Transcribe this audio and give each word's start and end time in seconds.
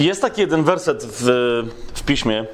Jest 0.00 0.22
taki 0.22 0.40
jeden 0.40 0.64
werset 0.64 1.04
w, 1.04 1.24
w 1.94 2.02
piśmie, 2.02 2.44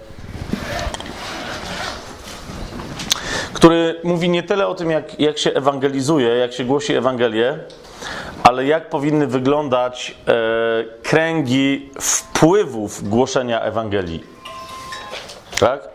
który 3.53 4.01
mówi 4.05 4.29
nie 4.29 4.43
tyle 4.43 4.67
o 4.67 4.75
tym, 4.75 4.91
jak, 4.91 5.21
jak 5.21 5.39
się 5.39 5.53
ewangelizuje, 5.53 6.29
jak 6.29 6.53
się 6.53 6.65
głosi 6.65 6.95
Ewangelię, 6.95 7.59
ale 8.43 8.67
jak 8.67 8.91
powinny 8.91 9.27
wyglądać 9.27 10.15
e, 10.29 10.35
kręgi 11.03 11.91
wpływów 12.01 13.09
głoszenia 13.09 13.61
Ewangelii. 13.61 14.25
Tak? 15.61 15.89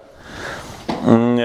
Mm, 1.07 1.39
e, 1.39 1.43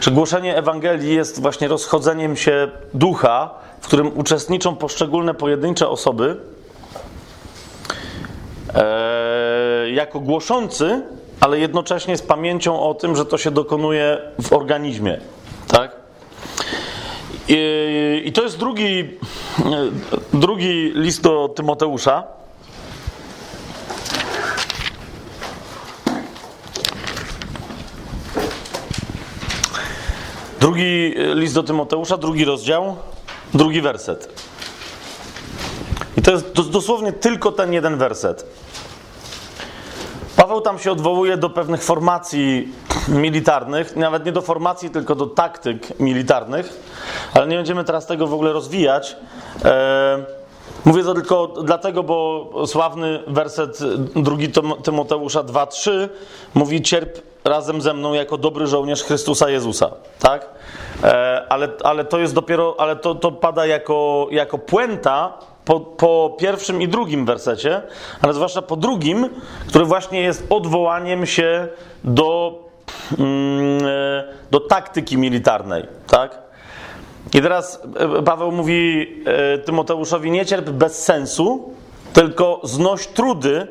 że 0.00 0.10
głoszenie 0.10 0.56
Ewangelii 0.56 1.14
jest 1.14 1.42
właśnie 1.42 1.68
rozchodzeniem 1.68 2.36
się 2.36 2.68
ducha, 2.94 3.50
w 3.80 3.86
którym 3.86 4.18
uczestniczą 4.18 4.76
poszczególne 4.76 5.34
pojedyncze 5.34 5.88
osoby 5.88 6.36
e, 8.74 9.90
jako 9.90 10.20
głoszący, 10.20 11.02
ale 11.40 11.58
jednocześnie 11.58 12.16
z 12.16 12.22
pamięcią 12.22 12.80
o 12.80 12.94
tym, 12.94 13.16
że 13.16 13.24
to 13.24 13.38
się 13.38 13.50
dokonuje 13.50 14.18
w 14.42 14.52
organizmie. 14.52 15.20
Tak? 15.68 15.96
I, 17.48 18.22
i 18.24 18.32
to 18.32 18.42
jest 18.42 18.58
drugi, 18.58 19.18
drugi 20.32 20.92
list 20.94 21.22
do 21.22 21.48
Tymoteusza. 21.48 22.24
Drugi 30.60 31.14
list 31.34 31.54
do 31.54 31.62
Tymoteusza, 31.62 32.16
drugi 32.16 32.44
rozdział, 32.44 32.96
drugi 33.54 33.80
werset. 33.80 34.47
I 36.18 36.22
to 36.22 36.30
jest 36.30 36.70
dosłownie 36.70 37.12
tylko 37.12 37.52
ten 37.52 37.72
jeden 37.72 37.96
werset. 37.96 38.46
Paweł 40.36 40.60
tam 40.60 40.78
się 40.78 40.92
odwołuje 40.92 41.36
do 41.36 41.50
pewnych 41.50 41.82
formacji 41.82 42.68
militarnych, 43.08 43.96
nawet 43.96 44.26
nie 44.26 44.32
do 44.32 44.42
formacji, 44.42 44.90
tylko 44.90 45.14
do 45.14 45.26
taktyk 45.26 46.00
militarnych, 46.00 46.80
ale 47.34 47.46
nie 47.46 47.56
będziemy 47.56 47.84
teraz 47.84 48.06
tego 48.06 48.26
w 48.26 48.34
ogóle 48.34 48.52
rozwijać. 48.52 49.16
E, 49.64 50.24
mówię 50.84 51.04
to 51.04 51.14
tylko 51.14 51.46
dlatego, 51.46 52.02
bo 52.02 52.50
sławny 52.66 53.22
werset 53.26 53.78
drugi 54.16 54.48
Tymoteusza 54.82 55.42
2:3 55.42 56.08
mówi 56.54 56.82
cierp 56.82 57.18
razem 57.44 57.80
ze 57.80 57.94
mną 57.94 58.14
jako 58.14 58.38
dobry 58.38 58.66
żołnierz 58.66 59.02
Chrystusa 59.02 59.50
Jezusa, 59.50 59.90
tak? 60.18 60.46
E, 61.02 61.42
ale, 61.48 61.68
ale 61.84 62.04
to 62.04 62.18
jest 62.18 62.34
dopiero, 62.34 62.74
ale 62.78 62.96
to, 62.96 63.14
to 63.14 63.32
pada 63.32 63.66
jako, 63.66 64.26
jako 64.30 64.58
puenta 64.58 65.32
po, 65.68 65.80
po, 65.80 66.36
pierwszym 66.38 66.82
i 66.82 66.88
drugim 66.88 67.26
wersecie, 67.26 67.82
ale 68.22 68.34
zwłaszcza 68.34 68.62
po 68.62 68.76
drugim, 68.76 69.28
który 69.66 69.84
właśnie 69.84 70.20
jest 70.20 70.46
odwołaniem 70.50 71.26
się 71.26 71.68
do, 72.04 72.58
mm, 73.18 73.86
e, 73.86 74.24
do 74.50 74.60
taktyki 74.60 75.18
militarnej, 75.18 75.84
tak? 76.06 76.38
I 77.34 77.42
teraz 77.42 77.82
e, 78.18 78.22
Paweł 78.22 78.52
mówi 78.52 79.08
Tymoteuszowi: 79.64 80.30
Nie 80.30 80.46
cierp 80.46 80.70
bez 80.70 81.04
sensu, 81.04 81.74
tylko 82.12 82.60
znoś 82.64 83.06
trudy. 83.06 83.66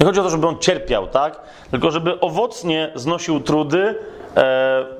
Nie 0.00 0.06
chodzi 0.06 0.20
o 0.20 0.22
to, 0.22 0.30
żeby 0.30 0.46
on 0.46 0.58
cierpiał, 0.58 1.06
tak? 1.06 1.40
Tylko 1.70 1.90
żeby 1.90 2.20
owocnie 2.20 2.92
znosił 2.94 3.40
trudy 3.40 3.94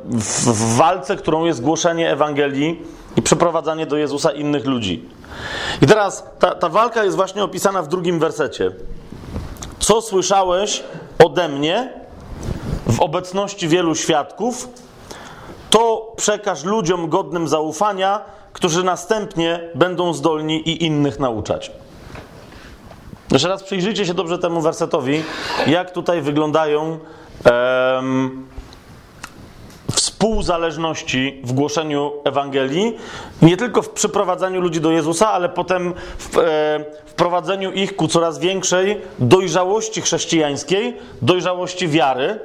w 0.04 0.76
walce, 0.76 1.16
którą 1.16 1.44
jest 1.44 1.62
głoszenie 1.62 2.10
Ewangelii 2.10 2.82
i 3.16 3.22
przeprowadzanie 3.22 3.86
do 3.86 3.96
Jezusa 3.96 4.32
innych 4.32 4.66
ludzi. 4.66 5.08
I 5.82 5.86
teraz 5.86 6.24
ta, 6.38 6.54
ta 6.54 6.68
walka 6.68 7.04
jest 7.04 7.16
właśnie 7.16 7.44
opisana 7.44 7.82
w 7.82 7.88
drugim 7.88 8.18
wersecie. 8.18 8.70
Co 9.78 10.02
słyszałeś 10.02 10.82
ode 11.24 11.48
mnie 11.48 11.92
w 12.86 13.00
obecności 13.00 13.68
wielu 13.68 13.94
świadków, 13.94 14.68
to 15.70 16.12
przekaż 16.16 16.64
ludziom 16.64 17.08
godnym 17.08 17.48
zaufania, 17.48 18.20
którzy 18.52 18.84
następnie 18.84 19.60
będą 19.74 20.14
zdolni 20.14 20.68
i 20.68 20.84
innych 20.84 21.18
nauczać. 21.18 21.72
Jeszcze 23.32 23.48
raz 23.48 23.62
przyjrzyjcie 23.62 24.06
się 24.06 24.14
dobrze 24.14 24.38
temu 24.38 24.60
wersetowi, 24.60 25.22
jak 25.66 25.90
tutaj 25.90 26.22
wyglądają 26.22 26.98
um, 27.44 28.46
współzależności 30.20 31.40
w 31.44 31.52
głoszeniu 31.52 32.12
Ewangelii, 32.24 32.96
nie 33.42 33.56
tylko 33.56 33.82
w 33.82 33.90
przyprowadzaniu 33.90 34.60
ludzi 34.60 34.80
do 34.80 34.90
Jezusa, 34.90 35.30
ale 35.32 35.48
potem 35.48 35.94
w 36.18 36.38
e, 36.38 36.84
wprowadzeniu 37.06 37.72
ich 37.72 37.96
ku 37.96 38.08
coraz 38.08 38.38
większej 38.38 39.00
dojrzałości 39.18 40.00
chrześcijańskiej, 40.00 40.96
dojrzałości 41.22 41.88
wiary, 41.88 42.38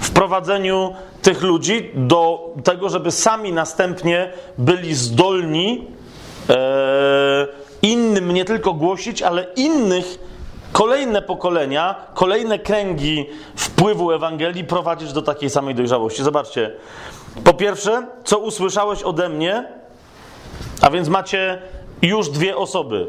wprowadzeniu 0.00 0.94
tych 1.22 1.42
ludzi 1.42 1.90
do 1.94 2.50
tego, 2.64 2.88
żeby 2.88 3.10
sami 3.10 3.52
następnie 3.52 4.32
byli 4.58 4.94
zdolni 4.94 5.84
e, 6.50 7.46
innym 7.82 8.32
nie 8.32 8.44
tylko 8.44 8.72
głosić, 8.72 9.22
ale 9.22 9.46
innych 9.56 10.18
kolejne 10.72 11.22
pokolenia, 11.22 11.94
kolejne 12.14 12.58
kręgi 12.58 13.26
wpływu 13.56 14.12
Ewangelii 14.12 14.64
prowadzisz 14.64 15.12
do 15.12 15.22
takiej 15.22 15.50
samej 15.50 15.74
dojrzałości. 15.74 16.22
Zobaczcie. 16.22 16.72
Po 17.44 17.54
pierwsze, 17.54 18.06
co 18.24 18.38
usłyszałeś 18.38 19.02
ode 19.02 19.28
mnie, 19.28 19.68
a 20.80 20.90
więc 20.90 21.08
macie 21.08 21.62
już 22.02 22.28
dwie 22.28 22.56
osoby. 22.56 23.06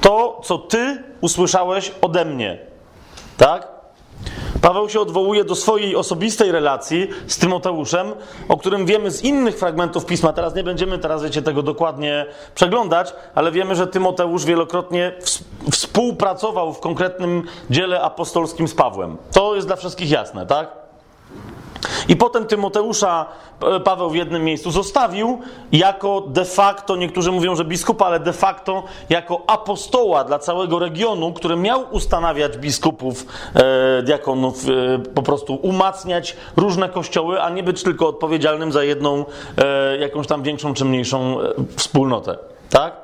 To, 0.00 0.40
co 0.44 0.58
ty 0.58 1.02
usłyszałeś 1.20 1.92
ode 2.00 2.24
mnie. 2.24 2.58
Tak? 3.36 3.73
Paweł 4.64 4.88
się 4.88 5.00
odwołuje 5.00 5.44
do 5.44 5.54
swojej 5.54 5.96
osobistej 5.96 6.52
relacji 6.52 7.08
z 7.26 7.38
Tymoteuszem, 7.38 8.12
o 8.48 8.56
którym 8.56 8.86
wiemy 8.86 9.10
z 9.10 9.24
innych 9.24 9.58
fragmentów 9.58 10.06
pisma. 10.06 10.32
Teraz 10.32 10.54
nie 10.54 10.64
będziemy 10.64 10.98
teraz 10.98 11.22
wiecie 11.22 11.42
tego 11.42 11.62
dokładnie 11.62 12.26
przeglądać, 12.54 13.12
ale 13.34 13.52
wiemy, 13.52 13.74
że 13.74 13.86
Tymoteusz 13.86 14.44
wielokrotnie 14.44 15.12
współpracował 15.70 16.72
w 16.72 16.80
konkretnym 16.80 17.42
dziele 17.70 18.00
apostolskim 18.02 18.68
z 18.68 18.74
Pawłem. 18.74 19.16
To 19.32 19.54
jest 19.54 19.66
dla 19.66 19.76
wszystkich 19.76 20.10
jasne, 20.10 20.46
tak? 20.46 20.83
I 22.08 22.16
potem 22.16 22.46
Tymoteusza 22.46 23.26
e, 23.62 23.80
Paweł 23.80 24.10
w 24.10 24.14
jednym 24.14 24.44
miejscu 24.44 24.70
zostawił 24.70 25.40
jako 25.72 26.20
de 26.26 26.44
facto, 26.44 26.96
niektórzy 26.96 27.32
mówią, 27.32 27.56
że 27.56 27.64
biskupa, 27.64 28.06
ale 28.06 28.20
de 28.20 28.32
facto 28.32 28.82
jako 29.10 29.42
apostoła 29.46 30.24
dla 30.24 30.38
całego 30.38 30.78
regionu, 30.78 31.32
który 31.32 31.56
miał 31.56 31.84
ustanawiać 31.90 32.58
biskupów, 32.58 33.26
e, 33.54 34.02
diakonów, 34.02 34.64
e, 34.68 34.98
po 34.98 35.22
prostu 35.22 35.54
umacniać 35.54 36.36
różne 36.56 36.88
kościoły, 36.88 37.42
a 37.42 37.50
nie 37.50 37.62
być 37.62 37.82
tylko 37.82 38.08
odpowiedzialnym 38.08 38.72
za 38.72 38.84
jedną, 38.84 39.24
e, 39.58 39.98
jakąś 39.98 40.26
tam 40.26 40.42
większą 40.42 40.74
czy 40.74 40.84
mniejszą 40.84 41.40
e, 41.40 41.54
wspólnotę. 41.76 42.38
Tak? 42.70 43.03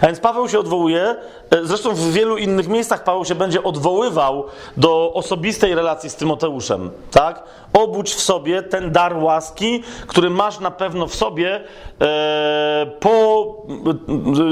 A 0.00 0.06
więc 0.06 0.20
Paweł 0.20 0.48
się 0.48 0.58
odwołuje, 0.58 1.16
e, 1.50 1.64
zresztą 1.64 1.94
w 1.94 2.12
wielu 2.12 2.36
innych 2.36 2.68
miejscach 2.68 3.04
Paweł 3.04 3.24
się 3.24 3.34
będzie 3.34 3.62
odwoływał 3.62 4.44
do 4.76 5.12
osobistej 5.14 5.74
relacji 5.74 6.10
z 6.10 6.16
Tymoteuszem, 6.16 6.90
tak? 7.10 7.42
Obudź 7.72 8.14
w 8.14 8.20
sobie 8.20 8.62
ten 8.62 8.92
dar 8.92 9.16
łaski, 9.16 9.82
który 10.06 10.30
masz 10.30 10.60
na 10.60 10.70
pewno 10.70 11.06
w 11.06 11.14
sobie 11.14 11.64
e, 12.00 12.86
po... 13.00 13.46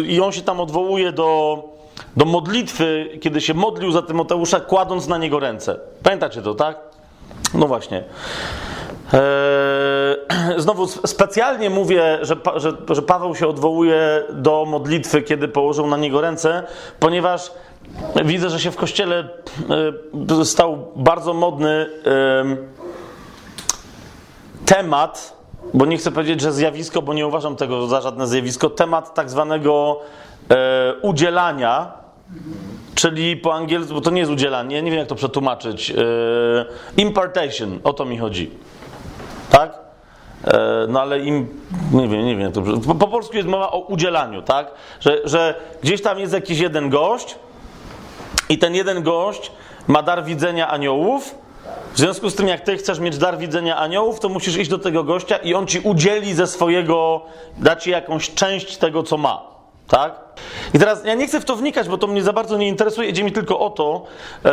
i 0.07 0.21
on 0.21 0.33
się 0.33 0.43
tam 0.43 0.61
odwołuje 0.61 1.13
do, 1.13 1.63
do 2.17 2.25
modlitwy, 2.25 3.19
kiedy 3.21 3.41
się 3.41 3.55
modlił 3.55 3.93
za 3.93 4.03
Tymoteusza, 4.03 4.61
kładąc 4.61 5.09
na 5.09 5.19
niego 5.19 5.41
ręce. 5.41 5.79
Pamiętacie 6.03 6.43
to, 6.43 6.55
tak? 6.55 6.79
No 7.55 7.67
właśnie. 7.67 8.05
Eee, 9.15 10.61
znowu 10.63 10.87
specjalnie 10.87 11.71
mówię, 11.71 12.19
że, 12.23 12.37
że, 12.57 12.73
że 12.91 13.03
Paweł 13.03 13.35
się 13.35 13.49
odwołuje 13.49 14.23
do 14.33 14.65
modlitwy, 14.69 15.23
kiedy 15.23 15.49
położył 15.49 15.87
na 15.87 15.97
niego 15.97 16.21
ręce, 16.21 16.63
ponieważ 17.01 17.53
widzę, 18.25 18.51
że 18.51 18.61
się 18.61 18.71
w 18.71 18.77
kościele 18.77 19.29
e, 20.41 20.45
stał 20.45 20.89
bardzo 20.97 21.35
modny 21.35 21.87
temat, 24.67 25.37
bo 25.75 25.87
nie 25.87 25.97
chcę 25.97 26.13
powiedzieć, 26.13 26.41
że 26.41 26.53
zjawisko, 26.53 27.03
bo 27.03 27.15
nie 27.15 27.27
uważam 27.27 27.57
tego 27.57 27.87
za 27.87 28.01
żadne 28.01 28.27
zjawisko, 28.27 28.71
temat 28.71 29.15
tak 29.15 29.31
zwanego 29.31 30.01
udzielania, 31.03 31.93
czyli 32.95 33.37
po 33.37 33.55
angielsku, 33.55 33.95
bo 33.95 34.01
to 34.01 34.11
nie 34.11 34.21
jest 34.21 34.33
udzielanie, 34.33 34.83
nie 34.83 34.91
wiem 34.91 34.99
jak 34.99 35.09
to 35.09 35.15
przetłumaczyć, 35.15 35.93
impartation, 36.97 37.81
o 37.85 37.93
to 37.93 38.05
mi 38.05 38.19
chodzi. 38.19 38.51
Tak? 39.55 39.79
E, 40.45 40.87
no 40.89 41.01
ale 41.01 41.19
im, 41.19 41.49
nie 41.93 42.09
wiem, 42.09 42.27
nie 42.27 42.37
wiem, 42.37 42.53
to, 42.53 42.63
po, 42.63 42.95
po, 42.95 43.09
polsku 43.09 43.37
jest 43.37 43.49
mowa 43.49 43.71
o 43.71 43.79
udzielaniu, 43.79 44.43
tak? 44.43 44.71
Że, 45.01 45.21
że 45.25 45.55
gdzieś 45.83 46.03
tam 46.03 46.19
jest 46.19 46.33
jakiś 46.33 46.59
jeden 46.59 46.91
gość 46.91 47.37
i 48.49 48.59
ten 48.59 48.75
jeden 48.75 49.03
gość 49.03 49.53
ma 49.87 50.03
dar 50.03 50.25
widzenia 50.25 50.69
aniołów. 50.69 51.35
W 51.95 51.99
związku 51.99 52.31
z 52.31 52.35
tym, 52.35 52.49
jak 52.49 52.61
ty 52.61 52.77
chcesz 52.77 52.99
mieć 52.99 53.19
dar 53.19 53.39
widzenia 53.39 53.77
aniołów, 53.77 54.21
to 54.21 54.29
musisz 54.29 54.57
iść 54.57 54.71
do 54.71 54.79
tego 54.79 55.05
gościa 55.05 55.37
i 55.37 55.55
on 55.55 55.67
ci 55.67 55.81
udzieli 55.81 56.35
ze 56.35 56.47
swojego, 56.47 57.21
da 57.59 57.77
ci 57.77 57.91
jakąś 57.91 58.35
część 58.35 58.77
tego, 58.77 59.03
co 59.03 59.17
ma. 59.17 59.54
Tak? 59.89 60.15
I 60.75 60.79
teraz 60.79 61.05
ja 61.05 61.15
nie 61.15 61.27
chcę 61.27 61.41
w 61.41 61.45
to 61.45 61.57
wnikać, 61.57 61.89
bo 61.89 61.99
to 61.99 62.07
mnie 62.07 62.23
za 62.23 62.33
bardzo 62.33 62.57
nie 62.57 62.69
interesuje. 62.69 63.09
Idzie 63.09 63.25
mi 63.25 63.33
tylko 63.33 63.61
o 63.61 63.71
to, 63.71 64.07
e, 64.45 64.51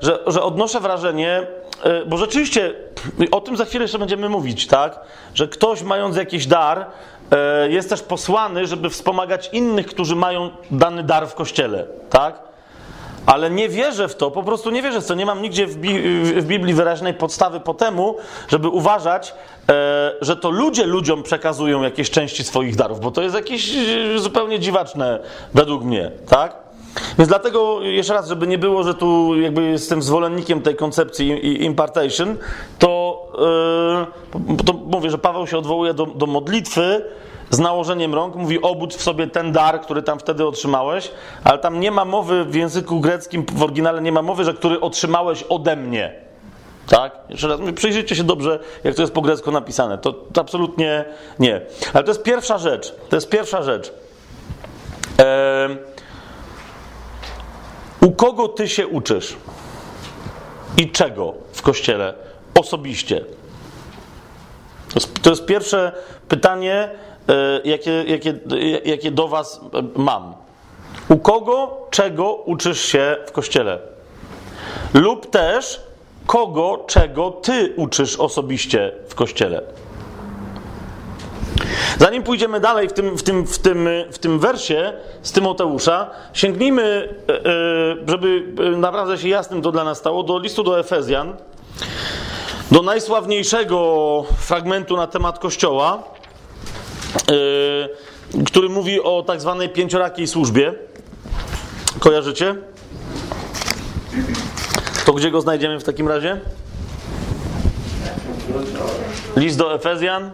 że, 0.00 0.18
że 0.26 0.42
odnoszę 0.42 0.80
wrażenie, 0.80 1.46
e, 1.82 2.04
bo 2.06 2.16
rzeczywiście 2.16 2.74
o 3.30 3.40
tym 3.40 3.56
za 3.56 3.64
chwilę 3.64 3.84
jeszcze 3.84 3.98
będziemy 3.98 4.28
mówić, 4.28 4.66
tak? 4.66 5.00
Że 5.34 5.48
ktoś 5.48 5.82
mając 5.82 6.16
jakiś 6.16 6.46
dar 6.46 6.86
e, 7.30 7.68
jest 7.70 7.88
też 7.88 8.02
posłany, 8.02 8.66
żeby 8.66 8.90
wspomagać 8.90 9.50
innych, 9.52 9.86
którzy 9.86 10.16
mają 10.16 10.50
dany 10.70 11.02
dar 11.02 11.28
w 11.28 11.34
kościele, 11.34 11.86
tak? 12.10 12.53
Ale 13.26 13.50
nie 13.50 13.68
wierzę 13.68 14.08
w 14.08 14.16
to, 14.16 14.30
po 14.30 14.42
prostu 14.42 14.70
nie 14.70 14.82
wierzę 14.82 15.00
w 15.00 15.06
to. 15.06 15.14
Nie 15.14 15.26
mam 15.26 15.42
nigdzie 15.42 15.66
w, 15.66 15.76
Bi 15.76 15.98
w 16.40 16.44
Biblii 16.46 16.74
wyraźnej 16.74 17.14
podstawy 17.14 17.60
po 17.60 17.74
temu, 17.74 18.16
żeby 18.48 18.68
uważać, 18.68 19.34
e, 19.68 20.12
że 20.20 20.36
to 20.36 20.50
ludzie 20.50 20.86
ludziom 20.86 21.22
przekazują 21.22 21.82
jakieś 21.82 22.10
części 22.10 22.44
swoich 22.44 22.76
darów, 22.76 23.00
bo 23.00 23.10
to 23.10 23.22
jest 23.22 23.34
jakieś 23.34 23.76
e, 23.76 24.18
zupełnie 24.18 24.60
dziwaczne 24.60 25.20
według 25.54 25.84
mnie, 25.84 26.10
tak? 26.28 26.64
Więc 27.18 27.28
dlatego, 27.28 27.80
jeszcze 27.82 28.14
raz, 28.14 28.28
żeby 28.28 28.46
nie 28.46 28.58
było, 28.58 28.82
że 28.82 28.94
tu 28.94 29.40
jakby 29.40 29.62
jestem 29.62 30.02
zwolennikiem 30.02 30.62
tej 30.62 30.76
koncepcji 30.76 31.64
impartation, 31.64 32.36
to, 32.78 33.22
yy, 34.48 34.56
to 34.64 34.72
mówię, 34.72 35.10
że 35.10 35.18
Paweł 35.18 35.46
się 35.46 35.58
odwołuje 35.58 35.94
do, 35.94 36.06
do 36.06 36.26
modlitwy, 36.26 37.04
z 37.50 37.58
nałożeniem 37.58 38.14
rąk, 38.14 38.34
mówi 38.34 38.62
obudź 38.62 38.94
w 38.94 39.02
sobie 39.02 39.26
ten 39.26 39.52
dar, 39.52 39.80
który 39.80 40.02
tam 40.02 40.18
wtedy 40.18 40.46
otrzymałeś, 40.46 41.10
ale 41.44 41.58
tam 41.58 41.80
nie 41.80 41.90
ma 41.90 42.04
mowy 42.04 42.44
w 42.44 42.54
języku 42.54 43.00
greckim, 43.00 43.46
w 43.52 43.62
oryginale 43.62 44.02
nie 44.02 44.12
ma 44.12 44.22
mowy, 44.22 44.44
że 44.44 44.54
który 44.54 44.80
otrzymałeś 44.80 45.42
ode 45.42 45.76
mnie. 45.76 46.14
Tak? 46.86 47.12
Jeszcze 47.28 47.48
raz, 47.48 47.60
przyjrzyjcie 47.74 48.16
się 48.16 48.24
dobrze, 48.24 48.58
jak 48.84 48.94
to 48.94 49.02
jest 49.02 49.14
po 49.14 49.20
grecku 49.20 49.50
napisane. 49.50 49.98
To, 49.98 50.12
to 50.12 50.40
absolutnie 50.40 51.04
nie. 51.38 51.60
Ale 51.92 52.04
to 52.04 52.10
jest 52.10 52.22
pierwsza 52.22 52.58
rzecz. 52.58 52.94
To 53.08 53.16
jest 53.16 53.28
pierwsza 53.28 53.62
rzecz. 53.62 53.92
U 58.00 58.10
kogo 58.10 58.48
ty 58.48 58.68
się 58.68 58.86
uczysz? 58.86 59.36
I 60.76 60.90
czego 60.90 61.34
w 61.52 61.62
kościele 61.62 62.14
osobiście? 62.54 63.20
To 64.88 64.94
jest, 64.94 65.22
to 65.22 65.30
jest 65.30 65.46
pierwsze 65.46 65.92
pytanie, 66.28 66.90
jakie, 67.64 68.04
jakie, 68.06 68.34
jakie 68.84 69.10
do 69.10 69.28
Was 69.28 69.60
mam. 69.96 70.34
U 71.08 71.16
kogo, 71.16 71.86
czego 71.90 72.34
uczysz 72.34 72.80
się 72.80 73.16
w 73.26 73.32
kościele? 73.32 73.78
Lub 74.94 75.30
też 75.30 75.80
kogo, 76.26 76.84
czego 76.86 77.30
Ty 77.30 77.72
uczysz 77.76 78.16
osobiście 78.16 78.92
w 79.08 79.14
kościele? 79.14 79.62
Zanim 81.98 82.22
pójdziemy 82.22 82.60
dalej 82.60 82.88
w 82.88 82.92
tym, 82.92 83.18
w 83.18 83.22
tym, 83.22 83.46
w 83.46 83.58
tym, 83.58 83.88
w 84.10 84.18
tym 84.18 84.38
wersie 84.38 84.92
z 85.22 85.32
Tymoteusza, 85.32 86.10
sięgnijmy, 86.32 87.14
e, 87.28 87.32
e, 87.32 87.40
żeby 88.08 88.42
naprawdę 88.76 89.18
się 89.18 89.28
jasnym 89.28 89.62
to 89.62 89.72
dla 89.72 89.84
nas 89.84 89.98
stało, 89.98 90.22
do 90.22 90.38
listu 90.38 90.62
do 90.62 90.80
Efezjan, 90.80 91.36
do 92.70 92.82
najsławniejszego 92.82 94.24
fragmentu 94.38 94.96
na 94.96 95.06
temat 95.06 95.38
Kościoła, 95.38 96.02
który 98.46 98.68
mówi 98.68 99.00
o 99.00 99.22
tak 99.22 99.40
zwanej 99.40 99.68
pięciorakiej 99.68 100.26
służbie. 100.26 100.74
Kojarzycie? 101.98 102.54
To 105.06 105.12
gdzie 105.12 105.30
go 105.30 105.40
znajdziemy 105.40 105.80
w 105.80 105.84
takim 105.84 106.08
razie? 106.08 106.40
List 109.36 109.58
do 109.58 109.74
Efezjan. 109.74 110.30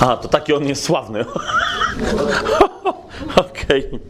A, 0.00 0.16
to 0.16 0.28
taki 0.28 0.52
on 0.52 0.64
jest 0.64 0.84
sławny. 0.84 1.24
Okej. 3.36 3.86
Okay. 3.86 4.00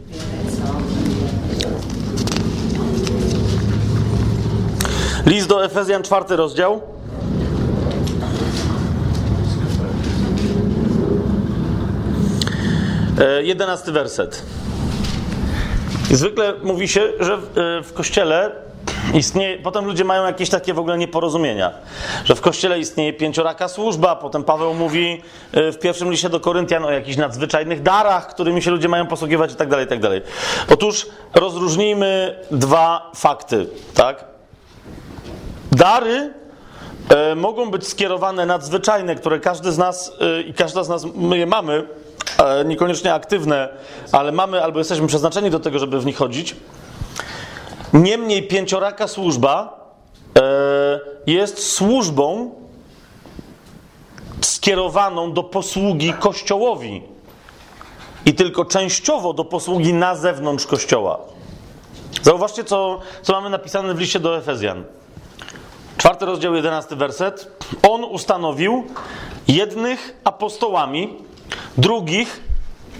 List 5.25 5.47
do 5.47 5.65
Efezjan, 5.65 6.03
czwarty 6.03 6.35
rozdział. 6.35 6.81
Jedenasty 13.43 13.91
werset. 13.91 14.43
Zwykle 16.11 16.53
mówi 16.63 16.87
się, 16.87 17.01
że 17.19 17.37
w, 17.37 17.43
e, 17.43 17.83
w 17.83 17.93
kościele 17.93 18.51
istnieje, 19.13 19.57
potem 19.57 19.85
ludzie 19.85 20.03
mają 20.03 20.25
jakieś 20.25 20.49
takie 20.49 20.73
w 20.73 20.79
ogóle 20.79 20.97
nieporozumienia, 20.97 21.71
że 22.23 22.35
w 22.35 22.41
kościele 22.41 22.79
istnieje 22.79 23.13
pięcioraka 23.13 23.67
służba, 23.67 24.15
potem 24.15 24.43
Paweł 24.43 24.73
mówi 24.73 25.21
e, 25.53 25.71
w 25.71 25.79
pierwszym 25.79 26.11
liście 26.11 26.29
do 26.29 26.39
Koryntian 26.39 26.85
o 26.85 26.91
jakichś 26.91 27.17
nadzwyczajnych 27.17 27.81
darach, 27.81 28.27
którymi 28.27 28.61
się 28.61 28.71
ludzie 28.71 28.87
mają 28.87 29.07
posługiwać 29.07 29.53
i 29.53 29.55
tak 29.55 29.69
dalej, 29.69 29.85
i 29.85 29.89
tak. 29.89 29.99
Otóż 30.73 31.07
rozróżnijmy 31.33 32.39
dwa 32.51 33.11
fakty, 33.15 33.67
tak? 33.93 34.25
Dary 35.71 36.33
e, 37.09 37.35
mogą 37.35 37.71
być 37.71 37.87
skierowane 37.87 38.45
nadzwyczajne, 38.45 39.15
które 39.15 39.39
każdy 39.39 39.71
z 39.71 39.77
nas 39.77 40.11
e, 40.21 40.41
i 40.41 40.53
każda 40.53 40.83
z 40.83 40.89
nas 40.89 41.05
my 41.15 41.37
je 41.37 41.45
mamy, 41.45 41.87
niekoniecznie 42.65 43.13
aktywne, 43.13 43.69
ale 44.11 44.31
mamy 44.31 44.63
albo 44.63 44.79
jesteśmy 44.79 45.07
przeznaczeni 45.07 45.49
do 45.49 45.59
tego, 45.59 45.79
żeby 45.79 45.99
w 45.99 46.05
nich 46.05 46.17
chodzić. 46.17 46.55
Niemniej 47.93 48.47
pięcioraka 48.47 49.07
służba 49.07 49.79
e, 50.37 50.99
jest 51.27 51.71
służbą 51.71 52.51
skierowaną 54.41 55.33
do 55.33 55.43
posługi 55.43 56.13
Kościołowi 56.13 57.03
i 58.25 58.33
tylko 58.33 58.65
częściowo 58.65 59.33
do 59.33 59.45
posługi 59.45 59.93
na 59.93 60.15
zewnątrz 60.15 60.67
Kościoła. 60.67 61.19
Zauważcie, 62.21 62.63
co, 62.63 62.99
co 63.21 63.33
mamy 63.33 63.49
napisane 63.49 63.93
w 63.93 63.99
liście 63.99 64.19
do 64.19 64.37
Efezjan. 64.37 64.83
Czwarty 65.97 66.25
rozdział, 66.25 66.55
jedenasty 66.55 66.95
werset. 66.95 67.51
On 67.89 68.03
ustanowił 68.03 68.83
jednych 69.47 70.17
apostołami, 70.23 71.17
drugich 71.77 72.41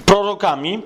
prorokami, 0.05 0.81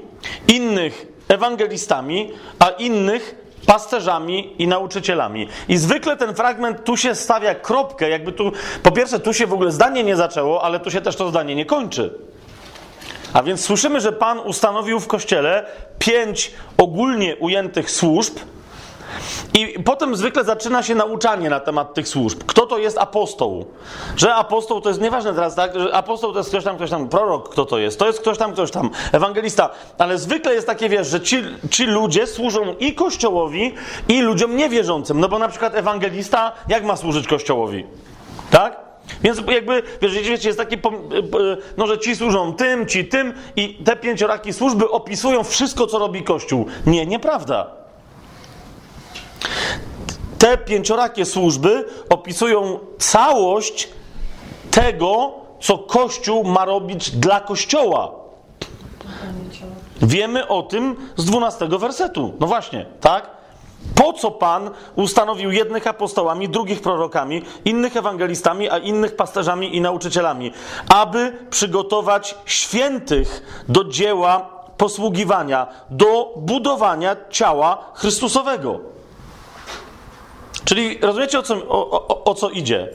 innych 0.48 1.08
ewangelistami, 1.28 2.32
a 2.60 2.70
innych 2.70 3.44
pasterzami 3.66 4.56
i 4.62 4.68
nauczycielami. 4.68 5.48
I 5.68 5.78
zwykle 5.78 6.18
ten 6.18 6.36
fragment 6.36 6.84
tu 6.84 6.98
się 6.98 7.16
stawia 7.16 7.56
kropkę, 7.56 8.10
jakby 8.10 8.32
tu, 8.32 8.52
po 8.84 8.92
pierwsze, 8.92 9.20
tu 9.20 9.34
się 9.34 9.48
w 9.48 9.54
ogóle 9.54 9.72
zdanie 9.72 10.04
nie 10.04 10.16
zaczęło, 10.16 10.64
ale 10.64 10.80
tu 10.80 10.92
się 10.92 11.02
też 11.02 11.16
to 11.16 11.30
zdanie 11.30 11.56
nie 11.56 11.66
kończy. 11.66 12.14
A 13.34 13.44
więc 13.44 13.66
słyszymy, 13.66 14.02
że 14.02 14.12
Pan 14.12 14.40
ustanowił 14.40 15.00
w 15.00 15.08
kościele 15.08 15.66
pięć 16.00 16.52
ogólnie 16.78 17.36
ujętych 17.36 17.92
służb, 17.92 18.38
i 19.54 19.84
potem 19.84 20.16
zwykle 20.16 20.44
zaczyna 20.44 20.84
się 20.84 20.96
nauczanie 20.96 21.50
na 21.50 21.60
temat 21.60 21.94
tych 21.94 22.08
służb. 22.08 22.44
Kto 22.48 22.66
to 22.66 22.78
jest 22.78 22.98
apostoł? 22.98 23.66
Że 24.16 24.36
apostoł 24.36 24.82
to 24.82 24.90
jest 24.90 25.02
nieważne 25.02 25.34
teraz, 25.34 25.56
tak? 25.56 25.80
Że 25.80 25.94
apostoł 25.94 26.34
to 26.34 26.40
jest 26.40 26.50
ktoś 26.50 26.64
tam, 26.64 26.76
ktoś 26.76 26.90
tam, 26.90 27.10
prorok, 27.10 27.50
kto 27.50 27.66
to 27.66 27.78
jest? 27.78 28.00
To 28.00 28.08
jest 28.08 28.20
ktoś 28.20 28.38
tam, 28.38 28.54
ktoś 28.54 28.72
tam, 28.72 28.90
ewangelista. 29.12 29.70
Ale 29.98 30.18
zwykle 30.18 30.54
jest 30.54 30.68
takie, 30.68 30.90
wiesz, 30.90 31.08
że 31.08 31.22
ci, 31.22 31.44
ci 31.70 31.86
ludzie 31.86 32.28
służą 32.28 32.76
i 32.80 32.94
kościołowi, 32.94 33.74
i 34.08 34.22
ludziom 34.22 34.58
niewierzącym. 34.58 35.20
No 35.20 35.30
bo 35.30 35.40
na 35.40 35.48
przykład 35.48 35.76
ewangelista, 35.76 36.52
jak 36.68 36.84
ma 36.84 36.96
służyć 36.96 37.28
kościołowi? 37.28 37.86
Tak? 38.52 38.84
Więc 39.22 39.42
jakby, 39.48 39.84
wiesz, 40.02 40.14
wiecie, 40.14 40.48
jest 40.48 40.60
takie, 40.60 40.78
no, 41.78 41.88
że 41.88 42.00
ci 42.00 42.16
służą 42.16 42.54
tym, 42.54 42.88
ci 42.88 43.06
tym 43.06 43.34
i 43.56 43.76
te 43.86 43.96
pięcioraki 43.96 44.54
służby 44.54 44.90
opisują 44.90 45.44
wszystko, 45.44 45.88
co 45.88 46.00
robi 46.00 46.24
Kościół. 46.24 46.66
Nie, 46.86 47.06
nieprawda. 47.06 47.83
Te 50.40 50.58
pięciorakie 50.58 51.26
służby 51.26 51.86
opisują 52.10 52.80
całość 53.00 53.90
tego, 54.72 55.32
co 55.60 55.78
Kościół 55.78 56.44
ma 56.44 56.66
robić 56.66 57.12
dla 57.12 57.40
Kościoła. 57.40 58.12
Wiemy 60.02 60.48
o 60.48 60.64
tym 60.64 60.96
z 61.16 61.26
dwunastego 61.26 61.80
wersetu. 61.80 62.34
No 62.40 62.48
właśnie, 62.48 62.86
tak? 63.02 63.30
Po 63.96 64.14
co 64.14 64.32
Pan 64.32 64.70
ustanowił 64.96 65.52
jednych 65.52 65.88
apostołami, 65.88 66.50
drugich 66.50 66.82
prorokami, 66.82 67.42
innych 67.66 67.98
ewangelistami, 67.98 68.70
a 68.70 68.78
innych 68.78 69.16
pasterzami 69.16 69.76
i 69.76 69.82
nauczycielami? 69.82 70.52
Aby 70.90 71.38
przygotować 71.50 72.36
świętych 72.46 73.64
do 73.70 73.84
dzieła 73.84 74.50
posługiwania, 74.78 75.68
do 75.90 76.34
budowania 76.38 77.16
ciała 77.30 77.92
Chrystusowego. 77.94 78.93
Czyli 80.66 80.98
rozumiecie, 81.02 81.40
o 81.40 81.44
co, 81.44 81.56
o, 81.56 82.08
o, 82.08 82.24
o 82.24 82.34
co 82.36 82.50
idzie? 82.50 82.90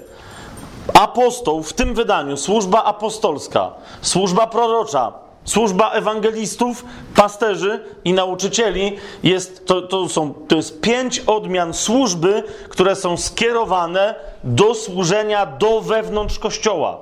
Apostoł 0.95 1.63
w 1.63 1.73
tym 1.73 1.95
wydaniu, 1.95 2.37
służba 2.37 2.85
apostolska, 2.85 3.71
służba 4.03 4.47
prorocza, 4.47 5.13
służba 5.45 5.91
ewangelistów, 5.91 6.85
pasterzy 7.17 7.81
i 8.05 8.13
nauczycieli 8.13 8.97
jest, 9.23 9.67
to, 9.67 9.83
to, 9.83 10.09
są, 10.09 10.35
to 10.49 10.57
jest 10.57 10.81
pięć 10.81 11.21
odmian 11.27 11.75
służby, 11.75 12.43
które 12.69 12.97
są 12.97 13.17
skierowane 13.17 14.15
do 14.45 14.75
służenia 14.75 15.47
do 15.47 15.81
wewnątrz 15.81 16.39
kościoła. 16.39 16.99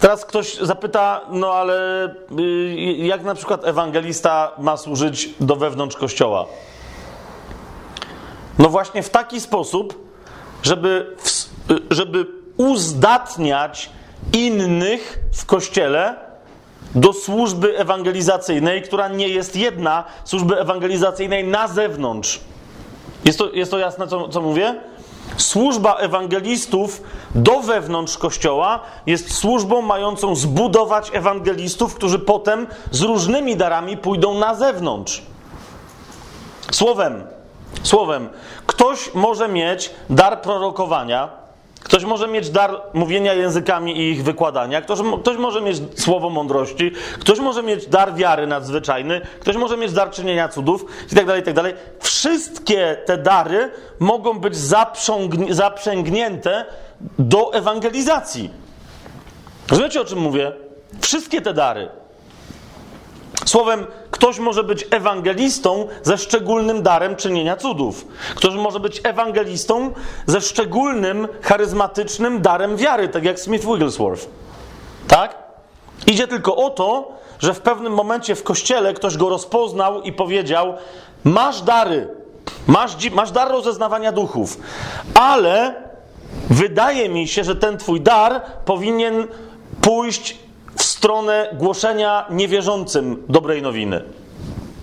Teraz 0.00 0.24
ktoś 0.24 0.54
zapyta, 0.54 1.20
no 1.30 1.52
ale 1.52 2.06
y, 2.38 2.96
jak 2.98 3.24
na 3.24 3.34
przykład 3.34 3.64
ewangelista 3.64 4.52
ma 4.58 4.76
służyć 4.76 5.30
do 5.40 5.56
wewnątrz 5.56 5.96
kościoła? 5.96 6.46
No 8.58 8.68
właśnie 8.68 9.02
w 9.02 9.10
taki 9.10 9.40
sposób, 9.40 10.08
żeby, 10.62 11.16
y, 11.70 11.80
żeby 11.90 12.26
uzdatniać 12.56 13.90
innych 14.32 15.18
w 15.32 15.46
kościele 15.46 16.14
do 16.94 17.12
służby 17.12 17.78
ewangelizacyjnej, 17.78 18.82
która 18.82 19.08
nie 19.08 19.28
jest 19.28 19.56
jedna, 19.56 20.04
służby 20.24 20.60
ewangelizacyjnej 20.60 21.44
na 21.44 21.68
zewnątrz. 21.68 22.40
Jest 23.24 23.38
to, 23.38 23.50
jest 23.52 23.70
to 23.70 23.78
jasne, 23.78 24.08
co, 24.08 24.28
co 24.28 24.40
mówię? 24.40 24.80
Służba 25.36 25.94
ewangelistów 25.94 27.02
do 27.34 27.60
wewnątrz 27.60 28.18
kościoła 28.18 28.80
jest 29.06 29.34
służbą 29.34 29.82
mającą 29.82 30.36
zbudować 30.36 31.10
ewangelistów, 31.12 31.94
którzy 31.94 32.18
potem 32.18 32.66
z 32.90 33.00
różnymi 33.00 33.56
darami 33.56 33.96
pójdą 33.96 34.34
na 34.34 34.54
zewnątrz. 34.54 35.22
Słowem, 36.72 37.24
słowem, 37.82 38.28
ktoś 38.66 39.14
może 39.14 39.48
mieć 39.48 39.90
dar 40.10 40.42
prorokowania, 40.42 41.42
Ktoś 41.82 42.04
może 42.04 42.28
mieć 42.28 42.50
dar 42.50 42.82
mówienia 42.92 43.34
językami 43.34 43.98
i 43.98 44.10
ich 44.10 44.24
wykładania, 44.24 44.82
ktoś, 44.82 44.98
ktoś, 45.20 45.36
może 45.36 45.60
mieć 45.60 45.76
słowo 46.00 46.30
mądrości, 46.30 46.92
ktoś 47.20 47.38
może 47.38 47.62
mieć 47.62 47.86
dar 47.86 48.14
wiary 48.14 48.46
nadzwyczajny, 48.46 49.20
ktoś 49.40 49.56
może 49.56 49.76
mieć 49.76 49.92
dar 49.92 50.10
czynienia 50.10 50.48
cudów 50.48 50.84
itd., 51.02 51.26
tak 51.26 51.36
itd. 51.36 51.62
Tak 51.62 51.74
Wszystkie 52.00 52.96
te 53.06 53.18
dary 53.18 53.70
mogą 53.98 54.38
być 54.38 54.56
zaprzęgnięte 55.50 56.64
do 57.18 57.54
ewangelizacji. 57.54 58.50
Rozumiecie, 59.70 60.00
o 60.00 60.04
czym 60.04 60.18
mówię? 60.18 60.52
Wszystkie 61.00 61.40
te 61.40 61.54
dary. 61.54 61.88
Słowem, 63.44 63.86
ktoś 64.10 64.38
może 64.38 64.64
być 64.64 64.86
ewangelistą 64.90 65.88
ze 66.02 66.18
szczególnym 66.18 66.82
darem 66.82 67.16
czynienia 67.16 67.56
cudów. 67.56 68.06
Ktoś 68.34 68.54
może 68.54 68.80
być 68.80 69.00
ewangelistą 69.04 69.92
ze 70.26 70.40
szczególnym, 70.40 71.28
charyzmatycznym 71.42 72.42
darem 72.42 72.76
wiary, 72.76 73.08
tak 73.08 73.24
jak 73.24 73.40
Smith 73.40 73.66
Wigglesworth. 73.66 74.26
Tak? 75.08 75.38
Idzie 76.06 76.28
tylko 76.28 76.56
o 76.56 76.70
to, 76.70 77.12
że 77.38 77.54
w 77.54 77.60
pewnym 77.60 77.92
momencie 77.92 78.34
w 78.34 78.42
kościele 78.42 78.94
ktoś 78.94 79.16
go 79.16 79.28
rozpoznał 79.28 80.02
i 80.02 80.12
powiedział: 80.12 80.74
Masz 81.24 81.62
dary, 81.62 82.08
masz, 82.66 83.10
masz 83.10 83.30
dar 83.30 83.48
rozeznawania 83.50 84.12
duchów, 84.12 84.60
ale 85.14 85.74
wydaje 86.50 87.08
mi 87.08 87.28
się, 87.28 87.44
że 87.44 87.56
ten 87.56 87.78
twój 87.78 88.00
dar 88.00 88.42
powinien 88.64 89.26
pójść 89.80 90.38
stronę 91.02 91.48
głoszenia 91.52 92.26
niewierzącym 92.30 93.24
dobrej 93.28 93.62
nowiny. 93.62 94.02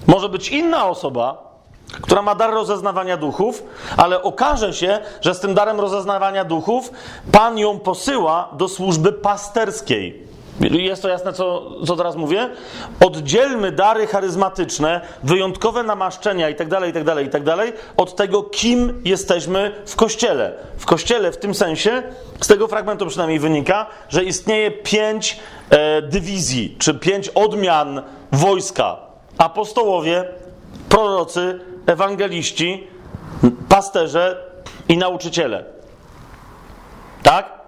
Może 0.08 0.30
być 0.30 0.50
inna 0.50 0.88
osoba, 0.88 1.54
która 2.02 2.22
ma 2.22 2.36
dar 2.36 2.54
rozeznawania 2.54 3.18
duchów, 3.18 3.64
ale 3.98 4.24
okaże 4.24 4.74
się, 4.74 5.00
że 5.22 5.36
z 5.36 5.40
tym 5.40 5.54
darem 5.54 5.80
rozeznawania 5.80 6.46
duchów 6.46 6.92
Pan 7.32 7.58
ją 7.58 7.80
posyła 7.80 8.50
do 8.54 8.68
służby 8.68 9.14
pasterskiej. 9.14 10.28
Jest 10.60 11.02
to 11.02 11.10
jasne, 11.10 11.34
co, 11.34 11.72
co 11.86 11.96
teraz 11.96 12.16
mówię? 12.16 12.50
Oddzielmy 13.06 13.72
dary 13.72 14.08
charyzmatyczne, 14.08 15.02
wyjątkowe 15.24 15.84
namaszczenia 15.84 16.50
itd., 16.50 16.88
itd., 16.88 17.24
itd. 17.24 17.58
od 17.98 18.16
tego, 18.16 18.44
kim 18.44 19.02
jesteśmy 19.06 19.84
w 19.86 19.96
Kościele. 19.96 20.54
W 20.78 20.86
Kościele 20.86 21.32
w 21.32 21.38
tym 21.38 21.56
sensie, 21.56 22.04
z 22.42 22.48
tego 22.48 22.68
fragmentu 22.68 23.06
przynajmniej 23.06 23.40
wynika, 23.40 23.86
że 24.10 24.24
istnieje 24.24 24.72
pięć 24.72 25.40
e, 25.70 26.02
dywizji, 26.02 26.76
czy 26.80 26.94
pięć 26.94 27.30
odmian 27.30 28.02
wojska. 28.32 28.98
Apostołowie, 29.38 30.26
prorocy, 30.90 31.60
ewangeliści, 31.86 32.88
pasterze 33.70 34.44
i 34.90 34.98
nauczyciele. 34.98 35.64
Tak? 37.24 37.60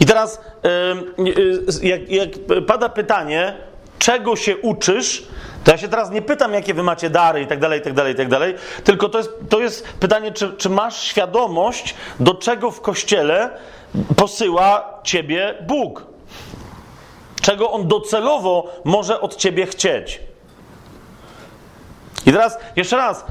I 0.00 0.06
teraz, 0.06 0.40
jak, 1.82 2.10
jak 2.10 2.28
pada 2.66 2.88
pytanie, 2.88 3.56
czego 3.98 4.36
się 4.36 4.56
uczysz, 4.56 5.26
to 5.64 5.70
ja 5.70 5.78
się 5.78 5.88
teraz 5.88 6.10
nie 6.10 6.22
pytam, 6.22 6.54
jakie 6.54 6.74
wy 6.74 6.82
macie 6.82 7.10
dary 7.10 7.42
i 7.42 7.46
tak 7.46 7.58
dalej, 7.60 7.80
i 7.80 7.82
tak 7.82 7.92
dalej, 7.92 8.12
i 8.12 8.16
tak 8.16 8.28
dalej, 8.28 8.54
tylko 8.84 9.08
to 9.08 9.18
jest, 9.18 9.30
to 9.48 9.60
jest 9.60 9.88
pytanie, 9.88 10.32
czy, 10.32 10.52
czy 10.52 10.70
masz 10.70 11.02
świadomość, 11.02 11.94
do 12.20 12.34
czego 12.34 12.70
w 12.70 12.80
Kościele 12.80 13.50
posyła 14.16 15.00
ciebie 15.04 15.54
Bóg. 15.66 16.06
Czego 17.40 17.72
On 17.72 17.88
docelowo 17.88 18.80
może 18.84 19.20
od 19.20 19.36
ciebie 19.36 19.66
chcieć. 19.66 20.20
I 22.26 22.32
teraz, 22.32 22.58
jeszcze 22.76 22.96
raz, 22.96 23.24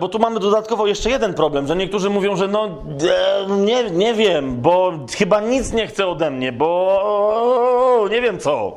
bo 0.00 0.08
tu 0.08 0.18
mamy 0.18 0.40
dodatkowo 0.40 0.86
jeszcze 0.86 1.10
jeden 1.10 1.34
problem, 1.34 1.66
że 1.66 1.76
niektórzy 1.76 2.10
mówią, 2.10 2.36
że 2.36 2.48
no 2.48 2.64
e, 2.66 3.46
nie, 3.50 3.90
nie 3.90 4.14
wiem, 4.14 4.60
bo 4.60 4.92
chyba 5.18 5.40
nic 5.40 5.72
nie 5.72 5.86
chce 5.86 6.06
ode 6.06 6.30
mnie, 6.30 6.52
bo 6.52 8.08
nie 8.10 8.20
wiem 8.20 8.38
co. 8.38 8.72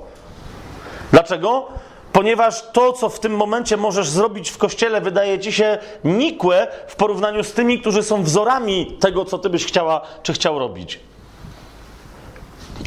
Dlaczego? 1.12 1.68
Ponieważ 2.12 2.72
to, 2.72 2.94
co 2.94 3.10
w 3.10 3.20
tym 3.20 3.36
momencie 3.36 3.78
możesz 3.78 4.10
zrobić 4.10 4.50
w 4.50 4.58
kościele, 4.58 5.02
wydaje 5.02 5.40
ci 5.40 5.52
się 5.52 5.78
nikłe 6.04 6.68
w 6.88 6.96
porównaniu 6.96 7.44
z 7.44 7.54
tymi, 7.54 7.80
którzy 7.80 8.04
są 8.04 8.24
wzorami 8.24 8.98
tego, 9.00 9.26
co 9.26 9.38
ty 9.38 9.50
byś 9.50 9.66
chciała 9.66 10.02
czy 10.24 10.34
chciał 10.34 10.60
robić. 10.60 11.00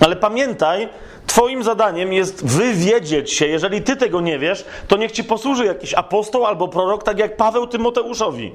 Ale 0.01 0.17
pamiętaj, 0.17 0.89
Twoim 1.29 1.63
zadaniem 1.63 2.13
jest 2.13 2.47
wywiedzieć 2.47 3.33
się. 3.33 3.47
Jeżeli 3.47 3.83
ty 3.83 3.97
tego 3.97 4.21
nie 4.21 4.39
wiesz, 4.39 4.65
to 4.89 4.97
niech 4.97 5.13
ci 5.13 5.25
posłuży 5.25 5.65
jakiś 5.65 5.95
apostoł 5.95 6.47
albo 6.47 6.69
prorok, 6.69 7.03
tak 7.03 7.19
jak 7.19 7.37
Paweł 7.37 7.67
Tymoteuszowi. 7.67 8.55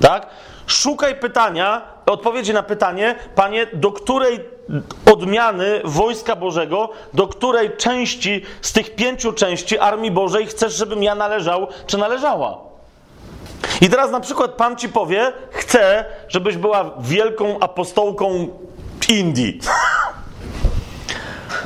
Tak? 0.00 0.26
Szukaj 0.66 1.14
pytania, 1.14 1.82
odpowiedzi 2.06 2.52
na 2.52 2.62
pytanie, 2.62 3.14
panie, 3.34 3.66
do 3.72 3.92
której 3.92 4.40
odmiany 5.12 5.80
wojska 5.84 6.36
Bożego, 6.36 6.88
do 7.14 7.26
której 7.26 7.76
części 7.76 8.42
z 8.62 8.72
tych 8.72 8.94
pięciu 8.94 9.32
części 9.32 9.78
Armii 9.78 10.10
Bożej 10.10 10.46
chcesz, 10.46 10.74
żebym 10.74 11.02
ja 11.02 11.14
należał, 11.14 11.68
czy 11.86 11.98
należała? 11.98 12.58
I 13.80 13.90
teraz 13.90 14.10
na 14.10 14.20
przykład 14.20 14.50
Pan 14.50 14.76
ci 14.76 14.88
powie, 14.88 15.32
chcę, 15.50 16.04
żebyś 16.28 16.56
była 16.56 16.90
wielką 17.00 17.58
apostołką 17.60 18.48
Indii. 19.08 19.60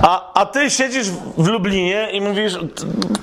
A, 0.02 0.32
a 0.34 0.46
ty 0.46 0.70
siedzisz 0.70 1.10
w 1.38 1.46
Lublinie 1.46 2.08
i 2.12 2.20
mówisz, 2.20 2.58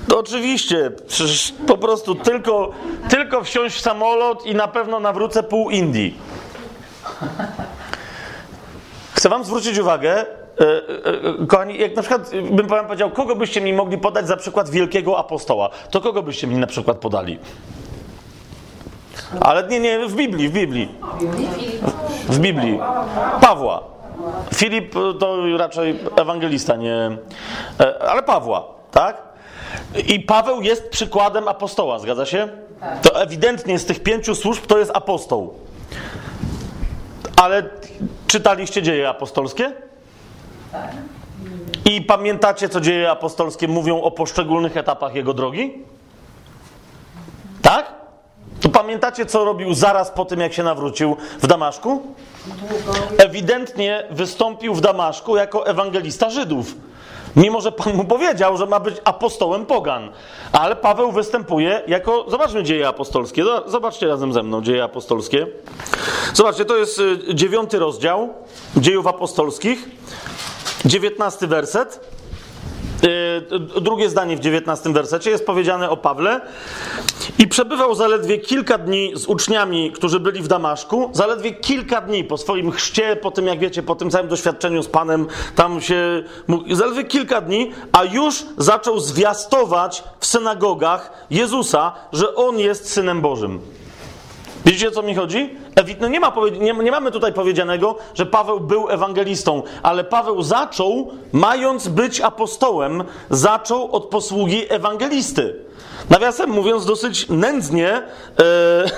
to 0.08 0.18
oczywiście, 0.18 0.90
przecież 1.08 1.54
po 1.66 1.78
prostu 1.78 2.14
tylko, 2.14 2.70
tylko 3.08 3.44
wsiąść 3.44 3.76
w 3.76 3.80
samolot 3.80 4.46
i 4.46 4.54
na 4.54 4.68
pewno 4.68 5.00
nawrócę 5.00 5.42
pół 5.42 5.70
Indii. 5.70 6.18
Chcę 9.12 9.28
wam 9.28 9.44
zwrócić 9.44 9.78
uwagę, 9.78 10.10
e, 10.10 10.24
e, 10.60 10.70
e, 11.42 11.46
kochani, 11.46 11.78
jak 11.78 11.96
na 11.96 12.02
przykład 12.02 12.30
bym 12.50 12.66
wam 12.66 12.86
powiedział, 12.86 13.10
kogo 13.10 13.36
byście 13.36 13.60
mi 13.60 13.72
mogli 13.72 13.98
podać 13.98 14.26
za 14.26 14.36
przykład 14.36 14.70
wielkiego 14.70 15.18
apostoła, 15.18 15.70
to 15.90 16.00
kogo 16.00 16.22
byście 16.22 16.46
mi 16.46 16.56
na 16.56 16.66
przykład 16.66 16.98
podali? 16.98 17.38
Ale 19.40 19.68
nie, 19.68 19.80
nie, 19.80 20.08
w 20.08 20.14
Biblii, 20.14 20.48
w 20.48 20.52
Biblii. 20.52 20.88
W 22.28 22.38
Biblii. 22.38 22.80
Pawła. 23.40 23.95
Filip 24.54 24.94
to 25.20 25.36
raczej 25.58 25.98
ewangelista, 26.16 26.76
nie. 26.76 27.16
E, 27.80 28.10
ale 28.10 28.22
Pawła, 28.22 28.64
tak? 28.90 29.22
I 30.08 30.20
Paweł 30.20 30.62
jest 30.62 30.88
przykładem 30.88 31.48
apostoła, 31.48 31.98
zgadza 31.98 32.26
się? 32.26 32.48
To 33.02 33.22
ewidentnie 33.22 33.78
z 33.78 33.86
tych 33.86 34.02
pięciu 34.02 34.34
służb 34.34 34.66
to 34.66 34.78
jest 34.78 34.90
apostoł. 34.94 35.54
Ale 37.36 37.62
czytaliście 38.26 38.82
dzieje 38.82 39.08
apostolskie? 39.08 39.72
Tak. 40.72 40.90
I 41.84 42.02
pamiętacie, 42.02 42.68
co 42.68 42.80
dzieje 42.80 43.10
apostolskie 43.10 43.68
mówią 43.68 44.00
o 44.00 44.10
poszczególnych 44.10 44.76
etapach 44.76 45.14
jego 45.14 45.34
drogi? 45.34 45.74
Tak? 47.62 47.92
To 48.60 48.68
pamiętacie, 48.68 49.26
co 49.26 49.44
robił 49.44 49.74
zaraz 49.74 50.10
po 50.10 50.24
tym, 50.24 50.40
jak 50.40 50.52
się 50.52 50.62
nawrócił 50.62 51.16
w 51.40 51.46
Damaszku? 51.46 52.02
Ewidentnie 53.18 54.04
wystąpił 54.10 54.74
w 54.74 54.80
Damaszku 54.80 55.36
jako 55.36 55.66
ewangelista 55.66 56.30
Żydów. 56.30 56.74
Mimo, 57.36 57.60
że 57.60 57.72
Pan 57.72 57.94
mu 57.94 58.04
powiedział, 58.04 58.56
że 58.56 58.66
ma 58.66 58.80
być 58.80 58.96
apostołem 59.04 59.66
pogan. 59.66 60.10
Ale 60.52 60.76
Paweł 60.76 61.12
występuje 61.12 61.82
jako. 61.86 62.24
Zobaczmy 62.28 62.62
dzieje 62.62 62.88
apostolskie. 62.88 63.44
Zobaczcie 63.66 64.06
razem 64.06 64.32
ze 64.32 64.42
mną 64.42 64.62
dzieje 64.62 64.84
apostolskie. 64.84 65.46
Zobaczcie, 66.34 66.64
to 66.64 66.76
jest 66.76 66.98
y, 66.98 67.34
dziewiąty 67.34 67.78
rozdział 67.78 68.34
dziejów 68.76 69.06
apostolskich, 69.06 69.88
dziewiętnasty 70.84 71.46
werset. 71.46 72.00
Yy, 73.06 73.80
drugie 73.80 74.10
zdanie 74.10 74.36
w 74.36 74.40
19 74.40 74.92
wersecie 74.92 75.30
jest 75.30 75.46
powiedziane 75.46 75.90
o 75.90 75.96
Pawle. 75.96 76.40
I 77.38 77.48
przebywał 77.48 77.94
zaledwie 77.94 78.38
kilka 78.38 78.78
dni 78.78 79.12
z 79.14 79.26
uczniami, 79.26 79.92
którzy 79.92 80.20
byli 80.20 80.42
w 80.42 80.48
Damaszku. 80.48 81.10
Zaledwie 81.12 81.52
kilka 81.52 82.00
dni 82.00 82.24
po 82.24 82.38
swoim 82.38 82.70
chrzcie, 82.70 83.16
po 83.16 83.30
tym, 83.30 83.46
jak 83.46 83.58
wiecie, 83.58 83.82
po 83.82 83.94
tym 83.94 84.10
całym 84.10 84.28
doświadczeniu 84.28 84.82
z 84.82 84.88
Panem, 84.88 85.26
tam 85.54 85.80
się. 85.80 86.22
Zaledwie 86.70 87.04
kilka 87.04 87.40
dni, 87.40 87.72
a 87.92 88.04
już 88.04 88.44
zaczął 88.58 89.00
zwiastować 89.00 90.04
w 90.20 90.26
synagogach 90.26 91.26
Jezusa, 91.30 91.92
że 92.12 92.34
on 92.34 92.58
jest 92.58 92.92
synem 92.92 93.20
Bożym. 93.20 93.60
Widzicie, 94.76 94.88
o 94.88 94.94
co 94.94 95.02
mi 95.02 95.14
chodzi? 95.14 95.50
No 96.00 96.08
nie, 96.08 96.20
ma, 96.20 96.32
nie, 96.60 96.72
nie 96.72 96.90
mamy 96.90 97.10
tutaj 97.10 97.32
powiedzianego, 97.32 97.96
że 98.14 98.26
Paweł 98.26 98.60
był 98.60 98.90
ewangelistą, 98.90 99.62
ale 99.82 100.04
Paweł 100.04 100.42
zaczął, 100.42 101.10
mając 101.32 101.88
być 101.88 102.20
apostołem, 102.20 103.04
zaczął 103.30 103.92
od 103.92 104.04
posługi 104.04 104.64
ewangelisty. 104.68 105.64
Nawiasem 106.10 106.50
mówiąc, 106.50 106.86
dosyć 106.86 107.28
nędznie 107.28 107.88
e, 107.88 108.02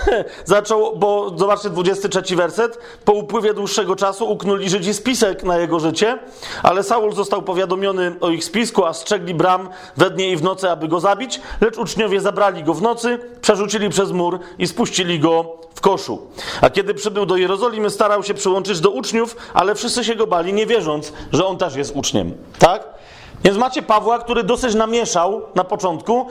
zaczął, 0.45 0.97
bo 0.97 1.33
zobaczcie 1.37 1.71
23 1.71 2.37
werset. 2.37 2.79
Po 3.05 3.13
upływie 3.13 3.55
dłuższego 3.55 3.97
czasu 3.97 4.31
uknuli 4.31 4.71
Żydzi 4.71 4.95
spisek 4.95 5.43
na 5.43 5.59
jego 5.59 5.81
życie, 5.81 6.19
ale 6.63 6.83
Saul 6.83 7.13
został 7.13 7.43
powiadomiony 7.43 8.17
o 8.21 8.31
ich 8.31 8.45
spisku, 8.45 8.85
a 8.85 8.93
strzegli 8.93 9.35
bram 9.35 9.69
we 9.97 10.11
dnie 10.11 10.31
i 10.31 10.37
w 10.37 10.43
nocy, 10.43 10.71
aby 10.71 10.89
go 10.89 11.01
zabić, 11.01 11.41
lecz 11.61 11.79
uczniowie 11.79 12.21
zabrali 12.21 12.65
go 12.65 12.75
w 12.75 12.83
nocy, 12.83 13.19
przerzucili 13.41 13.89
przez 13.89 14.13
mur 14.13 14.39
i 14.59 14.67
spuścili 14.67 15.21
go 15.21 15.59
w 15.75 15.81
koszu. 15.81 16.27
A 16.61 16.71
kiedy 16.71 16.95
przybył 16.95 17.27
do 17.27 17.37
Jerozolimy, 17.37 17.91
starał 17.91 18.23
się 18.23 18.35
przyłączyć 18.35 18.81
do 18.81 18.91
uczniów, 18.91 19.37
ale 19.55 19.75
wszyscy 19.75 20.05
się 20.05 20.15
go 20.15 20.27
bali, 20.27 20.53
nie 20.53 20.67
wierząc, 20.67 21.13
że 21.33 21.47
on 21.47 21.59
też 21.59 21.77
jest 21.77 21.97
uczniem. 21.97 22.35
Tak? 22.59 22.98
Więc 23.45 23.59
macie 23.59 23.83
Pawła, 23.83 24.19
który 24.19 24.45
dosyć 24.45 24.75
namieszał 24.75 25.43
na 25.55 25.65
początku, 25.65 26.27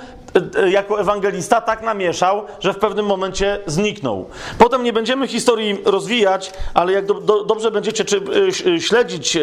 e, 0.57 0.63
e, 0.63 0.69
jako 0.69 0.99
ewangelista, 0.99 1.61
tak 1.61 1.81
namieszał, 1.81 2.43
że 2.59 2.73
w 2.73 2.77
pewnym 2.77 3.05
momencie 3.05 3.59
zniknął. 3.65 4.25
Potem 4.57 4.83
nie 4.83 4.93
będziemy 4.93 5.27
historii 5.27 5.77
rozwijać, 5.85 6.53
ale 6.73 6.93
jak 6.93 7.05
do, 7.05 7.13
do, 7.13 7.43
dobrze 7.43 7.71
będziecie 7.71 8.05
czy, 8.05 8.21
e, 8.67 8.81
śledzić 8.81 9.35
e, 9.35 9.41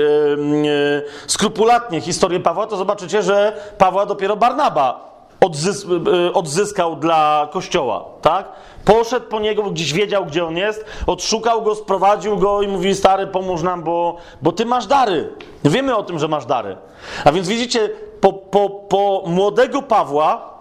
skrupulatnie 1.26 2.00
historię 2.00 2.40
Pawła, 2.40 2.66
to 2.66 2.76
zobaczycie, 2.76 3.23
że 3.23 3.61
Pawła 3.78 4.06
dopiero 4.06 4.37
Barnaba 4.37 5.14
odzys 5.40 5.87
odzyskał 6.35 6.97
dla 6.97 7.49
kościoła, 7.52 8.04
tak? 8.23 8.49
Poszedł 8.84 9.26
po 9.26 9.40
niego, 9.40 9.62
gdzieś 9.62 9.92
wiedział, 9.92 10.26
gdzie 10.26 10.44
on 10.44 10.56
jest, 10.56 10.84
odszukał 11.06 11.62
go, 11.62 11.74
sprowadził 11.74 12.38
go 12.38 12.62
i 12.62 12.68
mówi: 12.68 12.94
Stary, 12.94 13.26
pomóż 13.26 13.62
nam, 13.62 13.82
bo, 13.82 14.16
bo 14.42 14.52
ty 14.52 14.66
masz 14.66 14.86
dary. 14.86 15.28
Wiemy 15.64 15.96
o 15.96 16.02
tym, 16.02 16.18
że 16.18 16.28
masz 16.28 16.46
dary. 16.46 16.76
A 17.24 17.32
więc 17.32 17.48
widzicie, 17.48 17.90
po, 18.20 18.32
po, 18.32 18.70
po 18.70 19.22
młodego 19.26 19.82
Pawła, 19.82 20.54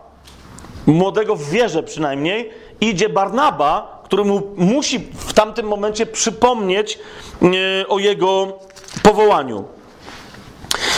młodego 0.85 1.35
w 1.35 1.43
wierze 1.43 1.83
przynajmniej, 1.83 2.49
idzie 2.81 3.09
Barnaba, 3.09 4.01
który 4.03 4.23
mu 4.23 4.41
musi 4.55 4.99
w 4.99 5.33
tamtym 5.33 5.67
momencie 5.67 6.05
przypomnieć 6.05 6.99
yy, 7.41 7.49
o 7.89 7.99
jego 7.99 8.47
powołaniu. 9.03 9.63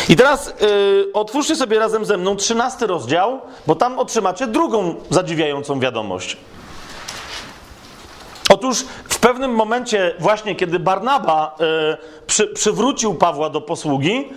I 0.09 0.15
teraz 0.15 0.53
yy, 0.61 1.09
otwórzcie 1.13 1.55
sobie 1.55 1.79
razem 1.79 2.05
ze 2.05 2.17
mną 2.17 2.35
trzynasty 2.35 2.87
rozdział, 2.87 3.41
bo 3.67 3.75
tam 3.75 3.99
otrzymacie 3.99 4.47
drugą 4.47 4.95
zadziwiającą 5.09 5.79
wiadomość. 5.79 6.37
Otóż 8.55 8.85
w 9.09 9.19
pewnym 9.19 9.51
momencie, 9.51 10.15
właśnie 10.19 10.55
kiedy 10.55 10.79
Barnaba 10.79 11.55
e, 11.59 11.97
przy, 12.27 12.47
przywrócił 12.47 13.15
Pawła 13.15 13.49
do 13.49 13.61
posługi, 13.61 14.29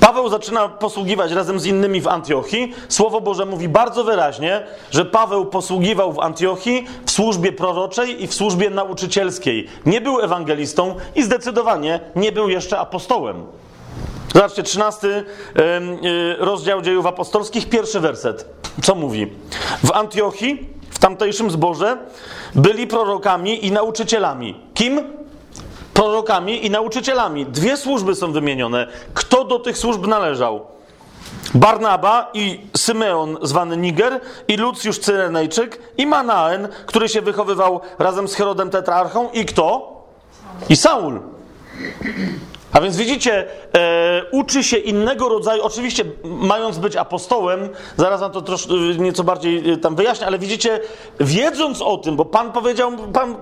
Paweł 0.00 0.28
zaczyna 0.28 0.68
posługiwać 0.68 1.32
razem 1.32 1.60
z 1.60 1.66
innymi 1.66 2.00
w 2.00 2.08
Antiochii. 2.08 2.74
Słowo 2.88 3.20
Boże 3.20 3.46
mówi 3.46 3.68
bardzo 3.68 4.04
wyraźnie, 4.04 4.66
że 4.90 5.04
Paweł 5.04 5.46
posługiwał 5.46 6.12
w 6.12 6.18
Antiochii 6.18 6.86
w 7.06 7.10
służbie 7.10 7.52
proroczej 7.52 8.22
i 8.22 8.26
w 8.26 8.34
służbie 8.34 8.70
nauczycielskiej. 8.70 9.66
Nie 9.86 10.00
był 10.00 10.20
ewangelistą 10.20 10.94
i 11.14 11.22
zdecydowanie 11.22 12.00
nie 12.16 12.32
był 12.32 12.48
jeszcze 12.48 12.78
apostołem. 12.78 13.46
Zobaczcie, 14.34 14.62
13 14.62 15.08
e, 15.08 15.24
rozdział 16.38 16.82
dziejów 16.82 17.06
apostolskich, 17.06 17.68
pierwszy 17.68 18.00
werset. 18.00 18.46
Co 18.82 18.94
mówi? 18.94 19.32
W 19.84 19.92
Antiochii, 19.92 20.74
tamtejszym 21.04 21.50
zborze, 21.50 21.96
byli 22.54 22.86
prorokami 22.86 23.66
i 23.66 23.72
nauczycielami. 23.72 24.60
Kim? 24.74 25.02
Prorokami 25.94 26.66
i 26.66 26.70
nauczycielami. 26.70 27.46
Dwie 27.46 27.76
służby 27.76 28.14
są 28.14 28.32
wymienione. 28.32 28.86
Kto 29.14 29.44
do 29.44 29.58
tych 29.58 29.78
służb 29.78 30.06
należał? 30.06 30.66
Barnaba 31.54 32.30
i 32.34 32.60
Symeon, 32.76 33.38
zwany 33.42 33.76
Niger, 33.76 34.20
i 34.48 34.56
Lucjusz 34.56 34.98
Cyrenejczyk, 34.98 35.78
i 35.96 36.06
Manaen, 36.06 36.68
który 36.86 37.08
się 37.08 37.22
wychowywał 37.22 37.80
razem 37.98 38.28
z 38.28 38.34
Herodem 38.34 38.70
Tetrarchą, 38.70 39.30
i 39.30 39.44
kto? 39.44 39.94
I 40.68 40.76
Saul. 40.76 41.20
A 42.74 42.80
więc 42.80 42.96
widzicie, 42.96 43.46
e, 43.76 44.22
uczy 44.30 44.64
się 44.64 44.76
innego 44.76 45.28
rodzaju, 45.28 45.62
oczywiście 45.62 46.04
mając 46.24 46.78
być 46.78 46.96
apostołem, 46.96 47.68
zaraz 47.96 48.20
wam 48.20 48.32
to 48.32 48.42
trosz, 48.42 48.68
nieco 48.98 49.24
bardziej 49.24 49.70
e, 49.70 49.76
tam 49.76 49.96
wyjaśnię, 49.96 50.26
ale 50.26 50.38
widzicie, 50.38 50.80
wiedząc 51.20 51.82
o 51.82 51.96
tym, 51.96 52.16
bo 52.16 52.24
Pan 52.24 52.52
powiedział, 52.52 52.92
Pan 53.12 53.30
e, 53.32 53.36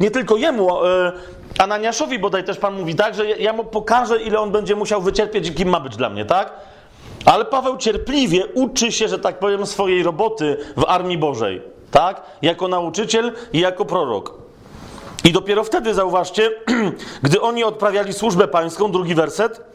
nie 0.00 0.10
tylko 0.10 0.36
jemu, 0.36 0.84
e, 0.84 1.12
Ananiaszowi 1.58 2.18
bodaj 2.18 2.44
też 2.44 2.58
Pan 2.58 2.74
mówi, 2.74 2.94
tak, 2.94 3.14
że 3.14 3.28
ja 3.28 3.52
mu 3.52 3.64
pokażę, 3.64 4.22
ile 4.22 4.40
on 4.40 4.50
będzie 4.50 4.76
musiał 4.76 5.02
wycierpieć 5.02 5.48
i 5.48 5.54
kim 5.54 5.68
ma 5.68 5.80
być 5.80 5.96
dla 5.96 6.10
mnie, 6.10 6.24
tak? 6.24 6.52
Ale 7.24 7.44
Paweł 7.44 7.76
cierpliwie 7.76 8.46
uczy 8.46 8.92
się, 8.92 9.08
że 9.08 9.18
tak 9.18 9.38
powiem, 9.38 9.66
swojej 9.66 10.02
roboty 10.02 10.56
w 10.76 10.84
Armii 10.88 11.18
Bożej, 11.18 11.62
tak? 11.90 12.22
Jako 12.42 12.68
nauczyciel 12.68 13.32
i 13.52 13.60
jako 13.60 13.84
prorok. 13.84 14.43
I 15.24 15.32
dopiero 15.32 15.64
wtedy, 15.64 15.94
zauważcie, 15.94 16.50
gdy 17.22 17.40
oni 17.40 17.64
odprawiali 17.64 18.12
służbę 18.12 18.48
pańską, 18.48 18.92
drugi 18.92 19.14
werset, 19.14 19.74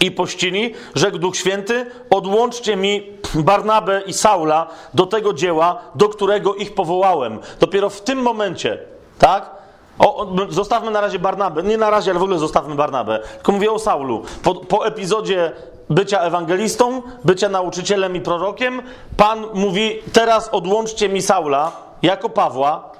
i 0.00 0.10
pościli, 0.10 0.74
rzekł 0.94 1.18
Duch 1.18 1.36
Święty, 1.36 1.86
odłączcie 2.10 2.76
mi 2.76 3.12
Barnabę 3.34 4.02
i 4.06 4.12
Saula 4.12 4.66
do 4.94 5.06
tego 5.06 5.32
dzieła, 5.32 5.78
do 5.94 6.08
którego 6.08 6.54
ich 6.54 6.74
powołałem. 6.74 7.38
Dopiero 7.60 7.90
w 7.90 8.00
tym 8.00 8.22
momencie, 8.22 8.78
tak? 9.18 9.50
O, 9.98 10.26
zostawmy 10.48 10.90
na 10.90 11.00
razie 11.00 11.18
Barnabę, 11.18 11.62
nie 11.62 11.78
na 11.78 11.90
razie, 11.90 12.10
ale 12.10 12.20
w 12.20 12.22
ogóle 12.22 12.38
zostawmy 12.38 12.74
Barnabę. 12.74 13.20
Tylko 13.34 13.52
mówię 13.52 13.72
o 13.72 13.78
Saulu. 13.78 14.22
Po, 14.42 14.54
po 14.54 14.86
epizodzie 14.86 15.52
bycia 15.90 16.20
ewangelistą, 16.20 17.02
bycia 17.24 17.48
nauczycielem 17.48 18.16
i 18.16 18.20
prorokiem, 18.20 18.82
Pan 19.16 19.46
mówi, 19.54 20.02
teraz 20.12 20.48
odłączcie 20.48 21.08
mi 21.08 21.22
Saula 21.22 21.72
jako 22.02 22.28
Pawła, 22.28 22.90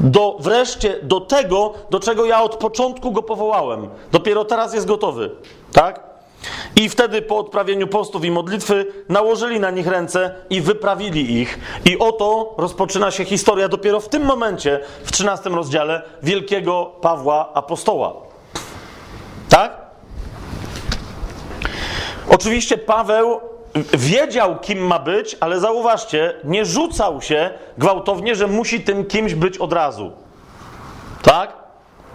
do, 0.00 0.36
wreszcie 0.40 0.98
do 1.02 1.20
tego, 1.20 1.74
do 1.90 2.00
czego 2.00 2.24
ja 2.24 2.42
od 2.42 2.56
początku 2.56 3.12
go 3.12 3.22
powołałem. 3.22 3.88
Dopiero 4.12 4.44
teraz 4.44 4.74
jest 4.74 4.86
gotowy. 4.86 5.30
Tak? 5.72 6.10
I 6.76 6.88
wtedy 6.88 7.22
po 7.22 7.38
odprawieniu 7.38 7.86
postów 7.86 8.24
i 8.24 8.30
modlitwy 8.30 8.86
nałożyli 9.08 9.60
na 9.60 9.70
nich 9.70 9.86
ręce 9.86 10.34
i 10.50 10.60
wyprawili 10.60 11.40
ich. 11.40 11.58
I 11.84 11.98
oto 11.98 12.54
rozpoczyna 12.58 13.10
się 13.10 13.24
historia 13.24 13.68
dopiero 13.68 14.00
w 14.00 14.08
tym 14.08 14.24
momencie, 14.24 14.80
w 15.04 15.12
13 15.12 15.50
rozdziale, 15.50 16.02
wielkiego 16.22 16.92
Pawła 17.00 17.54
Apostoła. 17.54 18.14
Tak? 19.48 19.76
Oczywiście 22.28 22.78
Paweł 22.78 23.40
wiedział, 23.94 24.58
kim 24.58 24.86
ma 24.86 24.98
być, 24.98 25.36
ale 25.40 25.60
zauważcie, 25.60 26.34
nie 26.44 26.64
rzucał 26.64 27.22
się 27.22 27.50
gwałtownie, 27.78 28.34
że 28.34 28.46
musi 28.46 28.80
tym 28.80 29.04
kimś 29.04 29.34
być 29.34 29.58
od 29.58 29.72
razu. 29.72 30.12
Tak? 31.22 31.52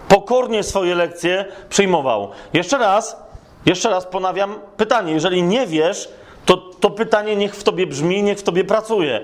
Pokornie 0.08 0.62
swoje 0.62 0.94
lekcje 0.94 1.44
przyjmował. 1.68 2.30
Jeszcze 2.52 2.78
raz, 2.78 3.16
jeszcze 3.66 3.90
raz 3.90 4.06
ponawiam 4.06 4.54
pytanie. 4.76 5.12
Jeżeli 5.12 5.42
nie 5.42 5.66
wiesz, 5.66 6.08
to, 6.44 6.56
to 6.56 6.90
pytanie 6.90 7.36
niech 7.36 7.54
w 7.54 7.62
tobie 7.62 7.86
brzmi, 7.86 8.22
niech 8.22 8.38
w 8.38 8.42
tobie 8.42 8.64
pracuje. 8.64 9.20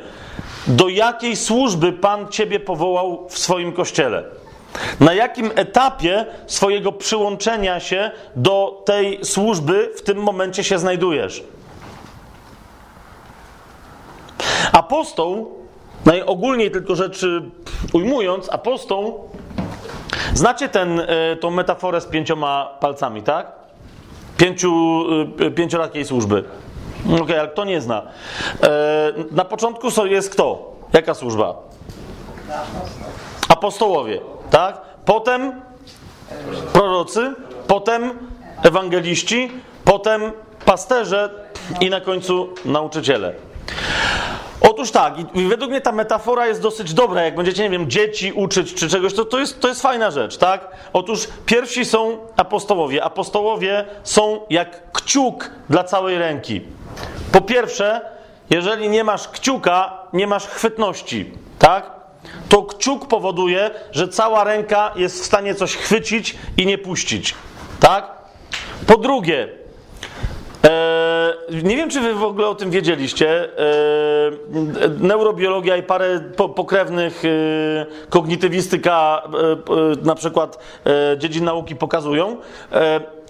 Do 0.66 0.88
jakiej 0.88 1.36
służby 1.36 1.92
Pan 1.92 2.28
ciebie 2.28 2.60
powołał 2.60 3.26
w 3.28 3.38
swoim 3.38 3.72
kościele? 3.72 4.24
Na 5.00 5.14
jakim 5.14 5.50
etapie 5.54 6.26
swojego 6.46 6.92
przyłączenia 6.92 7.80
się 7.80 8.10
do 8.36 8.82
tej 8.86 9.24
służby 9.24 9.92
w 9.96 10.02
tym 10.02 10.18
momencie 10.18 10.64
się 10.64 10.78
znajdujesz? 10.78 11.44
Apostoł, 14.72 15.50
najogólniej 16.04 16.70
tylko 16.70 16.94
rzeczy 16.94 17.42
ujmując, 17.92 18.48
apostoł, 18.52 19.28
znacie 20.34 20.68
ten, 20.68 21.00
e, 21.00 21.36
tą 21.36 21.50
metaforę 21.50 22.00
z 22.00 22.06
pięcioma 22.06 22.76
palcami, 22.80 23.22
tak? 23.22 23.52
Pięciu, 24.36 25.04
e, 25.40 25.50
pięciorakiej 25.50 26.04
służby. 26.04 26.44
Okej, 27.06 27.20
okay, 27.20 27.40
ale 27.40 27.48
kto 27.48 27.64
nie 27.64 27.80
zna? 27.80 28.02
E, 28.62 29.12
na 29.30 29.44
początku 29.44 29.88
jest 30.04 30.30
kto? 30.30 30.72
Jaka 30.92 31.14
służba? 31.14 31.54
Apostołowie, 33.48 34.20
tak? 34.50 34.80
Potem 35.04 35.60
prorocy, 36.72 37.34
potem 37.66 38.10
ewangeliści, 38.62 39.50
potem 39.84 40.32
pasterze, 40.64 41.30
I 41.80 41.90
na 41.90 42.00
końcu 42.00 42.48
nauczyciele. 42.64 43.34
Otóż 44.70 44.90
tak, 44.90 45.14
i 45.34 45.46
według 45.48 45.70
mnie 45.70 45.80
ta 45.80 45.92
metafora 45.92 46.46
jest 46.46 46.62
dosyć 46.62 46.94
dobra. 46.94 47.22
Jak 47.22 47.34
będziecie, 47.34 47.62
nie 47.62 47.70
wiem, 47.70 47.90
dzieci 47.90 48.32
uczyć 48.32 48.74
czy 48.74 48.88
czegoś, 48.88 49.14
to 49.14 49.24
to 49.24 49.38
jest, 49.38 49.60
to 49.60 49.68
jest 49.68 49.82
fajna 49.82 50.10
rzecz, 50.10 50.36
tak? 50.36 50.68
Otóż 50.92 51.28
pierwsi 51.46 51.84
są 51.84 52.18
apostołowie. 52.36 53.04
Apostołowie 53.04 53.84
są 54.04 54.40
jak 54.50 54.92
kciuk 54.92 55.50
dla 55.70 55.84
całej 55.84 56.18
ręki. 56.18 56.60
Po 57.32 57.40
pierwsze, 57.40 58.00
jeżeli 58.50 58.88
nie 58.88 59.04
masz 59.04 59.28
kciuka, 59.28 59.98
nie 60.12 60.26
masz 60.26 60.46
chwytności, 60.46 61.30
tak? 61.58 61.90
To 62.48 62.62
kciuk 62.62 63.08
powoduje, 63.08 63.70
że 63.92 64.08
cała 64.08 64.44
ręka 64.44 64.92
jest 64.96 65.22
w 65.22 65.24
stanie 65.24 65.54
coś 65.54 65.76
chwycić 65.76 66.36
i 66.56 66.66
nie 66.66 66.78
puścić, 66.78 67.34
tak? 67.80 68.10
Po 68.86 68.96
drugie, 68.96 69.48
nie 71.62 71.76
wiem, 71.76 71.90
czy 71.90 72.00
wy 72.00 72.14
w 72.14 72.22
ogóle 72.22 72.48
o 72.48 72.54
tym 72.54 72.70
wiedzieliście. 72.70 73.48
E, 73.58 74.88
neurobiologia 74.98 75.76
i 75.76 75.82
parę 75.82 76.20
po, 76.36 76.48
pokrewnych 76.48 77.22
e, 77.24 77.28
kognitywistyka, 78.08 79.22
e, 80.02 80.06
na 80.06 80.14
przykład 80.14 80.58
dziedzin 81.18 81.44
nauki 81.44 81.76
pokazują, 81.76 82.36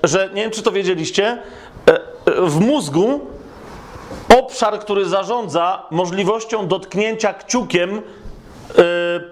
że 0.05 0.31
nie 0.35 0.43
wiem, 0.43 0.51
czy 0.51 0.63
to 0.63 0.73
wiedzieliście. 0.73 1.39
W 2.27 2.61
mózgu 2.61 3.21
obszar, 4.39 4.79
który 4.79 5.05
zarządza 5.05 5.87
możliwością 5.91 6.69
dotknięcia 6.69 7.35
kciukiem 7.35 8.03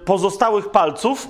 pozostałych 0.05 0.69
palców, 0.69 1.29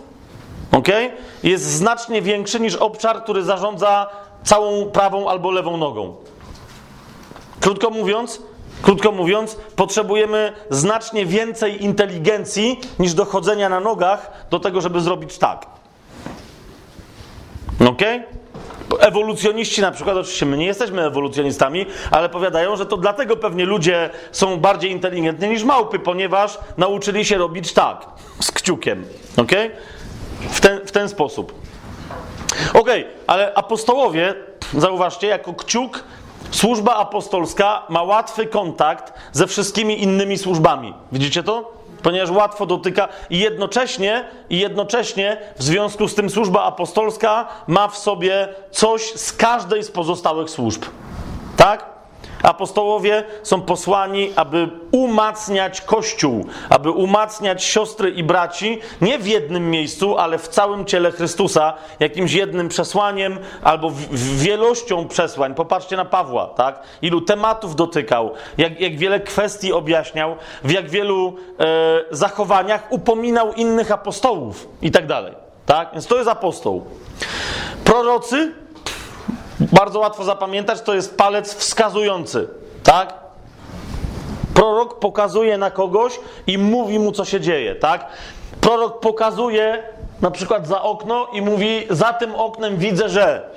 okay, 0.73 1.11
jest 1.43 1.65
znacznie 1.65 2.23
większy 2.23 2.61
niż 2.61 2.77
obszar, 2.77 3.23
który 3.23 3.43
zarządza 3.43 4.07
całą 4.45 4.87
prawą 4.87 5.29
albo 5.29 5.51
lewą 5.51 5.77
nogą. 5.77 6.17
Krótko 7.61 7.91
mówiąc, 7.91 8.43
krótko 8.83 9.13
mówiąc, 9.13 9.57
potrzebujemy 9.77 10.53
znacznie 10.71 11.27
więcej 11.27 11.85
inteligencji 11.85 12.81
niż 12.99 13.15
dochodzenia 13.15 13.69
na 13.69 13.81
nogach 13.81 14.47
do 14.51 14.61
tego, 14.61 14.81
żeby 14.81 15.01
zrobić 15.01 15.39
tak. 15.39 15.67
Ok? 17.89 18.03
Ewolucjoniści 19.01 19.81
na 19.81 19.91
przykład, 19.91 20.17
oczywiście 20.17 20.47
my 20.47 20.57
nie 20.57 20.67
jesteśmy 20.67 21.03
ewolucjonistami, 21.07 21.87
ale 22.11 22.29
powiadają, 22.29 22.77
że 22.77 22.87
to 22.87 22.97
dlatego 22.97 23.37
pewnie 23.37 23.65
ludzie 23.65 24.11
są 24.33 24.57
bardziej 24.57 24.91
inteligentni 24.91 25.49
niż 25.49 25.65
małpy, 25.65 25.99
ponieważ 25.99 26.59
nauczyli 26.77 27.25
się 27.25 27.39
robić 27.39 27.73
tak, 27.73 28.07
z 28.41 28.53
kciukiem. 28.53 29.05
Ok? 29.37 29.53
W 30.51 30.61
ten, 30.61 30.87
w 30.87 30.93
ten 30.93 31.09
sposób. 31.09 31.55
Ok, 32.75 32.89
ale 33.27 33.55
apostołowie, 33.55 34.35
zauważcie, 34.75 35.27
jako 35.27 35.53
kciuk 35.55 36.05
służba 36.51 36.97
apostolska 36.97 37.83
ma 37.89 38.03
łatwy 38.03 38.47
kontakt 38.47 39.13
ze 39.33 39.47
wszystkimi 39.47 40.03
innymi 40.03 40.39
służbami. 40.39 40.95
Widzicie 41.13 41.43
to? 41.43 41.73
Ponieważ 42.03 42.31
łatwo 42.31 42.67
dotyka 42.67 43.09
i 43.31 43.39
jednocześnie, 43.39 44.25
i 44.51 44.59
jednocześnie 44.59 45.39
w 45.57 45.63
związku 45.63 46.09
z 46.09 46.15
tym 46.15 46.31
służba 46.31 46.63
apostolska 46.63 47.49
ma 47.67 47.89
w 47.89 47.99
sobie 47.99 48.49
coś 48.71 49.13
z 49.13 49.33
każdej 49.33 49.83
z 49.83 49.91
pozostałych 49.91 50.51
służb. 50.51 50.85
Tak? 51.57 52.00
Apostołowie 52.43 53.25
są 53.43 53.63
posłani, 53.63 54.33
aby 54.37 54.69
umacniać 54.91 55.81
Kościół, 55.81 56.47
aby 56.69 56.91
umacniać 56.91 57.65
siostry 57.65 58.11
i 58.11 58.25
braci 58.25 58.79
nie 59.01 59.19
w 59.19 59.27
jednym 59.27 59.71
miejscu, 59.71 60.19
ale 60.19 60.39
w 60.39 60.49
całym 60.49 60.85
ciele 60.85 61.13
Chrystusa, 61.13 61.73
jakimś 62.01 62.33
jednym 62.33 62.69
przesłaniem 62.69 63.39
albo 63.63 63.93
wielością 64.13 65.09
przesłań. 65.09 65.55
Popatrzcie 65.55 65.97
na 65.97 66.05
Pawła, 66.05 66.47
tak? 66.47 66.83
Ilu 67.03 67.21
tematów 67.21 67.77
dotykał, 67.77 68.33
jak, 68.59 68.81
jak 68.81 68.97
wiele 68.97 69.21
kwestii 69.21 69.73
objaśniał, 69.73 70.37
w 70.65 70.71
jak 70.71 70.91
wielu 70.91 71.37
e, 71.59 71.65
zachowaniach 72.11 72.87
upominał 72.91 73.53
innych 73.53 73.93
apostołów 73.93 74.69
i 74.83 74.91
tak 74.91 75.07
dalej. 75.07 75.35
Tak? 75.67 75.89
Więc 75.93 76.07
to 76.07 76.17
jest 76.17 76.29
apostoł. 76.29 76.85
Prorocy 77.85 78.53
bardzo 79.61 79.99
łatwo 79.99 80.25
zapamiętać, 80.25 80.81
to 80.81 80.95
jest 80.95 81.17
palec 81.17 81.55
wskazujący, 81.55 82.49
tak? 82.83 83.15
Prorok 84.55 84.99
pokazuje 84.99 85.59
na 85.59 85.71
kogoś 85.71 86.21
i 86.47 86.59
mówi 86.59 86.99
mu, 86.99 87.13
co 87.13 87.25
się 87.25 87.41
dzieje, 87.41 87.75
tak? 87.75 88.07
Prorok 88.61 89.01
pokazuje 89.01 89.83
na 90.21 90.31
przykład 90.31 90.67
za 90.67 90.83
okno 90.83 91.27
i 91.33 91.43
mówi: 91.43 91.87
Za 91.91 92.13
tym 92.13 92.35
oknem 92.35 92.77
widzę, 92.77 93.09
że. 93.09 93.51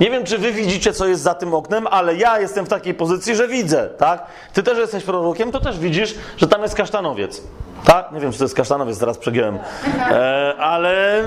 Nie 0.00 0.10
wiem, 0.10 0.24
czy 0.24 0.38
wy 0.38 0.52
widzicie, 0.52 0.92
co 0.92 1.06
jest 1.06 1.22
za 1.22 1.34
tym 1.34 1.54
oknem, 1.54 1.86
ale 1.86 2.16
ja 2.16 2.40
jestem 2.40 2.66
w 2.66 2.68
takiej 2.68 2.94
pozycji, 2.94 3.36
że 3.36 3.48
widzę, 3.48 3.88
tak? 3.98 4.26
Ty 4.52 4.62
też 4.62 4.78
jesteś 4.78 5.04
prorokiem, 5.04 5.52
to 5.52 5.60
też 5.60 5.78
widzisz, 5.78 6.14
że 6.36 6.48
tam 6.48 6.62
jest 6.62 6.74
kasztanowiec. 6.74 7.42
Tak? 7.84 8.12
Nie 8.12 8.20
wiem, 8.20 8.32
czy 8.32 8.38
to 8.38 8.44
jest 8.44 8.54
kasztanowiec, 8.54 8.98
teraz 8.98 9.18
przegiąłem. 9.18 9.58
E, 9.98 10.54
ale, 10.58 11.24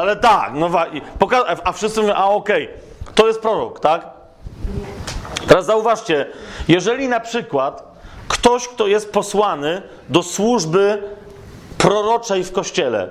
ale 0.00 0.16
tak, 0.16 0.52
no 0.54 0.70
a 1.64 1.72
wszyscy 1.72 2.00
mówią, 2.00 2.14
a 2.14 2.24
okej, 2.24 2.64
okay, 2.64 3.14
to 3.14 3.26
jest 3.26 3.40
prorok, 3.40 3.80
tak? 3.80 4.06
Teraz 5.48 5.66
zauważcie, 5.66 6.26
jeżeli 6.68 7.08
na 7.08 7.20
przykład 7.20 7.82
ktoś, 8.28 8.68
kto 8.68 8.86
jest 8.86 9.12
posłany 9.12 9.82
do 10.08 10.22
służby 10.22 11.02
proroczej 11.78 12.44
w 12.44 12.52
kościele, 12.52 13.08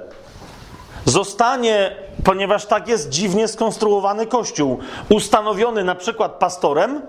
zostanie, 1.06 1.96
ponieważ 2.24 2.66
tak 2.66 2.88
jest 2.88 3.10
dziwnie 3.10 3.48
skonstruowany 3.48 4.28
kościół, 4.28 4.80
ustanowiony 5.10 5.84
na 5.84 5.96
przykład 5.96 6.32
pastorem, 6.32 7.02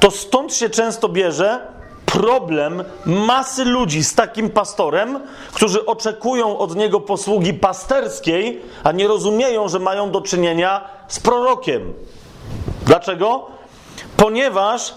to 0.00 0.10
stąd 0.10 0.54
się 0.54 0.70
często 0.70 1.08
bierze 1.08 1.60
problem 2.06 2.84
masy 3.06 3.64
ludzi 3.64 4.04
z 4.04 4.14
takim 4.14 4.50
pastorem, 4.50 5.20
którzy 5.52 5.86
oczekują 5.86 6.58
od 6.58 6.76
niego 6.76 7.00
posługi 7.00 7.54
pasterskiej, 7.54 8.60
a 8.84 8.92
nie 8.92 9.08
rozumieją, 9.08 9.68
że 9.68 9.78
mają 9.78 10.10
do 10.10 10.20
czynienia 10.20 10.88
z 11.08 11.20
prorokiem. 11.20 11.94
Dlaczego? 12.86 13.46
Ponieważ 14.16 14.94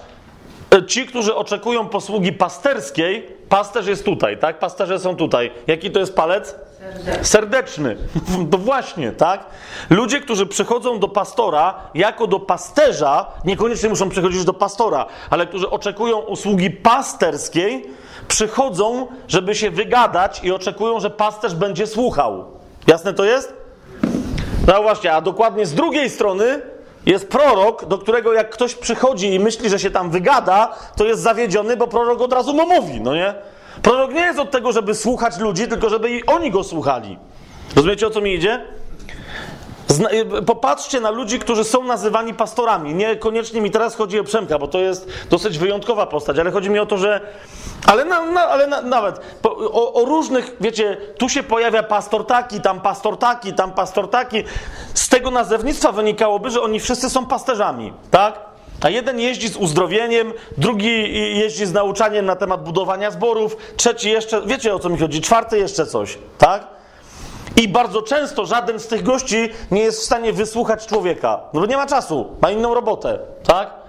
e, 0.75 0.85
ci, 0.85 1.05
którzy 1.05 1.35
oczekują 1.35 1.89
posługi 1.89 2.33
pasterskiej, 2.33 3.27
pasterz 3.49 3.87
jest 3.87 4.05
tutaj, 4.05 4.37
tak? 4.37 4.59
Pasterze 4.59 4.99
są 4.99 5.15
tutaj. 5.15 5.51
Jaki 5.67 5.91
to 5.91 5.99
jest 5.99 6.15
palec? 6.15 6.55
Serdeczny. 7.21 7.97
To 8.51 8.57
właśnie, 8.69 9.11
tak? 9.11 9.45
Ludzie, 9.89 10.21
którzy 10.21 10.45
przychodzą 10.45 10.99
do 10.99 11.07
pastora 11.07 11.73
jako 11.93 12.27
do 12.27 12.39
pasterza, 12.39 13.25
niekoniecznie 13.45 13.89
muszą 13.89 14.09
przychodzić 14.09 14.45
do 14.45 14.53
pastora, 14.53 15.05
ale 15.29 15.47
którzy 15.47 15.69
oczekują 15.69 16.17
usługi 16.19 16.69
pasterskiej, 16.69 17.89
przychodzą, 18.27 19.07
żeby 19.27 19.55
się 19.55 19.71
wygadać 19.71 20.43
i 20.43 20.51
oczekują, 20.51 20.99
że 20.99 21.09
pasterz 21.09 21.55
będzie 21.55 21.87
słuchał. 21.87 22.45
Jasne 22.87 23.13
to 23.13 23.23
jest? 23.23 23.53
No 24.67 24.81
właśnie, 24.81 25.13
a 25.13 25.21
dokładnie 25.21 25.65
z 25.65 25.73
drugiej 25.73 26.09
strony 26.09 26.61
jest 27.05 27.27
prorok, 27.27 27.85
do 27.85 27.97
którego 27.97 28.33
jak 28.33 28.49
ktoś 28.49 28.75
przychodzi 28.75 29.33
i 29.33 29.39
myśli, 29.39 29.69
że 29.69 29.79
się 29.79 29.91
tam 29.91 30.11
wygada, 30.11 30.75
to 30.95 31.05
jest 31.05 31.21
zawiedziony, 31.21 31.77
bo 31.77 31.87
prorok 31.87 32.21
od 32.21 32.33
razu 32.33 32.53
mu 32.53 32.67
mówi, 32.67 33.01
no 33.01 33.15
nie? 33.15 33.33
Prorok 33.81 34.13
nie 34.13 34.21
jest 34.21 34.39
od 34.39 34.51
tego, 34.51 34.71
żeby 34.71 34.95
słuchać 34.95 35.37
ludzi, 35.37 35.67
tylko 35.67 35.89
żeby 35.89 36.09
i 36.09 36.25
oni 36.25 36.51
go 36.51 36.63
słuchali. 36.63 37.17
Rozumiecie, 37.75 38.07
o 38.07 38.09
co 38.09 38.21
mi 38.21 38.33
idzie? 38.33 38.65
Zna 39.87 40.09
popatrzcie 40.45 41.01
na 41.01 41.09
ludzi, 41.09 41.39
którzy 41.39 41.63
są 41.63 41.83
nazywani 41.83 42.33
pastorami. 42.33 42.93
Niekoniecznie 42.93 43.61
mi 43.61 43.71
teraz 43.71 43.95
chodzi 43.95 44.19
o 44.19 44.23
Przemka, 44.23 44.59
bo 44.59 44.67
to 44.67 44.79
jest 44.79 45.09
dosyć 45.29 45.57
wyjątkowa 45.57 46.05
postać, 46.05 46.39
ale 46.39 46.51
chodzi 46.51 46.69
mi 46.69 46.79
o 46.79 46.85
to, 46.85 46.97
że. 46.97 47.21
Ale, 47.87 48.05
na, 48.05 48.25
na, 48.25 48.41
ale 48.41 48.67
na, 48.67 48.81
nawet 48.81 49.19
po, 49.41 49.55
o, 49.57 49.93
o, 49.93 50.05
różnych, 50.05 50.55
wiecie, 50.61 50.97
tu 51.17 51.29
się 51.29 51.43
pojawia 51.43 51.83
pastor 51.83 52.27
taki, 52.27 52.61
tam 52.61 52.81
pastor 52.81 53.17
taki, 53.17 53.53
tam 53.53 53.71
pastor 53.71 54.09
taki. 54.09 54.43
Z 54.93 55.09
tego 55.09 55.31
nazewnictwa 55.31 55.91
wynikałoby, 55.91 56.49
że 56.49 56.61
oni 56.61 56.79
wszyscy 56.79 57.09
są 57.09 57.25
pasterzami, 57.25 57.93
tak? 58.11 58.52
A 58.81 58.89
jeden 58.89 59.19
jeździ 59.19 59.49
z 59.49 59.57
uzdrowieniem, 59.57 60.33
drugi 60.57 61.13
jeździ 61.39 61.65
z 61.65 61.73
nauczaniem 61.73 62.25
na 62.25 62.35
temat 62.35 62.63
budowania 62.63 63.11
zborów, 63.11 63.57
trzeci 63.77 64.09
jeszcze, 64.09 64.41
wiecie 64.45 64.75
o 64.75 64.79
co 64.79 64.89
mi 64.89 64.97
chodzi, 64.97 65.21
czwarty 65.21 65.57
jeszcze 65.57 65.85
coś, 65.85 66.17
tak? 66.37 66.67
I 67.55 67.67
bardzo 67.67 68.01
często 68.01 68.45
żaden 68.45 68.79
z 68.79 68.87
tych 68.87 69.03
gości 69.03 69.49
nie 69.71 69.81
jest 69.81 69.99
w 69.99 70.03
stanie 70.03 70.33
wysłuchać 70.33 70.87
człowieka, 70.87 71.41
no 71.53 71.59
bo 71.61 71.65
nie 71.65 71.77
ma 71.77 71.85
czasu, 71.85 72.35
ma 72.41 72.51
inną 72.51 72.73
robotę, 72.73 73.19
tak? 73.43 73.82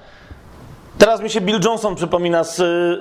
Teraz 0.98 1.20
mi 1.20 1.30
się 1.30 1.40
Bill 1.40 1.60
Johnson 1.64 1.94
przypomina 1.94 2.44
z, 2.44 2.56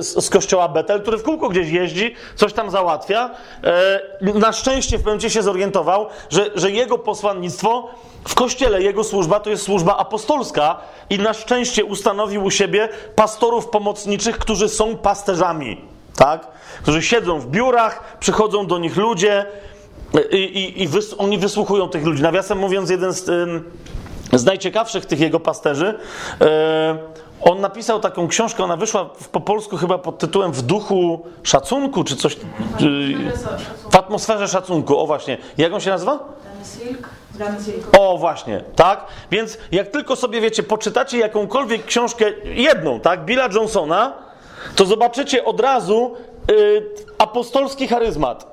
z, 0.05 0.25
z, 0.25 0.29
kościoła 0.29 0.67
Bethel, 0.67 1.01
który 1.01 1.17
w 1.17 1.23
kółko 1.23 1.49
gdzieś 1.49 1.69
jeździ, 1.69 2.15
coś 2.35 2.53
tam 2.53 2.71
załatwia. 2.71 3.29
E, 3.63 3.99
na 4.21 4.51
szczęście 4.51 4.97
w 4.97 4.99
pewnym 4.99 5.11
momencie 5.11 5.29
się 5.29 5.43
zorientował, 5.43 6.07
że, 6.29 6.49
że 6.55 6.71
jego 6.71 6.97
posłannictwo 6.97 7.89
w 8.27 8.35
kościele, 8.35 8.81
jego 8.81 9.03
służba 9.03 9.39
to 9.39 9.49
jest 9.49 9.63
służba 9.63 9.97
apostolska 9.97 10.77
i 11.09 11.19
na 11.19 11.33
szczęście 11.33 11.85
ustanowił 11.85 12.43
u 12.43 12.51
siebie 12.51 12.89
pastorów 13.15 13.69
pomocniczych, 13.69 14.37
którzy 14.37 14.69
są 14.69 14.97
pasterzami, 14.97 15.81
tak? 16.15 16.47
Którzy 16.81 17.01
siedzą 17.01 17.39
w 17.39 17.47
biurach, 17.47 18.17
przychodzą 18.19 18.67
do 18.67 18.77
nich 18.77 18.97
ludzie 18.97 19.45
i, 20.31 20.37
i, 20.37 20.81
i 20.81 20.87
wys, 20.87 21.15
oni 21.17 21.37
wysłuchują 21.37 21.89
tych 21.89 22.05
ludzi. 22.05 22.23
Nawiasem 22.23 22.57
mówiąc, 22.57 22.89
jeden 22.89 23.13
z 23.13 23.25
z 24.33 24.45
najciekawszych 24.45 25.05
tych 25.05 25.19
jego 25.19 25.39
pasterzy. 25.39 25.99
On 27.43 27.61
napisał 27.61 27.99
taką 27.99 28.27
książkę, 28.27 28.63
ona 28.63 28.77
wyszła 28.77 29.09
po 29.31 29.41
polsku 29.41 29.77
chyba 29.77 29.97
pod 29.97 30.17
tytułem 30.17 30.51
W 30.51 30.61
duchu 30.61 31.25
szacunku, 31.43 32.03
czy 32.03 32.15
coś. 32.15 32.37
W 33.91 33.95
atmosferze 33.95 34.47
szacunku, 34.47 34.99
o 34.99 35.07
właśnie. 35.07 35.37
Jak 35.57 35.73
on 35.73 35.79
się 35.79 35.89
nazywa? 35.89 36.19
O, 37.99 38.17
właśnie, 38.17 38.63
tak? 38.75 39.05
Więc 39.31 39.57
jak 39.71 39.87
tylko 39.87 40.15
sobie, 40.15 40.41
wiecie, 40.41 40.63
poczytacie 40.63 41.17
jakąkolwiek 41.17 41.85
książkę, 41.85 42.25
jedną, 42.43 42.99
tak, 42.99 43.25
Billa 43.25 43.49
Johnsona, 43.53 44.13
to 44.75 44.85
zobaczycie 44.85 45.45
od 45.45 45.59
razu 45.59 46.15
y, 46.51 46.83
apostolski 47.17 47.87
charyzmat. 47.87 48.47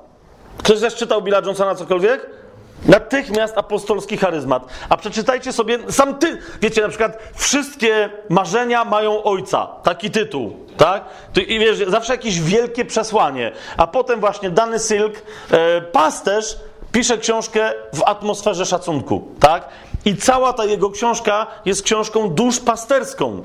Ktoś 0.57 0.79
też 0.79 0.95
czytał 0.95 1.21
Billa 1.21 1.41
Johnsona 1.45 1.75
cokolwiek? 1.75 2.40
Natychmiast 2.85 3.57
apostolski 3.57 4.17
charyzmat. 4.17 4.65
A 4.89 4.97
przeczytajcie 4.97 5.53
sobie, 5.53 5.91
sam 5.91 6.15
ty, 6.15 6.37
wiecie, 6.61 6.81
na 6.81 6.89
przykład 6.89 7.17
wszystkie 7.35 8.09
marzenia 8.29 8.85
mają 8.85 9.23
ojca. 9.23 9.67
Taki 9.83 10.11
tytuł, 10.11 10.55
tak? 10.77 11.03
I 11.47 11.59
wiesz, 11.59 11.77
zawsze 11.87 12.13
jakieś 12.13 12.41
wielkie 12.41 12.85
przesłanie. 12.85 13.51
A 13.77 13.87
potem 13.87 14.19
właśnie 14.19 14.49
Dany 14.49 14.79
Silk, 14.79 15.13
e, 15.51 15.81
pasterz, 15.81 16.57
pisze 16.91 17.17
książkę 17.17 17.73
w 17.93 18.03
atmosferze 18.05 18.65
szacunku, 18.65 19.27
tak? 19.39 19.69
I 20.05 20.15
cała 20.15 20.53
ta 20.53 20.65
jego 20.65 20.89
książka 20.89 21.47
jest 21.65 21.83
książką 21.83 22.29
duszpasterską. 22.29 23.43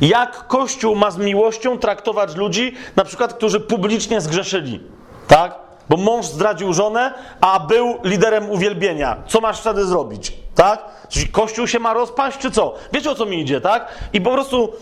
Jak 0.00 0.46
Kościół 0.46 0.96
ma 0.96 1.10
z 1.10 1.18
miłością 1.18 1.78
traktować 1.78 2.36
ludzi, 2.36 2.74
na 2.96 3.04
przykład, 3.04 3.34
którzy 3.34 3.60
publicznie 3.60 4.20
zgrzeszyli, 4.20 4.80
tak? 5.28 5.67
Bo 5.88 5.96
mąż 5.96 6.26
zdradził 6.26 6.72
żonę, 6.72 7.14
a 7.40 7.60
był 7.60 7.98
liderem 8.04 8.50
uwielbienia. 8.50 9.16
Co 9.26 9.40
masz 9.40 9.60
wtedy 9.60 9.84
zrobić? 9.84 10.32
Tak? 10.54 10.84
Czyli 11.08 11.28
kościół 11.28 11.66
się 11.66 11.78
ma 11.78 11.94
rozpaść, 11.94 12.38
czy 12.38 12.50
co? 12.50 12.74
Wiecie 12.92 13.10
o 13.10 13.14
co 13.14 13.26
mi 13.26 13.40
idzie, 13.40 13.60
tak? 13.60 13.88
I 14.12 14.20
po 14.20 14.30
prostu 14.30 14.72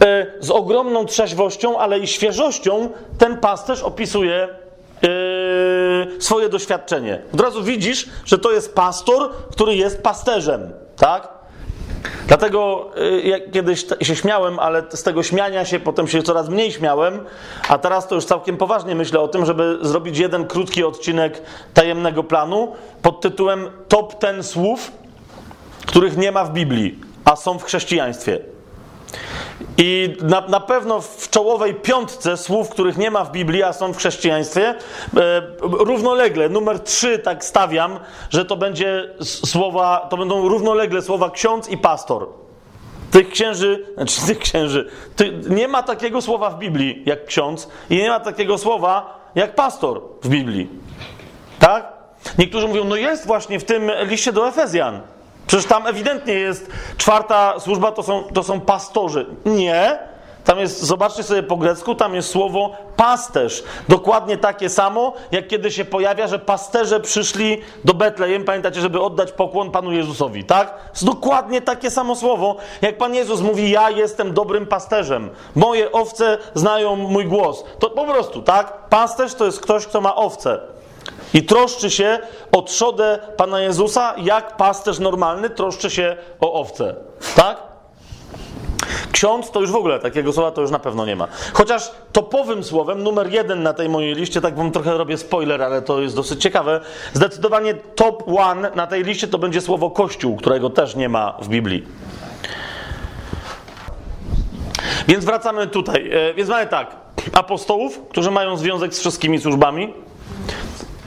e, 0.00 0.26
z 0.40 0.50
ogromną 0.50 1.06
trzeźwością, 1.06 1.78
ale 1.78 1.98
i 1.98 2.06
świeżością 2.06 2.90
ten 3.18 3.36
pasterz 3.36 3.82
opisuje 3.82 4.48
e, 4.48 6.20
swoje 6.20 6.48
doświadczenie. 6.48 7.22
Od 7.34 7.40
razu 7.40 7.62
widzisz, 7.62 8.08
że 8.24 8.38
to 8.38 8.52
jest 8.52 8.74
pastor, 8.74 9.30
który 9.52 9.74
jest 9.76 10.02
pasterzem, 10.02 10.72
tak? 10.96 11.33
Dlatego 12.28 12.90
y, 12.98 13.22
ja 13.22 13.36
kiedyś 13.50 13.86
się 14.02 14.16
śmiałem, 14.16 14.58
ale 14.58 14.82
z 14.90 15.02
tego 15.02 15.22
śmiania 15.22 15.64
się 15.64 15.80
potem 15.80 16.08
się 16.08 16.22
coraz 16.22 16.48
mniej 16.48 16.72
śmiałem, 16.72 17.20
a 17.68 17.78
teraz 17.78 18.08
to 18.08 18.14
już 18.14 18.24
całkiem 18.24 18.56
poważnie 18.56 18.94
myślę 18.94 19.20
o 19.20 19.28
tym, 19.28 19.46
żeby 19.46 19.78
zrobić 19.82 20.18
jeden 20.18 20.46
krótki 20.46 20.84
odcinek 20.84 21.42
tajemnego 21.74 22.24
planu 22.24 22.72
pod 23.02 23.20
tytułem 23.20 23.70
Top 23.88 24.18
ten 24.18 24.42
słów, 24.42 24.92
których 25.86 26.16
nie 26.16 26.32
ma 26.32 26.44
w 26.44 26.52
Biblii, 26.52 26.98
a 27.24 27.36
są 27.36 27.58
w 27.58 27.64
chrześcijaństwie. 27.64 28.53
I 29.78 30.16
na, 30.22 30.40
na, 30.40 30.60
pewno 30.60 31.00
w 31.00 31.30
czołowej 31.30 31.74
piątce 31.74 32.36
słów, 32.36 32.68
których 32.68 32.96
nie 32.96 33.10
ma 33.10 33.24
w 33.24 33.32
Biblii, 33.32 33.62
a 33.62 33.72
są 33.72 33.92
w 33.92 33.96
chrześcijaństwie, 33.96 34.68
e, 34.68 34.74
równolegle, 35.60 36.48
numer 36.48 36.80
trzy 36.80 37.18
tak 37.18 37.44
stawiam, 37.44 37.98
że 38.30 38.44
to 38.44 38.56
będzie 38.56 39.10
słowa, 39.22 40.06
to 40.10 40.16
będą 40.16 40.48
równolegle 40.48 41.02
słowa 41.02 41.30
ksiądz 41.30 41.68
i 41.68 41.78
pastor. 41.78 42.28
Tych 43.10 43.30
księży, 43.30 43.86
znaczy 43.94 44.20
tych 44.26 44.38
księży, 44.38 44.90
ty, 45.16 45.40
nie 45.50 45.68
ma 45.68 45.82
takiego 45.82 46.22
słowa 46.22 46.50
w 46.50 46.58
Biblii 46.58 47.02
jak 47.06 47.24
ksiądz 47.24 47.68
i 47.90 47.96
nie 47.96 48.08
ma 48.08 48.20
takiego 48.20 48.58
słowa 48.58 49.20
jak 49.34 49.54
pastor 49.54 50.02
w 50.22 50.28
Biblii. 50.28 50.68
Tak? 51.58 51.92
Niektórzy 52.38 52.68
mówią, 52.68 52.84
no 52.84 52.96
jest 52.96 53.26
właśnie 53.26 53.60
w 53.60 53.64
tym 53.64 53.90
liście 54.02 54.32
do 54.32 54.48
Efezjan. 54.48 55.00
Przecież 55.54 55.68
tam 55.68 55.86
ewidentnie 55.86 56.34
jest 56.34 56.70
czwarta 56.96 57.60
służba, 57.60 57.92
to 57.92 58.02
są, 58.02 58.22
to 58.22 58.42
są 58.42 58.60
pastorzy. 58.60 59.26
Nie. 59.44 59.98
Tam 60.44 60.58
jest, 60.58 60.82
zobaczcie 60.82 61.22
sobie 61.22 61.42
po 61.42 61.56
grecku, 61.56 61.94
tam 61.94 62.14
jest 62.14 62.30
słowo 62.30 62.70
pasterz. 62.96 63.62
Dokładnie 63.88 64.36
takie 64.36 64.68
samo, 64.68 65.12
jak 65.32 65.48
kiedy 65.48 65.70
się 65.70 65.84
pojawia, 65.84 66.26
że 66.26 66.38
pasterze 66.38 67.00
przyszli 67.00 67.60
do 67.84 67.94
Betlejem, 67.94 68.44
pamiętacie, 68.44 68.80
żeby 68.80 69.00
oddać 69.00 69.32
pokłon 69.32 69.70
Panu 69.70 69.92
Jezusowi, 69.92 70.44
tak? 70.44 70.74
Jest 70.90 71.04
dokładnie 71.04 71.62
takie 71.62 71.90
samo 71.90 72.16
słowo, 72.16 72.56
jak 72.82 72.98
Pan 72.98 73.14
Jezus 73.14 73.40
mówi, 73.40 73.70
ja 73.70 73.90
jestem 73.90 74.34
dobrym 74.34 74.66
pasterzem. 74.66 75.30
Moje 75.54 75.92
owce 75.92 76.38
znają 76.54 76.96
mój 76.96 77.24
głos. 77.26 77.64
To 77.78 77.90
po 77.90 78.04
prostu, 78.04 78.42
tak? 78.42 78.88
Pasterz 78.88 79.34
to 79.34 79.44
jest 79.44 79.60
ktoś, 79.60 79.86
kto 79.86 80.00
ma 80.00 80.14
owce. 80.14 80.73
I 81.34 81.42
troszczy 81.42 81.90
się 81.90 82.18
o 82.52 82.62
trzodę 82.62 83.18
Pana 83.36 83.60
Jezusa, 83.60 84.14
jak 84.18 84.56
pasterz 84.56 84.98
normalny 84.98 85.50
troszczy 85.50 85.90
się 85.90 86.16
o 86.40 86.52
owce. 86.52 86.94
Tak? 87.36 87.56
Ksiądz 89.12 89.50
to 89.50 89.60
już 89.60 89.70
w 89.70 89.76
ogóle 89.76 89.98
takiego 89.98 90.32
słowa 90.32 90.50
to 90.50 90.60
już 90.60 90.70
na 90.70 90.78
pewno 90.78 91.06
nie 91.06 91.16
ma. 91.16 91.28
Chociaż 91.52 91.90
topowym 92.12 92.64
słowem, 92.64 93.02
numer 93.02 93.32
jeden 93.32 93.62
na 93.62 93.72
tej 93.72 93.88
mojej 93.88 94.14
liście, 94.14 94.40
tak 94.40 94.56
wam 94.56 94.72
trochę 94.72 94.98
robię 94.98 95.18
spoiler, 95.18 95.62
ale 95.62 95.82
to 95.82 96.00
jest 96.00 96.16
dosyć 96.16 96.42
ciekawe. 96.42 96.80
Zdecydowanie 97.12 97.74
top 97.74 98.22
one 98.38 98.70
na 98.74 98.86
tej 98.86 99.04
liście 99.04 99.28
to 99.28 99.38
będzie 99.38 99.60
słowo 99.60 99.90
Kościół, 99.90 100.36
którego 100.36 100.70
też 100.70 100.96
nie 100.96 101.08
ma 101.08 101.36
w 101.42 101.48
Biblii. 101.48 101.86
Więc 105.08 105.24
wracamy 105.24 105.66
tutaj. 105.66 106.10
E, 106.12 106.34
więc 106.34 106.50
mamy 106.50 106.66
tak, 106.66 106.96
apostołów, 107.32 108.00
którzy 108.10 108.30
mają 108.30 108.56
związek 108.56 108.94
z 108.94 109.00
wszystkimi 109.00 109.40
służbami 109.40 109.94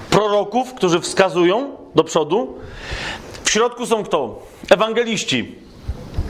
proroków, 0.10 0.74
którzy 0.74 1.00
wskazują 1.00 1.76
do 1.96 2.04
przodu. 2.04 2.58
W 3.44 3.50
środku 3.50 3.86
są 3.86 4.04
kto? 4.04 4.40
Ewangeliści. 4.72 5.56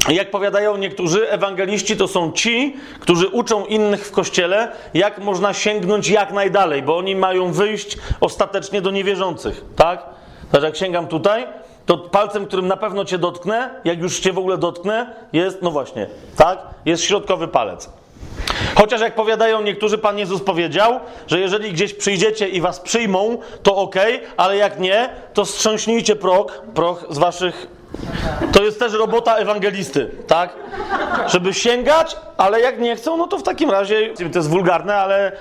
Jak 0.09 0.31
powiadają 0.31 0.77
niektórzy, 0.77 1.29
ewangeliści 1.29 1.97
to 1.97 2.07
są 2.07 2.31
ci, 2.31 2.75
którzy 2.99 3.27
uczą 3.27 3.65
innych 3.65 4.07
w 4.07 4.11
kościele, 4.11 4.71
jak 4.93 5.19
można 5.19 5.53
sięgnąć 5.53 6.09
jak 6.09 6.33
najdalej, 6.33 6.81
bo 6.81 6.97
oni 6.97 7.15
mają 7.15 7.51
wyjść 7.51 7.97
ostatecznie 8.21 8.81
do 8.81 8.91
niewierzących, 8.91 9.65
tak? 9.75 10.05
Także 10.51 10.67
jak 10.67 10.77
sięgam 10.77 11.07
tutaj, 11.07 11.47
to 11.85 11.97
palcem, 11.97 12.45
którym 12.45 12.67
na 12.67 12.77
pewno 12.77 13.05
cię 13.05 13.17
dotknę, 13.17 13.69
jak 13.85 13.99
już 13.99 14.19
cię 14.19 14.33
w 14.33 14.37
ogóle 14.37 14.57
dotknę, 14.57 15.13
jest, 15.33 15.61
no 15.61 15.71
właśnie, 15.71 16.07
tak? 16.35 16.59
Jest 16.85 17.03
środkowy 17.03 17.47
palec. 17.47 17.89
Chociaż 18.75 19.01
jak 19.01 19.15
powiadają 19.15 19.61
niektórzy, 19.61 19.97
Pan 19.97 20.19
Jezus 20.19 20.41
powiedział, 20.41 20.99
że 21.27 21.39
jeżeli 21.39 21.73
gdzieś 21.73 21.93
przyjdziecie 21.93 22.49
i 22.49 22.61
was 22.61 22.79
przyjmą, 22.79 23.37
to 23.63 23.75
ok, 23.75 23.95
ale 24.37 24.57
jak 24.57 24.79
nie, 24.79 25.09
to 25.33 25.45
strząśnijcie 25.45 26.15
proch, 26.15 26.61
proch 26.75 27.05
z 27.09 27.17
waszych. 27.17 27.67
To 28.53 28.63
jest 28.63 28.79
też 28.79 28.93
robota 28.93 29.35
ewangelisty, 29.35 30.11
tak? 30.27 30.53
Żeby 31.27 31.53
sięgać, 31.53 32.17
ale 32.37 32.61
jak 32.61 32.79
nie 32.79 32.95
chcą, 32.95 33.17
no 33.17 33.27
to 33.27 33.37
w 33.37 33.43
takim 33.43 33.71
razie 33.71 34.13
to 34.13 34.39
jest 34.39 34.49
wulgarne, 34.49 34.95
ale, 34.95 35.31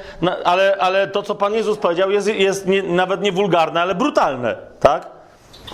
ale, 0.45 0.77
ale 0.81 1.09
to, 1.09 1.23
co 1.23 1.35
Pan 1.35 1.55
Jezus 1.55 1.79
powiedział, 1.79 2.11
jest, 2.11 2.29
jest 2.29 2.67
nie, 2.67 2.83
nawet 2.83 3.23
nie 3.23 3.33
wulgarne, 3.33 3.83
ale 3.83 3.95
brutalne, 3.95 4.57
tak? 4.81 5.07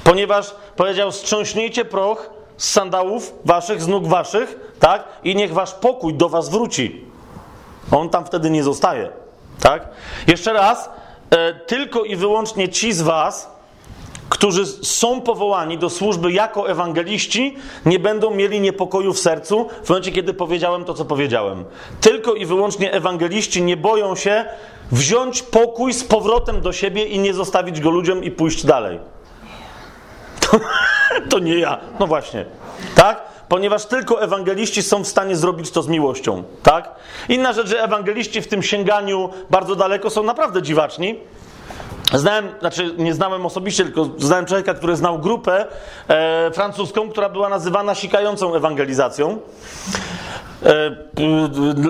Ponieważ 0.05 0.55
powiedział: 0.77 1.13
strząśnijcie 1.13 1.85
proch 1.85 2.31
z 2.57 2.71
sandałów 2.71 3.35
waszych, 3.45 3.83
z 3.83 3.89
nóg 3.89 4.07
waszych, 4.07 4.77
tak? 4.81 5.05
I 5.25 5.37
niech 5.37 5.53
wasz 5.53 5.75
pokój 5.75 6.15
do 6.15 6.29
was 6.29 6.49
wróci. 6.49 7.12
On 7.91 8.09
tam 8.09 8.25
wtedy 8.25 8.51
nie 8.51 8.63
zostaje. 8.63 9.09
Tak? 9.61 9.89
Jeszcze 10.27 10.53
raz, 10.53 10.91
e, 11.31 11.55
tylko 11.55 12.05
i 12.05 12.17
wyłącznie 12.17 12.69
ci 12.69 12.93
z 12.93 13.03
Was, 13.03 13.53
którzy 14.29 14.67
są 14.67 15.21
powołani 15.21 15.79
do 15.79 15.91
służby 15.91 16.33
jako 16.33 16.71
ewangeliści, 16.71 17.57
nie 17.87 17.99
będą 17.99 18.31
mieli 18.31 18.61
niepokoju 18.61 19.13
w 19.13 19.19
sercu 19.19 19.69
w 19.85 19.89
momencie, 19.89 20.13
kiedy 20.13 20.35
powiedziałem 20.35 20.85
to, 20.85 20.95
co 20.95 21.05
powiedziałem. 21.05 21.65
Tylko 22.01 22.35
i 22.35 22.47
wyłącznie 22.47 22.93
ewangeliści 22.93 23.63
nie 23.63 23.77
boją 23.77 24.17
się 24.17 24.45
wziąć 24.93 25.43
pokój 25.43 25.93
z 25.93 26.05
powrotem 26.05 26.61
do 26.61 26.73
siebie 26.73 27.05
i 27.05 27.19
nie 27.19 27.35
zostawić 27.35 27.81
go 27.81 27.91
ludziom 27.91 28.25
i 28.25 28.31
pójść 28.31 28.67
dalej. 28.67 28.99
To, 30.41 30.59
to 31.31 31.39
nie 31.39 31.59
ja. 31.59 31.79
No 32.01 32.07
właśnie. 32.07 32.45
Tak? 32.95 33.32
Ponieważ 33.53 33.87
tylko 33.87 34.23
ewangeliści 34.23 34.83
są 34.83 35.05
w 35.05 35.09
stanie 35.09 35.37
zrobić 35.37 35.71
to 35.71 35.83
z 35.83 35.89
miłością, 35.89 36.45
tak? 36.63 36.95
Inna 37.29 37.53
rzecz, 37.53 37.69
że 37.69 37.83
ewangeliści 37.83 38.43
w 38.43 38.49
tym 38.49 38.63
sięganiu 38.63 39.31
bardzo 39.51 39.77
daleko 39.77 40.11
są 40.11 40.23
naprawdę 40.23 40.63
dziwaczni. 40.63 41.21
Znałem, 42.15 42.49
znaczy 42.61 42.95
nie 42.99 43.15
znałem 43.15 43.47
osobiście, 43.47 43.85
tylko 43.85 44.09
znałem 44.19 44.47
człowieka, 44.47 44.75
który 44.75 44.97
znał 44.97 45.19
grupę 45.19 45.67
e, 46.09 46.51
francuską, 46.55 47.11
która 47.11 47.29
była 47.29 47.49
nazywana 47.49 47.95
sikającą 47.95 48.55
ewangelizacją. 48.55 49.39
E, 50.67 50.97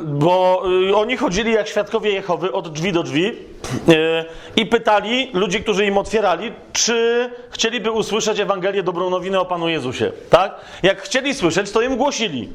bo 0.05 0.63
e, 0.91 0.97
oni 0.97 1.17
chodzili 1.17 1.53
jak 1.53 1.69
świadkowie 1.69 2.11
Jehowy 2.11 2.53
od 2.53 2.73
drzwi 2.73 2.93
do 2.93 3.03
drzwi 3.03 3.27
e, 3.27 4.25
i 4.57 4.67
pytali 4.67 5.31
ludzi, 5.33 5.63
którzy 5.63 5.87
im 5.87 5.99
otwierali, 5.99 6.53
czy 6.73 7.31
chcieliby 7.51 7.91
usłyszeć 7.91 8.41
Ewangelię 8.41 8.83
Dobrą 8.83 9.11
Nowinę 9.11 9.41
o 9.41 9.45
Panu 9.45 9.69
Jezusie. 9.69 10.13
Tak? 10.31 10.55
Jak 10.83 11.03
chcieli 11.03 11.35
słyszeć, 11.35 11.71
to 11.71 11.83
im 11.83 11.97
głosili. 11.97 12.49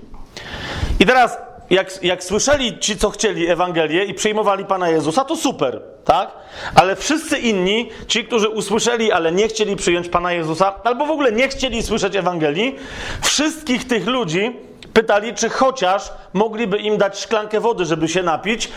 I 1.00 1.06
teraz 1.06 1.38
jak, 1.70 2.04
jak 2.04 2.24
słyszeli 2.24 2.80
ci, 2.80 2.98
co 2.98 3.10
chcieli 3.10 3.48
Ewangelię 3.48 4.04
i 4.04 4.14
przyjmowali 4.14 4.66
Pana 4.66 4.90
Jezusa, 4.90 5.26
to 5.26 5.36
super, 5.36 5.82
tak? 6.06 6.32
Ale 6.76 6.96
wszyscy 6.96 7.38
inni, 7.38 7.90
ci, 8.08 8.26
którzy 8.26 8.50
usłyszeli, 8.50 9.12
ale 9.12 9.32
nie 9.32 9.48
chcieli 9.48 9.76
przyjąć 9.76 10.10
Pana 10.10 10.34
Jezusa, 10.34 10.74
albo 10.84 11.06
w 11.06 11.12
ogóle 11.12 11.32
nie 11.32 11.48
chcieli 11.48 11.84
słyszeć 11.84 12.16
Ewangelii, 12.16 12.76
wszystkich 13.22 13.88
tych 13.88 14.08
ludzi 14.08 14.52
pytali, 14.98 15.34
czy 15.34 15.50
chociaż 15.50 16.12
mogliby 16.34 16.78
im 16.78 16.98
dać 16.98 17.20
szklankę 17.20 17.60
wody, 17.60 17.86
żeby 17.86 18.08
się 18.08 18.24
napić, 18.24 18.70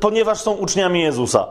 ponieważ 0.00 0.40
są 0.40 0.52
uczniami 0.52 1.02
Jezusa. 1.02 1.46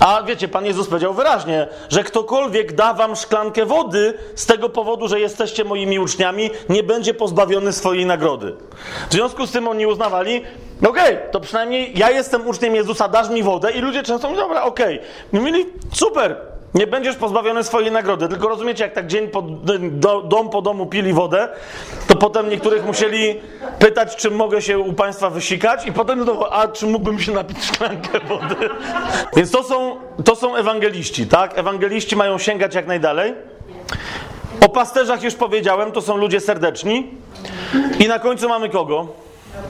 A 0.00 0.22
wiecie, 0.22 0.48
Pan 0.48 0.66
Jezus 0.66 0.88
powiedział 0.88 1.14
wyraźnie, 1.14 1.68
że 1.88 2.04
ktokolwiek 2.04 2.72
da 2.72 2.94
wam 2.94 3.16
szklankę 3.16 3.66
wody 3.66 4.18
z 4.34 4.46
tego 4.46 4.68
powodu, 4.68 5.08
że 5.08 5.20
jesteście 5.20 5.64
moimi 5.64 5.98
uczniami, 5.98 6.50
nie 6.68 6.82
będzie 6.82 7.14
pozbawiony 7.14 7.72
swojej 7.72 8.06
nagrody. 8.06 8.54
W 9.10 9.12
związku 9.12 9.46
z 9.46 9.52
tym 9.52 9.68
oni 9.68 9.86
uznawali, 9.86 10.42
okej, 10.88 11.16
okay, 11.16 11.30
to 11.30 11.40
przynajmniej 11.40 11.98
ja 11.98 12.10
jestem 12.10 12.46
uczniem 12.46 12.74
Jezusa, 12.74 13.08
dasz 13.08 13.30
mi 13.30 13.42
wodę 13.42 13.72
i 13.72 13.80
ludzie 13.80 14.02
często 14.02 14.28
mówią, 14.28 14.40
dobra, 14.40 14.62
okej. 14.62 14.96
Okay. 14.96 15.40
Mówili, 15.40 15.66
super, 15.92 16.53
nie 16.74 16.86
będziesz 16.86 17.16
pozbawiony 17.16 17.64
swojej 17.64 17.92
nagrody. 17.92 18.28
Tylko 18.28 18.48
rozumiecie, 18.48 18.84
jak 18.84 18.92
tak 18.92 19.06
dzień 19.06 19.28
po, 19.28 19.42
do, 19.90 20.22
dom 20.22 20.50
po 20.50 20.62
domu 20.62 20.86
pili 20.86 21.12
wodę, 21.12 21.48
to 22.06 22.16
potem 22.16 22.48
niektórych 22.48 22.86
musieli 22.86 23.40
pytać, 23.78 24.16
czy 24.16 24.30
mogę 24.30 24.62
się 24.62 24.78
u 24.78 24.92
państwa 24.92 25.30
wysikać, 25.30 25.86
i 25.86 25.92
potem 25.92 26.22
znowu, 26.22 26.44
a 26.50 26.68
czy 26.68 26.86
mógłbym 26.86 27.20
się 27.20 27.32
napić 27.32 27.64
szklankę 27.64 28.20
wody? 28.20 28.68
Więc 29.36 29.50
to 29.50 29.62
są, 29.62 29.96
to 30.24 30.36
są 30.36 30.56
ewangeliści, 30.56 31.26
tak? 31.26 31.58
Ewangeliści 31.58 32.16
mają 32.16 32.38
sięgać 32.38 32.74
jak 32.74 32.86
najdalej. 32.86 33.34
O 34.60 34.68
pasterzach 34.68 35.22
już 35.22 35.34
powiedziałem, 35.34 35.92
to 35.92 36.00
są 36.02 36.16
ludzie 36.16 36.40
serdeczni. 36.40 37.10
I 37.98 38.08
na 38.08 38.18
końcu 38.18 38.48
mamy 38.48 38.68
kogo? 38.68 39.23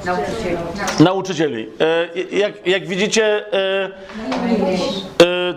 Nauczycieli. 0.05 0.57
Nauczycieli. 1.01 1.69
E, 1.81 2.37
jak, 2.37 2.67
jak 2.67 2.87
widzicie, 2.87 3.53
e, 3.53 3.91
e, 5.23 5.55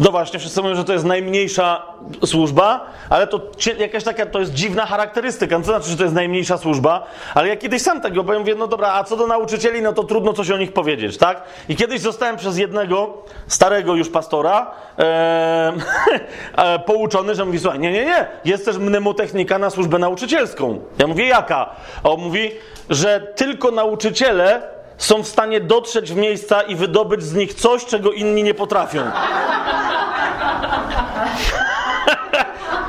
no 0.00 0.10
właśnie, 0.10 0.38
wszyscy 0.38 0.62
mówią, 0.62 0.74
że 0.74 0.84
to 0.84 0.92
jest 0.92 1.04
najmniejsza 1.04 1.82
służba, 2.24 2.86
ale 3.10 3.26
to 3.26 3.40
jakaś 3.78 4.04
taka, 4.04 4.26
to 4.26 4.40
jest 4.40 4.52
dziwna 4.52 4.86
charakterystyka. 4.86 5.58
No 5.58 5.64
to 5.64 5.70
znaczy, 5.70 5.90
że 5.90 5.96
to 5.96 6.02
jest 6.02 6.14
najmniejsza 6.14 6.58
służba, 6.58 7.06
ale 7.34 7.48
ja 7.48 7.56
kiedyś 7.56 7.82
sam 7.82 8.00
tego 8.00 8.24
powiem, 8.24 8.40
mówię, 8.40 8.54
no 8.54 8.66
dobra, 8.66 8.92
a 8.92 9.04
co 9.04 9.16
do 9.16 9.26
nauczycieli, 9.26 9.82
no 9.82 9.92
to 9.92 10.04
trudno 10.04 10.32
coś 10.32 10.50
o 10.50 10.56
nich 10.56 10.72
powiedzieć, 10.72 11.18
tak? 11.18 11.42
I 11.68 11.76
kiedyś 11.76 12.00
zostałem 12.00 12.36
przez 12.36 12.58
jednego 12.58 13.22
starego 13.46 13.94
już 13.94 14.08
pastora 14.08 14.70
e, 14.98 15.72
pouczony, 16.86 17.34
że 17.34 17.44
mówi, 17.44 17.58
słuchaj, 17.58 17.78
nie, 17.78 17.92
nie, 17.92 18.04
nie, 18.04 18.26
jest 18.44 18.64
też 18.64 18.78
mnemotechnika 18.78 19.58
na 19.58 19.70
służbę 19.70 19.98
nauczycielską. 19.98 20.80
Ja 20.98 21.06
mówię, 21.06 21.26
jaka? 21.26 21.70
A 22.02 22.08
on 22.10 22.20
mówi, 22.20 22.50
że 22.90 23.20
tylko 23.20 23.69
nauczyciele 23.70 24.62
są 24.98 25.22
w 25.22 25.28
stanie 25.28 25.60
dotrzeć 25.60 26.12
w 26.12 26.16
miejsca 26.16 26.62
i 26.62 26.74
wydobyć 26.74 27.22
z 27.22 27.34
nich 27.34 27.54
coś, 27.54 27.84
czego 27.84 28.12
inni 28.12 28.42
nie 28.42 28.54
potrafią. 28.54 29.02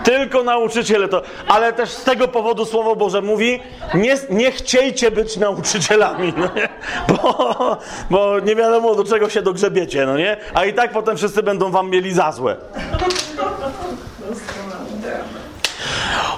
Tylko 0.03 0.43
nauczyciele 0.43 1.07
to. 1.07 1.21
Ale 1.47 1.73
też 1.73 1.89
z 1.89 2.03
tego 2.03 2.27
powodu 2.27 2.65
Słowo 2.65 2.95
Boże 2.95 3.21
mówi: 3.21 3.59
nie, 3.93 4.17
nie 4.29 4.51
chciejcie 4.51 5.11
być 5.11 5.37
nauczycielami, 5.37 6.33
no 6.37 6.47
nie? 6.55 6.69
Bo, 7.07 7.77
bo 8.09 8.39
nie 8.39 8.55
wiadomo 8.55 8.95
do 8.95 9.03
czego 9.03 9.29
się 9.29 9.41
dogrzebiecie, 9.41 10.05
no 10.05 10.17
nie? 10.17 10.37
A 10.53 10.65
i 10.65 10.73
tak 10.73 10.91
potem 10.91 11.17
wszyscy 11.17 11.43
będą 11.43 11.71
wam 11.71 11.89
mieli 11.89 12.13
za 12.13 12.31
złe. 12.31 12.57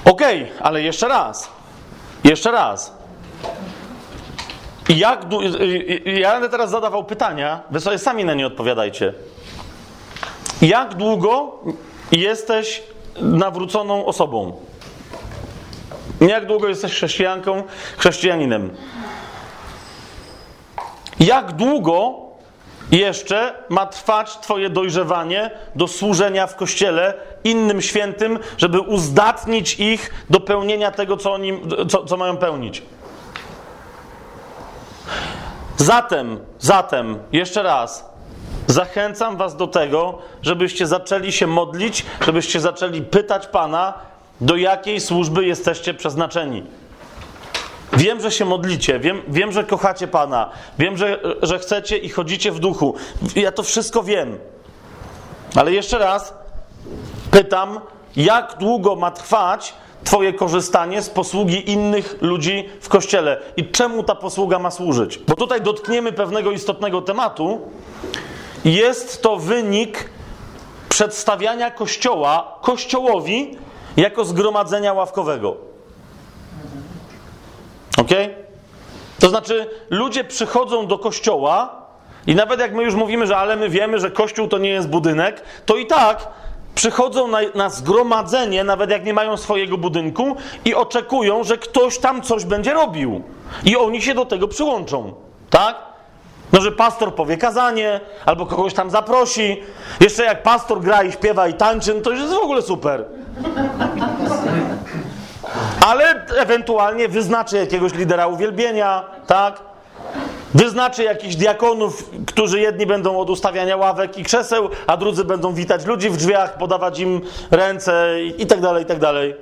Okej, 0.06 0.43
okay, 0.43 0.63
ale 0.63 0.82
jeszcze 0.82 1.08
raz. 1.08 1.49
Jeszcze 2.23 2.51
raz. 2.51 2.93
Jak 4.89 5.26
ja 6.06 6.32
będę 6.32 6.50
teraz 6.50 6.69
zadawał 6.69 7.04
pytania, 7.04 7.62
wy 7.72 7.80
sobie 7.80 7.98
sami 7.98 8.26
na 8.26 8.34
nie 8.34 8.48
odpowiadajcie. 8.48 9.13
Jak 10.62 10.96
długo 10.96 11.60
jesteś 12.12 12.84
nawróconą 13.22 14.06
osobą? 14.06 14.58
Jak 16.22 16.46
długo 16.46 16.67
jesteś 16.67 16.91
chrześcijanką, 16.91 17.63
chrześcijaninem? 17.98 18.76
Jak 21.19 21.52
długo 21.52 22.15
jeszcze 22.91 23.54
ma 23.69 23.86
trwać 23.86 24.38
Twoje 24.38 24.69
dojrzewanie 24.69 25.52
do 25.76 25.88
służenia 25.88 26.48
w 26.48 26.56
kościele 26.56 27.13
innym 27.43 27.82
świętym, 27.82 28.39
żeby 28.58 28.80
uzdatnić 28.80 29.80
ich 29.80 30.26
do 30.30 30.39
pełnienia 30.39 30.91
tego, 30.91 31.17
co, 31.17 31.34
oni, 31.34 31.62
co, 31.89 32.06
co 32.06 32.17
mają 32.17 32.38
pełnić? 32.38 32.82
Zatem, 35.84 36.39
zatem, 36.60 37.19
jeszcze 37.32 37.63
raz, 37.63 38.10
zachęcam 38.67 39.38
Was 39.38 39.56
do 39.56 39.67
tego, 39.67 40.19
żebyście 40.41 40.88
zaczęli 40.88 41.32
się 41.32 41.48
modlić, 41.48 42.06
żebyście 42.26 42.60
zaczęli 42.60 43.02
pytać 43.02 43.48
Pana, 43.48 43.93
do 44.41 44.56
jakiej 44.56 45.02
służby 45.02 45.46
jesteście 45.46 45.93
przeznaczeni. 45.93 46.63
Wiem, 47.93 48.22
że 48.22 48.32
się 48.32 48.46
modlicie, 48.46 49.00
wiem, 49.00 49.22
wiem 49.28 49.52
że 49.52 49.63
kochacie 49.63 50.08
Pana, 50.08 50.50
wiem, 50.80 50.98
że, 50.98 51.19
że 51.41 51.60
chcecie 51.60 51.98
i 51.98 52.10
chodzicie 52.10 52.52
w 52.52 52.60
duchu. 52.60 52.96
Ja 53.36 53.52
to 53.52 53.63
wszystko 53.63 54.04
wiem. 54.04 54.38
Ale 55.56 55.72
jeszcze 55.72 55.98
raz 55.98 56.34
pytam, 57.32 57.80
jak 58.15 58.56
długo 58.60 58.96
ma 58.96 59.12
trwać 59.12 59.74
Twoje 60.03 60.33
korzystanie 60.33 61.01
z 61.01 61.09
posługi 61.09 61.71
innych 61.71 62.15
ludzi 62.21 62.69
w 62.81 62.89
kościele 62.89 63.41
i 63.57 63.67
czemu 63.67 64.03
ta 64.03 64.15
posługa 64.15 64.59
ma 64.59 64.71
służyć. 64.71 65.17
Bo 65.17 65.35
tutaj 65.35 65.61
dotkniemy 65.61 66.11
pewnego 66.11 66.51
istotnego 66.51 67.01
tematu. 67.01 67.61
Jest 68.65 69.21
to 69.21 69.37
wynik 69.37 70.09
przedstawiania 70.89 71.71
kościoła 71.71 72.59
kościołowi 72.61 73.57
jako 73.97 74.25
zgromadzenia 74.25 74.93
ławkowego. 74.93 75.57
Ok? 77.97 78.09
To 79.19 79.29
znaczy, 79.29 79.69
ludzie 79.89 80.23
przychodzą 80.23 80.87
do 80.87 80.99
kościoła 80.99 81.83
i 82.27 82.35
nawet 82.35 82.59
jak 82.59 82.73
my 82.73 82.83
już 82.83 82.95
mówimy, 82.95 83.27
że 83.27 83.37
ale 83.37 83.55
my 83.55 83.69
wiemy, 83.69 83.99
że 83.99 84.11
kościół 84.11 84.47
to 84.47 84.57
nie 84.57 84.69
jest 84.69 84.89
budynek, 84.89 85.43
to 85.65 85.75
i 85.75 85.85
tak 85.85 86.27
przychodzą 86.75 87.27
na, 87.27 87.39
na, 87.55 87.69
zgromadzenie, 87.69 88.63
nawet 88.63 88.89
jak 88.89 89.05
nie 89.05 89.13
mają 89.13 89.38
swojego 89.38 89.77
budynku, 89.77 90.36
i 90.65 90.75
oczekują, 90.75 91.43
że 91.43 91.57
ktoś 91.57 91.97
tam 91.97 92.21
coś 92.21 92.45
będzie 92.45 92.73
robił. 92.73 93.21
I 93.65 93.77
oni 93.77 94.01
się 94.01 94.13
do 94.13 94.25
tego 94.25 94.47
przyłączą. 94.47 95.13
Tak? 95.49 95.75
No, 96.53 96.62
że 96.62 96.71
pastor 96.71 97.15
powie 97.15 97.38
kazanie, 97.38 97.99
albo 98.25 98.45
kogoś 98.45 98.73
tam 98.73 98.89
zaprosi. 98.89 99.63
Jeszcze 99.99 100.23
jak 100.23 100.43
pastor 100.43 100.81
gra 100.81 101.03
i 101.03 101.12
śpiewa 101.12 101.47
i 101.47 101.53
tańczy, 101.53 101.93
no 101.93 102.01
to 102.01 102.12
już 102.12 102.19
jest 102.19 102.33
w 102.33 102.38
ogóle 102.38 102.62
super. 102.62 103.05
Ale 105.88 106.25
ewentualnie 106.38 107.07
wyznaczy 107.07 107.57
jakiegoś 107.57 107.93
lidera 107.93 108.27
uwielbienia, 108.27 109.03
tak? 109.27 109.72
Wyznaczy 110.53 111.03
jakichś 111.03 111.35
diakonów, 111.35 112.09
którzy 112.25 112.59
jedni 112.59 112.85
będą 112.85 113.19
od 113.19 113.29
ustawiania 113.29 113.77
ławek 113.77 114.17
i 114.17 114.23
krzeseł, 114.23 114.69
a 114.87 114.97
drudzy 114.97 115.23
będą 115.23 115.53
witać 115.53 115.85
ludzi 115.85 116.09
w 116.09 116.17
drzwiach, 116.17 116.57
podawać 116.57 116.99
im 116.99 117.21
ręce 117.51 118.15
i 118.37 118.45
tak 118.45 118.61
dalej, 118.61 118.83
i 118.83 118.85
tak 118.85 118.99
dalej. 118.99 119.35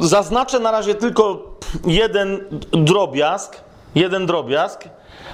Zaznaczę 0.00 0.58
na 0.58 0.70
razie 0.70 0.94
tylko 0.94 1.52
jeden 1.86 2.40
drobiazg, 2.72 3.60
jeden 3.94 4.26
drobiazg, 4.26 4.84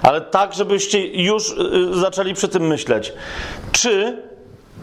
ale 0.01 0.21
tak, 0.21 0.53
żebyście 0.53 1.07
już 1.07 1.51
y, 1.51 1.99
zaczęli 1.99 2.33
przy 2.33 2.47
tym 2.47 2.67
myśleć. 2.67 3.13
Czy 3.71 4.23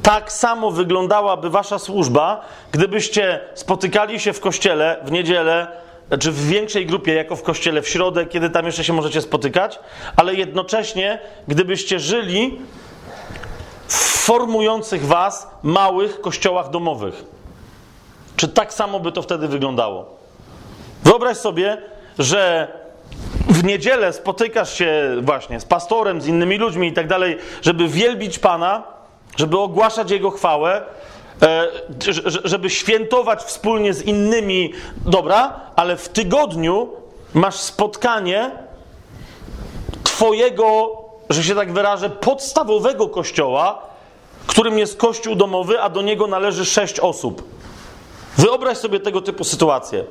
tak 0.03 0.33
samo 0.33 0.71
wyglądałaby 0.71 1.51
wasza 1.51 1.79
służba, 1.79 2.41
gdybyście 2.73 3.41
spotykali 3.55 4.21
się 4.21 4.33
w 4.33 4.41
kościele 4.41 4.97
w 5.05 5.13
niedzielę 5.13 5.86
znaczy 6.09 6.33
w 6.33 6.47
większej 6.47 6.87
grupie, 6.87 7.15
jako 7.15 7.37
w 7.37 7.43
kościele 7.43 7.83
w 7.83 7.89
środę, 7.89 8.27
kiedy 8.27 8.51
tam 8.51 8.67
jeszcze 8.67 8.85
się 8.85 8.93
możecie 8.93 9.23
spotykać, 9.23 9.79
ale 10.17 10.35
jednocześnie, 10.35 11.19
gdybyście 11.49 11.99
żyli 11.99 12.59
w 13.89 13.95
formujących 13.95 15.07
was 15.07 15.51
małych 15.63 16.21
kościołach 16.21 16.71
domowych. 16.71 17.25
Czy 18.37 18.49
tak 18.49 18.75
samo 18.75 19.01
by 19.01 19.13
to 19.13 19.23
wtedy 19.23 19.49
wyglądało? 19.49 20.17
Wyobraź 21.05 21.37
sobie, 21.37 21.83
że 22.19 22.69
w 23.49 23.65
niedzielę 23.65 24.13
spotykasz 24.13 24.79
się 24.79 25.17
właśnie 25.23 25.61
z 25.61 25.65
pastorem, 25.65 26.21
z 26.21 26.27
innymi 26.27 26.59
ludźmi 26.59 26.89
i 26.89 26.93
tak 26.93 27.09
dalej, 27.09 27.39
żeby 27.63 27.89
wielbić 27.89 28.39
Pana, 28.39 28.83
żeby 29.37 29.59
ogłaszać 29.59 30.11
Jego 30.11 30.31
chwałę, 30.31 30.83
żeby 32.45 32.71
świętować 32.71 33.43
wspólnie 33.43 33.95
z 33.95 34.03
innymi, 34.03 34.73
dobra, 35.07 35.61
ale 35.77 35.97
w 35.97 36.09
tygodniu 36.09 36.89
masz 37.35 37.55
spotkanie 37.57 38.51
Twojego, 40.05 40.91
że 41.31 41.45
się 41.45 41.55
tak 41.55 41.73
wyrażę, 41.73 42.11
podstawowego 42.11 43.09
kościoła, 43.09 43.83
którym 44.47 44.79
jest 44.79 44.97
kościół 44.97 45.35
domowy, 45.35 45.81
a 45.81 45.89
do 45.89 46.03
niego 46.03 46.27
należy 46.27 46.65
sześć 46.65 47.01
osób. 47.01 47.43
Wyobraź 48.37 48.79
sobie 48.79 49.01
tego 49.01 49.21
typu 49.21 49.45
sytuację. 49.45 50.05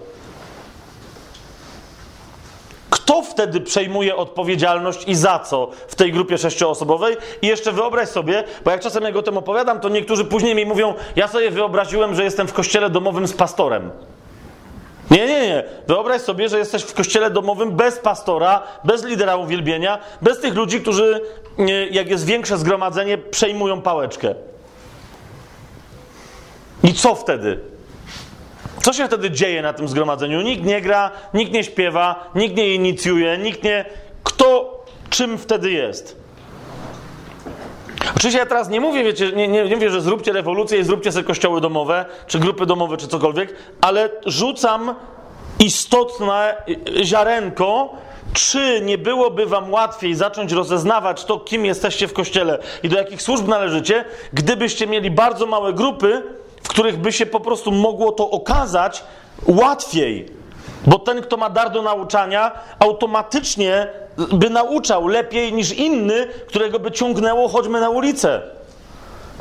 Kto 2.96 3.22
wtedy 3.22 3.62
przejmuje 3.62 4.16
odpowiedzialność 4.16 5.08
i 5.08 5.16
za 5.16 5.40
co 5.40 5.70
w 5.88 5.96
tej 5.96 6.12
grupie 6.12 6.38
sześcioosobowej? 6.38 7.18
I 7.42 7.48
jeszcze 7.48 7.72
wyobraź 7.72 8.10
sobie, 8.10 8.44
bo 8.66 8.72
jak 8.72 8.82
czasem 8.82 9.04
jak 9.04 9.16
o 9.16 9.22
tym 9.22 9.38
opowiadam, 9.38 9.80
to 9.80 9.90
niektórzy 9.90 10.26
później 10.26 10.56
mi 10.56 10.66
mówią, 10.66 10.94
ja 11.16 11.28
sobie 11.28 11.52
wyobraziłem, 11.52 12.16
że 12.16 12.24
jestem 12.24 12.48
w 12.48 12.54
kościele 12.54 12.90
domowym 12.90 13.28
z 13.28 13.34
pastorem. 13.34 13.92
Nie, 15.12 15.28
nie, 15.28 15.48
nie. 15.48 15.64
Wyobraź 15.88 16.22
sobie, 16.22 16.50
że 16.50 16.58
jesteś 16.58 16.84
w 16.84 16.94
kościele 16.94 17.30
domowym 17.30 17.72
bez 17.72 18.00
pastora, 18.00 18.64
bez 18.84 19.04
lidera 19.04 19.36
uwielbienia, 19.36 20.00
bez 20.22 20.40
tych 20.40 20.56
ludzi, 20.56 20.82
którzy, 20.82 21.22
jak 21.92 22.10
jest 22.10 22.26
większe 22.26 22.58
zgromadzenie, 22.58 23.18
przejmują 23.18 23.82
pałeczkę. 23.82 24.36
I 26.84 26.94
co 26.94 27.16
wtedy? 27.16 27.75
Co 28.86 28.94
się 28.94 29.08
wtedy 29.08 29.32
dzieje 29.32 29.62
na 29.62 29.74
tym 29.74 29.88
zgromadzeniu? 29.88 30.42
Nikt 30.42 30.64
nie 30.64 30.82
gra, 30.82 31.12
nikt 31.34 31.52
nie 31.52 31.64
śpiewa, 31.64 32.30
nikt 32.36 32.58
nie 32.58 32.76
inicjuje, 32.76 33.38
nikt 33.38 33.64
nie. 33.64 33.86
Kto 34.24 34.80
czym 35.10 35.38
wtedy 35.38 35.72
jest? 35.72 36.16
Oczywiście 38.16 38.40
ja 38.40 38.46
teraz 38.46 38.70
nie 38.70 38.82
mówię, 38.82 39.04
wiecie, 39.04 39.32
nie, 39.32 39.48
nie, 39.48 39.64
nie 39.64 39.76
mówię, 39.76 39.90
że 39.90 40.02
zróbcie 40.02 40.34
rewolucję 40.34 40.80
i 40.80 40.84
zróbcie 40.84 41.12
sobie 41.12 41.24
kościoły 41.24 41.62
domowe, 41.62 42.06
czy 42.28 42.40
grupy 42.40 42.66
domowe, 42.66 42.98
czy 42.98 43.08
cokolwiek, 43.08 43.56
ale 43.82 44.10
rzucam 44.26 44.96
istotne 45.60 46.64
ziarenko, 47.04 47.94
czy 48.34 48.82
nie 48.82 48.98
byłoby 48.98 49.46
wam 49.46 49.74
łatwiej 49.74 50.16
zacząć 50.16 50.52
rozeznawać 50.52 51.26
to, 51.26 51.40
kim 51.40 51.66
jesteście 51.66 52.08
w 52.08 52.14
kościele 52.14 52.60
i 52.84 52.90
do 52.90 52.98
jakich 52.98 53.22
służb 53.22 53.48
należycie, 53.48 54.06
gdybyście 54.34 54.88
mieli 54.88 55.12
bardzo 55.12 55.46
małe 55.46 55.74
grupy, 55.74 56.24
w 56.66 56.68
których 56.68 56.98
by 56.98 57.12
się 57.12 57.26
po 57.26 57.40
prostu 57.40 57.72
mogło 57.72 58.12
to 58.12 58.30
okazać 58.30 59.04
łatwiej. 59.48 60.26
Bo 60.88 61.00
ten, 61.00 61.22
kto 61.22 61.38
ma 61.38 61.50
dar 61.50 61.72
do 61.72 61.82
nauczania, 61.82 62.52
automatycznie 62.80 63.88
by 64.34 64.50
nauczał 64.50 65.08
lepiej 65.08 65.54
niż 65.54 65.72
inny, 65.72 66.28
którego 66.48 66.80
by 66.80 66.92
ciągnęło 66.92 67.48
choćby 67.48 67.80
na 67.80 67.90
ulicę. 67.90 68.42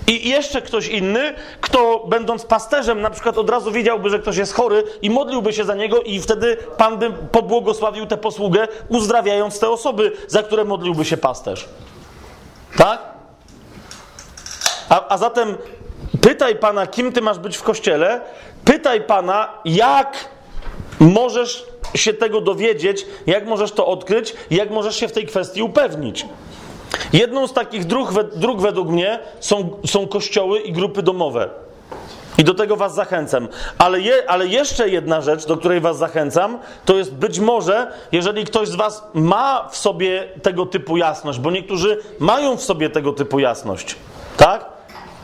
I 0.07 0.29
jeszcze 0.29 0.62
ktoś 0.62 0.89
inny, 0.89 1.35
kto 1.61 2.05
będąc 2.09 2.45
pasterzem, 2.45 3.01
na 3.01 3.11
przykład 3.11 3.39
od 3.39 3.51
razu 3.51 3.72
wiedziałby, 3.72 4.11
że 4.11 4.18
ktoś 4.18 4.37
jest 4.37 4.55
chory 4.55 4.85
i 5.03 5.11
modliłby 5.11 5.53
się 5.53 5.64
za 5.64 5.75
niego, 5.75 6.03
i 6.03 6.20
wtedy 6.20 6.57
Pan 6.77 6.99
by 6.99 7.11
pobłogosławił 7.11 8.07
tę 8.07 8.16
posługę, 8.16 8.68
uzdrawiając 8.89 9.59
te 9.59 9.70
osoby, 9.70 10.12
za 10.29 10.43
które 10.43 10.64
modliłby 10.64 11.05
się 11.05 11.16
pasterz. 11.16 11.68
Tak? 12.77 13.03
A, 14.89 15.09
a 15.09 15.18
zatem 15.18 15.57
pytaj 16.25 16.57
Pana, 16.57 16.87
kim 16.87 17.12
ty 17.12 17.22
masz 17.22 17.39
być 17.39 17.57
w 17.57 17.62
kościele, 17.62 18.20
pytaj 18.64 19.01
Pana, 19.01 19.49
jak 19.64 20.29
możesz 21.01 21.66
się 21.95 22.12
tego 22.12 22.41
dowiedzieć, 22.41 23.07
jak 23.27 23.47
możesz 23.47 23.72
to 23.72 23.87
odkryć, 23.87 24.35
jak 24.51 24.70
możesz 24.70 24.97
się 24.97 25.09
w 25.09 25.12
tej 25.12 25.27
kwestii 25.27 25.62
upewnić. 25.62 26.27
Jedną 27.12 27.47
z 27.47 27.53
takich 27.53 27.85
dróg, 27.85 28.12
dróg 28.37 28.61
według 28.61 28.89
mnie 28.89 29.18
są, 29.41 29.70
są 29.87 30.07
kościoły 30.07 30.59
i 30.61 30.72
grupy 30.72 31.03
domowe. 31.03 31.51
I 32.39 32.45
do 32.45 32.55
tego 32.55 32.77
Was 32.77 32.95
zachęcam. 32.95 33.49
Ale, 33.79 34.01
je, 34.01 34.31
ale 34.31 34.47
jeszcze 34.47 34.89
jedna 34.89 35.20
rzecz, 35.20 35.47
do 35.47 35.57
której 35.57 35.81
Was 35.81 35.99
zachęcam, 35.99 36.59
to 36.85 36.97
jest 36.97 37.14
być 37.14 37.39
może, 37.41 37.93
jeżeli 38.12 38.45
ktoś 38.45 38.68
z 38.68 38.75
Was 38.75 39.03
ma 39.14 39.68
w 39.68 39.77
sobie 39.77 40.29
tego 40.43 40.66
typu 40.66 40.97
jasność, 40.97 41.39
bo 41.39 41.51
niektórzy 41.51 41.99
mają 42.18 42.57
w 42.57 42.62
sobie 42.62 42.91
tego 42.91 43.12
typu 43.12 43.39
jasność. 43.39 43.97
Tak? 44.37 44.74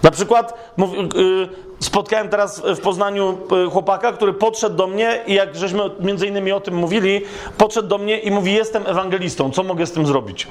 Na 0.02 0.10
przykład 0.10 0.74
yy, 0.78 1.48
spotkałem 1.80 2.28
teraz 2.28 2.62
w 2.76 2.80
Poznaniu 2.80 3.38
yy, 3.50 3.70
chłopaka, 3.70 4.12
który 4.12 4.32
podszedł 4.32 4.76
do 4.76 4.86
mnie 4.86 5.20
i 5.26 5.34
jak 5.34 5.56
żeśmy 5.56 5.80
między 6.00 6.26
innymi 6.26 6.52
o 6.52 6.60
tym 6.60 6.74
mówili, 6.74 7.22
podszedł 7.58 7.88
do 7.88 7.98
mnie 7.98 8.18
i 8.18 8.30
mówi: 8.30 8.52
Jestem 8.52 8.86
ewangelistą, 8.86 9.50
co 9.50 9.62
mogę 9.62 9.86
z 9.86 9.92
tym 9.92 10.06
zrobić? 10.06 10.48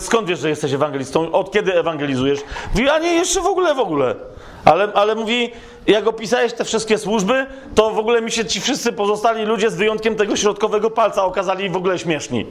Skąd 0.00 0.28
wiesz, 0.28 0.38
że 0.38 0.48
jesteś 0.48 0.72
ewangelistą? 0.72 1.32
Od 1.32 1.52
kiedy 1.52 1.74
ewangelizujesz? 1.74 2.40
Mówi, 2.74 2.88
a 2.88 2.98
nie, 2.98 3.14
jeszcze 3.14 3.40
w 3.40 3.46
ogóle, 3.46 3.74
w 3.74 3.78
ogóle. 3.78 4.14
Ale, 4.64 4.92
ale 4.94 5.14
mówi, 5.14 5.52
jak 5.86 6.06
opisałeś 6.06 6.52
te 6.52 6.64
wszystkie 6.64 6.98
służby, 6.98 7.46
to 7.74 7.90
w 7.90 7.98
ogóle 7.98 8.22
mi 8.22 8.30
się 8.30 8.44
ci 8.44 8.60
wszyscy 8.60 8.92
pozostali 8.92 9.44
ludzie 9.44 9.70
z 9.70 9.74
wyjątkiem 9.74 10.14
tego 10.14 10.36
środkowego 10.36 10.90
palca 10.90 11.24
okazali 11.24 11.70
w 11.70 11.76
ogóle 11.76 11.98
śmieszni. 11.98 12.46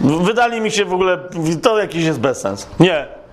Wydali 0.00 0.60
mi 0.60 0.70
się 0.70 0.84
w 0.84 0.94
ogóle, 0.94 1.18
to 1.62 1.78
jakiś 1.78 2.04
jest 2.04 2.20
bezsens. 2.20 2.66
Nie. 2.80 3.23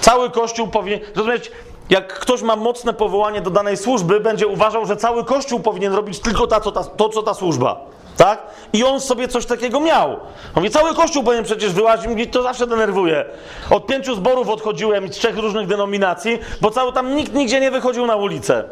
Cały 0.00 0.30
Kościół 0.30 0.68
powinien, 0.68 1.00
rozumieć, 1.16 1.50
jak 1.90 2.18
ktoś 2.18 2.42
ma 2.42 2.56
mocne 2.56 2.92
powołanie 2.92 3.40
do 3.40 3.50
danej 3.50 3.76
służby, 3.76 4.20
będzie 4.20 4.46
uważał, 4.46 4.86
że 4.86 4.96
cały 4.96 5.24
Kościół 5.24 5.60
powinien 5.60 5.92
robić 5.92 6.20
tylko 6.20 6.46
ta, 6.46 6.60
co 6.60 6.72
ta, 6.72 6.84
to, 6.84 7.08
co 7.08 7.22
ta 7.22 7.34
służba. 7.34 7.80
Tak? 8.16 8.42
I 8.72 8.84
on 8.84 9.00
sobie 9.00 9.28
coś 9.28 9.46
takiego 9.46 9.80
miał. 9.80 10.16
Mówi, 10.56 10.70
cały 10.70 10.94
kościół 10.94 11.24
powinien 11.24 11.44
przecież 11.44 11.72
wyłazić, 11.72 12.06
mówi, 12.06 12.26
to 12.26 12.42
zawsze 12.42 12.66
denerwuje. 12.66 13.24
Od 13.70 13.86
pięciu 13.86 14.14
zborów 14.14 14.48
odchodziłem 14.48 15.08
z 15.08 15.10
trzech 15.10 15.38
różnych 15.38 15.66
denominacji, 15.66 16.38
bo 16.60 16.70
cały 16.70 16.92
tam 16.92 17.16
nikt 17.16 17.34
nigdzie 17.34 17.60
nie 17.60 17.70
wychodził 17.70 18.06
na 18.06 18.16
ulicę. 18.16 18.64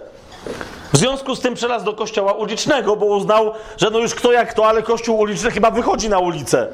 W 0.93 0.97
związku 0.97 1.36
z 1.36 1.40
tym 1.40 1.55
przelazł 1.55 1.84
do 1.84 1.93
kościoła 1.93 2.32
ulicznego, 2.32 2.97
bo 2.97 3.07
uznał, 3.07 3.53
że 3.76 3.90
no 3.90 3.99
już 3.99 4.14
kto 4.14 4.32
jak 4.32 4.55
to, 4.55 4.66
ale 4.66 4.82
kościół 4.82 5.18
uliczny 5.18 5.51
chyba 5.51 5.70
wychodzi 5.70 6.09
na 6.09 6.18
ulicę. 6.18 6.68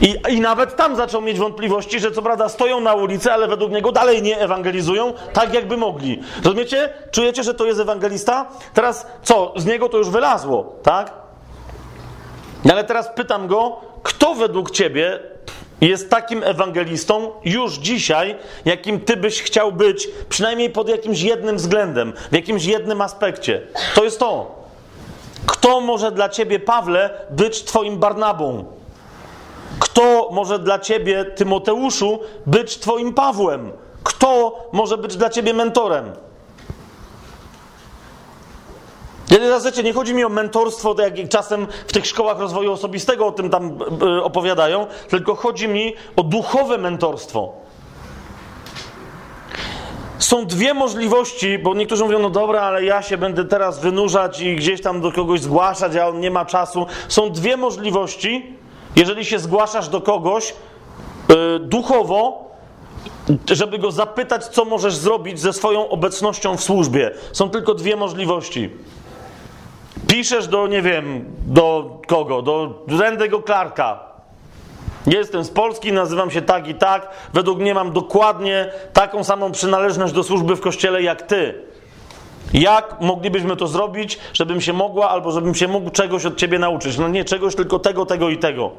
I, 0.00 0.16
I 0.28 0.40
nawet 0.40 0.76
tam 0.76 0.96
zaczął 0.96 1.22
mieć 1.22 1.38
wątpliwości, 1.38 2.00
że 2.00 2.12
co 2.12 2.22
prawda 2.22 2.48
stoją 2.48 2.80
na 2.80 2.94
ulicy, 2.94 3.32
ale 3.32 3.48
według 3.48 3.72
niego 3.72 3.92
dalej 3.92 4.22
nie 4.22 4.38
ewangelizują 4.38 5.12
tak, 5.32 5.54
jakby 5.54 5.76
mogli. 5.76 6.22
Rozumiecie? 6.44 6.88
Czujecie, 7.10 7.42
że 7.42 7.54
to 7.54 7.66
jest 7.66 7.80
ewangelista? 7.80 8.46
Teraz 8.74 9.06
co? 9.22 9.52
Z 9.56 9.66
niego 9.66 9.88
to 9.88 9.98
już 9.98 10.10
wylazło, 10.10 10.76
tak? 10.82 11.12
Ale 12.72 12.84
teraz 12.84 13.08
pytam 13.14 13.46
go, 13.46 13.80
kto 14.02 14.34
według 14.34 14.70
ciebie 14.70 15.20
jest 15.80 16.10
takim 16.10 16.42
ewangelistą 16.42 17.30
już 17.44 17.74
dzisiaj, 17.74 18.36
jakim 18.64 19.00
ty 19.00 19.16
byś 19.16 19.42
chciał 19.42 19.72
być, 19.72 20.08
przynajmniej 20.28 20.70
pod 20.70 20.88
jakimś 20.88 21.20
jednym 21.20 21.56
względem, 21.56 22.12
w 22.30 22.34
jakimś 22.34 22.64
jednym 22.64 23.00
aspekcie. 23.00 23.62
To 23.94 24.04
jest 24.04 24.18
to. 24.18 24.58
Kto 25.46 25.80
może 25.80 26.12
dla 26.12 26.28
ciebie, 26.28 26.60
Pawle, 26.60 27.10
być 27.30 27.64
twoim 27.64 27.98
Barnabą? 27.98 28.64
Kto 29.78 30.28
może 30.32 30.58
dla 30.58 30.78
ciebie, 30.78 31.24
Tymoteuszu, 31.24 32.20
być 32.46 32.78
twoim 32.78 33.14
Pawłem? 33.14 33.72
Kto 34.02 34.58
może 34.72 34.98
być 34.98 35.16
dla 35.16 35.30
ciebie 35.30 35.54
mentorem? 35.54 36.12
Zasadzie 39.30 39.82
nie 39.82 39.92
chodzi 39.92 40.14
mi 40.14 40.24
o 40.24 40.28
mentorstwo, 40.28 40.94
tak 40.94 41.18
jak 41.18 41.28
czasem 41.28 41.66
w 41.86 41.92
tych 41.92 42.06
szkołach 42.06 42.38
rozwoju 42.38 42.72
osobistego 42.72 43.26
o 43.26 43.32
tym 43.32 43.50
tam 43.50 43.78
e, 44.02 44.22
opowiadają, 44.22 44.86
tylko 45.08 45.34
chodzi 45.34 45.68
mi 45.68 45.94
o 46.16 46.22
duchowe 46.22 46.78
mentorstwo. 46.78 47.52
Są 50.18 50.46
dwie 50.46 50.74
możliwości, 50.74 51.58
bo 51.58 51.74
niektórzy 51.74 52.04
mówią, 52.04 52.18
no 52.18 52.30
dobra, 52.30 52.60
ale 52.60 52.84
ja 52.84 53.02
się 53.02 53.18
będę 53.18 53.44
teraz 53.44 53.80
wynurzać 53.80 54.40
i 54.40 54.56
gdzieś 54.56 54.82
tam 54.82 55.00
do 55.00 55.12
kogoś 55.12 55.40
zgłaszać, 55.40 55.96
a 55.96 56.08
on 56.08 56.20
nie 56.20 56.30
ma 56.30 56.44
czasu. 56.44 56.86
Są 57.08 57.30
dwie 57.30 57.56
możliwości, 57.56 58.56
jeżeli 58.96 59.24
się 59.24 59.38
zgłaszasz 59.38 59.88
do 59.88 60.00
kogoś 60.00 60.54
yy, 61.28 61.58
duchowo, 61.58 62.48
żeby 63.52 63.78
go 63.78 63.92
zapytać, 63.92 64.44
co 64.46 64.64
możesz 64.64 64.96
zrobić 64.96 65.40
ze 65.40 65.52
swoją 65.52 65.88
obecnością 65.88 66.56
w 66.56 66.62
służbie. 66.62 67.10
Są 67.32 67.50
tylko 67.50 67.74
dwie 67.74 67.96
możliwości. 67.96 68.70
Piszesz 70.08 70.48
do, 70.48 70.66
nie 70.66 70.82
wiem, 70.82 71.24
do 71.46 71.98
kogo? 72.06 72.42
Do 72.42 72.84
Randego 72.98 73.42
Clarka. 73.42 74.00
Jestem 75.06 75.44
z 75.44 75.50
Polski, 75.50 75.92
nazywam 75.92 76.30
się 76.30 76.42
tak 76.42 76.68
i 76.68 76.74
tak. 76.74 77.08
Według 77.34 77.58
mnie 77.58 77.74
mam 77.74 77.92
dokładnie 77.92 78.72
taką 78.92 79.24
samą 79.24 79.52
przynależność 79.52 80.12
do 80.12 80.22
służby 80.22 80.56
w 80.56 80.60
kościele 80.60 81.02
jak 81.02 81.22
ty. 81.22 81.54
Jak 82.52 83.00
moglibyśmy 83.00 83.56
to 83.56 83.66
zrobić, 83.66 84.18
żebym 84.32 84.60
się 84.60 84.72
mogła, 84.72 85.08
albo 85.08 85.32
żebym 85.32 85.54
się 85.54 85.68
mógł 85.68 85.90
czegoś 85.90 86.26
od 86.26 86.36
ciebie 86.36 86.58
nauczyć? 86.58 86.98
No 86.98 87.08
nie 87.08 87.24
czegoś, 87.24 87.54
tylko 87.54 87.78
tego, 87.78 88.06
tego 88.06 88.28
i 88.28 88.38
tego. 88.38 88.70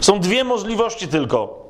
Są 0.00 0.20
dwie 0.20 0.44
możliwości 0.44 1.08
tylko. 1.08 1.68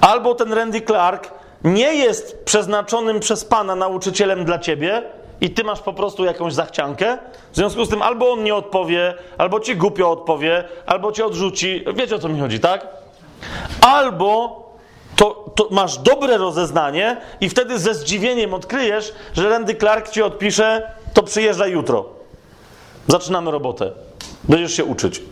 Albo 0.00 0.34
ten 0.34 0.52
Randy 0.52 0.80
Clark 0.80 1.30
nie 1.64 1.94
jest 1.94 2.44
przeznaczonym 2.44 3.20
przez 3.20 3.44
Pana 3.44 3.74
nauczycielem 3.74 4.44
dla 4.44 4.58
ciebie, 4.58 5.02
i 5.40 5.50
ty 5.50 5.64
masz 5.64 5.80
po 5.80 5.92
prostu 5.92 6.24
jakąś 6.24 6.54
zachciankę, 6.54 7.18
w 7.52 7.56
związku 7.56 7.84
z 7.84 7.88
tym 7.88 8.02
albo 8.02 8.32
on 8.32 8.44
nie 8.44 8.54
odpowie, 8.54 9.14
albo 9.38 9.60
ci 9.60 9.76
głupio 9.76 10.10
odpowie, 10.10 10.64
albo 10.86 11.12
cię 11.12 11.26
odrzuci. 11.26 11.84
Wiecie 11.94 12.16
o 12.16 12.18
co 12.18 12.28
mi 12.28 12.40
chodzi, 12.40 12.60
tak? 12.60 12.86
Albo 13.80 14.62
to, 15.16 15.52
to, 15.54 15.68
masz 15.70 15.98
dobre 15.98 16.36
rozeznanie 16.36 17.16
i 17.40 17.48
wtedy 17.48 17.78
ze 17.78 17.94
zdziwieniem 17.94 18.54
odkryjesz, 18.54 19.12
że 19.32 19.48
Randy 19.48 19.74
Clark 19.74 20.10
ci 20.10 20.22
odpisze, 20.22 20.92
to 21.14 21.22
przyjeżdżaj 21.22 21.72
jutro. 21.72 22.04
Zaczynamy 23.06 23.50
robotę. 23.50 23.92
Będziesz 24.44 24.72
się 24.72 24.84
uczyć. 24.84 25.22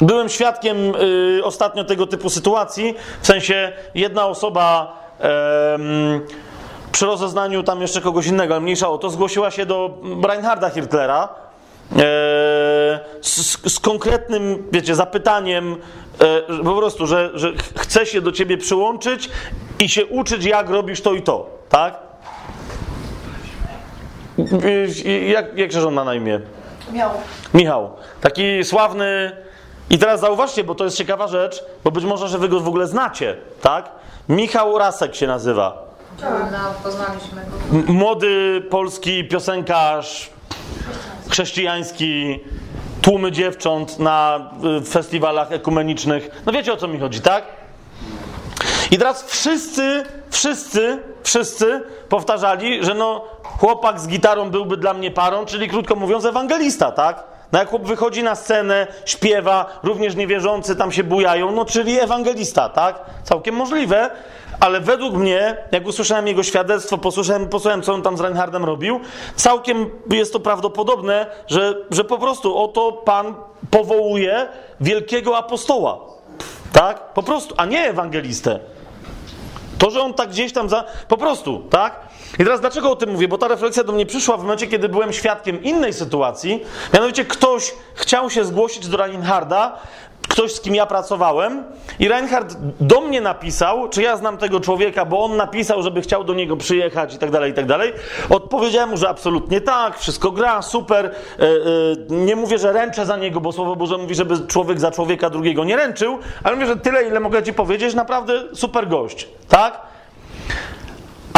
Byłem 0.00 0.28
świadkiem 0.28 0.94
y, 0.94 1.40
ostatnio 1.44 1.84
tego 1.84 2.06
typu 2.06 2.30
sytuacji, 2.30 2.94
w 3.22 3.26
sensie 3.26 3.72
jedna 3.94 4.26
osoba 4.26 4.98
przy 6.92 7.06
rozeznaniu 7.06 7.62
tam 7.62 7.80
jeszcze 7.80 8.00
kogoś 8.00 8.26
innego, 8.26 8.54
ale 8.54 8.60
mniejsza 8.60 8.88
o 8.88 8.98
to, 8.98 9.10
zgłosiła 9.10 9.50
się 9.50 9.66
do 9.66 9.98
Reinharda 10.28 10.70
Hirtlera 10.70 11.28
e, 11.92 11.96
z, 13.22 13.72
z 13.72 13.80
konkretnym, 13.80 14.68
wiecie, 14.72 14.94
zapytaniem, 14.94 15.76
e, 16.50 16.64
po 16.64 16.74
prostu, 16.74 17.06
że, 17.06 17.30
że 17.34 17.52
chce 17.76 18.06
się 18.06 18.20
do 18.20 18.32
ciebie 18.32 18.58
przyłączyć 18.58 19.30
i 19.78 19.88
się 19.88 20.06
uczyć, 20.06 20.44
jak 20.44 20.70
robisz 20.70 21.00
to 21.00 21.12
i 21.12 21.22
to, 21.22 21.50
tak? 21.68 21.98
Jak, 25.26 25.58
jak 25.58 25.72
się 25.72 25.80
żona 25.80 26.04
na 26.04 26.14
imię? 26.14 26.40
Miał. 26.92 27.10
Michał. 27.54 27.90
Taki 28.20 28.64
sławny. 28.64 29.36
I 29.90 29.98
teraz 29.98 30.20
zauważcie, 30.20 30.64
bo 30.64 30.74
to 30.74 30.84
jest 30.84 30.96
ciekawa 30.96 31.28
rzecz, 31.28 31.64
bo 31.84 31.90
być 31.90 32.04
może, 32.04 32.28
że 32.28 32.38
wy 32.38 32.48
go 32.48 32.60
w 32.60 32.68
ogóle 32.68 32.86
znacie, 32.86 33.36
tak? 33.60 33.90
Michał 34.28 34.78
Rasek 34.78 35.14
się 35.14 35.26
nazywa. 35.26 35.87
No, 36.22 36.74
poznaliśmy 36.82 37.42
go. 37.44 37.92
Młody 37.92 38.62
polski 38.70 39.24
piosenkarz, 39.24 40.30
chrześcijański, 41.28 42.40
tłumy 43.02 43.32
dziewcząt 43.32 43.98
na 43.98 44.50
y, 44.80 44.84
festiwalach 44.84 45.52
ekumenicznych. 45.52 46.42
No 46.46 46.52
wiecie 46.52 46.72
o 46.72 46.76
co 46.76 46.88
mi 46.88 46.98
chodzi, 46.98 47.20
tak? 47.20 47.44
I 48.90 48.98
teraz 48.98 49.22
wszyscy, 49.22 50.02
wszyscy, 50.30 51.02
wszyscy 51.22 51.82
powtarzali, 52.08 52.84
że 52.84 52.94
no 52.94 53.24
chłopak 53.42 54.00
z 54.00 54.08
gitarą 54.08 54.50
byłby 54.50 54.76
dla 54.76 54.94
mnie 54.94 55.10
parą, 55.10 55.46
czyli 55.46 55.68
krótko 55.68 55.94
mówiąc 55.96 56.24
ewangelista, 56.24 56.92
tak? 56.92 57.24
No 57.52 57.58
jak 57.58 57.68
chłop 57.68 57.82
wychodzi 57.82 58.22
na 58.22 58.34
scenę, 58.34 58.86
śpiewa, 59.04 59.80
również 59.82 60.16
niewierzący 60.16 60.76
tam 60.76 60.92
się 60.92 61.04
bujają, 61.04 61.52
no 61.52 61.64
czyli 61.64 62.00
ewangelista, 62.00 62.68
tak? 62.68 63.00
Całkiem 63.24 63.54
możliwe, 63.54 64.10
ale 64.60 64.80
według 64.80 65.14
mnie, 65.14 65.56
jak 65.72 65.86
usłyszałem 65.86 66.26
jego 66.26 66.42
świadectwo, 66.42 66.98
posłyszałem, 66.98 67.48
posłuchałem, 67.48 67.82
co 67.82 67.94
on 67.94 68.02
tam 68.02 68.16
z 68.16 68.20
Reinhardem 68.20 68.64
robił, 68.64 69.00
całkiem 69.36 69.90
jest 70.10 70.32
to 70.32 70.40
prawdopodobne, 70.40 71.26
że, 71.46 71.74
że 71.90 72.04
po 72.04 72.18
prostu 72.18 72.58
oto 72.58 72.92
Pan 72.92 73.34
powołuje 73.70 74.48
wielkiego 74.80 75.36
apostoła. 75.36 75.98
Tak? 76.72 77.12
Po 77.12 77.22
prostu, 77.22 77.54
a 77.56 77.64
nie 77.64 77.80
ewangelistę. 77.80 78.58
To, 79.78 79.90
że 79.90 80.00
on 80.00 80.14
tak 80.14 80.30
gdzieś 80.30 80.52
tam 80.52 80.68
za. 80.68 80.84
Po 81.08 81.16
prostu, 81.16 81.62
tak? 81.70 82.07
I 82.34 82.44
teraz 82.44 82.60
dlaczego 82.60 82.90
o 82.90 82.96
tym 82.96 83.10
mówię? 83.10 83.28
Bo 83.28 83.38
ta 83.38 83.48
refleksja 83.48 83.84
do 83.84 83.92
mnie 83.92 84.06
przyszła 84.06 84.36
w 84.36 84.42
momencie, 84.42 84.66
kiedy 84.66 84.88
byłem 84.88 85.12
świadkiem 85.12 85.62
innej 85.62 85.92
sytuacji. 85.92 86.64
Mianowicie 86.94 87.24
ktoś 87.24 87.74
chciał 87.94 88.30
się 88.30 88.44
zgłosić 88.44 88.88
do 88.88 88.96
Reinharda, 88.96 89.78
ktoś 90.28 90.54
z 90.54 90.60
kim 90.60 90.74
ja 90.74 90.86
pracowałem, 90.86 91.64
i 91.98 92.08
Reinhard 92.08 92.56
do 92.80 93.00
mnie 93.00 93.20
napisał, 93.20 93.88
czy 93.88 94.02
ja 94.02 94.16
znam 94.16 94.38
tego 94.38 94.60
człowieka, 94.60 95.04
bo 95.04 95.24
on 95.24 95.36
napisał, 95.36 95.82
żeby 95.82 96.00
chciał 96.00 96.24
do 96.24 96.34
niego 96.34 96.56
przyjechać 96.56 97.14
i 97.14 97.18
tak 97.18 97.30
dalej, 97.30 97.50
i 97.52 97.54
tak 97.54 97.66
dalej. 97.66 97.92
Odpowiedziałem 98.30 98.90
mu, 98.90 98.96
że 98.96 99.08
absolutnie 99.08 99.60
tak, 99.60 99.98
wszystko 99.98 100.30
gra, 100.30 100.62
super. 100.62 101.06
E, 101.06 101.42
e, 101.42 101.46
nie 102.08 102.36
mówię, 102.36 102.58
że 102.58 102.72
ręczę 102.72 103.06
za 103.06 103.16
niego, 103.16 103.40
bo 103.40 103.52
Słowo 103.52 103.76
Boże 103.76 103.98
mówi, 103.98 104.14
żeby 104.14 104.46
człowiek 104.46 104.80
za 104.80 104.90
człowieka 104.90 105.30
drugiego 105.30 105.64
nie 105.64 105.76
ręczył, 105.76 106.18
ale 106.44 106.56
mówię, 106.56 106.66
że 106.66 106.76
tyle, 106.76 107.02
ile 107.02 107.20
mogę 107.20 107.42
ci 107.42 107.52
powiedzieć, 107.52 107.94
naprawdę 107.94 108.32
super 108.54 108.88
gość, 108.88 109.28
tak? 109.48 109.80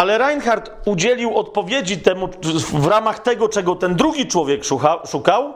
Ale 0.00 0.18
Reinhardt 0.18 0.70
udzielił 0.84 1.36
odpowiedzi 1.36 1.98
temu 1.98 2.28
w 2.72 2.86
ramach 2.86 3.18
tego, 3.18 3.48
czego 3.48 3.76
ten 3.76 3.94
drugi 3.94 4.26
człowiek 4.26 4.64
szuka, 4.64 4.98
szukał, 5.06 5.52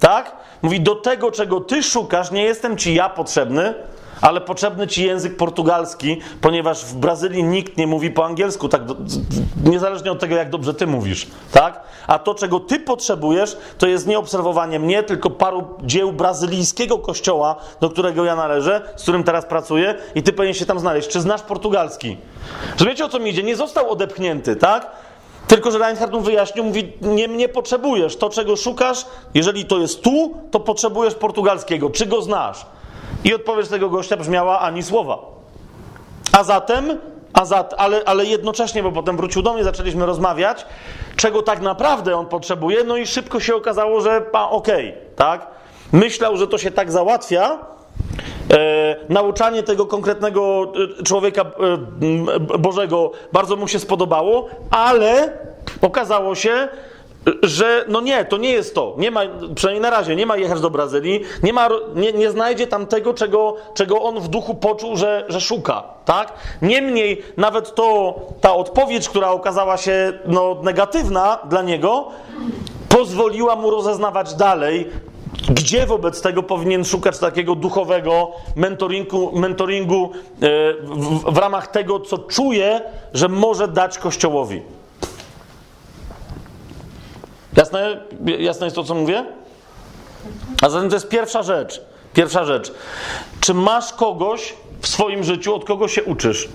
tak? 0.00 0.36
Mówi, 0.62 0.80
do 0.80 0.94
tego, 0.94 1.30
czego 1.30 1.60
ty 1.60 1.82
szukasz, 1.82 2.30
nie 2.30 2.42
jestem 2.42 2.76
ci 2.76 2.94
ja 2.94 3.08
potrzebny, 3.08 3.74
ale 4.20 4.40
potrzebny 4.40 4.86
ci 4.86 5.04
język 5.04 5.36
portugalski, 5.36 6.20
ponieważ 6.40 6.84
w 6.84 6.94
Brazylii 6.94 7.44
nikt 7.44 7.76
nie 7.76 7.86
mówi 7.86 8.10
po 8.10 8.24
angielsku, 8.26 8.68
tak, 8.68 8.84
do- 8.84 8.96
niezależnie 9.64 10.12
od 10.12 10.18
tego, 10.18 10.36
jak 10.36 10.50
dobrze 10.50 10.74
ty 10.74 10.86
mówisz, 10.86 11.26
tak? 11.52 11.80
A 12.06 12.18
to, 12.18 12.34
czego 12.34 12.60
ty 12.60 12.80
potrzebujesz, 12.80 13.56
to 13.78 13.86
jest 13.86 14.06
nie 14.06 14.18
obserwowanie 14.18 14.78
mnie, 14.78 15.02
tylko 15.02 15.30
paru 15.30 15.64
dzieł 15.82 16.12
brazylijskiego 16.12 16.98
kościoła, 16.98 17.56
do 17.80 17.90
którego 17.90 18.24
ja 18.24 18.36
należę, 18.36 18.80
z 18.96 19.02
którym 19.02 19.24
teraz 19.24 19.44
pracuję 19.46 19.94
i 20.14 20.22
ty 20.22 20.32
powinien 20.32 20.54
się 20.54 20.66
tam 20.66 20.78
znaleźć. 20.80 21.08
Czy 21.08 21.20
znasz 21.20 21.42
portugalski? 21.42 22.16
Że 22.76 22.84
wiecie, 22.86 23.04
o 23.04 23.08
co 23.08 23.18
mi 23.18 23.30
idzie? 23.30 23.42
Nie 23.42 23.56
został 23.56 23.90
odepchnięty, 23.90 24.56
tak? 24.56 24.90
Tylko, 25.46 25.70
że 25.70 25.78
Reinhardt 25.78 26.12
mu 26.14 26.20
wyjaśnił, 26.20 26.64
mówi, 26.64 26.92
nie 27.00 27.28
mnie 27.28 27.48
potrzebujesz. 27.48 28.16
To, 28.16 28.30
czego 28.30 28.56
szukasz, 28.56 29.06
jeżeli 29.34 29.64
to 29.64 29.78
jest 29.78 30.02
tu, 30.02 30.34
to 30.50 30.60
potrzebujesz 30.60 31.14
portugalskiego. 31.14 31.90
Czy 31.90 32.06
go 32.06 32.22
znasz? 32.22 32.66
I 33.24 33.34
odpowiedź 33.34 33.68
tego 33.68 33.90
gościa 33.90 34.16
brzmiała 34.16 34.60
ani 34.60 34.82
słowa. 34.82 35.18
A 36.32 36.44
zatem, 36.44 36.98
a 37.32 37.44
zat, 37.44 37.74
ale, 37.78 38.02
ale 38.06 38.24
jednocześnie, 38.24 38.82
bo 38.82 38.92
potem 38.92 39.16
wrócił 39.16 39.42
do 39.42 39.54
mnie, 39.54 39.64
zaczęliśmy 39.64 40.06
rozmawiać, 40.06 40.66
czego 41.16 41.42
tak 41.42 41.60
naprawdę 41.60 42.16
on 42.16 42.26
potrzebuje, 42.26 42.84
no 42.84 42.96
i 42.96 43.06
szybko 43.06 43.40
się 43.40 43.56
okazało, 43.56 44.00
że 44.00 44.26
okej, 44.32 44.94
tak? 45.16 45.46
Myślał, 45.92 46.36
że 46.36 46.46
to 46.46 46.58
się 46.58 46.70
tak 46.70 46.92
załatwia, 46.92 47.58
E, 48.50 48.96
nauczanie 49.08 49.62
tego 49.62 49.86
konkretnego 49.86 50.72
e, 51.00 51.02
człowieka 51.02 51.42
e, 51.42 52.58
Bożego 52.58 53.10
bardzo 53.32 53.56
mu 53.56 53.68
się 53.68 53.78
spodobało, 53.78 54.48
ale 54.70 55.32
okazało 55.82 56.34
się, 56.34 56.68
że 57.42 57.84
no 57.88 58.00
nie, 58.00 58.24
to 58.24 58.36
nie 58.36 58.50
jest 58.50 58.74
to. 58.74 58.94
Nie 58.98 59.10
ma, 59.10 59.20
przynajmniej 59.54 59.82
na 59.82 59.90
razie, 59.90 60.16
nie 60.16 60.26
ma 60.26 60.36
jechać 60.36 60.60
do 60.60 60.70
Brazylii, 60.70 61.20
nie, 61.42 61.52
ma, 61.52 61.68
nie, 61.94 62.12
nie 62.12 62.30
znajdzie 62.30 62.66
tam 62.66 62.86
tego, 62.86 63.14
czego, 63.14 63.56
czego 63.74 64.02
on 64.02 64.20
w 64.20 64.28
duchu 64.28 64.54
poczuł, 64.54 64.96
że, 64.96 65.24
że 65.28 65.40
szuka. 65.40 65.82
Tak? 66.04 66.32
Niemniej 66.62 67.22
nawet 67.36 67.74
to, 67.74 68.14
ta 68.40 68.54
odpowiedź, 68.54 69.08
która 69.08 69.30
okazała 69.30 69.76
się 69.76 70.12
no, 70.26 70.56
negatywna 70.62 71.38
dla 71.48 71.62
niego, 71.62 72.08
pozwoliła 72.88 73.56
mu 73.56 73.70
rozeznawać 73.70 74.34
dalej, 74.34 74.88
gdzie 75.50 75.86
wobec 75.86 76.22
tego 76.22 76.42
powinien 76.42 76.84
szukać 76.84 77.18
takiego 77.18 77.54
duchowego 77.54 78.30
mentoringu, 78.56 79.38
mentoringu 79.38 80.10
w, 80.82 81.32
w 81.32 81.36
ramach 81.36 81.66
tego, 81.66 82.00
co 82.00 82.18
czuje, 82.18 82.80
że 83.14 83.28
może 83.28 83.68
dać 83.68 83.98
Kościołowi. 83.98 84.62
Jasne, 87.58 88.00
jasne 88.38 88.66
jest 88.66 88.76
to, 88.76 88.84
co 88.84 88.94
mówię? 88.94 89.24
A 90.62 90.68
zatem 90.68 90.88
to 90.88 90.96
jest 90.96 91.08
pierwsza 91.08 91.42
rzecz. 91.42 91.80
Pierwsza 92.14 92.44
rzecz. 92.44 92.72
Czy 93.40 93.54
masz 93.54 93.92
kogoś 93.92 94.54
w 94.80 94.88
swoim 94.88 95.24
życiu, 95.24 95.54
od 95.54 95.64
kogo 95.64 95.88
się 95.88 96.04
uczysz? 96.04 96.48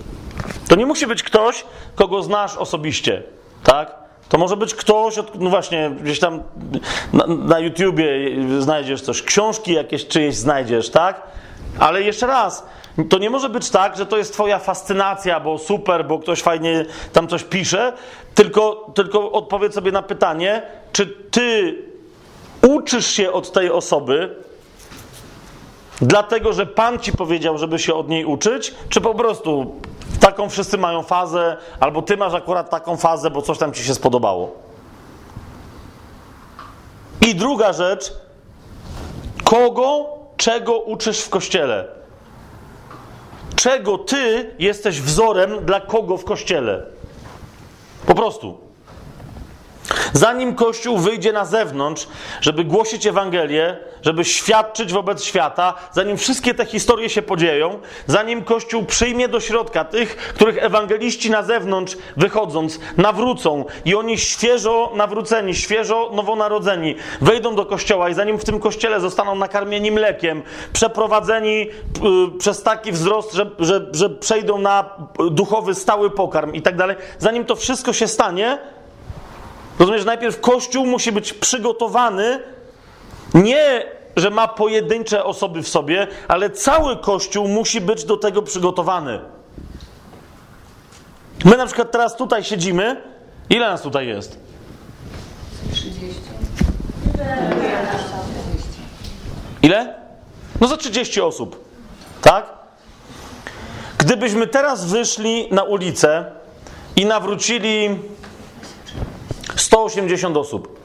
To 0.68 0.76
nie 0.76 0.86
musi 0.86 1.08
być 1.08 1.24
ktoś, 1.24 1.66
kogo 1.96 2.24
znasz 2.24 2.58
osobiście, 2.58 3.24
tak? 3.64 3.96
To 4.30 4.38
może 4.38 4.58
być 4.58 4.76
ktoś, 4.76 5.18
od, 5.18 5.42
no 5.42 5.50
właśnie, 5.50 5.92
gdzieś 6.02 6.20
tam 6.20 6.44
na, 7.14 7.28
na 7.28 7.60
YouTubie 7.60 8.08
znajdziesz 8.60 9.02
coś, 9.02 9.24
książki 9.24 9.74
jakieś 9.74 10.08
czyjeś 10.08 10.36
znajdziesz, 10.36 10.90
tak? 10.90 11.22
Ale 11.80 12.02
jeszcze 12.02 12.28
raz, 12.28 12.66
to 13.10 13.18
nie 13.18 13.30
może 13.30 13.50
być 13.50 13.70
tak, 13.70 13.98
że 13.98 14.06
to 14.06 14.18
jest 14.18 14.34
twoja 14.34 14.60
fascynacja, 14.60 15.40
bo 15.40 15.58
super, 15.58 16.06
bo 16.06 16.20
ktoś 16.20 16.42
fajnie 16.42 16.86
tam 17.14 17.28
coś 17.28 17.44
pisze, 17.44 17.94
tylko, 18.36 18.92
tylko 18.96 19.32
odpowiedz 19.32 19.74
sobie 19.74 19.92
na 19.92 20.02
pytanie, 20.02 20.62
czy 20.92 21.08
ty 21.08 21.78
uczysz 22.68 23.08
się 23.08 23.32
od 23.32 23.52
tej 23.52 23.72
osoby, 23.72 24.36
dlatego 26.02 26.54
że 26.54 26.66
Pan 26.66 27.00
ci 27.00 27.12
powiedział, 27.12 27.58
żeby 27.58 27.80
się 27.80 27.94
od 27.94 28.10
niej 28.10 28.26
uczyć, 28.26 28.74
czy 28.90 29.02
po 29.02 29.16
prostu 29.16 29.76
taką 30.20 30.50
wszyscy 30.50 30.78
mają 30.78 31.04
fazę, 31.04 31.58
albo 31.80 32.02
ty 32.02 32.18
masz 32.18 32.34
akurat 32.34 32.70
taką 32.70 32.98
fazę, 32.98 33.32
bo 33.32 33.42
coś 33.42 33.58
tam 33.58 33.74
ci 33.74 33.84
się 33.84 33.96
spodobało. 33.96 34.52
I 37.22 37.36
druga 37.36 37.74
rzecz, 37.74 38.14
kogo, 39.44 40.06
czego 40.38 40.80
uczysz 40.80 41.20
w 41.20 41.30
kościele? 41.30 42.03
Czego 43.56 43.98
ty 43.98 44.52
jesteś 44.60 45.02
wzorem 45.02 45.66
dla 45.66 45.82
kogo 45.82 46.18
w 46.18 46.26
kościele? 46.26 46.86
Po 48.06 48.16
prostu. 48.16 48.63
Zanim 50.14 50.56
Kościół 50.56 50.98
wyjdzie 50.98 51.34
na 51.34 51.46
zewnątrz, 51.46 52.08
żeby 52.42 52.64
głosić 52.64 53.08
Ewangelię, 53.08 53.78
żeby 54.02 54.26
świadczyć 54.26 54.94
wobec 54.94 55.24
świata, 55.24 55.74
zanim 55.92 56.18
wszystkie 56.18 56.54
te 56.54 56.66
historie 56.66 57.10
się 57.10 57.22
podzieją, 57.22 57.80
zanim 58.08 58.44
Kościół 58.44 58.86
przyjmie 58.86 59.28
do 59.28 59.40
środka 59.40 59.86
tych, 59.86 60.16
których 60.16 60.64
ewangeliści 60.64 61.32
na 61.32 61.44
zewnątrz 61.44 61.98
wychodząc 62.18 62.80
nawrócą 62.98 63.66
i 63.86 63.96
oni 63.96 64.18
świeżo 64.18 64.92
nawróceni, 64.96 65.56
świeżo 65.56 66.10
nowonarodzeni 66.14 66.96
wejdą 67.22 67.56
do 67.56 67.66
Kościoła 67.66 68.10
i 68.10 68.14
zanim 68.14 68.38
w 68.38 68.46
tym 68.46 68.60
Kościele 68.60 69.00
zostaną 69.00 69.36
nakarmieni 69.36 69.92
mlekiem, 69.92 70.44
przeprowadzeni 70.74 71.62
y, 71.62 71.70
przez 72.40 72.64
taki 72.64 72.92
wzrost, 72.92 73.34
że, 73.34 73.52
że, 73.60 73.86
że 73.92 74.10
przejdą 74.10 74.58
na 74.58 74.90
duchowy, 75.32 75.76
stały 75.76 76.10
pokarm 76.10 76.54
i 76.54 76.62
tak 76.62 76.76
dalej, 76.76 76.96
zanim 77.20 77.46
to 77.46 77.56
wszystko 77.56 77.94
się 77.94 78.08
stanie, 78.08 78.58
Rozumiesz, 79.80 80.06
najpierw 80.06 80.42
Kościół 80.42 80.86
musi 80.86 81.12
być 81.12 81.34
przygotowany, 81.34 82.40
nie, 83.34 83.84
że 84.16 84.30
ma 84.30 84.48
pojedyncze 84.48 85.24
osoby 85.24 85.64
w 85.64 85.68
sobie, 85.68 86.08
ale 86.28 86.50
cały 86.50 86.98
Kościół 86.98 87.48
musi 87.48 87.82
być 87.82 88.06
do 88.06 88.18
tego 88.18 88.42
przygotowany. 88.42 89.20
My 91.46 91.58
na 91.58 91.66
przykład 91.66 91.92
teraz 91.92 92.16
tutaj 92.16 92.44
siedzimy. 92.44 93.02
Ile 93.50 93.70
nas 93.70 93.82
tutaj 93.82 94.08
jest? 94.08 94.40
30. 95.72 96.22
Ile? 99.62 99.96
No 100.62 100.68
za 100.68 100.78
30 100.78 101.22
osób. 101.22 101.66
Tak? 102.22 102.46
Gdybyśmy 103.98 104.48
teraz 104.48 104.86
wyszli 104.86 105.48
na 105.52 105.64
ulicę 105.64 106.26
i 106.96 107.06
nawrócili 107.06 108.00
180 109.56 110.38
osób. 110.38 110.80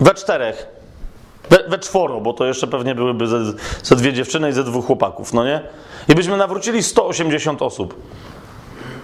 We 0.00 0.14
czterech. 0.14 0.66
We, 1.50 1.68
we 1.68 1.78
czworo, 1.78 2.20
bo 2.20 2.32
to 2.32 2.46
jeszcze 2.46 2.66
pewnie 2.66 2.94
byłyby 2.94 3.26
ze, 3.26 3.44
ze 3.82 3.96
dwie 3.96 4.12
dziewczyny 4.12 4.48
i 4.48 4.52
ze 4.52 4.64
dwóch 4.64 4.86
chłopaków, 4.86 5.32
no 5.32 5.44
nie? 5.44 5.60
I 6.08 6.14
byśmy 6.14 6.36
nawrócili 6.36 6.82
180 6.82 7.62
osób. 7.62 7.94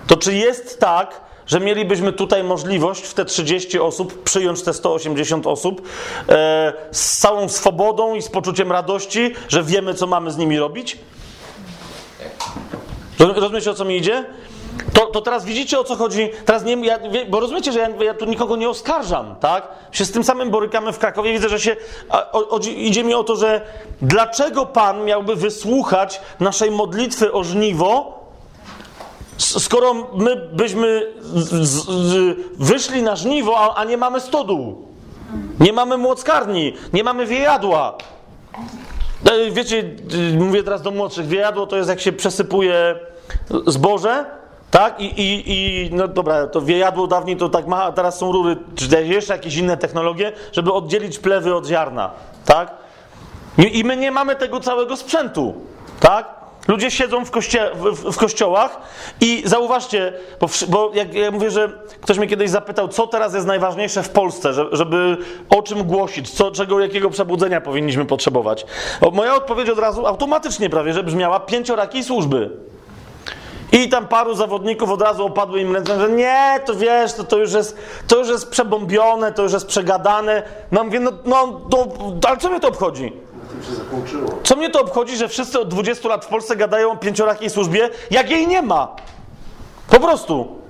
To 0.07 0.17
czy 0.17 0.35
jest 0.35 0.81
tak, 0.81 1.21
że 1.47 1.61
mielibyśmy 1.61 2.13
tutaj 2.13 2.45
możliwość 2.45 3.03
w 3.03 3.15
te 3.15 3.25
30 3.25 3.79
osób 3.81 4.23
przyjąć 4.23 4.63
te 4.63 4.73
180 4.75 5.47
osób 5.47 5.83
e, 6.29 6.73
z 6.93 7.19
całą 7.19 7.49
swobodą 7.49 8.15
i 8.15 8.23
z 8.23 8.29
poczuciem 8.29 8.73
radości, 8.73 9.35
że 9.49 9.63
wiemy, 9.63 9.95
co 9.95 10.07
mamy 10.07 10.31
z 10.31 10.37
nimi 10.37 10.59
robić? 10.59 10.99
Roz- 13.19 13.37
Rozumiecie, 13.37 13.71
o 13.71 13.75
co 13.75 13.85
mi 13.85 13.97
idzie? 13.97 14.25
To, 14.93 15.07
to 15.07 15.21
teraz 15.21 15.45
widzicie, 15.45 15.81
o 15.81 15.85
co 15.85 15.97
chodzi? 15.97 16.31
Teraz 16.45 16.65
nie, 16.65 16.87
ja, 16.87 16.99
bo 17.31 17.41
rozumiecie, 17.41 17.73
że 17.73 17.79
ja, 17.79 17.89
ja 17.89 18.15
tu 18.15 18.25
nikogo 18.25 18.57
nie 18.57 18.69
oskarżam, 18.69 19.37
tak? 19.41 19.69
Się 19.93 20.05
z 20.05 20.13
tym 20.13 20.25
samym 20.25 20.51
borykamy 20.51 20.93
w 20.93 20.99
Krakowie. 20.99 21.33
Widzę, 21.33 21.49
że 21.49 21.61
się. 21.61 21.77
A, 22.09 22.33
o, 22.33 22.59
idzie 22.77 23.05
mi 23.05 23.15
o 23.15 23.25
to, 23.25 23.37
że 23.37 23.61
dlaczego 24.03 24.67
Pan 24.67 25.05
miałby 25.05 25.37
wysłuchać 25.37 26.21
naszej 26.41 26.71
modlitwy 26.71 27.33
o 27.33 27.45
żniwo, 27.45 28.21
skoro 29.39 29.95
my 30.15 30.37
byśmy 30.37 31.13
z, 31.23 31.69
z, 31.69 32.37
wyszli 32.59 33.03
na 33.03 33.17
żniwo, 33.17 33.59
a, 33.59 33.75
a 33.75 33.85
nie 33.85 33.97
mamy 33.97 34.21
stodół, 34.21 34.89
nie 35.61 35.73
mamy 35.73 35.97
młockarni, 35.97 36.75
nie 36.93 37.05
mamy 37.05 37.27
wiejadła. 37.27 37.95
E, 39.31 39.51
Wiecie, 39.51 39.91
mówię 40.39 40.63
teraz 40.63 40.83
do 40.83 40.91
młodszych, 40.91 41.27
wiejadło 41.27 41.67
to 41.67 41.77
jest 41.77 41.89
jak 41.89 42.01
się 42.01 42.13
przesypuje 42.13 42.97
zboże, 43.67 44.42
tak? 44.73 45.01
I, 45.01 45.05
i, 45.05 45.53
i 45.53 45.91
no 45.95 46.09
dobra, 46.09 46.47
to 46.47 46.61
wiejadło 46.61 47.07
dawniej 47.07 47.37
to 47.37 47.49
tak 47.49 47.67
ma, 47.67 47.83
a 47.83 47.93
teraz 47.93 48.19
są 48.19 48.33
rury, 48.33 48.57
czy 48.75 49.05
jeszcze 49.05 49.33
jakieś 49.33 49.57
inne 49.57 49.77
technologie, 49.77 50.33
żeby 50.53 50.73
oddzielić 50.73 51.19
plewy 51.19 51.55
od 51.55 51.67
ziarna, 51.67 52.11
tak? 52.45 52.71
I, 53.73 53.85
my 53.85 53.97
nie 53.97 54.11
mamy 54.11 54.37
tego 54.37 54.61
całego 54.61 54.97
sprzętu, 54.97 55.55
tak? 56.01 56.27
Ludzie 56.69 56.91
siedzą 56.91 57.25
w, 57.25 57.31
koście, 57.31 57.71
w, 57.75 58.13
w 58.13 58.17
kościołach 58.17 58.81
i 59.21 59.43
zauważcie, 59.45 60.13
bo, 60.41 60.49
bo 60.69 60.91
jak 60.95 61.15
ja 61.15 61.31
mówię, 61.31 61.51
że 61.51 61.73
ktoś 62.01 62.19
mnie 62.19 62.27
kiedyś 62.27 62.51
zapytał, 62.51 62.89
co 62.89 63.07
teraz 63.07 63.35
jest 63.35 63.47
najważniejsze 63.47 64.03
w 64.03 64.11
Polsce, 64.11 64.53
że, 64.53 64.67
żeby 64.73 65.17
o 65.51 65.63
czym 65.63 65.85
głosić, 65.85 66.31
co, 66.31 66.51
czego, 66.51 66.81
jakiego 66.81 67.11
przebudzenia 67.11 67.61
powinniśmy 67.61 68.05
potrzebować. 68.05 68.67
O, 69.01 69.11
moja 69.11 69.35
odpowiedź 69.35 69.69
od 69.69 69.79
razu 69.79 70.07
automatycznie 70.07 70.71
prawie, 70.71 70.93
że 70.93 71.03
brzmiała 71.03 71.41
pięciorakiej 71.41 72.05
służby. 72.05 72.72
I 73.73 73.89
tam 73.89 74.09
paru 74.09 74.35
zawodników 74.35 74.91
od 74.91 75.03
razu 75.03 75.27
opadły 75.27 75.61
im 75.61 75.75
ręce, 75.75 76.01
że 76.01 76.11
nie, 76.11 76.61
to 76.65 76.75
wiesz, 76.75 77.13
to, 77.13 77.25
to, 77.25 77.39
już 77.39 77.53
jest, 77.53 77.77
to 78.09 78.19
już 78.19 78.29
jest 78.29 78.51
przebombione, 78.51 79.33
to 79.33 79.43
już 79.43 79.53
jest 79.53 79.67
przegadane. 79.67 80.43
No 80.73 80.85
mówię, 80.85 81.01
no, 81.01 81.11
no 81.25 81.61
to, 81.71 81.89
ale 82.29 82.37
co 82.37 82.51
mnie 82.51 82.61
to 82.61 82.69
obchodzi? 82.69 83.13
Co 84.43 84.57
mnie 84.57 84.71
to 84.71 84.81
obchodzi, 84.81 85.17
że 85.17 85.29
wszyscy 85.29 85.61
od 85.61 85.69
20 85.69 86.09
lat 86.09 86.25
w 86.25 86.29
Polsce 86.29 86.57
gadają 86.57 86.91
o 86.91 86.97
pięciorakiej 86.97 87.51
służbie, 87.51 87.91
jak 88.11 88.31
jej 88.31 88.47
nie 88.47 88.63
ma? 88.63 88.97
Po 89.91 90.01
prostu. 90.01 90.63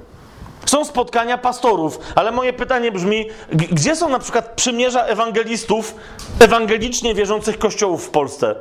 Są 0.67 0.85
spotkania 0.85 1.39
pastorów, 1.39 1.99
ale 2.15 2.31
moje 2.31 2.53
pytanie 2.53 2.93
brzmi, 2.93 3.29
gdzie 3.53 3.97
są 3.97 4.09
na 4.09 4.19
przykład 4.19 4.53
przymierza 4.57 5.03
ewangelistów, 5.05 5.95
ewangelicznie 6.41 7.15
wierzących 7.15 7.59
kościołów 7.59 8.07
w 8.07 8.11
Polsce? 8.11 8.55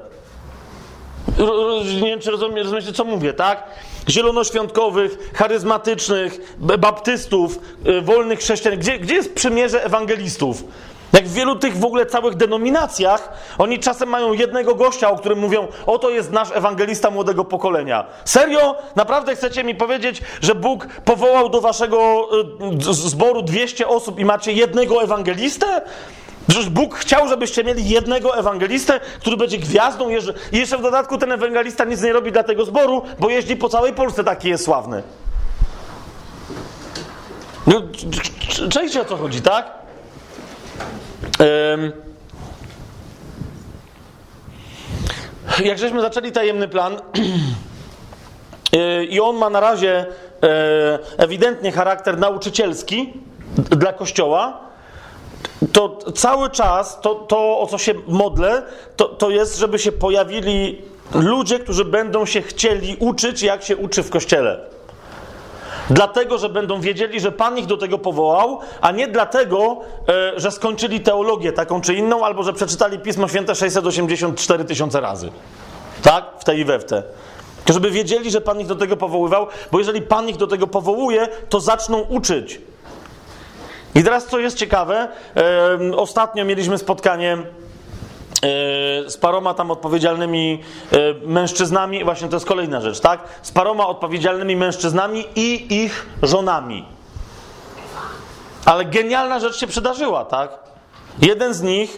Nie 2.01 2.09
wiem, 2.09 2.19
czy 2.19 2.31
rozumie, 2.31 2.63
rozumiecie, 2.63 2.93
co 2.93 3.05
mówię, 3.05 3.33
tak? 3.33 3.63
Zielonoświątkowych, 4.09 5.31
charyzmatycznych, 5.35 6.55
baptystów, 6.57 7.59
y, 7.87 8.01
wolnych 8.01 8.39
chrześcijan. 8.39 8.79
Gdzie, 8.79 8.99
gdzie 8.99 9.15
jest 9.15 9.33
przymierze 9.35 9.83
ewangelistów? 9.85 10.63
Jak 11.13 11.27
w 11.27 11.33
wielu 11.33 11.55
tych 11.55 11.77
w 11.77 11.85
ogóle 11.85 12.05
całych 12.05 12.35
denominacjach, 12.35 13.33
oni 13.57 13.79
czasem 13.79 14.09
mają 14.09 14.33
jednego 14.33 14.75
gościa, 14.75 15.09
o 15.11 15.15
którym 15.17 15.39
mówią, 15.39 15.67
oto 15.85 16.09
jest 16.09 16.31
nasz 16.31 16.49
ewangelista 16.53 17.09
młodego 17.11 17.45
pokolenia. 17.45 18.05
Serio? 18.25 18.75
Naprawdę 18.95 19.35
chcecie 19.35 19.63
mi 19.63 19.75
powiedzieć, 19.75 20.21
że 20.41 20.55
Bóg 20.55 20.87
powołał 21.05 21.49
do 21.49 21.61
waszego 21.61 22.27
z- 22.79 22.85
zboru 22.97 23.41
200 23.41 23.87
osób 23.87 24.19
i 24.19 24.25
macie 24.25 24.51
jednego 24.51 25.03
ewangelistę? 25.03 25.81
Przecież 26.47 26.69
Bóg 26.69 26.95
chciał, 26.95 27.27
żebyście 27.27 27.63
mieli 27.63 27.89
jednego 27.89 28.37
ewangelistę, 28.37 28.99
który 29.19 29.37
będzie 29.37 29.57
gwiazdą. 29.57 30.09
I 30.51 30.57
jeszcze 30.57 30.77
w 30.77 30.81
dodatku 30.81 31.17
ten 31.17 31.31
ewangelista 31.31 31.85
nic 31.85 32.01
nie 32.01 32.13
robi 32.13 32.31
dla 32.31 32.43
tego 32.43 32.65
zboru, 32.65 33.01
bo 33.19 33.29
jeździ 33.29 33.55
po 33.55 33.69
całej 33.69 33.93
Polsce, 33.93 34.23
taki 34.23 34.49
jest 34.49 34.65
sławny. 34.65 35.03
No, 37.67 37.81
c- 37.81 38.55
c- 38.55 38.69
czajcie 38.69 39.01
o 39.01 39.05
co 39.05 39.17
chodzi, 39.17 39.41
tak? 39.41 39.71
Em, 41.39 41.91
jak 45.65 45.77
żeśmy 45.77 46.01
zaczęli 46.01 46.31
tajemny 46.31 46.67
plan 46.67 46.97
yy, 48.73 49.05
i 49.13 49.19
on 49.19 49.35
ma 49.35 49.49
na 49.49 49.59
razie 49.59 50.05
e, 50.43 50.99
ewidentnie 51.17 51.71
charakter 51.71 52.17
nauczycielski 52.17 53.13
dla 53.57 53.93
Kościoła, 53.93 54.70
to 55.73 55.97
cały 56.15 56.49
czas 56.49 57.01
to, 57.01 57.15
to 57.15 57.59
o 57.59 57.67
co 57.67 57.77
się 57.77 57.93
modlę, 58.07 58.63
to, 58.95 59.05
to 59.05 59.29
jest, 59.29 59.57
żeby 59.57 59.79
się 59.79 59.91
pojawili 59.91 60.81
ludzie, 61.13 61.59
którzy 61.59 61.85
będą 61.85 62.25
się 62.25 62.41
chcieli 62.41 62.97
uczyć, 62.99 63.41
jak 63.41 63.63
się 63.63 63.77
uczy 63.77 64.03
w 64.03 64.09
kościele. 64.09 64.59
Dlatego, 65.89 66.37
że 66.37 66.49
będą 66.49 66.81
wiedzieli, 66.81 67.19
że 67.19 67.31
Pan 67.31 67.57
ich 67.57 67.65
do 67.65 67.77
tego 67.77 67.97
powołał, 67.97 68.59
a 68.81 68.91
nie 68.91 69.07
dlatego, 69.07 69.77
e, 70.09 70.39
że 70.39 70.51
skończyli 70.51 70.99
teologię 70.99 71.51
taką 71.51 71.81
czy 71.81 71.93
inną, 71.93 72.25
albo 72.25 72.43
że 72.43 72.53
przeczytali 72.53 72.99
Pismo 72.99 73.27
Święte 73.27 73.55
684 73.55 74.65
tysiące 74.65 75.01
razy. 75.01 75.31
Tak? 76.01 76.25
W 76.39 76.43
tej 76.43 76.59
i 76.59 76.65
we 76.65 76.79
w 76.79 76.85
te. 76.85 77.03
Żeby 77.69 77.91
wiedzieli, 77.91 78.31
że 78.31 78.41
Pan 78.41 78.59
ich 78.59 78.67
do 78.67 78.75
tego 78.75 78.97
powoływał, 78.97 79.47
bo 79.71 79.79
jeżeli 79.79 80.01
Pan 80.01 80.29
ich 80.29 80.37
do 80.37 80.47
tego 80.47 80.67
powołuje, 80.67 81.27
to 81.49 81.59
zaczną 81.59 81.99
uczyć. 81.99 82.61
I 83.95 84.03
teraz, 84.03 84.25
co 84.25 84.39
jest 84.39 84.57
ciekawe, 84.57 85.07
ostatnio 85.95 86.45
mieliśmy 86.45 86.77
spotkanie 86.77 87.33
e, 87.33 87.43
z 89.09 89.17
paroma 89.17 89.53
tam 89.53 89.71
odpowiedzialnymi 89.71 90.63
e, 90.91 90.97
mężczyznami, 91.27 92.03
właśnie 92.03 92.27
to 92.27 92.35
jest 92.35 92.45
kolejna 92.45 92.81
rzecz, 92.81 92.99
tak? 92.99 93.19
Z 93.41 93.51
paroma 93.51 93.87
odpowiedzialnymi 93.87 94.55
mężczyznami 94.55 95.25
i 95.35 95.75
ich 95.83 96.05
żonami. 96.23 96.85
Ale 98.65 98.85
genialna 98.85 99.39
rzecz 99.39 99.55
się 99.55 99.67
przydarzyła, 99.67 100.25
tak? 100.25 100.59
Jeden 101.21 101.53
z 101.53 101.61
nich 101.61 101.97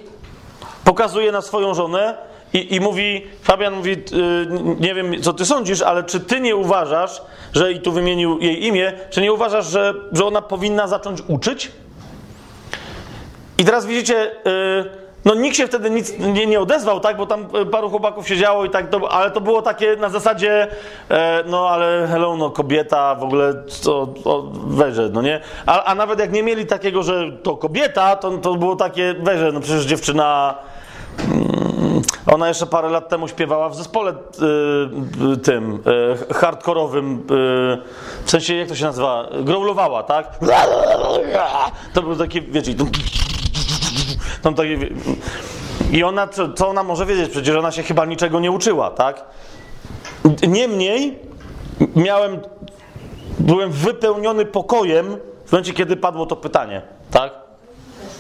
pokazuje 0.84 1.32
na 1.32 1.41
swoją 1.41 1.74
żonę 1.74 2.18
i, 2.54 2.76
i 2.76 2.80
mówi, 2.80 3.28
Fabian 3.41 3.74
mówi, 3.74 3.98
nie 4.80 4.96
wiem 4.96 5.22
co 5.22 5.34
ty 5.34 5.46
sądzisz, 5.46 5.82
ale 5.82 6.04
czy 6.04 6.20
ty 6.20 6.39
nie 6.39 6.56
uważasz, 6.56 7.22
że 7.54 7.72
i 7.72 7.80
tu 7.80 7.91
wymienił 7.91 8.39
jej 8.39 8.66
imię, 8.66 8.94
czy 9.10 9.22
nie 9.22 9.34
uważasz, 9.34 9.66
że, 9.66 9.94
że 10.12 10.26
ona 10.26 10.41
powinna 10.41 10.88
zacząć 10.88 11.20
uczyć? 11.28 11.72
I 13.58 13.66
teraz 13.66 13.86
widzicie, 13.86 14.32
y, 14.47 15.04
no 15.26 15.36
nikt 15.36 15.58
się 15.58 15.68
wtedy 15.68 15.89
nic 15.89 16.20
nie, 16.20 16.45
nie 16.45 16.60
odezwał, 16.60 16.99
tak, 16.99 17.18
bo 17.18 17.26
tam 17.26 17.47
y, 17.62 17.66
paru 17.66 17.89
chłopaków 17.89 18.28
siedziało 18.28 18.66
i 18.66 18.70
tak, 18.70 18.89
to, 18.89 19.12
ale 19.12 19.32
to 19.32 19.41
było 19.41 19.62
takie 19.62 19.95
na 19.95 20.10
zasadzie, 20.10 20.68
e, 21.10 21.43
no 21.47 21.70
ale 21.70 22.08
hello, 22.12 22.38
no 22.38 22.49
kobieta, 22.49 23.16
w 23.16 23.24
ogóle 23.24 23.54
to, 23.84 24.08
to 24.24 24.43
weże, 24.68 25.10
no 25.14 25.22
nie? 25.22 25.39
A, 25.66 25.84
a 25.84 25.95
nawet 25.95 26.20
jak 26.20 26.32
nie 26.32 26.43
mieli 26.43 26.66
takiego, 26.66 27.04
że 27.04 27.32
to 27.43 27.58
kobieta, 27.58 28.16
to, 28.16 28.32
to 28.38 28.56
było 28.56 28.76
takie, 28.76 29.16
weże, 29.20 29.51
no 29.51 29.60
przecież 29.60 29.86
dziewczyna... 29.86 30.56
mm, 31.20 32.01
Ona 32.34 32.47
jeszcze 32.47 32.66
parę 32.66 32.89
lat 32.89 33.10
temu 33.10 33.28
śpiewała 33.28 33.70
w 33.70 33.76
zespole 33.76 34.12
y, 34.12 34.16
y, 35.34 35.38
tym 35.38 35.80
y, 36.32 36.34
hardkorowym, 36.34 37.16
y, 37.16 37.24
w 38.26 38.32
sensie 38.32 38.56
jak 38.56 38.68
to 38.68 38.76
się 38.76 38.86
nazywa? 38.86 39.28
Growlowała, 39.41 40.04
tak? 40.04 40.28
To 41.93 42.01
był 42.01 42.16
taki, 42.16 42.41
wiecie, 42.41 42.74
tam 44.41 44.55
takie, 44.55 44.78
i 45.91 46.03
ona, 46.03 46.28
co, 46.28 46.67
ona 46.67 46.84
może 46.84 47.05
wiedzieć? 47.05 47.30
Przecież 47.30 47.55
ona 47.55 47.71
się 47.71 47.84
chyba 47.84 48.05
niczego 48.05 48.39
nie 48.39 48.51
uczyła, 48.51 48.91
tak? 48.91 49.26
Niemniej 50.47 51.19
miałem, 51.95 52.39
byłem 53.39 53.71
wypełniony 53.71 54.45
pokojem 54.45 55.17
w 55.45 55.51
momencie, 55.51 55.74
kiedy 55.74 55.97
padło 55.97 56.26
to 56.26 56.36
pytanie, 56.36 56.82
tak? 57.11 57.34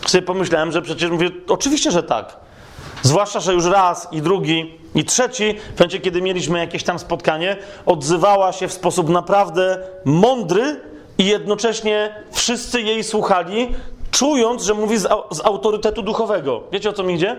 Sobie 0.07 0.21
pomyślałem, 0.21 0.71
że 0.71 0.81
przecież 0.81 1.11
mówię, 1.11 1.29
oczywiście, 1.47 1.91
że 1.91 2.03
tak. 2.03 2.35
Zwłaszcza, 3.01 3.39
że 3.39 3.53
już 3.53 3.65
raz 3.65 4.07
i 4.11 4.21
drugi 4.21 4.79
i 4.95 5.05
trzeci, 5.05 5.55
w 5.75 5.79
momencie, 5.79 5.99
kiedy 5.99 6.21
mieliśmy 6.21 6.59
jakieś 6.59 6.83
tam 6.83 6.99
spotkanie, 6.99 7.57
odzywała 7.85 8.51
się 8.51 8.67
w 8.67 8.73
sposób 8.73 9.09
naprawdę 9.09 9.77
mądry 10.05 10.79
i 11.17 11.25
jednocześnie 11.25 12.15
wszyscy 12.31 12.81
jej 12.81 13.03
słuchali, 13.03 13.75
czując, 14.13 14.63
że 14.63 14.73
mówi 14.73 14.97
z, 14.97 15.07
z 15.31 15.45
autorytetu 15.45 16.01
duchowego. 16.01 16.63
Wiecie 16.71 16.89
o 16.89 16.93
co 16.93 17.03
mi 17.03 17.13
idzie? 17.13 17.37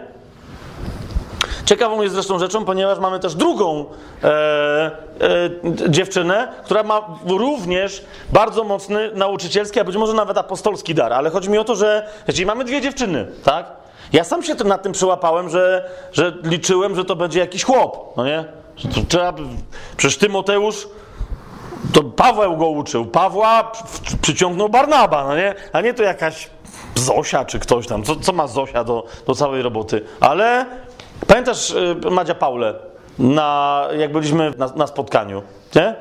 Ciekawą 1.65 2.03
jest 2.03 2.15
zresztą 2.15 2.39
rzeczą, 2.39 2.65
ponieważ 2.65 2.99
mamy 2.99 3.21
też 3.21 3.35
drugą 3.35 3.85
e, 4.25 4.27
e, 4.27 5.91
dziewczynę, 5.91 6.49
która 6.65 6.83
ma 6.83 7.19
również 7.27 8.05
bardzo 8.33 8.65
mocny 8.65 9.11
nauczycielski, 9.15 9.81
a 9.81 9.85
być 9.85 9.97
może 9.97 10.13
nawet 10.15 10.39
apostolski 10.39 10.95
dar. 10.95 11.13
Ale 11.13 11.31
chodzi 11.31 11.51
mi 11.51 11.59
o 11.59 11.65
to, 11.65 11.75
że 11.75 12.09
jeżeli 12.29 12.47
mamy 12.47 12.65
dwie 12.65 12.81
dziewczyny, 12.81 13.27
tak? 13.45 13.67
Ja 14.13 14.25
sam 14.25 14.43
się 14.43 14.55
nad 14.55 14.83
tym 14.83 14.93
przyłapałem, 14.93 15.49
że, 15.49 15.91
że 16.13 16.33
liczyłem, 16.43 16.97
że 16.97 17.05
to 17.05 17.17
będzie 17.17 17.41
jakiś 17.41 17.65
chłop, 17.65 18.17
no 18.17 18.25
nie? 18.25 18.45
Trzeba, 19.09 19.33
przecież 19.97 20.19
Tymoteusz 20.19 20.89
to 21.93 22.03
Paweł 22.03 22.57
go 22.57 22.69
uczył. 22.69 23.07
Pawła 23.07 23.65
przy- 23.65 24.17
przyciągnął 24.17 24.69
Barnaba, 24.69 25.25
no 25.25 25.37
nie? 25.37 25.55
A 25.73 25.81
nie 25.81 25.95
to 25.95 26.03
jakaś 26.03 26.51
Zosia 26.95 27.45
czy 27.45 27.59
ktoś 27.59 27.87
tam. 27.87 28.03
Co, 28.03 28.17
co 28.17 28.33
ma 28.33 28.47
Zosia 28.47 28.85
do, 28.85 29.07
do 29.27 29.35
całej 29.35 29.63
roboty? 29.63 30.05
Ale 30.21 30.67
pamiętasz 31.27 31.71
y, 31.71 31.97
Madzia 32.11 32.35
Paulę, 32.35 32.75
na, 33.19 33.85
jak 33.99 34.13
byliśmy 34.13 34.53
na, 34.59 34.67
na 34.77 34.87
spotkaniu, 34.87 35.43
nie? 35.75 35.95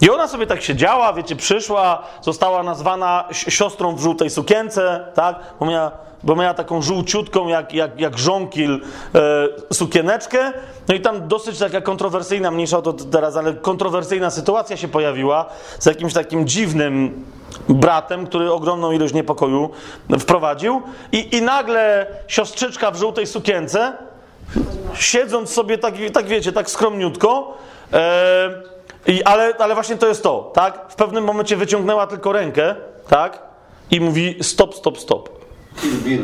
I 0.00 0.10
ona 0.10 0.28
sobie 0.28 0.46
tak 0.46 0.62
siedziała, 0.62 1.12
wiecie, 1.12 1.36
przyszła, 1.36 2.02
została 2.20 2.62
nazwana 2.62 3.24
si- 3.32 3.50
siostrą 3.50 3.96
w 3.96 4.00
żółtej 4.00 4.30
sukience, 4.30 5.06
tak? 5.14 5.36
Bo 5.60 5.66
miała, 5.66 5.92
bo 6.22 6.36
miała 6.36 6.54
taką 6.54 6.82
żółciutką, 6.82 7.48
jak, 7.48 7.74
jak, 7.74 8.00
jak 8.00 8.18
żonkil, 8.18 8.80
e, 9.14 9.74
sukieneczkę. 9.74 10.52
No 10.88 10.94
i 10.94 11.00
tam 11.00 11.28
dosyć 11.28 11.58
taka 11.58 11.80
kontrowersyjna, 11.80 12.50
mniejsza 12.50 12.82
to 12.82 12.92
teraz, 12.92 13.36
ale 13.36 13.54
kontrowersyjna 13.54 14.30
sytuacja 14.30 14.76
się 14.76 14.88
pojawiła 14.88 15.46
z 15.78 15.86
jakimś 15.86 16.12
takim 16.12 16.46
dziwnym 16.46 17.24
bratem, 17.68 18.26
który 18.26 18.52
ogromną 18.52 18.92
ilość 18.92 19.14
niepokoju 19.14 19.70
wprowadził. 20.18 20.82
I, 21.12 21.36
i 21.36 21.42
nagle 21.42 22.06
siostrzyczka 22.28 22.90
w 22.90 22.96
żółtej 22.96 23.26
sukience, 23.26 23.92
siedząc 24.94 25.52
sobie 25.52 25.78
tak, 25.78 25.94
tak 26.12 26.26
wiecie, 26.26 26.52
tak 26.52 26.70
skromniutko, 26.70 27.56
e, 27.92 28.76
i, 29.06 29.24
ale, 29.24 29.54
ale 29.58 29.74
właśnie 29.74 29.96
to 29.96 30.08
jest 30.08 30.22
to, 30.22 30.50
tak? 30.54 30.86
W 30.88 30.94
pewnym 30.94 31.24
momencie 31.24 31.56
wyciągnęła 31.56 32.06
tylko 32.06 32.32
rękę, 32.32 32.74
tak? 33.08 33.42
I 33.90 34.00
mówi 34.00 34.36
stop, 34.42 34.74
stop, 34.74 34.98
stop. 34.98 35.35
Kill 35.80 36.00
Bill. 36.04 36.22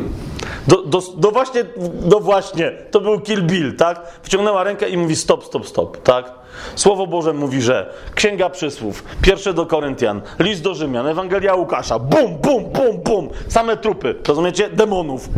Do, 0.66 0.82
do, 0.82 1.02
do 1.16 1.30
właśnie, 1.30 1.64
do 1.92 2.20
właśnie, 2.20 2.72
to 2.90 3.00
był 3.00 3.20
Kill 3.20 3.42
Bill, 3.42 3.76
tak? 3.76 4.00
Wyciągnęła 4.24 4.64
rękę 4.64 4.88
i 4.88 4.96
mówi 4.96 5.16
stop, 5.16 5.44
stop, 5.44 5.68
stop, 5.68 6.02
tak? 6.02 6.32
Słowo 6.74 7.06
Boże 7.06 7.32
mówi, 7.32 7.62
że 7.62 7.92
Księga 8.14 8.50
Przysłów, 8.50 9.04
pierwsze 9.22 9.54
do 9.54 9.66
Koryntian, 9.66 10.22
list 10.38 10.62
do 10.62 10.74
Rzymian, 10.74 11.06
Ewangelia 11.06 11.54
Łukasza, 11.54 11.98
bum, 11.98 12.38
bum, 12.38 12.64
bum, 12.64 12.98
bum, 13.04 13.28
same 13.48 13.76
trupy, 13.76 14.14
rozumiecie? 14.28 14.70
Demonów 14.70 15.28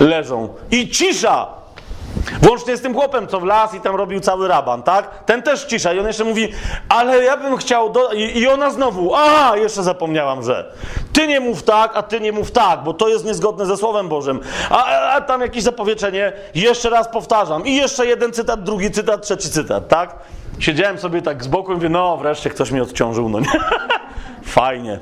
leżą. 0.00 0.48
I 0.70 0.88
cisza! 0.88 1.61
Włącznie 2.42 2.76
z 2.76 2.82
tym 2.82 2.94
chłopem, 2.94 3.28
co 3.28 3.40
w 3.40 3.44
las 3.44 3.74
i 3.74 3.80
tam 3.80 3.96
robił 3.96 4.20
cały 4.20 4.48
raban, 4.48 4.82
tak? 4.82 5.24
Ten 5.24 5.42
też 5.42 5.64
cisza 5.64 5.92
i 5.92 5.98
on 5.98 6.06
jeszcze 6.06 6.24
mówi, 6.24 6.48
ale 6.88 7.24
ja 7.24 7.36
bym 7.36 7.56
chciał 7.56 7.90
do... 7.90 8.12
I, 8.12 8.46
ona 8.46 8.70
znowu, 8.70 9.14
a 9.14 9.56
jeszcze 9.56 9.82
zapomniałam, 9.82 10.42
że 10.42 10.72
ty 11.12 11.26
nie 11.26 11.40
mów 11.40 11.62
tak, 11.62 11.90
a 11.94 12.02
ty 12.02 12.20
nie 12.20 12.32
mów 12.32 12.50
tak, 12.50 12.82
bo 12.82 12.94
to 12.94 13.08
jest 13.08 13.24
niezgodne 13.24 13.66
ze 13.66 13.76
Słowem 13.76 14.08
Bożym. 14.08 14.40
A, 14.70 14.84
a, 14.84 15.12
a 15.12 15.20
tam 15.20 15.40
jakieś 15.40 15.62
zapowiedzenie, 15.62 16.32
jeszcze 16.54 16.90
raz 16.90 17.08
powtarzam. 17.08 17.66
I 17.66 17.76
jeszcze 17.76 18.06
jeden 18.06 18.32
cytat, 18.32 18.62
drugi 18.62 18.90
cytat, 18.90 19.22
trzeci 19.22 19.50
cytat, 19.50 19.88
tak? 19.88 20.14
Siedziałem 20.58 20.98
sobie 20.98 21.22
tak 21.22 21.44
z 21.44 21.48
boku 21.48 21.72
i 21.72 21.74
mówię, 21.74 21.88
no 21.88 22.16
wreszcie 22.16 22.50
ktoś 22.50 22.70
mnie 22.70 22.82
odciążył, 22.82 23.28
no 23.28 23.40
nie? 23.40 23.46
Fajnie. 24.44 25.00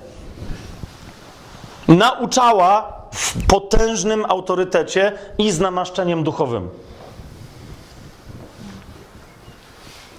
Nauczała 1.89 2.93
w 3.15 3.47
potężnym 3.47 4.25
autorytecie 4.29 5.13
i 5.39 5.51
z 5.51 5.61
namaszczeniem 5.61 6.25
duchowym. 6.25 6.69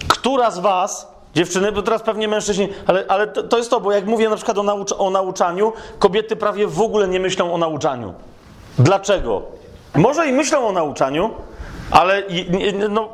Która 0.08 0.52
z 0.52 0.60
was, 0.60 1.08
dziewczyny, 1.36 1.72
bo 1.72 1.82
teraz 1.82 2.02
pewnie 2.02 2.28
mężczyźni, 2.28 2.70
ale, 2.88 3.06
ale 3.08 3.28
to, 3.28 3.44
to 3.44 3.58
jest 3.58 3.70
to, 3.70 3.80
bo 3.80 3.92
jak 3.92 4.06
mówię 4.06 4.30
na 4.30 4.36
przykład 4.36 4.58
o, 4.58 4.64
naucz, 4.64 4.94
o 4.98 5.10
nauczaniu, 5.10 5.74
kobiety 6.00 6.36
prawie 6.36 6.68
w 6.68 6.82
ogóle 6.82 7.08
nie 7.08 7.20
myślą 7.20 7.54
o 7.54 7.58
nauczaniu. 7.58 8.14
Dlaczego? 8.80 9.42
Może 9.96 10.28
i 10.28 10.34
myślą 10.34 10.68
o 10.68 10.72
nauczaniu, 10.72 11.30
ale 11.92 12.24
no, 12.90 13.10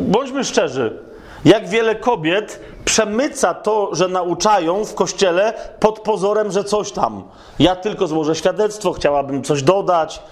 bądźmy 0.00 0.44
szczerzy. 0.44 0.98
Jak 1.44 1.68
wiele 1.68 1.94
kobiet 1.94 2.60
przemyca 2.84 3.54
to, 3.54 3.88
że 3.92 4.08
nauczają 4.08 4.84
w 4.84 4.94
kościele 4.94 5.54
pod 5.80 6.00
pozorem, 6.00 6.52
że 6.52 6.64
coś 6.64 6.92
tam. 6.92 7.22
Ja 7.58 7.76
tylko 7.76 8.06
złożę 8.06 8.34
świadectwo, 8.34 8.92
chciałabym 8.92 9.42
coś 9.42 9.62
dodać. 9.62 10.22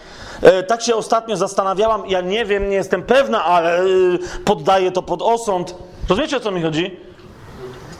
E, 0.42 0.62
Tak 0.62 0.82
się 0.82 0.94
ostatnio 0.94 1.36
zastanawiałam, 1.36 2.02
ja 2.06 2.20
nie 2.20 2.44
wiem, 2.44 2.68
nie 2.70 2.76
jestem 2.76 3.02
pewna, 3.02 3.44
ale 3.44 3.84
y, 3.84 4.18
poddaję 4.44 4.92
to 4.92 5.02
pod 5.02 5.22
osąd. 5.22 5.74
Rozumiecie 6.08 6.36
o 6.36 6.40
co 6.40 6.50
mi 6.50 6.62
chodzi? 6.62 6.96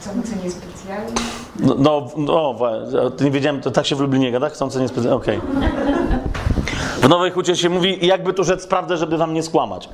Chcący 0.01 0.35
niespecjalnie. 0.43 1.13
No, 1.59 1.75
no, 1.77 2.07
no 2.17 2.55
nie 3.21 3.31
wiedziałem, 3.31 3.61
to 3.61 3.71
tak 3.71 3.85
się 3.85 3.95
w 3.95 3.99
Lublinie 3.99 4.31
gada, 4.31 4.49
chcący 4.49 4.79
niespecjalnie, 4.79 5.17
okej. 5.17 5.39
W 7.01 7.09
Nowej 7.09 7.31
Hucie 7.31 7.55
się 7.55 7.69
mówi, 7.69 8.07
jakby 8.07 8.33
tu 8.33 8.43
rzec 8.43 8.67
prawdę, 8.67 8.97
żeby 8.97 9.17
wam 9.17 9.33
nie 9.33 9.43
skłamać. 9.43 9.89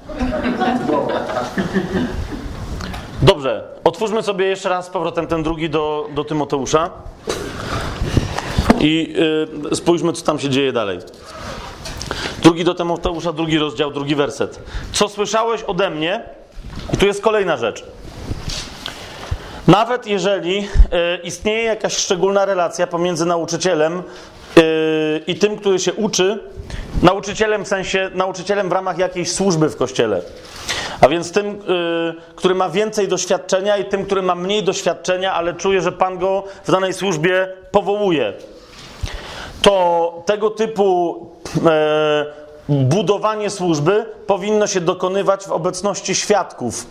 Dobrze, 3.21 3.63
otwórzmy 3.83 4.23
sobie 4.23 4.45
jeszcze 4.45 4.69
raz 4.69 4.85
z 4.85 4.89
powrotem 4.89 5.27
ten 5.27 5.43
drugi 5.43 5.69
do, 5.69 6.07
do 6.15 6.23
Tymoteusza 6.23 6.89
i 8.79 9.15
y, 9.71 9.75
spójrzmy, 9.75 10.13
co 10.13 10.25
tam 10.25 10.39
się 10.39 10.49
dzieje 10.49 10.73
dalej. 10.73 10.99
Drugi 12.49 12.63
do 12.63 12.75
Tymoteusza, 12.75 13.33
drugi 13.33 13.57
rozdział, 13.57 13.91
drugi 13.91 14.15
werset. 14.15 14.59
Co 14.91 15.09
słyszałeś 15.09 15.63
ode 15.63 15.89
mnie? 15.89 16.23
I 16.93 16.97
tu 16.97 17.05
jest 17.05 17.21
kolejna 17.21 17.57
rzecz. 17.57 17.83
Nawet 19.67 20.07
jeżeli 20.07 20.57
e, 20.57 21.17
istnieje 21.23 21.63
jakaś 21.63 21.97
szczególna 21.97 22.45
relacja 22.45 22.87
pomiędzy 22.87 23.25
nauczycielem 23.25 23.97
e, 23.97 24.61
i 25.27 25.35
tym, 25.35 25.57
który 25.57 25.79
się 25.79 25.93
uczy, 25.93 26.39
nauczycielem 27.01 27.65
w 27.65 27.67
sensie 27.67 28.09
nauczycielem 28.13 28.69
w 28.69 28.71
ramach 28.71 28.97
jakiejś 28.97 29.31
służby 29.31 29.69
w 29.69 29.75
kościele. 29.75 30.21
A 31.01 31.09
więc 31.09 31.31
tym, 31.31 31.47
e, 31.47 31.53
który 32.35 32.55
ma 32.55 32.69
więcej 32.69 33.07
doświadczenia 33.07 33.77
i 33.77 33.85
tym, 33.85 34.05
który 34.05 34.21
ma 34.21 34.35
mniej 34.35 34.63
doświadczenia, 34.63 35.33
ale 35.33 35.53
czuje, 35.53 35.81
że 35.81 35.91
Pan 35.91 36.17
go 36.17 36.43
w 36.63 36.71
danej 36.71 36.93
służbie 36.93 37.47
powołuje. 37.71 38.33
To 39.61 40.23
tego 40.25 40.49
typu 40.49 41.25
e, 41.65 42.25
budowanie 42.69 43.49
służby 43.49 44.05
powinno 44.27 44.67
się 44.67 44.81
dokonywać 44.81 45.43
w 45.45 45.51
obecności 45.51 46.15
świadków 46.15 46.85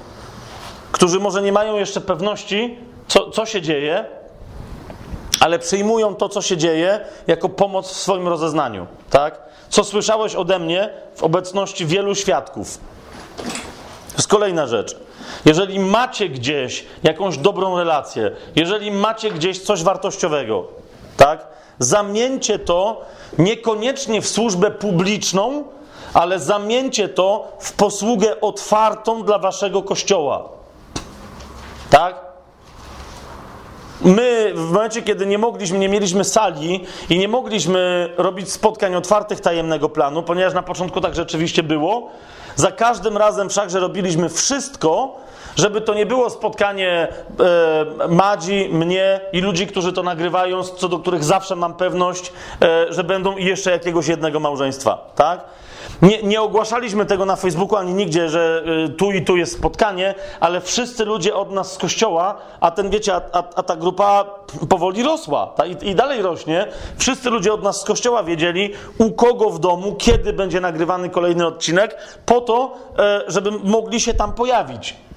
którzy 0.93 1.21
może 1.21 1.43
nie 1.43 1.53
mają 1.53 1.77
jeszcze 1.77 2.01
pewności, 2.01 2.79
co, 3.09 3.31
co 3.31 3.47
się 3.47 3.62
dzieje, 3.62 4.05
ale 5.41 5.59
przyjmują 5.59 6.14
to, 6.14 6.29
co 6.29 6.43
się 6.43 6.57
dzieje, 6.57 7.01
jako 7.27 7.49
pomoc 7.49 7.89
w 7.89 7.97
swoim 7.97 8.29
rozeznaniu. 8.29 8.87
Tak? 9.11 9.41
Co 9.69 9.85
słyszałeś 9.85 10.35
ode 10.35 10.59
mnie 10.59 10.91
w 11.14 11.23
obecności 11.23 11.87
wielu 11.87 12.14
świadków. 12.14 12.79
To 14.09 14.16
jest 14.16 14.29
kolejna 14.29 14.66
rzecz. 14.66 14.97
Jeżeli 15.45 15.81
macie 15.81 16.29
gdzieś 16.29 16.87
jakąś 17.03 17.39
dobrą 17.39 17.79
relację, 17.79 18.31
jeżeli 18.57 18.91
macie 18.91 19.31
gdzieś 19.31 19.61
coś 19.61 19.83
wartościowego, 19.83 20.64
tak? 21.16 21.47
Zamieńcie 21.79 22.59
to 22.59 23.01
niekoniecznie 23.39 24.22
w 24.22 24.29
służbę 24.29 24.70
publiczną, 24.70 25.64
ale 26.14 26.39
zamieńcie 26.39 27.09
to 27.09 27.53
w 27.59 27.72
posługę 27.72 28.41
otwartą 28.41 29.24
dla 29.24 29.39
waszego 29.39 29.83
kościoła. 29.83 30.49
Tak? 31.91 32.29
My 34.01 34.53
w 34.55 34.70
momencie, 34.72 35.03
kiedy 35.03 35.26
nie 35.26 35.39
mogliśmy, 35.39 35.79
nie 35.79 35.89
mieliśmy 35.89 36.24
sali 36.24 36.85
i 37.11 37.18
nie 37.18 37.29
mogliśmy 37.29 38.12
robić 38.16 38.53
spotkań 38.53 38.95
otwartych 38.95 39.41
tajemnego 39.41 39.89
planu, 39.89 40.22
ponieważ 40.22 40.55
na 40.55 40.62
początku 40.62 41.01
tak 41.01 41.14
rzeczywiście 41.14 41.62
było, 41.62 42.11
za 42.57 42.72
każdym 42.72 43.16
razem 43.16 43.49
wszakże 43.49 43.81
robiliśmy 43.81 44.29
wszystko, 44.29 45.16
żeby 45.59 45.80
to 45.80 45.94
nie 45.94 46.06
było 46.06 46.30
spotkanie 46.30 47.09
e, 47.40 48.09
Madzi, 48.09 48.68
mnie 48.72 49.20
i 49.32 49.40
ludzi, 49.40 49.66
którzy 49.66 49.92
to 49.92 50.02
nagrywają, 50.02 50.64
co 50.64 50.88
do 50.88 50.98
których 50.98 51.24
zawsze 51.24 51.56
mam 51.56 51.74
pewność, 51.74 52.32
e, 52.62 52.92
że 52.92 53.04
będą 53.04 53.36
jeszcze 53.36 53.70
jakiegoś 53.70 54.09
jednego 54.09 54.40
małżeństwa, 54.40 55.12
tak? 55.14 55.40
Nie, 56.02 56.22
nie 56.22 56.42
ogłaszaliśmy 56.42 57.06
tego 57.06 57.24
na 57.24 57.36
Facebooku 57.36 57.76
ani 57.76 57.94
nigdzie, 57.94 58.28
że 58.28 58.62
y, 58.86 58.88
tu 58.88 59.12
i 59.12 59.24
tu 59.24 59.36
jest 59.36 59.52
spotkanie, 59.52 60.14
ale 60.40 60.61
wszyscy 60.61 61.04
ludzie 61.04 61.34
od 61.34 61.50
nas 61.50 61.72
z 61.72 61.78
kościoła, 61.78 62.34
a 62.61 62.70
ten 62.70 62.90
wiecie, 62.90 63.14
a, 63.14 63.20
a, 63.32 63.44
a 63.54 63.62
ta 63.62 63.76
grupa 63.76 64.24
powoli 64.68 65.02
rosła 65.02 65.46
ta, 65.46 65.66
i, 65.66 65.88
i 65.88 65.94
dalej 65.94 66.22
rośnie. 66.22 66.66
Wszyscy 66.98 67.30
ludzie 67.30 67.52
od 67.52 67.62
nas 67.62 67.80
z 67.80 67.84
kościoła 67.84 68.22
wiedzieli, 68.22 68.72
u 68.98 69.12
kogo 69.12 69.50
w 69.50 69.59
domu, 69.59 69.94
kiedy 69.98 70.32
będzie 70.32 70.61
nagrywany 70.61 71.11
kolejny 71.11 71.46
odcinek, 71.46 71.96
po 72.26 72.40
to, 72.40 72.76
e, 72.98 73.20
żeby 73.26 73.50
mogli 73.50 74.00
się 74.00 74.14
tam 74.14 74.32
pojawić. 74.32 75.07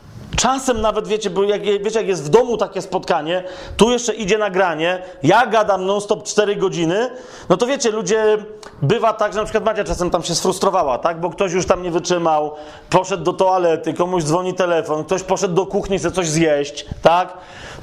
Czasem 0.41 0.81
nawet, 0.81 1.07
wiecie, 1.07 1.29
bo 1.29 1.43
jak, 1.43 1.61
wiecie, 1.61 1.99
jak 1.99 2.07
jest 2.07 2.23
w 2.23 2.29
domu 2.29 2.57
takie 2.57 2.81
spotkanie, 2.81 3.43
tu 3.77 3.91
jeszcze 3.91 4.13
idzie 4.13 4.37
nagranie, 4.37 5.01
ja 5.23 5.45
gadam 5.45 5.85
non-stop 5.85 6.23
4 6.23 6.55
godziny, 6.55 7.09
no 7.49 7.57
to 7.57 7.67
wiecie, 7.67 7.91
ludzie, 7.91 8.37
bywa 8.81 9.13
tak, 9.13 9.33
że 9.33 9.39
na 9.39 9.45
przykład 9.45 9.65
Macia 9.65 9.83
czasem 9.83 10.09
tam 10.09 10.23
się 10.23 10.35
sfrustrowała, 10.35 10.97
tak, 10.97 11.19
bo 11.19 11.29
ktoś 11.29 11.51
już 11.51 11.65
tam 11.65 11.83
nie 11.83 11.91
wytrzymał, 11.91 12.55
poszedł 12.89 13.23
do 13.23 13.33
toalety, 13.33 13.93
komuś 13.93 14.23
dzwoni 14.23 14.53
telefon, 14.53 15.03
ktoś 15.03 15.23
poszedł 15.23 15.53
do 15.53 15.65
kuchni, 15.65 15.99
chce 15.99 16.11
coś 16.11 16.27
zjeść, 16.27 16.85
tak, 17.01 17.37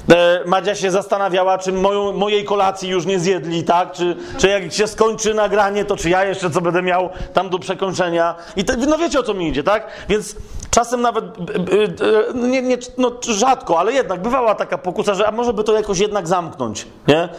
e, 0.09 0.43
Madzia 0.45 0.75
się 0.75 0.91
zastanawiała, 0.91 1.57
czy 1.57 1.71
moją, 1.71 2.11
mojej 2.11 2.45
kolacji 2.45 2.89
już 2.89 3.05
nie 3.05 3.19
zjedli, 3.19 3.63
tak, 3.63 3.91
czy, 3.91 4.15
czy 4.37 4.49
jak 4.49 4.73
się 4.73 4.87
skończy 4.87 5.33
nagranie, 5.33 5.85
to 5.85 5.95
czy 5.95 6.09
ja 6.09 6.25
jeszcze 6.25 6.49
co 6.49 6.61
będę 6.61 6.81
miał 6.81 7.09
tam 7.33 7.49
do 7.49 7.59
przekończenia? 7.59 8.35
I 8.55 8.65
te, 8.65 8.77
no 8.77 8.97
wiecie 8.97 9.19
o 9.19 9.23
co 9.23 9.33
mi 9.33 9.47
idzie, 9.47 9.63
tak, 9.63 9.87
więc 10.09 10.35
czasem 10.71 11.01
nawet, 11.01 11.25
nie, 12.33 12.61
nie, 12.61 12.77
no 12.97 13.11
rzadko, 13.21 13.79
ale 13.79 13.93
jednak 13.93 14.21
bywała 14.21 14.55
taka 14.55 14.77
pokusa, 14.77 15.13
że 15.13 15.27
a 15.27 15.31
może 15.31 15.53
by 15.53 15.63
to 15.63 15.73
jakoś 15.73 15.99
jednak 15.99 16.27
zamknąć, 16.27 16.87
nie? 17.07 17.29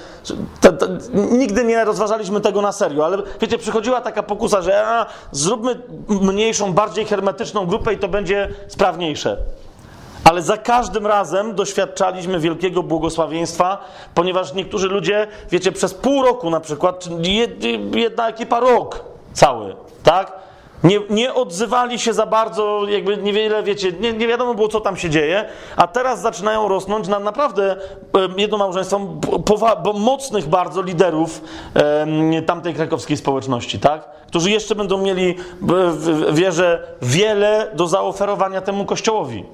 Te, 0.61 0.73
te, 0.73 0.87
nigdy 1.13 1.65
nie 1.65 1.85
rozważaliśmy 1.85 2.41
tego 2.41 2.63
na 2.63 2.73
serio, 2.73 3.05
ale 3.05 3.19
wiecie, 3.41 3.59
przychodziła 3.59 4.01
taka 4.01 4.23
pokusa, 4.23 4.63
że 4.63 4.87
a, 4.87 5.07
zróbmy 5.33 5.81
mniejszą, 6.09 6.73
bardziej 6.73 7.05
hermetyczną 7.05 7.67
grupę 7.67 7.93
i 7.95 7.99
to 7.99 8.09
będzie 8.09 8.49
sprawniejsze. 8.69 9.37
Ale 10.25 10.43
za 10.43 10.57
każdym 10.57 11.07
razem 11.07 11.55
doświadczaliśmy 11.55 12.41
wielkiego 12.41 12.83
błogosławieństwa, 12.83 13.79
ponieważ 14.15 14.55
niektórzy 14.55 14.89
ludzie, 14.89 15.27
wiecie, 15.51 15.73
przez 15.73 15.95
pół 15.95 16.23
roku 16.23 16.51
na 16.51 16.61
przykład, 16.61 17.05
jedna 17.95 18.29
ekipa 18.29 18.61
rok 18.61 19.05
cały, 19.33 19.77
tak? 20.03 20.40
Nie, 20.85 21.01
nie 21.11 21.35
odzywali 21.35 21.99
się 21.99 22.13
za 22.13 22.27
bardzo, 22.27 22.87
jakby 22.89 23.17
niewiele, 23.17 23.63
wiecie, 23.63 23.93
nie, 23.93 24.13
nie 24.13 24.27
wiadomo 24.29 24.55
było, 24.55 24.69
co 24.69 24.81
tam 24.81 24.97
się 24.97 25.11
dzieje, 25.11 25.45
a 25.77 25.87
teraz 25.87 26.21
zaczynają 26.21 26.69
rosnąć 26.69 27.09
na 27.09 27.19
naprawdę 27.19 27.77
jedno 28.37 28.59
małżeństwo 28.59 29.01
bo 29.85 29.93
mocnych 29.93 30.49
bardzo 30.49 30.83
liderów 30.83 31.43
e, 31.75 32.43
tamtej 32.43 32.75
krakowskiej 32.75 33.17
społeczności, 33.17 33.79
tak? 33.79 34.11
Którzy 34.27 34.51
jeszcze 34.51 34.75
będą 34.75 34.99
mieli, 34.99 35.35
wierzę, 36.33 36.83
wiele 37.03 37.71
do 37.75 37.87
zaoferowania 37.87 38.61
temu 38.61 38.85
kościołowi. 38.85 39.45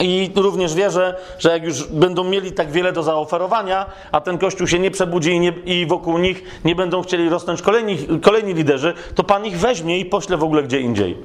I 0.00 0.30
również 0.36 0.74
wierzę, 0.74 1.16
że 1.38 1.50
jak 1.50 1.64
już 1.64 1.86
będą 1.86 2.24
mieli 2.24 2.52
tak 2.52 2.70
wiele 2.72 2.92
do 2.92 3.02
zaoferowania, 3.02 3.86
a 4.12 4.20
ten 4.20 4.38
kościół 4.38 4.66
się 4.66 4.78
nie 4.78 4.90
przebudzi 4.90 5.30
i, 5.30 5.40
nie, 5.40 5.52
i 5.64 5.86
wokół 5.86 6.18
nich 6.18 6.60
nie 6.64 6.74
będą 6.74 7.02
chcieli 7.02 7.28
rosnąć 7.28 7.62
kolejni, 7.62 7.98
kolejni 8.22 8.54
liderzy, 8.54 8.94
to 9.14 9.24
Pan 9.24 9.46
ich 9.46 9.58
weźmie 9.58 9.98
i 9.98 10.04
pośle 10.04 10.36
w 10.36 10.44
ogóle 10.44 10.62
gdzie 10.62 10.80
indziej. 10.80 11.18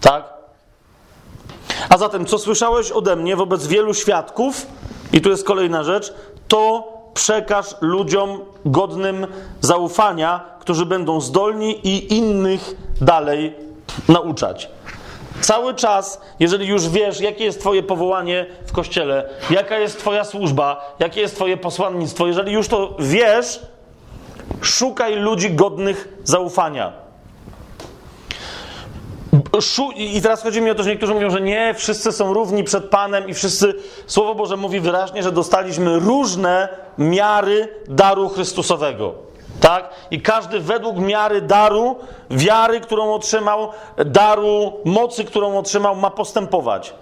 Tak? 0.00 0.24
A 1.88 1.98
zatem, 1.98 2.26
co 2.26 2.38
słyszałeś 2.38 2.90
ode 2.90 3.16
mnie 3.16 3.36
wobec 3.36 3.66
wielu 3.66 3.94
świadków, 3.94 4.66
i 5.12 5.20
tu 5.20 5.30
jest 5.30 5.44
kolejna 5.44 5.84
rzecz, 5.84 6.14
to 6.48 6.92
przekaż 7.14 7.76
ludziom 7.80 8.40
godnym 8.64 9.26
zaufania, 9.60 10.44
którzy 10.60 10.86
będą 10.86 11.20
zdolni 11.20 11.86
i 11.88 12.14
innych 12.14 12.74
dalej 13.00 13.54
nauczać. 14.08 14.68
Cały 15.40 15.74
czas, 15.74 16.20
jeżeli 16.40 16.66
już 16.66 16.88
wiesz, 16.88 17.20
jakie 17.20 17.44
jest 17.44 17.60
Twoje 17.60 17.82
powołanie 17.82 18.46
w 18.66 18.72
kościele, 18.72 19.28
jaka 19.50 19.78
jest 19.78 19.98
Twoja 19.98 20.24
służba, 20.24 20.94
jakie 20.98 21.20
jest 21.20 21.34
Twoje 21.34 21.56
posłannictwo, 21.56 22.26
jeżeli 22.26 22.52
już 22.52 22.68
to 22.68 22.96
wiesz, 22.98 23.60
szukaj 24.60 25.16
ludzi 25.16 25.50
godnych 25.50 26.08
zaufania. 26.24 26.92
I 29.96 30.22
teraz 30.22 30.42
chodzi 30.42 30.60
mi 30.60 30.70
o 30.70 30.74
to, 30.74 30.82
że 30.82 30.90
niektórzy 30.90 31.14
mówią, 31.14 31.30
że 31.30 31.40
nie, 31.40 31.74
wszyscy 31.74 32.12
są 32.12 32.32
równi 32.34 32.64
przed 32.64 32.84
Panem 32.84 33.28
i 33.28 33.34
wszyscy, 33.34 33.74
Słowo 34.06 34.34
Boże 34.34 34.56
mówi 34.56 34.80
wyraźnie, 34.80 35.22
że 35.22 35.32
dostaliśmy 35.32 35.98
różne 35.98 36.68
miary 36.98 37.68
daru 37.88 38.28
Chrystusowego. 38.28 39.29
Tak? 39.60 39.90
I 40.10 40.22
każdy 40.22 40.60
według 40.60 40.96
miary 40.98 41.42
daru, 41.42 41.96
wiary, 42.30 42.80
którą 42.80 43.14
otrzymał, 43.14 43.68
daru 44.06 44.72
mocy, 44.84 45.24
którą 45.24 45.58
otrzymał, 45.58 45.96
ma 45.96 46.10
postępować. 46.10 46.94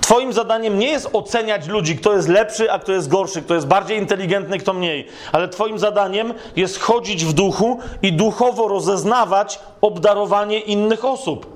Twoim 0.00 0.32
zadaniem 0.32 0.78
nie 0.78 0.88
jest 0.88 1.08
oceniać 1.12 1.66
ludzi, 1.66 1.96
kto 1.96 2.12
jest 2.12 2.28
lepszy, 2.28 2.72
a 2.72 2.78
kto 2.78 2.92
jest 2.92 3.08
gorszy, 3.08 3.42
kto 3.42 3.54
jest 3.54 3.66
bardziej 3.66 3.98
inteligentny, 3.98 4.58
kto 4.58 4.72
mniej. 4.72 5.08
Ale 5.32 5.48
Twoim 5.48 5.78
zadaniem 5.78 6.34
jest 6.56 6.80
chodzić 6.80 7.24
w 7.24 7.32
duchu 7.32 7.78
i 8.02 8.12
duchowo 8.12 8.68
rozeznawać 8.68 9.58
obdarowanie 9.80 10.58
innych 10.60 11.04
osób. 11.04 11.46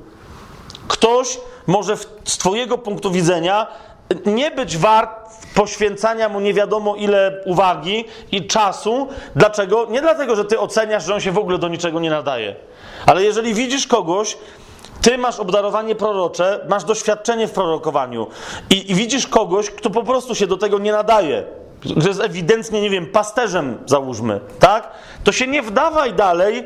Ktoś 0.88 1.38
może 1.66 1.96
w, 1.96 2.06
z 2.24 2.38
Twojego 2.38 2.78
punktu 2.78 3.10
widzenia 3.10 3.66
nie 4.26 4.50
być 4.50 4.76
wart 4.76 5.25
poświęcania 5.54 6.28
mu 6.28 6.40
nie 6.40 6.54
wiadomo 6.54 6.94
ile 6.94 7.42
uwagi 7.44 8.04
i 8.32 8.46
czasu. 8.46 9.08
Dlaczego? 9.36 9.86
Nie 9.90 10.00
dlatego, 10.00 10.36
że 10.36 10.44
ty 10.44 10.60
oceniasz, 10.60 11.04
że 11.04 11.14
on 11.14 11.20
się 11.20 11.32
w 11.32 11.38
ogóle 11.38 11.58
do 11.58 11.68
niczego 11.68 12.00
nie 12.00 12.10
nadaje. 12.10 12.54
Ale 13.06 13.24
jeżeli 13.24 13.54
widzisz 13.54 13.86
kogoś, 13.86 14.38
ty 15.02 15.18
masz 15.18 15.40
obdarowanie 15.40 15.94
prorocze, 15.94 16.66
masz 16.68 16.84
doświadczenie 16.84 17.46
w 17.46 17.52
prorokowaniu 17.52 18.26
i, 18.70 18.90
i 18.90 18.94
widzisz 18.94 19.26
kogoś, 19.26 19.70
kto 19.70 19.90
po 19.90 20.02
prostu 20.02 20.34
się 20.34 20.46
do 20.46 20.56
tego 20.56 20.78
nie 20.78 20.92
nadaje, 20.92 21.44
że 21.84 22.08
jest 22.08 22.20
ewidentnie, 22.20 22.80
nie 22.80 22.90
wiem, 22.90 23.06
pasterzem, 23.06 23.78
załóżmy, 23.86 24.40
tak? 24.58 24.90
To 25.24 25.32
się 25.32 25.46
nie 25.46 25.62
wdawaj 25.62 26.12
dalej 26.12 26.54
yy, 26.54 26.64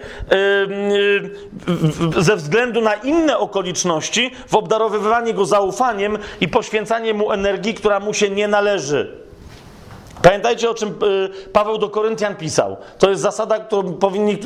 yy, 2.14 2.22
ze 2.22 2.36
względu 2.36 2.80
na 2.80 2.94
inne 2.94 3.38
okoliczności 3.38 4.30
w 4.46 4.54
obdarowywanie 4.54 5.34
go 5.34 5.44
zaufaniem 5.44 6.18
i 6.40 6.48
poświęcanie 6.48 7.14
mu 7.14 7.32
energii, 7.32 7.74
która 7.74 8.00
mu 8.00 8.14
się 8.14 8.30
nie 8.30 8.48
należy. 8.48 9.20
Pamiętajcie, 10.22 10.70
o 10.70 10.74
czym 10.74 10.94
Paweł 11.52 11.78
do 11.78 11.88
Koryntian 11.88 12.36
pisał. 12.36 12.76
To 12.98 13.10
jest 13.10 13.22
zasada, 13.22 13.58
którą 13.58 13.92
powinni. 13.92 14.38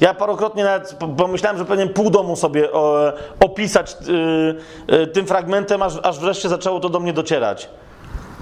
Ja 0.00 0.14
parokrotnie 0.14 0.64
nawet 0.64 0.96
pomyślałem, 1.16 1.58
że 1.58 1.64
powinien 1.64 1.88
pół 1.88 2.10
domu 2.10 2.36
sobie 2.36 2.68
opisać 3.40 3.96
tym 5.12 5.26
fragmentem, 5.26 5.82
aż 5.82 6.18
wreszcie 6.18 6.48
zaczęło 6.48 6.80
to 6.80 6.88
do 6.88 7.00
mnie 7.00 7.12
docierać. 7.12 7.68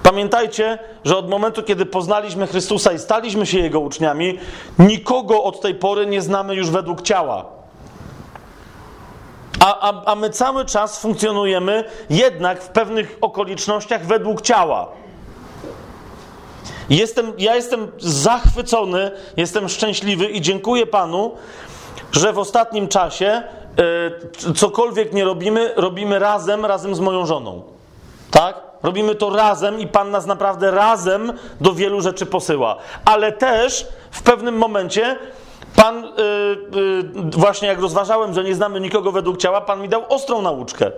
Pamiętajcie, 0.03 0.78
że 1.05 1.16
od 1.16 1.28
momentu, 1.28 1.62
kiedy 1.62 1.86
poznaliśmy 1.86 2.46
Chrystusa 2.46 2.92
i 2.92 2.98
staliśmy 2.98 3.46
się 3.46 3.59
Jego 3.59 3.80
uczniami, 3.80 4.38
nikogo 4.78 5.42
od 5.42 5.61
tej 5.61 5.74
pory 5.74 6.07
nie 6.07 6.22
znamy 6.22 6.55
już 6.55 6.70
według 6.70 7.03
ciała. 7.03 7.44
A, 9.61 9.80
a, 9.80 10.05
a 10.05 10.14
my 10.14 10.30
cały 10.30 10.64
czas 10.64 11.00
funkcjonujemy 11.00 11.84
jednak 12.11 12.62
w 12.62 12.68
pewnych 12.68 13.18
okolicznościach 13.20 14.07
według 14.07 14.42
ciała. 14.42 14.88
Jestem, 16.90 17.32
ja 17.38 17.55
jestem 17.55 17.92
zachwycony, 17.98 19.11
jestem 19.36 19.68
szczęśliwy 19.68 20.26
i 20.26 20.40
dziękuję 20.40 20.86
Panu, 20.86 21.34
że 22.12 22.32
w 22.32 22.38
ostatnim 22.38 22.88
czasie 22.88 23.42
y, 24.48 24.55
cokolwiek 24.55 25.12
nie 25.12 25.24
robimy, 25.24 25.72
robimy 25.76 26.18
razem, 26.18 26.64
razem 26.64 26.94
z 26.94 27.00
moją 27.00 27.26
żoną. 27.26 27.62
Tak? 28.30 28.71
Robimy 28.83 29.14
to 29.14 29.30
razem 29.30 29.80
i 29.80 29.87
Pan 29.87 30.11
nas 30.11 30.26
naprawdę 30.26 30.70
razem 30.70 31.33
do 31.61 31.72
wielu 31.72 32.01
rzeczy 32.01 32.26
posyła. 32.26 32.76
Ale 33.05 33.33
też 33.33 33.89
w 34.11 34.22
pewnym 34.22 34.59
momencie 34.59 35.16
Pan, 35.76 36.05
yy, 36.05 36.11
yy, 36.80 37.30
właśnie 37.37 37.68
jak 37.68 37.80
rozważałem, 37.80 38.35
że 38.35 38.45
nie 38.45 38.55
znamy 38.55 38.80
nikogo 38.80 39.12
według 39.12 39.37
ciała, 39.37 39.61
Pan 39.61 39.80
mi 39.80 39.89
dał 39.89 40.03
ostrą 40.09 40.43
nauczkę. 40.43 40.91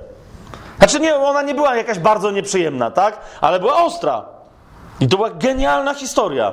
Znaczy, 0.79 1.01
nie, 1.01 1.17
ona 1.17 1.43
nie 1.43 1.55
była 1.55 1.77
jakaś 1.77 1.99
bardzo 1.99 2.31
nieprzyjemna, 2.31 2.91
tak? 2.91 3.21
Ale 3.41 3.61
była 3.61 3.85
ostra. 3.85 4.25
I 5.01 5.09
to 5.09 5.17
była 5.17 5.31
genialna 5.31 5.95
historia. 5.95 6.53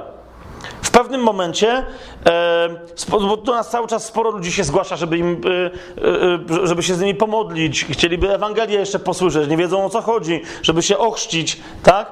W 0.91 0.93
pewnym 0.93 1.21
momencie, 1.21 1.85
e, 2.25 2.69
bo 3.09 3.37
do 3.37 3.51
nas 3.51 3.69
cały 3.69 3.87
czas 3.87 4.05
sporo 4.05 4.31
ludzi 4.31 4.51
się 4.51 4.63
zgłasza, 4.63 4.95
żeby, 4.95 5.17
im, 5.17 5.41
e, 5.45 6.63
e, 6.63 6.67
żeby 6.67 6.83
się 6.83 6.95
z 6.95 6.99
nimi 6.99 7.15
pomodlić, 7.15 7.85
chcieliby 7.85 8.33
Ewangelię 8.33 8.79
jeszcze 8.79 8.99
posłyszeć, 8.99 9.49
nie 9.49 9.57
wiedzą 9.57 9.85
o 9.85 9.89
co 9.89 10.01
chodzi, 10.01 10.41
żeby 10.61 10.81
się 10.81 10.97
ochrzcić, 10.97 11.61
tak? 11.83 12.11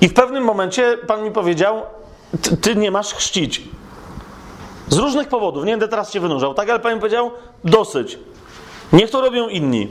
I 0.00 0.08
w 0.08 0.14
pewnym 0.14 0.44
momencie 0.44 0.98
Pan 1.06 1.24
mi 1.24 1.30
powiedział, 1.30 1.82
ty 2.60 2.76
nie 2.76 2.90
masz 2.90 3.14
chrzcić. 3.14 3.62
Z 4.88 4.96
różnych 4.96 5.28
powodów, 5.28 5.64
nie 5.64 5.72
będę 5.72 5.88
teraz 5.88 6.12
się 6.12 6.20
wynurzał, 6.20 6.54
tak? 6.54 6.70
Ale 6.70 6.80
Pan 6.80 6.94
mi 6.94 7.00
powiedział, 7.00 7.30
dosyć. 7.64 8.18
Niech 8.92 9.10
to 9.10 9.20
robią 9.20 9.48
inni. 9.48 9.88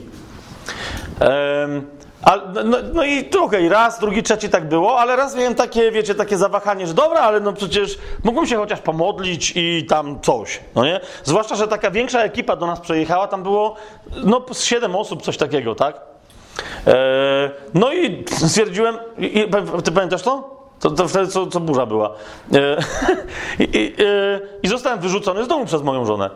A, 2.23 2.37
no, 2.65 2.77
no, 2.93 3.03
i 3.03 3.29
okej, 3.41 3.69
raz, 3.69 3.99
drugi, 3.99 4.23
trzeci 4.23 4.49
tak 4.49 4.67
było, 4.67 4.99
ale 4.99 5.15
raz 5.15 5.35
miałem 5.35 5.55
takie, 5.55 5.91
wiecie, 5.91 6.15
takie 6.15 6.37
zawahanie, 6.37 6.87
że 6.87 6.93
dobra, 6.93 7.19
ale 7.19 7.39
no 7.39 7.53
przecież 7.53 7.97
mógłbym 8.23 8.47
się 8.47 8.57
chociaż 8.57 8.79
pomodlić 8.79 9.53
i 9.55 9.85
tam 9.89 10.21
coś, 10.21 10.59
no 10.75 10.85
nie? 10.85 10.99
Zwłaszcza, 11.23 11.55
że 11.55 11.67
taka 11.67 11.91
większa 11.91 12.23
ekipa 12.23 12.55
do 12.55 12.67
nas 12.67 12.79
przejechała, 12.79 13.27
tam 13.27 13.43
było 13.43 13.75
no 14.23 14.45
z 14.53 14.63
siedem 14.63 14.95
osób, 14.95 15.21
coś 15.21 15.37
takiego, 15.37 15.75
tak? 15.75 16.01
E, 16.87 17.51
no 17.73 17.93
i 17.93 18.25
stwierdziłem, 18.47 18.97
i, 19.17 19.45
ty 19.83 19.91
pamiętasz 19.91 20.21
to? 20.21 20.61
To, 20.79 20.89
to 20.89 21.07
wtedy 21.07 21.27
co, 21.27 21.47
co 21.47 21.59
burza 21.59 21.85
była. 21.85 22.15
E, 22.53 22.77
i, 23.73 23.95
e, 23.99 24.39
I 24.63 24.67
zostałem 24.67 24.99
wyrzucony 24.99 25.45
z 25.45 25.47
domu 25.47 25.65
przez 25.65 25.81
moją 25.81 26.05
żonę. 26.05 26.29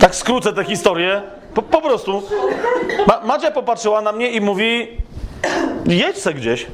Tak 0.00 0.14
skrócę 0.14 0.52
tę 0.52 0.64
historię. 0.64 1.22
Po, 1.54 1.62
po 1.62 1.80
prostu. 1.80 2.22
Ma, 3.06 3.20
Madzia 3.24 3.50
popatrzyła 3.50 4.00
na 4.00 4.12
mnie 4.12 4.30
i 4.30 4.40
mówi, 4.40 4.88
jedź 5.86 6.18
se 6.18 6.34
gdzieś. 6.34 6.66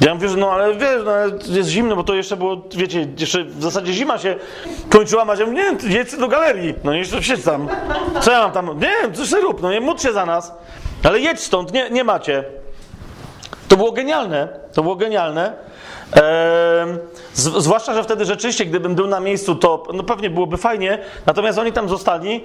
Ja 0.00 0.14
mówię, 0.14 0.28
że 0.28 0.36
no 0.36 0.50
ale 0.50 0.74
wiesz, 0.74 1.02
no, 1.04 1.10
ale 1.10 1.32
jest 1.46 1.68
zimno, 1.68 1.96
bo 1.96 2.04
to 2.04 2.14
jeszcze 2.14 2.36
było, 2.36 2.62
wiecie, 2.76 3.08
jeszcze 3.18 3.44
w 3.44 3.62
zasadzie 3.62 3.92
zima 3.92 4.18
się 4.18 4.36
kończyła, 4.90 5.24
Madzia 5.24 5.46
mówi, 5.46 5.56
nie, 5.56 5.94
jedź 5.94 6.16
do 6.16 6.28
galerii, 6.28 6.74
no 6.84 6.94
nie, 6.94 7.04
siedź 7.04 7.42
tam. 7.42 7.68
Co 8.20 8.30
ja 8.32 8.40
mam 8.40 8.52
tam, 8.52 8.80
nie, 8.80 9.12
coś 9.12 9.28
sobie 9.28 9.42
rób, 9.42 9.62
no 9.62 9.72
nie, 9.72 9.80
módl 9.80 10.00
się 10.00 10.12
za 10.12 10.26
nas, 10.26 10.52
ale 11.02 11.20
jedź 11.20 11.40
stąd, 11.40 11.72
nie, 11.72 11.90
nie 11.90 12.04
macie. 12.04 12.44
To 13.68 13.76
było 13.76 13.92
genialne, 13.92 14.48
to 14.72 14.82
było 14.82 14.96
genialne. 14.96 15.52
Zwłaszcza, 17.34 17.94
że 17.94 18.04
wtedy 18.04 18.24
rzeczywiście, 18.24 18.66
gdybym 18.66 18.94
był 18.94 19.06
na 19.06 19.20
miejscu, 19.20 19.54
to 19.54 19.82
no 19.94 20.02
pewnie 20.02 20.30
byłoby 20.30 20.56
fajnie, 20.56 20.98
natomiast 21.26 21.58
oni 21.58 21.72
tam 21.72 21.88
zostali. 21.88 22.44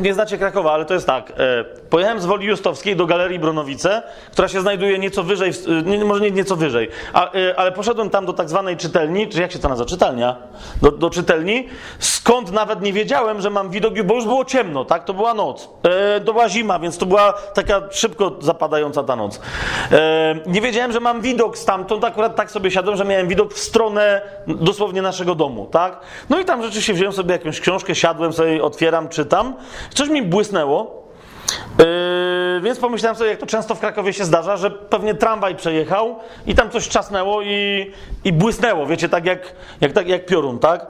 Nie 0.00 0.14
znacie 0.14 0.38
Krakowa, 0.38 0.72
ale 0.72 0.84
to 0.84 0.94
jest 0.94 1.06
tak. 1.06 1.30
E, 1.30 1.64
Pojechałem 1.90 2.20
z 2.20 2.26
Woli 2.26 2.46
Justowskiej 2.46 2.96
do 2.96 3.06
Galerii 3.06 3.38
Bronowice, 3.38 4.02
która 4.32 4.48
się 4.48 4.60
znajduje 4.60 4.98
nieco 4.98 5.22
wyżej, 5.22 5.52
e, 6.00 6.04
może 6.04 6.20
nie 6.20 6.30
nieco 6.30 6.56
wyżej, 6.56 6.88
e, 7.14 7.54
ale 7.56 7.72
poszedłem 7.72 8.10
tam 8.10 8.26
do 8.26 8.32
tak 8.32 8.48
zwanej 8.48 8.76
czytelni, 8.76 9.28
czy 9.28 9.40
jak 9.40 9.52
się 9.52 9.58
to 9.58 9.68
nazywa? 9.68 9.88
Czytelnia. 9.88 10.36
Do, 10.82 10.90
do 10.90 11.10
czytelni, 11.10 11.68
skąd 11.98 12.52
nawet 12.52 12.82
nie 12.82 12.92
wiedziałem, 12.92 13.40
że 13.40 13.50
mam 13.50 13.70
widok, 13.70 14.02
bo 14.02 14.14
już 14.14 14.24
było 14.24 14.44
ciemno, 14.44 14.84
tak? 14.84 15.04
To 15.04 15.14
była 15.14 15.34
noc. 15.34 15.68
To 16.24 16.32
była 16.32 16.48
zima, 16.48 16.78
więc 16.78 16.98
to 16.98 17.06
była 17.06 17.32
taka 17.32 17.82
szybko 17.90 18.32
zapadająca 18.40 19.02
ta 19.02 19.16
noc. 19.16 19.40
Nie 20.46 20.60
wiedziałem, 20.60 20.92
że 20.92 21.00
mam 21.00 21.20
widok 21.20 21.58
stamtąd, 21.58 22.04
akurat 22.04 22.36
tak 22.36 22.50
sobie 22.50 22.70
siadłem, 22.70 22.96
że 22.96 23.04
miałem 23.04 23.28
widok 23.28 23.54
w 23.54 23.58
stronę 23.58 24.20
dosłownie 24.46 25.02
naszego 25.02 25.34
domu, 25.34 25.68
tak? 25.70 26.00
No 26.30 26.40
i 26.40 26.44
tam 26.44 26.62
rzeczywiście 26.62 26.94
wziąłem 26.94 27.12
sobie 27.12 27.32
jakąś 27.32 27.60
książkę, 27.60 27.94
siadłem 27.94 28.32
sobie, 28.32 28.53
otwieram, 28.60 29.08
czytam. 29.08 29.54
Coś 29.94 30.08
mi 30.08 30.22
błysnęło. 30.22 31.04
Yy, 31.78 32.60
więc 32.60 32.78
pomyślałem 32.78 33.16
sobie, 33.16 33.30
jak 33.30 33.38
to 33.38 33.46
często 33.46 33.74
w 33.74 33.80
Krakowie 33.80 34.12
się 34.12 34.24
zdarza, 34.24 34.56
że 34.56 34.70
pewnie 34.70 35.14
tramwaj 35.14 35.56
przejechał 35.56 36.16
i 36.46 36.54
tam 36.54 36.70
coś 36.70 36.88
czasnęło 36.88 37.42
i, 37.42 37.90
i 38.24 38.32
błysnęło, 38.32 38.86
wiecie, 38.86 39.08
tak 39.08 39.26
jak, 39.26 39.54
jak, 39.80 39.92
tak 39.92 40.08
jak 40.08 40.26
piorun, 40.26 40.58
tak? 40.58 40.86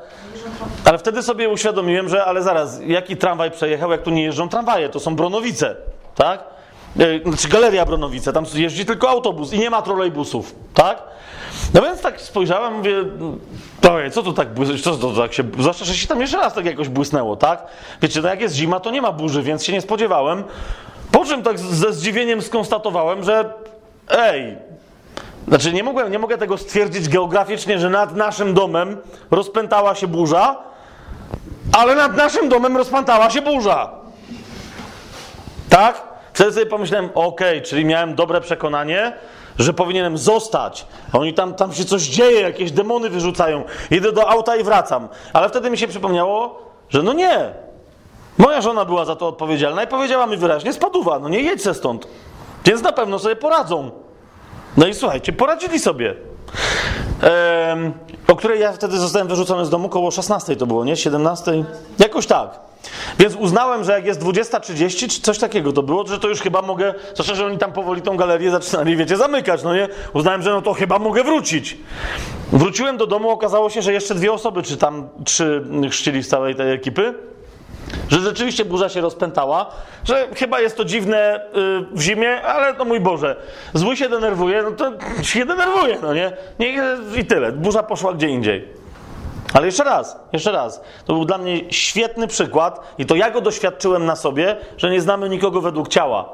Ale 0.85 0.99
wtedy 0.99 1.23
sobie 1.23 1.49
uświadomiłem, 1.49 2.09
że 2.09 2.25
ale 2.25 2.43
zaraz, 2.43 2.81
jaki 2.87 3.17
tramwaj 3.17 3.51
przejechał, 3.51 3.91
jak 3.91 4.03
tu 4.03 4.11
nie 4.11 4.23
jeżdżą 4.23 4.49
tramwaje, 4.49 4.89
to 4.89 5.01
są 5.01 5.17
Bronowice, 5.17 5.77
tak? 6.15 6.54
Yy, 6.97 7.23
Znaczy 7.27 7.49
Galeria 7.49 7.87
Bronowice, 7.87 8.33
tam 8.33 8.45
jeździ 8.55 8.87
tylko 8.87 9.11
autobus 9.11 9.53
i 9.53 9.59
nie 9.59 9.71
ma 9.71 9.83
trolejbusów, 9.83 10.55
tak? 10.75 11.03
No 11.75 11.83
więc 11.83 12.01
tak 12.01 12.21
spojrzałem, 12.21 12.75
mówię, 12.75 13.05
ojej, 13.91 14.11
co 14.11 14.23
tu 14.23 14.33
tak 14.33 14.55
błysnęło, 14.55 14.81
co 14.81 14.97
to 14.97 15.23
tak 15.23 15.33
się, 15.33 15.43
zwłaszcza, 15.59 15.85
że 15.85 15.95
się 15.95 16.07
tam 16.07 16.21
jeszcze 16.21 16.37
raz 16.37 16.55
tak 16.55 16.65
jakoś 16.65 16.89
błysnęło, 16.89 17.37
tak? 17.37 17.67
Wiecie, 18.03 18.21
no 18.23 18.29
jak 18.29 18.41
jest 18.41 18.55
zima, 18.55 18.81
to 18.81 18.91
nie 18.91 19.03
ma 19.03 19.13
burzy, 19.13 19.43
więc 19.43 19.65
się 19.65 19.73
nie 19.73 19.81
spodziewałem. 19.81 20.45
Po 21.13 21.25
czym 21.25 21.43
tak 21.43 21.59
ze 21.59 21.93
zdziwieniem 21.93 22.43
skonstatowałem, 22.43 23.25
że 23.25 23.53
ej, 24.09 24.57
znaczy 25.49 25.73
nie, 25.73 25.83
mogłem, 25.83 26.13
nie 26.13 26.19
mogę 26.19 26.39
tego 26.39 26.59
stwierdzić 26.59 27.09
geograficznie, 27.09 27.79
że 27.79 27.91
nad 27.91 28.17
naszym 28.17 28.55
domem 28.55 28.97
rozpętała 29.31 29.95
się 29.95 30.07
burza, 30.07 30.57
ale 31.73 31.95
nad 31.95 32.17
naszym 32.17 32.49
domem 32.49 32.77
rozpętała 32.77 33.31
się 33.31 33.43
burza. 33.43 33.91
Tak? 35.69 36.14
Wtedy 36.35 36.53
sobie 36.53 36.67
pomyślałem, 36.67 37.11
okej, 37.15 37.63
czyli 37.63 37.85
miałem 37.85 38.15
dobre 38.15 38.41
przekonanie, 38.41 39.13
że 39.59 39.73
powinienem 39.73 40.19
zostać. 40.19 40.87
A 41.13 41.19
Oni 41.19 41.35
tam, 41.35 41.55
tam 41.55 41.73
się 41.73 41.85
coś 41.85 42.03
dzieje, 42.03 42.41
jakieś 42.41 42.73
demony 42.73 43.11
wyrzucają. 43.11 43.65
Idę 43.91 44.13
do 44.13 44.31
auta 44.31 44.57
i 44.57 44.63
wracam. 44.63 45.09
Ale 45.33 45.49
wtedy 45.49 45.71
mi 45.71 45.79
się 45.79 45.89
przypomniało, 45.89 46.63
że 46.89 47.03
no 47.03 47.13
nie. 47.13 47.53
Moja 48.39 48.61
żona 48.61 48.85
była 48.85 49.05
za 49.05 49.17
to 49.17 49.29
odpowiedzialna 49.29 49.83
i 49.83 49.87
powiedziała 49.87 50.27
mi 50.27 50.37
wyraźnie, 50.37 50.73
spaduwa, 50.73 51.19
no 51.19 51.29
nie 51.29 51.41
jedź 51.41 51.63
se 51.63 51.75
stąd. 51.75 52.07
Więc 52.65 52.83
na 52.83 52.93
pewno 52.93 53.19
sobie 53.19 53.37
poradzą. 53.37 53.91
No 54.77 54.87
i 54.87 54.95
słuchajcie, 54.95 55.33
poradzili 55.33 55.79
sobie. 55.79 56.15
O 58.29 58.37
której 58.37 58.61
ja 58.61 58.73
wtedy 58.73 58.99
zostałem 58.99 59.29
wyrzucony 59.29 59.65
z 59.65 59.71
domu 59.71 59.89
koło 59.89 60.11
16 60.11 60.57
to 60.57 60.67
było, 60.67 60.85
nie? 60.85 60.97
17? 60.97 61.65
Jakoś 61.99 62.27
tak. 62.27 62.65
Więc 63.19 63.35
uznałem, 63.37 63.85
że 63.85 63.93
jak 63.93 64.07
jest 64.07 64.21
20.30 64.21 65.09
czy 65.09 65.21
coś 65.21 65.39
takiego 65.39 65.73
to 65.73 65.83
było, 65.83 66.07
że 66.07 66.19
to 66.19 66.29
już 66.29 66.41
chyba 66.41 66.63
mogę, 66.63 66.95
zwłaszcza, 67.13 67.35
że 67.35 67.47
oni 67.47 67.59
tam 67.59 67.73
powoli 67.73 68.03
tą 68.03 68.17
galerię 68.17 68.51
zaczynali, 68.51 68.97
wiecie, 68.97 69.17
zamykać, 69.17 69.63
no 69.63 69.75
nie? 69.75 69.89
Uznałem, 70.13 70.43
że 70.43 70.51
no 70.51 70.63
to 70.63 70.75
chyba 70.75 70.99
mogę 70.99 71.25
wrócić. 71.25 71.77
Wróciłem 72.53 72.97
do 72.97 73.07
domu, 73.07 73.31
okazało 73.31 73.71
się, 73.71 73.83
że 73.83 73.93
jeszcze 73.93 74.15
dwie 74.15 74.33
osoby, 74.33 74.63
czy 74.63 74.77
tam 74.77 75.09
trzy 75.25 75.65
chrzcili 75.91 76.23
z 76.23 76.29
całej 76.29 76.55
tej 76.55 76.73
ekipy, 76.73 77.15
że 78.09 78.21
rzeczywiście 78.21 78.65
burza 78.65 78.89
się 78.89 79.01
rozpętała, 79.01 79.67
że 80.05 80.29
chyba 80.37 80.61
jest 80.61 80.77
to 80.77 80.85
dziwne 80.85 81.37
y, 81.37 81.41
w 81.93 82.01
zimie, 82.01 82.43
ale 82.43 82.75
no 82.79 82.85
mój 82.85 83.01
Boże, 83.01 83.37
zły 83.75 83.97
się 83.97 84.09
denerwuje, 84.09 84.63
no 84.63 84.71
to 84.71 84.93
się 85.23 85.47
denerwuje, 85.47 85.99
no 86.03 86.15
nie? 86.15 86.33
nie? 86.59 86.75
I 87.17 87.25
tyle, 87.25 87.53
burza 87.53 87.83
poszła 87.83 88.15
gdzie 88.15 88.29
indziej. 88.29 88.69
Ale 89.55 89.67
jeszcze 89.67 89.85
raz, 89.85 90.17
jeszcze 90.33 90.53
raz, 90.53 90.81
to 91.05 91.13
był 91.13 91.25
dla 91.25 91.39
mnie 91.39 91.73
świetny 91.73 92.27
przykład 92.27 92.95
i 92.99 93.07
to 93.07 93.17
ja 93.17 93.31
go 93.31 93.41
doświadczyłem 93.41 94.07
na 94.07 94.17
sobie, 94.17 94.57
że 94.77 94.91
nie 94.91 95.01
znamy 95.01 95.29
nikogo 95.29 95.61
według 95.61 95.89
ciała. 95.89 96.29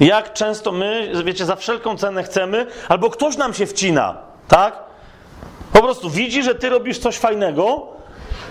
Jak 0.00 0.32
często 0.32 0.72
my, 0.72 1.12
wiecie, 1.24 1.44
za 1.44 1.56
wszelką 1.56 1.96
cenę 1.96 2.22
chcemy, 2.22 2.66
albo 2.88 3.10
ktoś 3.10 3.36
nam 3.36 3.54
się 3.54 3.66
wcina, 3.66 4.16
tak? 4.48 4.78
Po 5.72 5.82
prostu 5.82 6.10
widzi, 6.10 6.42
że 6.42 6.54
ty 6.54 6.68
robisz 6.68 6.98
coś 6.98 7.18
fajnego, 7.18 7.86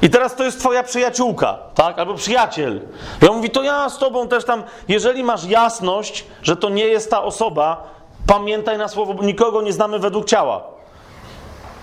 i 0.02 0.10
teraz 0.10 0.36
to 0.36 0.44
jest 0.44 0.60
twoja 0.60 0.84
przyjaciółka, 0.84 1.58
tak? 1.76 2.00
Albo 2.00 2.14
przyjaciel. 2.14 2.82
I 3.22 3.28
on 3.28 3.36
mówi, 3.36 3.50
to 3.50 3.64
ja 3.64 3.90
z 3.90 3.98
tobą 3.98 4.28
też 4.28 4.46
tam, 4.46 4.64
jeżeli 4.88 5.24
masz 5.24 5.46
jasność, 5.46 6.26
że 6.44 6.56
to 6.56 6.70
nie 6.70 6.86
jest 6.86 7.12
ta 7.12 7.24
osoba, 7.24 7.84
pamiętaj 8.28 8.78
na 8.78 8.88
słowo, 8.88 9.14
bo 9.14 9.24
nikogo 9.24 9.62
nie 9.62 9.74
znamy 9.74 10.00
według 10.00 10.26
ciała. 10.26 10.64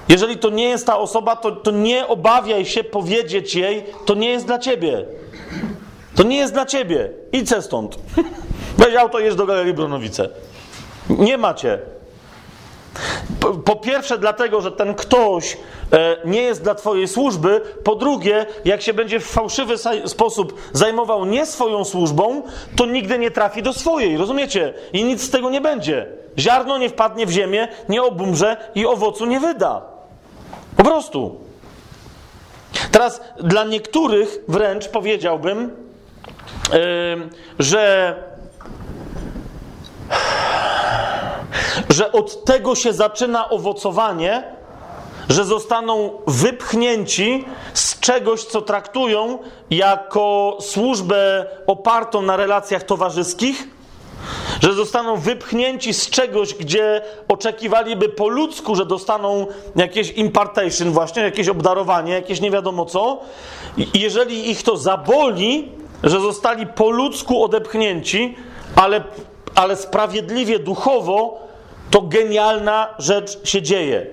Jeżeli 0.09 0.39
to 0.39 0.51
nie 0.51 0.69
jest 0.69 0.87
ta 0.87 0.99
osoba, 0.99 1.37
to, 1.37 1.53
to 1.53 1.71
nie 1.71 2.07
obawiaj 2.07 2.67
się 2.67 2.85
powiedzieć 2.85 3.55
jej, 3.55 3.85
to 4.07 4.15
nie 4.15 4.31
jest 4.31 4.47
dla 4.47 4.59
ciebie. 4.59 5.05
To 6.17 6.23
nie 6.23 6.37
jest 6.37 6.53
dla 6.53 6.67
ciebie. 6.67 7.11
Idź 7.33 7.51
stąd. 7.61 7.99
Weź 8.79 8.95
auto, 8.95 9.19
jedź 9.19 9.35
do 9.35 9.47
Galerii 9.47 9.75
Bronowice. 9.75 10.29
Nie 11.11 11.39
macie. 11.39 11.79
Po, 13.65 13.77
pierwsze, 13.77 14.19
dlatego, 14.19 14.61
że 14.61 14.73
ten 14.73 14.95
ktoś 14.95 15.57
e, 15.93 16.17
nie 16.25 16.43
jest 16.43 16.63
dla 16.63 16.75
Twojej 16.75 17.09
służby. 17.09 17.61
Po 17.85 17.95
drugie, 17.95 18.47
jak 18.65 18.83
się 18.83 18.95
będzie 18.95 19.21
w 19.21 19.27
fałszywy 19.27 19.75
sposób 20.07 20.61
zajmował 20.73 21.25
nie 21.25 21.47
swoją 21.47 21.85
służbą, 21.85 22.43
to 22.77 22.87
nigdy 22.87 23.19
nie 23.19 23.31
trafi 23.31 23.63
do 23.63 23.73
swojej. 23.73 24.17
Rozumiecie? 24.17 24.75
I 24.93 25.05
nic 25.05 25.23
z 25.23 25.31
tego 25.31 25.51
nie 25.51 25.61
będzie. 25.61 26.07
Ziarno 26.39 26.79
nie 26.79 26.89
wpadnie 26.89 27.27
w 27.27 27.31
ziemię, 27.31 27.69
nie 27.89 28.03
obumrze 28.03 28.57
i 28.75 28.87
owocu 28.87 29.27
nie 29.27 29.41
wyda. 29.41 29.83
Po 30.77 30.85
prostu. 30.85 31.41
Teraz 32.91 33.21
dla 33.41 33.65
niektórych 33.65 34.39
wręcz 34.49 34.89
powiedziałbym, 34.89 35.71
em, 36.73 37.31
że 37.59 38.15
że 41.89 42.13
od 42.13 42.45
tego 42.45 42.75
się 42.75 42.93
zaczyna 42.93 43.51
owocowanie, 43.51 44.43
że 45.29 45.45
zostaną 45.45 46.11
wypchnięci 46.27 47.45
z 47.75 48.01
czegoś, 48.01 48.45
co 48.45 48.63
traktują 48.63 49.39
jako 49.71 50.57
służbę 50.61 51.47
opartą 51.67 52.23
na 52.23 52.37
relacjach 52.37 52.83
towarzyskich, 52.83 53.69
że 54.63 54.73
zostaną 54.73 55.17
wypchnięci 55.17 55.95
z 55.95 56.11
czegoś, 56.11 56.55
gdzie 56.55 57.03
oczekiwaliby 57.29 58.09
po 58.09 58.29
ludzku, 58.29 58.77
że 58.77 58.87
dostaną 58.87 59.47
jakieś 59.77 60.11
impartation, 60.11 60.91
właśnie 60.91 61.23
jakieś 61.23 61.49
obdarowanie, 61.49 62.13
jakieś 62.13 62.41
nie 62.41 62.51
wiadomo 62.51 62.85
co. 62.85 63.21
Jeżeli 63.95 64.51
ich 64.51 64.63
to 64.63 64.77
zaboli, 64.77 65.73
że 66.03 66.21
zostali 66.21 66.67
po 66.67 66.91
ludzku 66.91 67.45
odepchnięci, 67.45 68.37
ale, 68.77 69.05
ale 69.55 69.77
sprawiedliwie 69.77 70.59
duchowo, 70.59 71.41
to 71.91 72.03
genialna 72.03 72.89
rzecz 72.99 73.49
się 73.49 73.63
dzieje. 73.63 74.07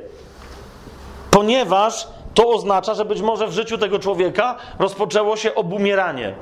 Ponieważ 1.31 2.07
to 2.33 2.49
oznacza, 2.49 2.93
że 2.93 3.05
być 3.05 3.21
może 3.21 3.47
w 3.47 3.53
życiu 3.53 3.77
tego 3.77 3.99
człowieka 3.99 4.55
rozpoczęło 4.79 5.37
się 5.37 5.55
obumieranie. 5.55 6.33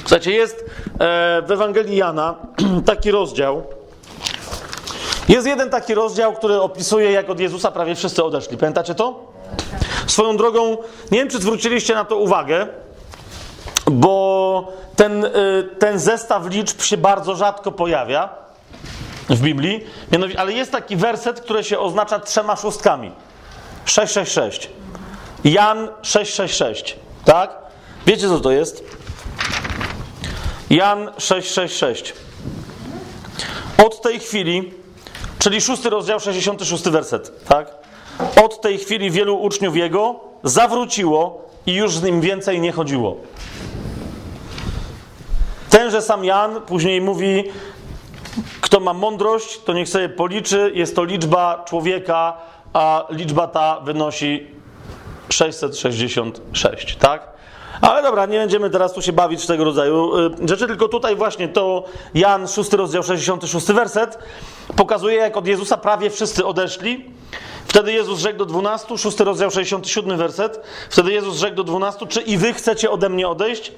Słuchajcie, 0.00 0.32
jest 0.32 0.64
e, 0.64 1.42
w 1.46 1.50
Ewangelii 1.50 1.96
Jana 1.96 2.34
taki 2.86 3.10
rozdział. 3.10 3.62
Jest 5.28 5.46
jeden 5.46 5.70
taki 5.70 5.94
rozdział, 5.94 6.32
który 6.32 6.60
opisuje, 6.60 7.12
jak 7.12 7.30
od 7.30 7.40
Jezusa 7.40 7.70
prawie 7.70 7.94
wszyscy 7.94 8.24
odeszli. 8.24 8.56
Pamiętacie 8.56 8.94
to? 8.94 9.32
Swoją 10.06 10.36
drogą, 10.36 10.76
nie 11.10 11.18
wiem, 11.18 11.28
czy 11.28 11.38
zwróciliście 11.38 11.94
na 11.94 12.04
to 12.04 12.16
uwagę, 12.16 12.66
ten, 14.96 15.24
y, 15.24 15.30
ten 15.78 15.98
zestaw 15.98 16.46
liczb 16.46 16.80
się 16.82 16.96
bardzo 16.96 17.34
rzadko 17.34 17.72
pojawia 17.72 18.28
w 19.30 19.40
Biblii, 19.40 19.84
mianowicie, 20.12 20.40
ale 20.40 20.52
jest 20.52 20.72
taki 20.72 20.96
werset, 20.96 21.40
który 21.40 21.64
się 21.64 21.78
oznacza 21.78 22.18
trzema 22.20 22.56
szóstkami. 22.56 23.10
666. 23.84 24.70
Jan 25.44 25.88
666, 26.02 26.96
tak? 27.24 27.56
Wiecie 28.06 28.28
co 28.28 28.40
to 28.40 28.50
jest? 28.50 28.84
Jan 30.70 31.10
666. 31.18 32.12
Od 33.86 34.02
tej 34.02 34.20
chwili, 34.20 34.72
czyli 35.38 35.60
szósty 35.60 35.90
rozdział, 35.90 36.20
66 36.20 36.84
werset, 36.84 37.44
tak? 37.48 37.70
Od 38.44 38.60
tej 38.60 38.78
chwili 38.78 39.10
wielu 39.10 39.36
uczniów 39.36 39.76
jego 39.76 40.20
zawróciło 40.44 41.48
i 41.66 41.74
już 41.74 41.96
z 41.96 42.02
nim 42.02 42.20
więcej 42.20 42.60
nie 42.60 42.72
chodziło. 42.72 43.16
Tenże 45.74 46.02
sam 46.02 46.24
Jan 46.24 46.60
później 46.60 47.00
mówi, 47.00 47.44
kto 48.60 48.80
ma 48.80 48.92
mądrość, 48.92 49.60
to 49.60 49.72
niech 49.72 49.88
sobie 49.88 50.08
policzy. 50.08 50.72
Jest 50.74 50.96
to 50.96 51.04
liczba 51.04 51.64
człowieka, 51.68 52.36
a 52.72 53.04
liczba 53.10 53.46
ta 53.46 53.80
wynosi 53.80 54.46
666, 55.30 56.96
tak? 56.96 57.28
Ale 57.80 58.02
dobra, 58.02 58.26
nie 58.26 58.38
będziemy 58.38 58.70
teraz 58.70 58.92
tu 58.92 59.02
się 59.02 59.12
bawić 59.12 59.42
w 59.42 59.46
tego 59.46 59.64
rodzaju 59.64 60.18
y, 60.18 60.48
rzeczy, 60.48 60.66
tylko 60.66 60.88
tutaj 60.88 61.16
właśnie 61.16 61.48
to 61.48 61.84
Jan 62.14 62.48
6 62.48 62.72
rozdział 62.72 63.02
66 63.02 63.66
werset 63.66 64.18
pokazuje, 64.76 65.16
jak 65.16 65.36
od 65.36 65.46
Jezusa 65.46 65.76
prawie 65.76 66.10
wszyscy 66.10 66.46
odeszli. 66.46 67.10
Wtedy 67.66 67.92
Jezus 67.92 68.20
rzekł 68.20 68.38
do 68.38 68.44
12, 68.44 68.98
6 68.98 69.20
rozdział 69.20 69.50
67 69.50 70.18
werset. 70.18 70.60
Wtedy 70.90 71.12
Jezus 71.12 71.36
rzekł 71.36 71.56
do 71.56 71.64
12, 71.64 72.06
czy 72.06 72.20
i 72.20 72.38
wy 72.38 72.52
chcecie 72.52 72.90
ode 72.90 73.08
mnie 73.08 73.28
odejść? 73.28 73.72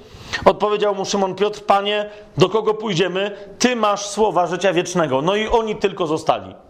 Odpowiedział 0.45 0.95
mu 0.95 1.05
Szymon 1.05 1.35
Piotr, 1.35 1.61
panie, 1.61 2.09
do 2.37 2.49
kogo 2.49 2.73
pójdziemy? 2.73 3.37
Ty 3.59 3.75
masz 3.75 4.05
słowa 4.05 4.47
życia 4.47 4.73
wiecznego. 4.73 5.21
No 5.21 5.35
i 5.35 5.47
oni 5.47 5.75
tylko 5.75 6.07
zostali. 6.07 6.66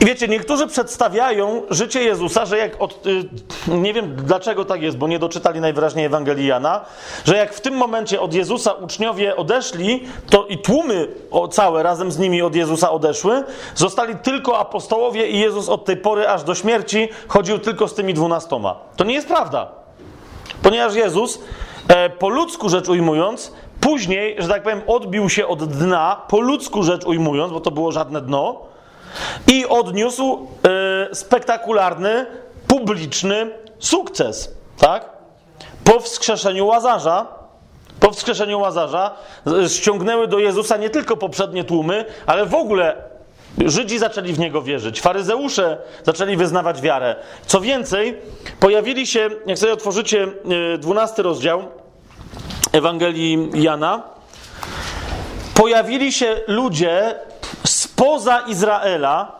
I 0.00 0.04
wiecie, 0.04 0.28
niektórzy 0.28 0.66
przedstawiają 0.66 1.62
życie 1.70 2.02
Jezusa, 2.02 2.46
że 2.46 2.58
jak 2.58 2.82
od. 2.82 3.06
y, 3.06 3.28
Nie 3.68 3.92
wiem 3.92 4.16
dlaczego 4.16 4.64
tak 4.64 4.82
jest, 4.82 4.96
bo 4.96 5.08
nie 5.08 5.18
doczytali 5.18 5.60
najwyraźniej 5.60 6.04
Ewangelii 6.04 6.46
Jana, 6.46 6.84
że 7.24 7.36
jak 7.36 7.54
w 7.54 7.60
tym 7.60 7.74
momencie 7.74 8.20
od 8.20 8.34
Jezusa 8.34 8.72
uczniowie 8.72 9.36
odeszli, 9.36 10.04
to 10.30 10.46
i 10.46 10.58
tłumy 10.58 11.08
całe 11.50 11.82
razem 11.82 12.12
z 12.12 12.18
nimi 12.18 12.42
od 12.42 12.54
Jezusa 12.54 12.90
odeszły, 12.90 13.44
zostali 13.74 14.16
tylko 14.16 14.58
apostołowie 14.58 15.28
i 15.28 15.38
Jezus 15.38 15.68
od 15.68 15.84
tej 15.84 15.96
pory 15.96 16.28
aż 16.28 16.42
do 16.42 16.54
śmierci 16.54 17.08
chodził 17.28 17.58
tylko 17.58 17.88
z 17.88 17.94
tymi 17.94 18.14
dwunastoma. 18.14 18.76
To 18.96 19.04
nie 19.04 19.14
jest 19.14 19.28
prawda. 19.28 19.68
Ponieważ 20.62 20.94
Jezus, 20.94 21.38
e, 21.88 22.10
po 22.10 22.28
ludzku 22.28 22.68
rzecz 22.68 22.88
ujmując, 22.88 23.52
później, 23.80 24.36
że 24.38 24.48
tak 24.48 24.62
powiem, 24.62 24.82
odbił 24.86 25.28
się 25.28 25.46
od 25.46 25.64
dna, 25.64 26.22
po 26.28 26.40
ludzku 26.40 26.82
rzecz 26.82 27.04
ujmując, 27.04 27.52
bo 27.52 27.60
to 27.60 27.70
było 27.70 27.92
żadne 27.92 28.20
dno, 28.20 28.75
i 29.46 29.66
odniósł 29.66 30.46
e, 31.10 31.14
spektakularny, 31.14 32.26
publiczny 32.68 33.50
sukces, 33.78 34.54
tak? 34.78 35.10
Po 35.84 36.00
wskrzeszeniu 36.00 36.66
Łazarza, 36.66 37.26
po 38.00 38.10
wskrzeszeniu 38.10 38.60
Łazarza 38.60 39.14
ściągnęły 39.68 40.28
do 40.28 40.38
Jezusa 40.38 40.76
nie 40.76 40.90
tylko 40.90 41.16
poprzednie 41.16 41.64
tłumy, 41.64 42.04
ale 42.26 42.46
w 42.46 42.54
ogóle 42.54 42.96
Żydzi 43.64 43.98
zaczęli 43.98 44.32
w 44.32 44.38
niego 44.38 44.62
wierzyć, 44.62 45.00
faryzeusze 45.00 45.78
zaczęli 46.04 46.36
wyznawać 46.36 46.80
wiarę. 46.80 47.16
Co 47.46 47.60
więcej, 47.60 48.16
pojawili 48.60 49.06
się, 49.06 49.28
jak 49.46 49.58
sobie 49.58 49.72
otworzycie 49.72 50.28
e, 50.74 50.78
12 50.78 51.22
rozdział 51.22 51.64
Ewangelii 52.72 53.50
Jana, 53.54 54.02
pojawili 55.54 56.12
się 56.12 56.40
ludzie 56.46 57.14
spoza 57.96 58.40
Izraela, 58.40 59.32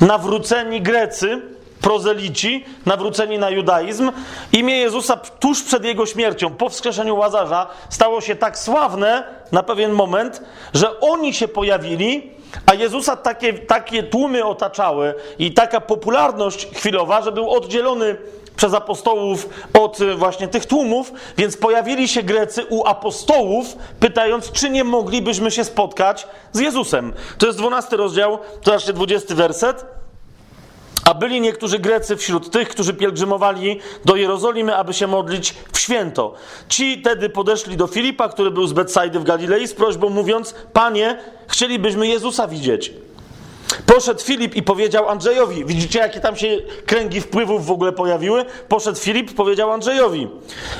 nawróceni 0.00 0.80
Grecy, 0.82 1.42
prozelici, 1.80 2.64
nawróceni 2.86 3.38
na 3.38 3.50
judaizm. 3.50 4.12
Imię 4.52 4.76
Jezusa 4.76 5.16
tuż 5.16 5.62
przed 5.62 5.84
jego 5.84 6.06
śmiercią, 6.06 6.50
po 6.50 6.68
wskrzeszeniu 6.68 7.16
Łazarza, 7.16 7.66
stało 7.88 8.20
się 8.20 8.36
tak 8.36 8.58
sławne 8.58 9.24
na 9.52 9.62
pewien 9.62 9.92
moment, 9.92 10.42
że 10.74 11.00
oni 11.00 11.34
się 11.34 11.48
pojawili, 11.48 12.30
a 12.66 12.74
Jezusa 12.74 13.16
takie, 13.16 13.52
takie 13.52 14.02
tłumy 14.02 14.44
otaczały 14.44 15.14
i 15.38 15.54
taka 15.54 15.80
popularność 15.80 16.68
chwilowa, 16.74 17.22
że 17.22 17.32
był 17.32 17.50
oddzielony 17.50 18.16
przez 18.56 18.74
apostołów 18.74 19.48
od 19.80 20.00
y, 20.00 20.14
właśnie 20.14 20.48
tych 20.48 20.66
tłumów, 20.66 21.12
więc 21.38 21.56
pojawili 21.56 22.08
się 22.08 22.22
Grecy 22.22 22.64
u 22.64 22.86
apostołów, 22.86 23.76
pytając, 24.00 24.52
czy 24.52 24.70
nie 24.70 24.84
moglibyśmy 24.84 25.50
się 25.50 25.64
spotkać 25.64 26.26
z 26.52 26.60
Jezusem. 26.60 27.12
To 27.38 27.46
jest 27.46 27.58
12 27.58 27.96
rozdział, 27.96 28.38
to 28.62 28.70
znaczy 28.70 28.92
20 28.92 29.34
werset. 29.34 29.99
A 31.04 31.14
byli 31.14 31.40
niektórzy 31.40 31.78
Grecy 31.78 32.16
wśród 32.16 32.50
tych, 32.50 32.68
którzy 32.68 32.94
pielgrzymowali 32.94 33.80
do 34.04 34.16
Jerozolimy, 34.16 34.76
aby 34.76 34.94
się 34.94 35.06
modlić 35.06 35.54
w 35.72 35.78
święto. 35.78 36.34
Ci 36.68 37.02
tedy 37.02 37.30
podeszli 37.30 37.76
do 37.76 37.86
Filipa, 37.86 38.28
który 38.28 38.50
był 38.50 38.66
z 38.66 38.72
Betsajdy 38.72 39.20
w 39.20 39.24
Galilei, 39.24 39.68
z 39.68 39.74
prośbą 39.74 40.08
mówiąc: 40.08 40.54
Panie, 40.72 41.18
chcielibyśmy 41.48 42.06
Jezusa 42.06 42.48
widzieć. 42.48 42.92
Poszedł 43.86 44.20
Filip 44.20 44.56
i 44.56 44.62
powiedział 44.62 45.08
Andrzejowi. 45.08 45.64
Widzicie, 45.64 45.98
jakie 45.98 46.20
tam 46.20 46.36
się 46.36 46.58
kręgi 46.86 47.20
wpływów 47.20 47.66
w 47.66 47.70
ogóle 47.70 47.92
pojawiły? 47.92 48.44
Poszedł 48.68 48.98
Filip, 48.98 49.34
powiedział 49.34 49.70
Andrzejowi. 49.70 50.28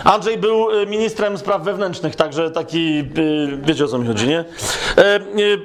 Andrzej 0.04 0.38
był 0.38 0.80
y, 0.80 0.86
ministrem 0.86 1.38
spraw 1.38 1.62
wewnętrznych, 1.62 2.16
także 2.16 2.50
taki, 2.50 2.98
y, 3.18 3.58
wiecie 3.62 3.84
o 3.84 3.88
co 3.88 3.98
mi 3.98 4.06
chodzi, 4.06 4.28
nie? 4.28 4.38
E, 4.38 5.20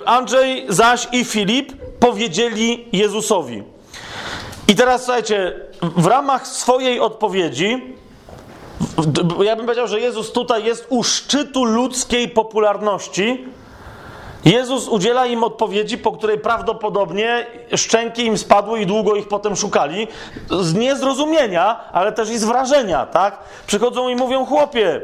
Andrzej 0.05 0.65
zaś 0.69 1.07
i 1.11 1.25
Filip 1.25 1.73
powiedzieli 1.99 2.85
Jezusowi. 2.93 3.74
I 4.67 4.75
teraz 4.75 5.03
słuchajcie, 5.03 5.59
w 5.81 6.05
ramach 6.05 6.47
swojej 6.47 6.99
odpowiedzi, 6.99 7.95
ja 9.43 9.55
bym 9.55 9.65
powiedział, 9.65 9.87
że 9.87 9.99
Jezus 9.99 10.31
tutaj 10.31 10.63
jest 10.63 10.85
u 10.89 11.03
szczytu 11.03 11.63
ludzkiej 11.65 12.29
popularności. 12.29 13.45
Jezus 14.45 14.87
udziela 14.87 15.25
im 15.25 15.43
odpowiedzi, 15.43 15.97
po 15.97 16.11
której 16.11 16.39
prawdopodobnie 16.39 17.45
szczęki 17.75 18.25
im 18.25 18.37
spadły 18.37 18.81
i 18.81 18.85
długo 18.85 19.15
ich 19.15 19.27
potem 19.27 19.55
szukali. 19.55 20.07
Z 20.59 20.73
niezrozumienia, 20.73 21.79
ale 21.91 22.11
też 22.11 22.29
i 22.29 22.37
z 22.37 22.43
wrażenia, 22.43 23.05
tak? 23.05 23.39
Przychodzą 23.67 24.09
i 24.09 24.15
mówią, 24.15 24.45
chłopie, 24.45 25.01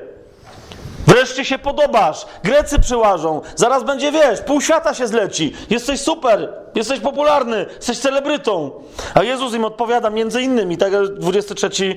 wreszcie 1.08 1.46
się 1.46 1.60
podobasz, 1.60 2.26
Grecy 2.44 2.80
przyłażą, 2.80 3.42
zaraz 3.56 3.84
będzie, 3.84 4.12
wiesz, 4.12 4.42
pół 4.42 4.62
świata 4.62 4.94
się 4.94 5.08
zleci, 5.08 5.54
jesteś 5.70 6.02
super, 6.02 6.54
jesteś 6.76 7.00
popularny, 7.00 7.66
jesteś 7.76 8.00
celebrytą. 8.00 8.72
A 9.14 9.24
Jezus 9.24 9.54
im 9.54 9.66
odpowiada 9.66 10.10
między 10.10 10.42
innymi, 10.42 10.78
tak 10.78 10.94
jak 10.94 11.08
23 11.14 11.96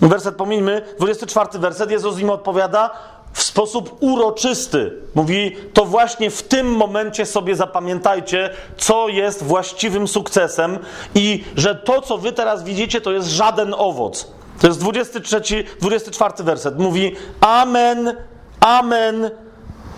werset 0.00 0.36
pomińmy, 0.36 0.82
24 0.98 1.58
werset, 1.58 1.90
Jezus 1.90 2.18
im 2.18 2.30
odpowiada, 2.30 2.90
w 3.34 3.42
sposób 3.42 3.96
uroczysty. 4.00 4.92
Mówi, 5.14 5.56
to 5.72 5.84
właśnie 5.84 6.30
w 6.30 6.42
tym 6.42 6.76
momencie 6.76 7.26
sobie 7.26 7.56
zapamiętajcie, 7.56 8.50
co 8.76 9.08
jest 9.08 9.42
właściwym 9.42 10.08
sukcesem 10.08 10.78
i 11.14 11.44
że 11.56 11.74
to, 11.74 12.00
co 12.00 12.18
wy 12.18 12.32
teraz 12.32 12.64
widzicie, 12.64 13.00
to 13.00 13.12
jest 13.12 13.28
żaden 13.28 13.74
owoc. 13.78 14.26
To 14.60 14.66
jest 14.66 14.80
23, 14.80 15.64
24 15.80 16.44
werset. 16.44 16.78
Mówi, 16.78 17.16
amen, 17.40 18.16
amen, 18.64 19.30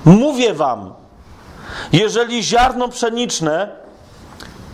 mówię 0.05 0.55
wam, 0.55 0.95
jeżeli 1.93 2.43
ziarno 2.43 2.89
pszeniczne 2.89 3.69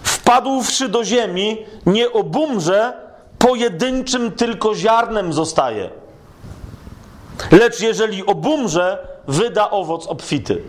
wpadłszy 0.02 0.88
do 0.88 1.04
ziemi, 1.04 1.66
nie 1.86 2.12
obumrze, 2.12 2.92
pojedynczym 3.38 4.32
tylko 4.32 4.74
ziarnem 4.74 5.32
zostaje. 5.32 5.90
Lecz 7.50 7.80
jeżeli 7.80 8.26
obumrze, 8.26 9.06
wyda 9.28 9.70
owoc 9.70 10.06
obfity. 10.06 10.62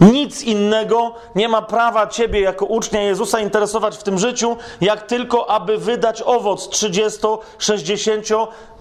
Nic 0.00 0.42
innego 0.42 1.14
nie 1.34 1.48
ma 1.48 1.62
prawa 1.62 2.06
ciebie 2.06 2.40
jako 2.40 2.66
ucznia 2.66 3.02
Jezusa 3.02 3.40
interesować 3.40 3.96
w 3.96 4.02
tym 4.02 4.18
życiu, 4.18 4.56
jak 4.80 5.06
tylko 5.06 5.50
aby 5.50 5.78
wydać 5.78 6.22
owoc 6.22 6.68
30, 6.68 7.20
60, 7.58 8.26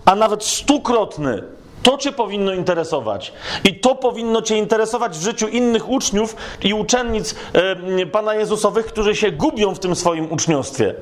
a 0.06 0.16
nawet 0.16 0.44
stukrotny. 0.44 1.44
To 1.84 1.98
cię 1.98 2.12
powinno 2.12 2.54
interesować. 2.54 3.34
I 3.64 3.80
to 3.80 3.96
powinno 3.96 4.42
cię 4.42 4.58
interesować 4.58 5.18
w 5.18 5.22
życiu 5.22 5.48
innych 5.48 5.90
uczniów 5.90 6.36
i 6.64 6.74
uczennic 6.74 7.36
e, 7.54 8.06
Pana 8.06 8.36
Jezusowych, 8.36 8.86
którzy 8.86 9.16
się 9.16 9.32
gubią 9.32 9.76
w 9.76 9.80
tym 9.80 9.96
swoim 9.96 10.32
uczniostwie. 10.32 10.96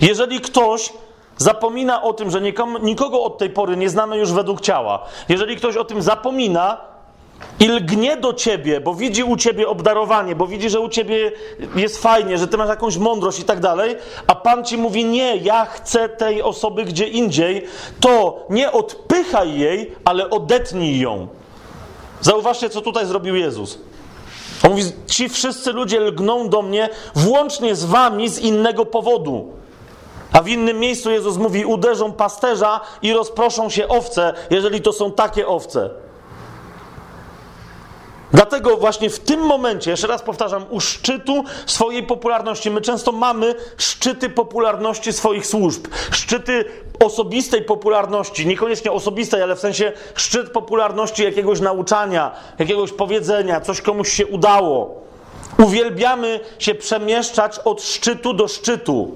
Jeżeli 0.00 0.40
ktoś 0.40 0.92
zapomina 1.36 2.02
o 2.02 2.12
tym, 2.12 2.30
że 2.30 2.40
nikomu, 2.40 2.78
nikogo 2.78 3.22
od 3.22 3.38
tej 3.38 3.50
pory 3.50 3.76
nie 3.76 3.90
znamy 3.90 4.18
już 4.18 4.32
według 4.32 4.60
ciała, 4.60 5.04
jeżeli 5.28 5.56
ktoś 5.56 5.76
o 5.76 5.84
tym 5.84 6.02
zapomina 6.02 6.93
i 7.60 7.68
lgnie 7.68 8.16
do 8.16 8.32
ciebie, 8.32 8.80
bo 8.80 8.94
widzi 8.94 9.24
u 9.24 9.36
ciebie 9.36 9.68
obdarowanie, 9.68 10.36
bo 10.36 10.46
widzi, 10.46 10.70
że 10.70 10.80
u 10.80 10.88
ciebie 10.88 11.32
jest 11.76 12.02
fajnie, 12.02 12.38
że 12.38 12.48
ty 12.48 12.56
masz 12.56 12.68
jakąś 12.68 12.96
mądrość 12.96 13.40
i 13.40 13.44
tak 13.44 13.60
dalej, 13.60 13.96
a 14.26 14.34
Pan 14.34 14.64
ci 14.64 14.78
mówi: 14.78 15.04
Nie, 15.04 15.36
ja 15.36 15.64
chcę 15.64 16.08
tej 16.08 16.42
osoby 16.42 16.84
gdzie 16.84 17.08
indziej, 17.08 17.66
to 18.00 18.46
nie 18.50 18.72
odpychaj 18.72 19.58
jej, 19.58 19.92
ale 20.04 20.30
odetnij 20.30 21.00
ją. 21.00 21.28
Zauważcie, 22.20 22.70
co 22.70 22.80
tutaj 22.80 23.06
zrobił 23.06 23.36
Jezus. 23.36 23.78
On 24.64 24.70
mówi: 24.70 24.82
Ci 25.06 25.28
wszyscy 25.28 25.72
ludzie 25.72 26.00
lgną 26.00 26.48
do 26.48 26.62
mnie, 26.62 26.88
włącznie 27.14 27.74
z 27.74 27.84
wami 27.84 28.28
z 28.28 28.38
innego 28.38 28.86
powodu. 28.86 29.48
A 30.32 30.42
w 30.42 30.48
innym 30.48 30.78
miejscu 30.78 31.10
Jezus 31.10 31.36
mówi: 31.36 31.64
uderzą 31.64 32.12
pasterza 32.12 32.80
i 33.02 33.12
rozproszą 33.12 33.70
się 33.70 33.88
owce, 33.88 34.34
jeżeli 34.50 34.80
to 34.80 34.92
są 34.92 35.12
takie 35.12 35.46
owce. 35.46 36.03
Dlatego 38.34 38.76
właśnie 38.76 39.10
w 39.10 39.18
tym 39.18 39.40
momencie, 39.40 39.90
jeszcze 39.90 40.06
raz 40.06 40.22
powtarzam, 40.22 40.64
u 40.70 40.80
szczytu 40.80 41.44
swojej 41.66 42.02
popularności, 42.02 42.70
my 42.70 42.80
często 42.80 43.12
mamy 43.12 43.54
szczyty 43.76 44.30
popularności 44.30 45.12
swoich 45.12 45.46
służb, 45.46 45.86
szczyty 46.10 46.64
osobistej 47.04 47.62
popularności, 47.62 48.46
niekoniecznie 48.46 48.92
osobistej, 48.92 49.42
ale 49.42 49.56
w 49.56 49.60
sensie 49.60 49.92
szczyt 50.14 50.50
popularności 50.50 51.24
jakiegoś 51.24 51.60
nauczania, 51.60 52.32
jakiegoś 52.58 52.92
powiedzenia, 52.92 53.60
coś 53.60 53.80
komuś 53.80 54.12
się 54.12 54.26
udało. 54.26 55.02
Uwielbiamy 55.58 56.40
się 56.58 56.74
przemieszczać 56.74 57.58
od 57.58 57.82
szczytu 57.82 58.34
do 58.34 58.48
szczytu. 58.48 59.12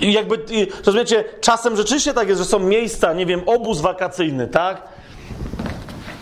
I 0.00 0.12
jakby, 0.12 0.44
rozumiecie, 0.86 1.24
czasem 1.40 1.76
rzeczywiście 1.76 2.14
tak 2.14 2.28
jest, 2.28 2.40
że 2.40 2.46
są 2.46 2.58
miejsca, 2.58 3.12
nie 3.12 3.26
wiem, 3.26 3.42
obóz 3.46 3.80
wakacyjny, 3.80 4.48
tak? 4.48 4.93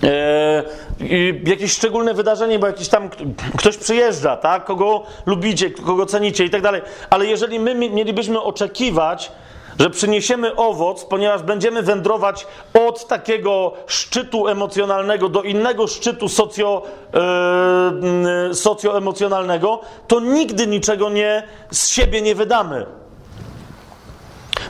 Eee, 0.02 1.42
jakieś 1.46 1.72
szczególne 1.72 2.14
wydarzenie, 2.14 2.58
bo 2.58 2.66
jakiś 2.66 2.88
tam 2.88 3.10
ktoś 3.56 3.76
przyjeżdża, 3.76 4.36
tak? 4.36 4.64
Kogo 4.64 5.02
lubicie, 5.26 5.70
kogo 5.70 6.06
cenicie 6.06 6.44
i 6.44 6.50
tak 6.50 6.62
dalej. 6.62 6.82
Ale 7.10 7.26
jeżeli 7.26 7.60
my 7.60 7.74
mielibyśmy 7.74 8.40
oczekiwać, 8.40 9.32
że 9.80 9.90
przyniesiemy 9.90 10.56
owoc, 10.56 11.04
ponieważ 11.04 11.42
będziemy 11.42 11.82
wędrować 11.82 12.46
od 12.88 13.06
takiego 13.06 13.72
szczytu 13.86 14.48
emocjonalnego 14.48 15.28
do 15.28 15.42
innego 15.42 15.86
szczytu 15.86 16.28
socjo, 16.28 16.82
yy, 18.48 18.54
socjoemocjonalnego, 18.54 19.80
to 20.08 20.20
nigdy 20.20 20.66
niczego 20.66 21.10
nie, 21.10 21.42
z 21.70 21.88
siebie 21.88 22.22
nie 22.22 22.34
wydamy. 22.34 22.86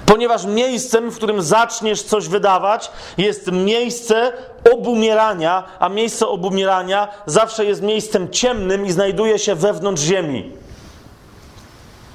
Ponieważ 0.07 0.45
miejscem, 0.45 1.11
w 1.11 1.17
którym 1.17 1.43
zaczniesz 1.43 2.03
coś 2.03 2.29
wydawać, 2.29 2.91
jest 3.19 3.53
miejsce 3.53 4.33
obumierania, 4.75 5.65
a 5.79 5.89
miejsce 5.89 6.29
obumierania 6.29 7.09
zawsze 7.27 7.65
jest 7.65 7.83
miejscem 7.83 8.31
ciemnym 8.31 8.87
i 8.87 8.93
znajduje 8.93 9.39
się 9.39 9.55
wewnątrz 9.55 10.03
ziemi. 10.03 10.53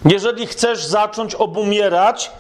Jeżeli 0.06 0.48
chcesz 0.48 0.86
zacząć 0.86 1.36
obumierać, 1.36 2.32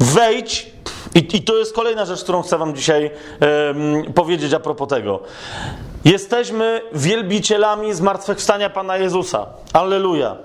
wejdź. 0.00 0.72
I, 1.14 1.36
I, 1.36 1.42
to 1.42 1.56
jest 1.56 1.74
kolejna 1.74 2.04
rzecz, 2.04 2.22
którą 2.22 2.42
chcę 2.42 2.58
Wam 2.58 2.76
dzisiaj 2.76 3.10
powiedzieć 4.14 4.54
a 4.54 4.60
propos 4.60 4.88
tego. 4.88 5.20
Jesteśmy 6.04 6.80
wielbicielami 6.92 7.94
zmartwychwstania 7.94 8.70
Pana 8.70 8.96
Jezusa. 8.96 9.46
Alleluja. 9.72 10.36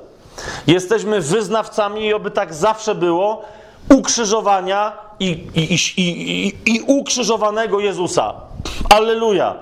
Jesteśmy 0.68 1.22
wyznawcami, 1.22 2.06
i 2.06 2.14
oby 2.14 2.32
tak 2.32 2.54
zawsze 2.54 2.96
było, 2.96 3.46
ukrzyżowania 3.90 4.98
i, 5.20 5.48
i, 5.56 5.78
i, 5.98 6.56
i 6.66 6.82
ukrzyżowanego 6.82 7.80
Jezusa. 7.80 8.34
Alleluja. 8.90 9.56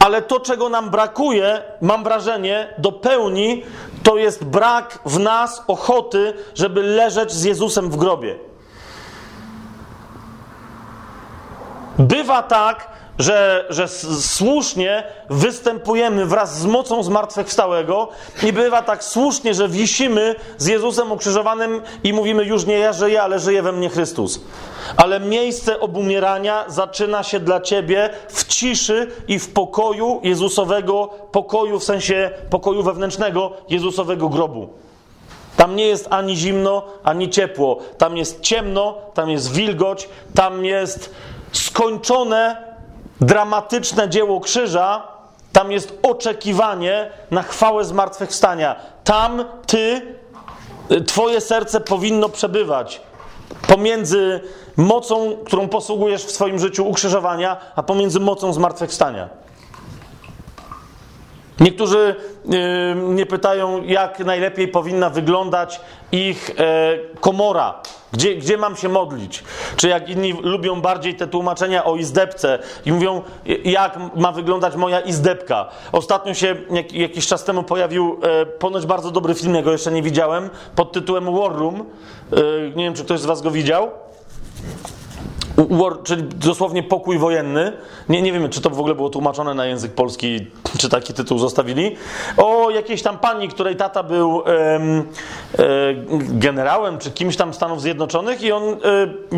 Ale 0.00 0.22
to, 0.22 0.40
czego 0.40 0.68
nam 0.68 0.90
brakuje, 0.90 1.62
mam 1.80 2.04
wrażenie, 2.04 2.74
do 2.78 2.92
pełni, 2.92 3.62
to 4.02 4.16
jest 4.16 4.44
brak 4.44 4.98
w 5.06 5.18
nas 5.18 5.62
ochoty, 5.66 6.34
żeby 6.54 6.82
leżeć 6.82 7.32
z 7.32 7.44
Jezusem 7.44 7.90
w 7.90 7.96
grobie. 7.96 8.38
Bywa 11.98 12.42
tak, 12.42 12.88
że, 13.18 13.66
że 13.70 13.88
słusznie 14.20 15.04
występujemy 15.30 16.26
wraz 16.26 16.58
z 16.58 16.66
mocą 16.66 17.02
zmartwychwstałego 17.02 18.08
i 18.42 18.52
bywa 18.52 18.82
tak 18.82 19.04
słusznie, 19.04 19.54
że 19.54 19.68
wisimy 19.68 20.34
z 20.58 20.66
Jezusem 20.66 21.12
ukrzyżowanym 21.12 21.82
i 22.04 22.12
mówimy 22.12 22.44
już 22.44 22.66
nie 22.66 22.78
ja 22.78 22.92
żyję, 22.92 23.22
ale 23.22 23.38
żyje 23.38 23.62
we 23.62 23.72
mnie 23.72 23.88
Chrystus. 23.88 24.40
Ale 24.96 25.20
miejsce 25.20 25.80
obumierania 25.80 26.64
zaczyna 26.68 27.22
się 27.22 27.40
dla 27.40 27.60
ciebie 27.60 28.10
w 28.28 28.44
ciszy 28.44 29.10
i 29.28 29.38
w 29.38 29.52
pokoju 29.52 30.20
Jezusowego, 30.22 31.10
pokoju 31.32 31.78
w 31.78 31.84
sensie 31.84 32.30
pokoju 32.50 32.82
wewnętrznego 32.82 33.52
Jezusowego 33.68 34.28
grobu. 34.28 34.68
Tam 35.56 35.76
nie 35.76 35.86
jest 35.86 36.06
ani 36.10 36.36
zimno, 36.36 36.82
ani 37.04 37.30
ciepło. 37.30 37.78
Tam 37.98 38.16
jest 38.16 38.40
ciemno, 38.40 38.94
tam 39.14 39.30
jest 39.30 39.52
wilgoć, 39.52 40.08
tam 40.34 40.64
jest 40.64 41.14
skończone 41.52 42.73
dramatyczne 43.20 44.08
dzieło 44.08 44.40
krzyża, 44.40 45.02
tam 45.52 45.72
jest 45.72 45.98
oczekiwanie 46.02 47.10
na 47.30 47.42
chwałę 47.42 47.84
zmartwychwstania. 47.84 48.76
Tam 49.04 49.44
ty, 49.66 50.16
twoje 51.06 51.40
serce 51.40 51.80
powinno 51.80 52.28
przebywać 52.28 53.00
pomiędzy 53.68 54.40
mocą, 54.76 55.36
którą 55.46 55.68
posługujesz 55.68 56.24
w 56.24 56.30
swoim 56.30 56.58
życiu 56.58 56.88
ukrzyżowania, 56.88 57.56
a 57.76 57.82
pomiędzy 57.82 58.20
mocą 58.20 58.52
zmartwychwstania. 58.52 59.28
Niektórzy 61.60 62.14
yy, 62.44 62.94
mnie 62.94 63.26
pytają, 63.26 63.82
jak 63.84 64.18
najlepiej 64.18 64.68
powinna 64.68 65.10
wyglądać 65.10 65.80
ich 66.12 66.50
e, 66.58 66.98
komora, 67.20 67.82
gdzie, 68.12 68.34
gdzie 68.34 68.56
mam 68.56 68.76
się 68.76 68.88
modlić. 68.88 69.44
Czy 69.76 69.88
jak 69.88 70.08
inni 70.08 70.32
lubią 70.32 70.80
bardziej 70.80 71.14
te 71.14 71.26
tłumaczenia 71.26 71.84
o 71.84 71.96
izdebce 71.96 72.58
i 72.86 72.92
mówią, 72.92 73.22
jak 73.64 73.98
ma 74.16 74.32
wyglądać 74.32 74.76
moja 74.76 75.00
izdebka. 75.00 75.68
Ostatnio 75.92 76.34
się 76.34 76.56
jak, 76.70 76.92
jakiś 76.92 77.26
czas 77.26 77.44
temu 77.44 77.62
pojawił 77.62 78.20
e, 78.22 78.46
ponoć 78.46 78.86
bardzo 78.86 79.10
dobry 79.10 79.34
film, 79.34 79.54
ja 79.54 79.62
go 79.62 79.72
jeszcze 79.72 79.92
nie 79.92 80.02
widziałem, 80.02 80.50
pod 80.76 80.92
tytułem 80.92 81.24
War 81.36 81.52
Room. 81.52 81.80
E, 81.80 82.36
nie 82.76 82.84
wiem, 82.84 82.94
czy 82.94 83.04
ktoś 83.04 83.20
z 83.20 83.26
Was 83.26 83.42
go 83.42 83.50
widział. 83.50 83.90
War, 85.56 86.02
czyli 86.02 86.22
dosłownie 86.22 86.82
pokój 86.82 87.18
wojenny. 87.18 87.72
Nie, 88.08 88.22
nie 88.22 88.32
wiemy, 88.32 88.48
czy 88.48 88.60
to 88.60 88.70
w 88.70 88.78
ogóle 88.78 88.94
było 88.94 89.10
tłumaczone 89.10 89.54
na 89.54 89.66
język 89.66 89.92
polski, 89.92 90.46
czy 90.78 90.88
taki 90.88 91.14
tytuł 91.14 91.38
zostawili. 91.38 91.96
O 92.36 92.70
jakiejś 92.70 93.02
tam 93.02 93.18
pani, 93.18 93.48
której 93.48 93.76
tata 93.76 94.02
był 94.02 94.42
e, 94.46 94.80
generałem, 96.18 96.98
czy 96.98 97.10
kimś 97.10 97.36
tam 97.36 97.54
Stanów 97.54 97.82
Zjednoczonych, 97.82 98.42
i 98.42 98.52
on 98.52 98.62
e, 98.62 98.76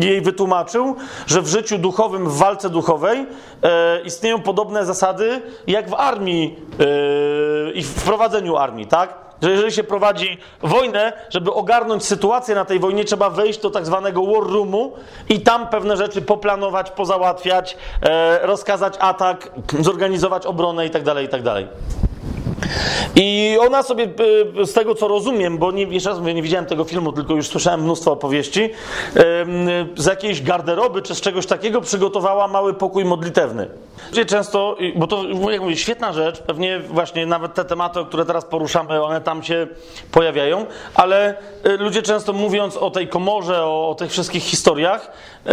jej 0.05 0.21
wytłumaczył, 0.21 0.95
że 1.27 1.41
w 1.41 1.47
życiu 1.47 1.77
duchowym, 1.77 2.29
w 2.29 2.37
walce 2.37 2.69
duchowej 2.69 3.25
e, 3.63 4.01
istnieją 4.01 4.39
podobne 4.39 4.85
zasady 4.85 5.41
jak 5.67 5.89
w 5.89 5.93
armii 5.93 6.55
e, 6.79 7.71
i 7.71 7.83
w 7.83 8.03
prowadzeniu 8.03 8.57
armii, 8.57 8.87
tak? 8.87 9.26
Że 9.41 9.51
jeżeli 9.51 9.71
się 9.71 9.83
prowadzi 9.83 10.37
wojnę, 10.61 11.13
żeby 11.29 11.53
ogarnąć 11.53 12.05
sytuację 12.05 12.55
na 12.55 12.65
tej 12.65 12.79
wojnie, 12.79 13.05
trzeba 13.05 13.29
wejść 13.29 13.59
do 13.59 13.69
tak 13.69 13.85
zwanego 13.85 14.25
war 14.25 14.43
roomu 14.51 14.93
i 15.29 15.41
tam 15.41 15.67
pewne 15.67 15.97
rzeczy 15.97 16.21
poplanować, 16.21 16.91
pozałatwiać, 16.91 17.77
e, 18.01 18.39
rozkazać 18.47 18.93
atak, 18.99 19.51
zorganizować 19.79 20.45
obronę 20.45 20.85
itd., 20.85 21.13
tak 21.13 21.23
itd. 21.23 21.67
I 23.15 23.57
ona 23.61 23.83
sobie, 23.83 24.07
e, 24.61 24.65
z 24.65 24.73
tego 24.73 24.95
co 24.95 25.07
rozumiem, 25.07 25.57
bo 25.57 25.71
nie, 25.71 25.83
jeszcze 25.83 26.09
raz 26.09 26.19
mówię, 26.19 26.33
nie 26.33 26.41
widziałem 26.41 26.65
tego 26.65 26.83
filmu, 26.83 27.11
tylko 27.13 27.33
już 27.33 27.47
słyszałem 27.47 27.83
mnóstwo 27.83 28.11
opowieści, 28.11 28.69
z 29.95 30.05
jakiejś 30.05 30.41
garderoby 30.41 31.01
czy 31.01 31.15
z 31.15 31.21
czegoś 31.21 31.45
takiego 31.45 31.81
przygotowała 31.81 32.47
mały 32.47 32.73
pokój 32.73 33.05
modlitewny. 33.05 33.67
Często, 34.27 34.77
bo 34.95 35.07
to, 35.07 35.23
jak 35.49 35.61
mówię, 35.61 35.77
świetna 35.77 36.13
rzecz, 36.13 36.41
pewnie 36.41 36.79
właśnie 36.79 37.25
nawet 37.25 37.53
te 37.53 37.65
tematy, 37.65 37.99
które 38.05 38.25
teraz 38.25 38.45
poruszamy, 38.45 39.03
one 39.03 39.21
tam 39.21 39.43
się 39.43 39.67
pojawiają, 40.11 40.65
ale 40.95 41.35
e, 41.63 41.77
ludzie 41.77 42.01
często 42.01 42.33
mówiąc 42.33 42.77
o 42.77 42.91
tej 42.91 43.07
komorze, 43.07 43.63
o, 43.63 43.89
o 43.89 43.95
tych 43.95 44.11
wszystkich 44.11 44.43
historiach, 44.43 45.11
e, 45.45 45.51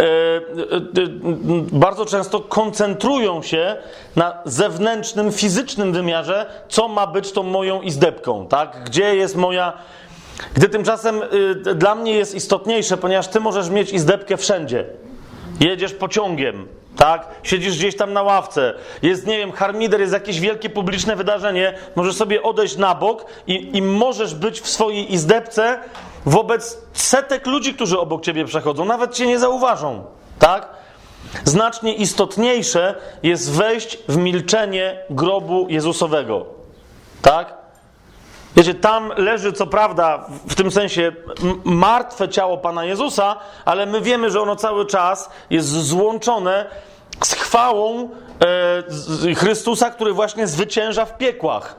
bardzo 1.71 2.05
często 2.05 2.39
koncentrują 2.39 3.41
się 3.41 3.75
na 4.15 4.37
zewnętrznym, 4.45 5.31
fizycznym 5.31 5.93
wymiarze, 5.93 6.45
co 6.69 6.87
ma 6.95 7.07
być 7.07 7.31
tą 7.31 7.43
moją 7.43 7.81
izdebką, 7.81 8.47
tak? 8.47 8.83
Gdzie 8.85 9.15
jest 9.15 9.35
moja. 9.35 9.73
Gdy 10.53 10.69
tymczasem 10.69 11.21
y, 11.67 11.75
dla 11.75 11.95
mnie 11.95 12.13
jest 12.13 12.35
istotniejsze, 12.35 12.97
ponieważ 12.97 13.27
ty 13.27 13.39
możesz 13.39 13.69
mieć 13.69 13.93
izdebkę 13.93 14.37
wszędzie. 14.37 14.85
Jedziesz 15.59 15.93
pociągiem, 15.93 16.67
tak? 16.97 17.27
Siedzisz 17.43 17.77
gdzieś 17.77 17.95
tam 17.95 18.13
na 18.13 18.23
ławce, 18.23 18.73
jest, 19.01 19.27
nie 19.27 19.37
wiem, 19.37 19.51
harmider, 19.51 20.01
jest 20.01 20.13
jakieś 20.13 20.39
wielkie 20.39 20.69
publiczne 20.69 21.15
wydarzenie, 21.15 21.73
możesz 21.95 22.15
sobie 22.15 22.43
odejść 22.43 22.77
na 22.77 22.95
bok 22.95 23.25
i, 23.47 23.77
i 23.77 23.81
możesz 23.81 24.35
być 24.35 24.61
w 24.61 24.67
swojej 24.67 25.13
izdebce 25.13 25.79
wobec 26.25 26.81
setek 26.93 27.47
ludzi, 27.47 27.73
którzy 27.73 27.99
obok 27.99 28.21
ciebie 28.21 28.45
przechodzą, 28.45 28.85
nawet 28.85 29.13
cię 29.13 29.27
nie 29.27 29.39
zauważą, 29.39 30.03
tak? 30.39 30.69
Znacznie 31.43 31.93
istotniejsze 31.93 32.95
jest 33.23 33.51
wejść 33.51 33.97
w 34.07 34.17
milczenie 34.17 34.99
grobu 35.09 35.67
Jezusowego. 35.69 36.54
Tak? 37.25 37.53
Wiecie, 38.55 38.73
tam 38.73 39.13
leży 39.17 39.53
co 39.53 39.67
prawda 39.67 40.25
w 40.49 40.55
tym 40.55 40.71
sensie 40.71 41.11
martwe 41.63 42.29
ciało 42.29 42.57
Pana 42.57 42.85
Jezusa, 42.85 43.35
ale 43.65 43.85
my 43.85 44.01
wiemy, 44.01 44.31
że 44.31 44.41
ono 44.41 44.55
cały 44.55 44.85
czas 44.85 45.29
jest 45.49 45.67
złączone 45.67 46.65
z 47.23 47.33
chwałą 47.33 48.09
e, 49.29 49.35
Chrystusa, 49.35 49.89
który 49.89 50.13
właśnie 50.13 50.47
zwycięża 50.47 51.05
w 51.05 51.17
piekłach. 51.17 51.75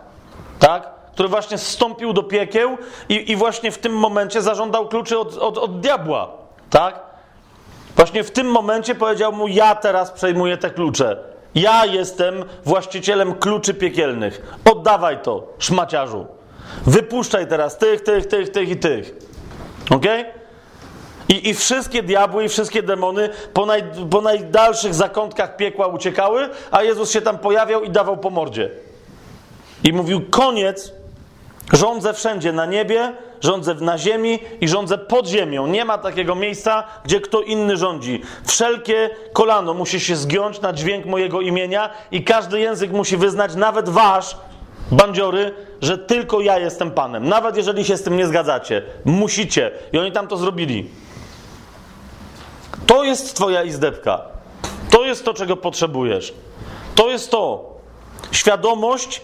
Tak? 0.59 0.97
który 1.13 1.29
właśnie 1.29 1.59
zstąpił 1.59 2.13
do 2.13 2.23
piekieł 2.23 2.79
i, 3.09 3.31
i 3.31 3.37
właśnie 3.37 3.71
w 3.71 3.79
tym 3.79 3.93
momencie 3.93 4.43
zażądał 4.43 4.89
kluczy 4.89 5.19
od, 5.19 5.37
od, 5.37 5.59
od 5.59 5.81
diabła, 5.81 6.29
tak? 6.71 7.01
Właśnie 7.97 8.25
w 8.25 8.31
tym 8.31 8.47
momencie 8.47 8.95
powiedział 8.95 9.33
mu: 9.33 9.49
Ja 9.49 9.75
teraz 9.75 10.11
przejmuję 10.11 10.57
te 10.57 10.71
klucze. 10.71 11.36
Ja 11.57 11.87
jestem 11.87 12.45
właścicielem 12.65 13.35
kluczy 13.35 13.75
piekielnych. 13.75 14.59
Oddawaj 14.71 15.23
to, 15.23 15.55
szmaciarzu. 15.59 16.27
Wypuszczaj 16.87 17.47
teraz 17.47 17.79
tych, 17.79 18.01
tych, 18.01 18.27
tych, 18.27 18.51
tych 18.51 18.69
i 18.69 18.77
tych. 18.77 19.15
Ok? 19.91 20.05
I, 21.29 21.49
I 21.49 21.55
wszystkie 21.55 22.03
diabły 22.03 22.45
i 22.45 22.49
wszystkie 22.49 22.83
demony 22.83 23.29
po, 23.53 23.67
naj, 23.67 23.83
po 24.11 24.21
najdalszych 24.21 24.95
zakątkach 24.95 25.57
piekła 25.57 25.87
uciekały, 25.87 26.49
a 26.71 26.83
Jezus 26.83 27.11
się 27.11 27.21
tam 27.21 27.39
pojawiał 27.39 27.83
i 27.83 27.91
dawał 27.91 28.17
po 28.17 28.31
mordzie. 28.31 28.71
I 29.85 29.93
mówił: 29.93 30.23
Koniec, 30.31 30.93
rządzę 31.73 32.15
wszędzie 32.15 32.53
na 32.53 32.67
niebie, 32.67 33.13
rządzę 33.41 33.75
na 33.75 33.99
ziemi 33.99 34.39
i 34.61 34.69
rządzę 34.69 34.99
pod 34.99 35.27
ziemią. 35.27 35.67
Nie 35.67 35.85
ma 35.85 35.99
takiego 35.99 36.35
miejsca, 36.35 36.85
gdzie 37.05 37.21
kto 37.21 37.43
inny 37.43 37.77
rządzi. 37.77 38.23
Wszelkie 38.45 39.11
kolano 39.33 39.75
musi 39.75 40.01
się 40.01 40.17
zgiąć 40.17 40.61
na 40.61 40.73
dźwięk 40.73 41.07
mojego 41.07 41.41
imienia 41.41 41.91
i 42.11 42.25
każdy 42.25 42.61
język 42.61 42.93
musi 42.93 43.17
wyznać, 43.17 43.55
nawet 43.55 43.89
wasz, 43.89 44.37
bandziory, 44.91 45.55
że 45.83 45.99
tylko 45.99 46.41
ja 46.41 46.59
jestem 46.59 46.91
Panem. 46.91 47.29
Nawet 47.29 47.57
jeżeli 47.57 47.85
się 47.85 47.97
z 47.97 48.03
tym 48.03 48.17
nie 48.17 48.27
zgadzacie. 48.27 48.83
Musicie. 49.05 49.71
I 49.93 49.99
oni 49.99 50.13
tam 50.13 50.29
to 50.29 50.37
zrobili. 50.37 50.91
To 52.87 53.05
jest 53.05 53.37
Twoja 53.37 53.63
izdebka. 53.63 54.21
To 54.91 55.05
jest 55.05 55.25
to, 55.25 55.35
czego 55.35 55.57
potrzebujesz. 55.57 56.35
To 56.95 57.09
jest 57.09 57.31
to. 57.31 57.77
Świadomość, 58.31 59.21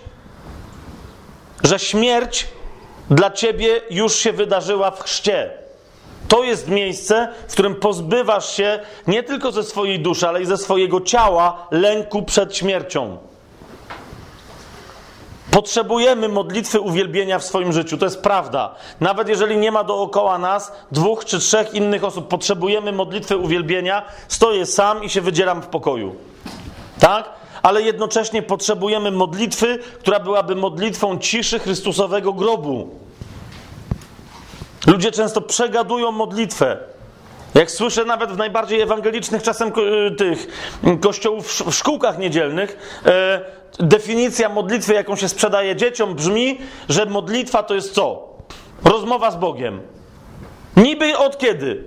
że 1.63 1.79
śmierć 1.79 2.49
dla 3.11 3.31
ciebie 3.31 3.81
już 3.91 4.17
się 4.17 4.33
wydarzyła 4.33 4.91
w 4.91 5.03
chrzcie. 5.03 5.51
To 6.29 6.45
jest 6.45 6.69
miejsce, 6.69 7.29
w 7.49 7.53
którym 7.53 7.75
pozbywasz 7.75 8.57
się 8.57 8.81
nie 9.07 9.23
tylko 9.23 9.53
ze 9.53 9.63
swojej 9.63 10.01
duszy, 10.01 10.29
ale 10.29 10.43
i 10.43 10.47
ze 10.47 10.59
swojego 10.59 11.01
ciała 11.01 11.67
lęku 11.71 12.23
przed 12.23 12.57
śmiercią. 12.57 13.19
Potrzebujemy 15.51 16.29
modlitwy 16.29 16.81
uwielbienia 16.81 17.39
w 17.39 17.45
swoim 17.45 17.73
życiu, 17.73 17.99
to 17.99 18.05
jest 18.05 18.23
prawda. 18.23 18.75
Nawet 19.01 19.29
jeżeli 19.29 19.57
nie 19.57 19.73
ma 19.73 19.85
dookoła 19.85 20.39
nas 20.39 20.73
dwóch 20.93 21.25
czy 21.25 21.39
trzech 21.39 21.75
innych 21.75 22.05
osób, 22.05 22.29
potrzebujemy 22.29 22.93
modlitwy 22.93 23.37
uwielbienia. 23.37 24.03
Stoję 24.29 24.67
sam 24.67 25.05
i 25.05 25.11
się 25.11 25.21
wydzieram 25.21 25.63
w 25.63 25.67
pokoju. 25.67 26.17
Tak? 27.01 27.42
Ale 27.63 27.83
jednocześnie 27.83 28.43
potrzebujemy 28.43 29.11
modlitwy, 29.11 29.79
która 29.99 30.21
byłaby 30.21 30.55
modlitwą 30.55 31.19
ciszy 31.19 31.59
Chrystusowego 31.59 32.33
grobu. 32.33 32.91
Ludzie 34.87 35.11
często 35.11 35.41
przegadują 35.41 36.13
modlitwę. 36.13 36.79
Jak 37.55 37.71
słyszę 37.71 38.05
nawet 38.05 38.31
w 38.33 38.37
najbardziej 38.37 38.81
ewangelicznych 38.81 39.43
czasem 39.43 39.73
tych 40.19 40.47
kościołów 41.01 41.47
w 41.47 41.75
szkółkach 41.75 42.19
niedzielnych, 42.19 43.01
e, 43.07 43.41
definicja 43.79 44.49
modlitwy, 44.49 44.95
jaką 44.95 45.17
się 45.17 45.29
sprzedaje 45.29 45.77
dzieciom, 45.77 46.15
brzmi, 46.15 46.59
że 46.89 47.07
modlitwa 47.07 47.63
to 47.63 47.75
jest 47.75 47.95
co? 47.95 48.29
Rozmowa 48.85 49.31
z 49.31 49.37
Bogiem. 49.37 49.81
Niby 50.77 51.19
od 51.19 51.39
kiedy? 51.39 51.85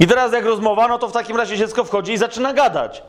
I 0.00 0.06
teraz 0.06 0.32
jak 0.32 0.44
rozmowa, 0.44 0.88
no 0.88 0.98
to 0.98 1.08
w 1.08 1.12
takim 1.12 1.36
razie 1.36 1.56
dziecko 1.56 1.84
wchodzi 1.84 2.12
i 2.12 2.18
zaczyna 2.18 2.52
gadać. 2.52 3.02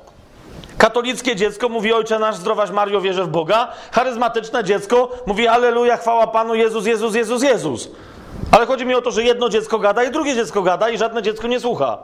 Katolickie 0.78 1.36
dziecko 1.36 1.70
mówi 1.70 1.94
Ojcze 1.94 2.20
nasz, 2.20 2.36
zdrowaś 2.36 2.72
Mario, 2.72 3.02
wierzę 3.02 3.24
w 3.24 3.28
Boga. 3.28 3.72
Charyzmatyczne 3.92 4.64
dziecko 4.64 5.10
mówi 5.26 5.48
Aleluja, 5.48 5.98
chwała 5.98 6.28
Panu, 6.28 6.56
Jezus, 6.56 6.86
Jezus, 6.86 7.16
Jezus, 7.16 7.44
Jezus. 7.44 7.90
Ale 8.52 8.66
chodzi 8.66 8.86
mi 8.86 8.96
o 8.96 9.02
to, 9.02 9.12
że 9.12 9.24
jedno 9.24 9.50
dziecko 9.50 9.80
gada 9.80 10.04
i 10.04 10.12
drugie 10.12 10.36
dziecko 10.36 10.62
gada 10.62 10.90
i 10.90 10.98
żadne 10.98 11.22
dziecko 11.22 11.48
nie 11.48 11.60
słucha. 11.60 11.98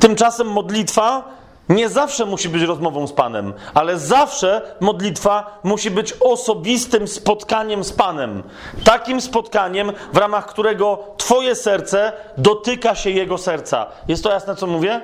Tymczasem 0.00 0.46
modlitwa 0.46 1.24
nie 1.68 1.88
zawsze 1.88 2.26
musi 2.26 2.48
być 2.48 2.62
rozmową 2.62 3.06
z 3.06 3.12
Panem, 3.12 3.52
ale 3.74 3.98
zawsze 3.98 4.62
modlitwa 4.80 5.58
musi 5.62 5.90
być 5.90 6.14
osobistym 6.20 7.08
spotkaniem 7.08 7.84
z 7.84 7.92
Panem. 7.92 8.42
Takim 8.84 9.20
spotkaniem, 9.20 9.92
w 10.12 10.16
ramach 10.16 10.46
którego 10.46 10.98
Twoje 11.16 11.54
serce 11.54 12.12
dotyka 12.36 12.94
się 12.94 13.10
Jego 13.10 13.38
serca. 13.38 13.86
Jest 14.08 14.24
to 14.24 14.30
jasne, 14.30 14.56
co 14.56 14.66
mówię? 14.66 15.00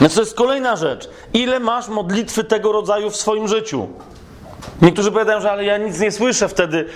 Więc 0.00 0.14
to 0.14 0.20
jest 0.20 0.34
kolejna 0.34 0.76
rzecz. 0.76 1.08
Ile 1.32 1.60
masz 1.60 1.88
modlitwy 1.88 2.44
tego 2.44 2.72
rodzaju 2.72 3.10
w 3.10 3.16
swoim 3.16 3.48
życiu? 3.48 3.88
Niektórzy 4.82 5.12
powiadają, 5.12 5.40
że 5.40 5.50
ale 5.50 5.64
ja 5.64 5.78
nic 5.78 6.00
nie 6.00 6.12
słyszę 6.12 6.48
wtedy. 6.48 6.86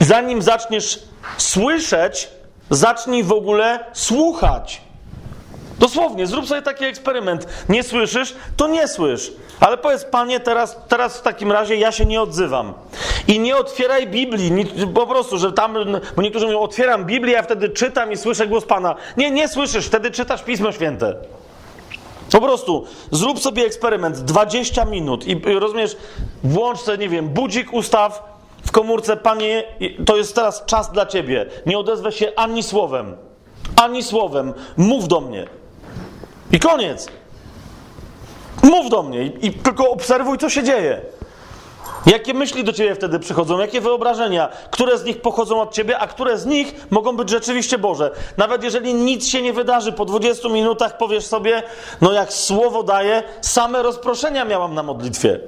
Zanim 0.00 0.42
zaczniesz 0.42 1.02
słyszeć, 1.38 2.28
zacznij 2.70 3.24
w 3.24 3.32
ogóle 3.32 3.84
słuchać. 3.92 4.80
Dosłownie, 5.78 6.26
zrób 6.26 6.46
sobie 6.46 6.62
taki 6.62 6.84
eksperyment. 6.84 7.46
Nie 7.68 7.82
słyszysz, 7.82 8.34
to 8.56 8.68
nie 8.68 8.88
słysz. 8.88 9.32
Ale 9.60 9.76
powiedz, 9.76 10.04
panie, 10.04 10.40
teraz, 10.40 10.76
teraz 10.88 11.18
w 11.18 11.22
takim 11.22 11.52
razie 11.52 11.76
ja 11.76 11.92
się 11.92 12.04
nie 12.04 12.22
odzywam. 12.22 12.74
I 13.28 13.40
nie 13.40 13.56
otwieraj 13.56 14.06
Biblii, 14.06 14.66
po 14.94 15.06
prostu, 15.06 15.38
że 15.38 15.52
tam, 15.52 15.76
bo 16.16 16.22
niektórzy 16.22 16.46
mówią, 16.46 16.60
otwieram 16.60 17.04
Biblię, 17.04 17.38
a 17.38 17.42
wtedy 17.42 17.68
czytam 17.68 18.12
i 18.12 18.16
słyszę 18.16 18.46
głos 18.46 18.64
Pana. 18.64 18.94
Nie, 19.16 19.30
nie 19.30 19.48
słyszysz, 19.48 19.86
wtedy 19.86 20.10
czytasz 20.10 20.42
Pismo 20.42 20.72
Święte. 20.72 21.14
Po 22.32 22.40
prostu 22.40 22.84
zrób 23.10 23.40
sobie 23.40 23.64
eksperyment 23.64 24.16
20 24.16 24.84
minut 24.84 25.26
i 25.26 25.40
rozumiesz, 25.58 25.96
włącz 26.44 26.78
sobie, 26.78 26.98
nie 26.98 27.08
wiem, 27.08 27.28
budzik 27.28 27.72
ustaw 27.72 28.36
w 28.66 28.72
komórce, 28.72 29.16
panie, 29.16 29.64
to 30.06 30.16
jest 30.16 30.34
teraz 30.34 30.64
czas 30.66 30.92
dla 30.92 31.06
ciebie. 31.06 31.46
Nie 31.66 31.78
odezwę 31.78 32.12
się 32.12 32.32
ani 32.36 32.62
słowem. 32.62 33.16
Ani 33.76 34.02
słowem. 34.02 34.54
Mów 34.76 35.08
do 35.08 35.20
mnie. 35.20 35.46
I 36.52 36.60
koniec. 36.60 37.08
Mów 38.62 38.90
do 38.90 39.02
mnie 39.02 39.22
i, 39.22 39.46
i 39.46 39.52
tylko 39.52 39.90
obserwuj, 39.90 40.38
co 40.38 40.50
się 40.50 40.62
dzieje. 40.62 41.00
Jakie 42.06 42.34
myśli 42.34 42.64
do 42.64 42.72
ciebie 42.72 42.94
wtedy 42.94 43.18
przychodzą? 43.18 43.58
Jakie 43.58 43.80
wyobrażenia? 43.80 44.48
Które 44.70 44.98
z 44.98 45.04
nich 45.04 45.20
pochodzą 45.20 45.60
od 45.60 45.72
ciebie, 45.72 45.98
a 45.98 46.06
które 46.06 46.38
z 46.38 46.46
nich 46.46 46.86
mogą 46.90 47.16
być 47.16 47.30
rzeczywiście 47.30 47.78
Boże? 47.78 48.10
Nawet 48.36 48.64
jeżeli 48.64 48.94
nic 48.94 49.26
się 49.26 49.42
nie 49.42 49.52
wydarzy, 49.52 49.92
po 49.92 50.04
20 50.04 50.48
minutach 50.48 50.96
powiesz 50.96 51.26
sobie, 51.26 51.62
no 52.00 52.12
jak 52.12 52.32
słowo 52.32 52.82
daje, 52.82 53.22
same 53.40 53.82
rozproszenia 53.82 54.44
miałam 54.44 54.74
na 54.74 54.82
modlitwie. 54.82 55.40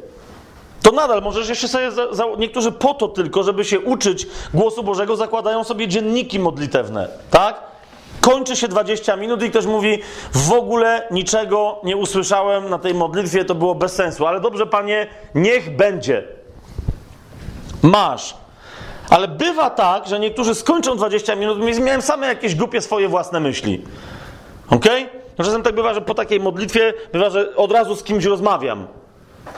To 0.82 0.92
nadal 0.92 1.22
możesz 1.22 1.48
jeszcze 1.48 1.68
sobie. 1.68 1.90
Za, 1.90 2.14
za, 2.14 2.24
niektórzy 2.38 2.72
po 2.72 2.94
to 2.94 3.08
tylko, 3.08 3.42
żeby 3.42 3.64
się 3.64 3.80
uczyć 3.80 4.26
głosu 4.54 4.82
Bożego, 4.82 5.16
zakładają 5.16 5.64
sobie 5.64 5.88
dzienniki 5.88 6.38
modlitewne, 6.38 7.08
tak? 7.30 7.60
Kończy 8.20 8.56
się 8.56 8.68
20 8.68 9.16
minut 9.16 9.42
i 9.42 9.50
ktoś 9.50 9.66
mówi: 9.66 9.98
W 10.32 10.52
ogóle 10.52 11.08
niczego 11.10 11.80
nie 11.84 11.96
usłyszałem 11.96 12.70
na 12.70 12.78
tej 12.78 12.94
modlitwie, 12.94 13.44
to 13.44 13.54
było 13.54 13.74
bez 13.74 13.92
sensu. 13.92 14.26
Ale 14.26 14.40
dobrze, 14.40 14.66
panie, 14.66 15.06
niech 15.34 15.76
będzie. 15.76 16.37
Masz. 17.82 18.34
Ale 19.10 19.28
bywa 19.28 19.70
tak, 19.70 20.06
że 20.06 20.20
niektórzy 20.20 20.54
skończą 20.54 20.96
20 20.96 21.34
minut 21.34 21.78
i 21.78 21.80
miałem 21.80 22.02
same 22.02 22.26
jakieś 22.26 22.54
głupie 22.54 22.80
swoje 22.80 23.08
własne 23.08 23.40
myśli. 23.40 23.82
Ok? 24.70 24.84
No 25.38 25.44
czasem 25.44 25.62
tak 25.62 25.74
bywa, 25.74 25.94
że 25.94 26.00
po 26.00 26.14
takiej 26.14 26.40
modlitwie 26.40 26.94
bywa, 27.12 27.30
że 27.30 27.56
od 27.56 27.72
razu 27.72 27.96
z 27.96 28.02
kimś 28.02 28.24
rozmawiam. 28.24 28.86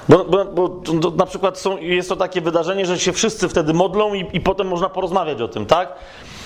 Bo, 0.08 0.24
bo, 0.24 0.44
bo 0.44 0.68
to, 0.68 1.10
na 1.10 1.26
przykład 1.26 1.58
są, 1.58 1.78
jest 1.78 2.08
to 2.08 2.16
takie 2.16 2.40
wydarzenie, 2.40 2.86
że 2.86 2.98
się 2.98 3.12
wszyscy 3.12 3.48
wtedy 3.48 3.74
modlą 3.74 4.14
i, 4.14 4.26
i 4.32 4.40
potem 4.40 4.68
można 4.68 4.88
porozmawiać 4.88 5.40
o 5.40 5.48
tym, 5.48 5.66
tak? 5.66 5.94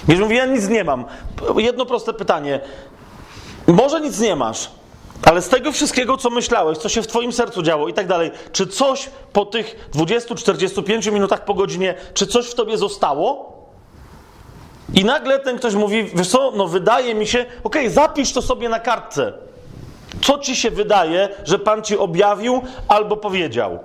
Więc 0.09 0.21
mówię, 0.21 0.37
ja 0.37 0.47
nic 0.47 0.69
nie 0.69 0.85
mam. 0.85 1.05
Jedno 1.57 1.87
proste 1.87 2.13
pytanie. 2.13 2.61
Może 3.67 4.01
nic 4.01 4.21
nie 4.21 4.37
masz, 4.37 4.71
ale 5.23 5.43
z 5.43 5.49
tego 5.49 5.73
wszystkiego, 5.73 6.17
co 6.17 6.31
myślałeś, 6.31 6.79
co 6.79 6.89
się 6.89 7.03
w 7.03 7.07
Twoim 7.07 7.33
sercu 7.33 7.63
działo 7.63 7.89
i 7.89 7.93
tak 7.93 8.07
dalej, 8.07 8.31
czy 8.53 8.67
coś 8.67 9.11
po 9.33 9.47
tych 9.47 9.91
20-45 9.95 11.13
minutach 11.13 11.45
po 11.45 11.55
godzinie, 11.55 11.95
czy 12.15 12.27
coś 12.27 12.47
w 12.47 12.55
Tobie 12.55 12.79
zostało? 12.79 13.55
I 14.95 15.05
nagle 15.05 15.39
ten 15.39 15.59
ktoś 15.59 15.75
mówi, 15.75 16.05
wiesz 16.15 16.29
co, 16.29 16.53
no 16.57 16.69
wydaje 16.69 17.15
mi 17.15 17.27
się, 17.27 17.39
okej, 17.39 17.83
okay, 17.83 17.91
zapisz 17.91 18.33
to 18.33 18.43
sobie 18.43 18.69
na 18.69 18.81
kartce. 18.81 19.33
Co 20.23 20.39
Ci 20.39 20.57
się 20.57 20.71
wydaje, 20.71 21.29
że 21.45 21.59
Pan 21.59 21.83
Ci 21.83 21.99
objawił 21.99 22.63
albo 22.89 23.17
powiedział? 23.17 23.79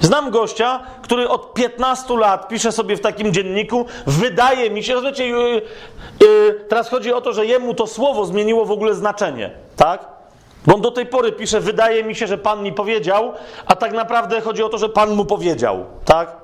Znam 0.00 0.30
gościa, 0.30 0.80
który 1.02 1.28
od 1.28 1.54
15 1.54 2.16
lat 2.16 2.48
pisze 2.48 2.72
sobie 2.72 2.96
w 2.96 3.00
takim 3.00 3.32
dzienniku, 3.32 3.86
wydaje 4.06 4.70
mi 4.70 4.84
się, 4.84 4.94
rozumiecie, 4.94 5.24
yy, 6.20 6.64
teraz 6.68 6.88
chodzi 6.88 7.12
o 7.12 7.20
to, 7.20 7.32
że 7.32 7.46
jemu 7.46 7.74
to 7.74 7.86
słowo 7.86 8.24
zmieniło 8.24 8.64
w 8.64 8.70
ogóle 8.70 8.94
znaczenie, 8.94 9.50
tak? 9.76 10.04
Bo 10.66 10.74
on 10.74 10.80
do 10.80 10.90
tej 10.90 11.06
pory 11.06 11.32
pisze, 11.32 11.60
wydaje 11.60 12.04
mi 12.04 12.14
się, 12.14 12.26
że 12.26 12.38
Pan 12.38 12.62
mi 12.62 12.72
powiedział, 12.72 13.32
a 13.66 13.76
tak 13.76 13.92
naprawdę 13.92 14.40
chodzi 14.40 14.62
o 14.62 14.68
to, 14.68 14.78
że 14.78 14.88
Pan 14.88 15.14
mu 15.14 15.24
powiedział, 15.24 15.84
tak? 16.04 16.36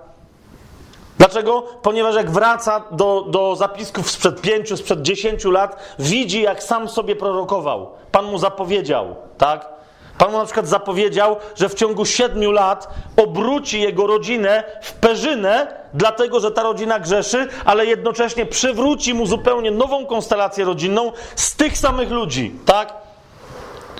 Dlaczego? 1.18 1.62
Ponieważ 1.82 2.14
jak 2.14 2.30
wraca 2.30 2.84
do, 2.90 3.24
do 3.28 3.56
zapisków 3.56 4.10
sprzed 4.10 4.40
pięciu, 4.40 4.76
sprzed 4.76 5.02
dziesięciu 5.02 5.50
lat, 5.50 5.76
widzi, 5.98 6.42
jak 6.42 6.62
sam 6.62 6.88
sobie 6.88 7.16
prorokował. 7.16 7.90
Pan 8.12 8.24
mu 8.24 8.38
zapowiedział, 8.38 9.16
tak? 9.38 9.73
Pan 10.18 10.32
mu 10.32 10.38
na 10.38 10.44
przykład 10.44 10.68
zapowiedział, 10.68 11.36
że 11.54 11.68
w 11.68 11.74
ciągu 11.74 12.04
siedmiu 12.04 12.52
lat 12.52 12.88
obróci 13.16 13.80
jego 13.80 14.06
rodzinę 14.06 14.64
w 14.82 14.92
perzynę, 14.92 15.66
dlatego 15.94 16.40
że 16.40 16.50
ta 16.50 16.62
rodzina 16.62 17.00
grzeszy, 17.00 17.48
ale 17.64 17.86
jednocześnie 17.86 18.46
przywróci 18.46 19.14
mu 19.14 19.26
zupełnie 19.26 19.70
nową 19.70 20.06
konstelację 20.06 20.64
rodzinną 20.64 21.12
z 21.36 21.56
tych 21.56 21.78
samych 21.78 22.10
ludzi, 22.10 22.54
tak? 22.66 22.94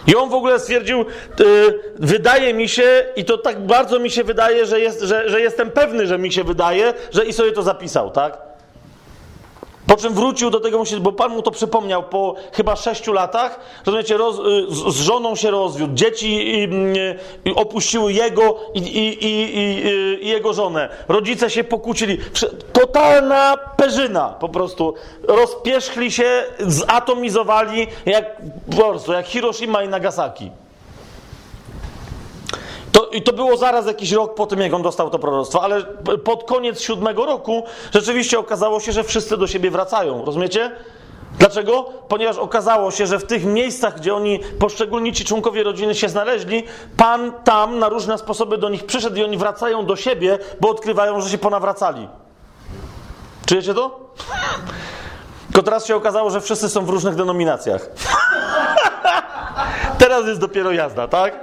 I 0.07 0.17
on 0.17 0.29
w 0.31 0.35
ogóle 0.35 0.61
stwierdził, 0.61 0.99
yy, 1.39 1.83
wydaje 1.99 2.55
mi 2.55 2.69
się, 2.69 3.05
i 3.17 3.25
to 3.25 3.39
tak 3.39 3.67
bardzo 3.67 3.99
mi 3.99 4.11
się 4.11 4.25
wydaje, 4.25 4.67
że, 4.67 4.81
jest, 4.81 5.01
że, 5.01 5.29
że 5.29 5.41
jestem 5.41 5.71
pewny, 5.71 6.07
że 6.07 6.19
mi 6.19 6.33
się 6.33 6.45
wydaje, 6.45 6.95
że 7.13 7.25
i 7.25 7.33
sobie 7.33 7.53
to 7.53 7.63
zapisał, 7.63 8.11
tak? 8.11 8.44
Po 9.87 9.97
czym 9.97 10.15
wrócił 10.15 10.51
do 10.51 10.61
tego, 10.61 10.83
bo 11.01 11.13
Pan 11.13 11.33
mu 11.33 11.43
to 11.43 11.51
przypomniał 11.51 12.03
po 12.03 12.35
chyba 12.53 12.77
sześciu 12.77 13.13
latach. 13.13 13.61
Rozumiecie, 13.87 14.17
roz, 14.17 14.37
z, 14.69 14.95
z, 14.95 15.01
żoną 15.01 15.37
się 15.37 15.51
rozwiódł, 15.51 15.95
dzieci 15.95 16.59
i, 16.59 16.69
i 17.45 17.55
opuściły 17.55 18.13
jego 18.13 18.57
i, 18.75 18.81
i, 19.21 20.29
jego 20.29 20.53
żonę. 20.53 20.89
Rodzice 21.09 21.51
się 21.51 21.65
pokłócili. 21.65 22.19
Totalna 22.73 23.57
perzyna 23.77 24.29
po 24.29 24.49
prostu. 24.49 24.95
Rozpierzchli 25.23 26.11
się, 26.11 26.45
zatomizowali 26.59 27.87
jak, 28.07 28.37
po 28.71 28.77
prostu, 28.77 29.13
jak 29.13 29.27
Hiroshima 29.27 29.83
i 29.83 29.89
Nagasaki. 29.89 30.51
To, 32.95 33.07
I 33.07 33.23
to 33.23 33.33
było 33.33 33.57
zaraz 33.57 33.87
jakiś 33.87 34.13
rok 34.13 34.35
po 34.35 34.47
tym, 34.47 34.61
jak 34.61 34.75
on 34.75 34.83
dostał 34.83 35.11
to 35.11 35.19
proroctwo, 35.19 35.63
ale 35.63 35.85
pod 36.25 36.45
koniec 36.45 36.81
siódmego 36.81 37.27
roku 37.27 37.65
rzeczywiście 37.95 38.39
okazało 38.39 38.81
się, 38.81 38.93
że 38.93 39.05
wszyscy 39.05 39.37
do 39.37 39.47
siebie 39.47 39.71
wracają. 39.71 40.25
Rozumiecie? 40.25 40.71
Dlaczego? 41.39 41.85
Ponieważ 42.09 42.37
okazało 42.37 42.91
się, 42.91 43.07
że 43.07 43.19
w 43.19 43.27
tych 43.27 43.45
miejscach, 43.45 43.97
gdzie 43.97 44.15
oni, 44.15 44.41
poszczególni 44.59 45.13
ci 45.13 45.25
członkowie 45.25 45.63
rodziny 45.63 45.95
się 45.95 46.09
znaleźli, 46.09 46.63
Pan 46.97 47.33
tam 47.45 47.79
na 47.79 47.89
różne 47.89 48.19
sposoby 48.19 48.59
do 48.59 48.69
nich 48.69 48.87
przyszedł 48.87 49.17
i 49.17 49.25
oni 49.25 49.37
wracają 49.37 49.87
do 49.87 49.97
siebie, 49.97 50.39
bo 50.61 50.71
odkrywają, 50.71 51.21
że 51.21 51.31
się 51.31 51.39
ponawracali. 51.39 52.09
Czujecie 53.47 53.75
to? 53.75 54.01
Tylko 55.55 55.65
teraz 55.65 55.87
się 55.87 55.97
okazało, 55.97 56.31
że 56.31 56.41
wszyscy 56.41 56.69
są 56.69 56.85
w 56.85 56.89
różnych 56.89 57.15
denominacjach. 57.15 57.89
Teraz 59.99 60.27
jest 60.27 60.41
dopiero 60.41 60.73
jazda, 60.73 61.09
tak? 61.09 61.41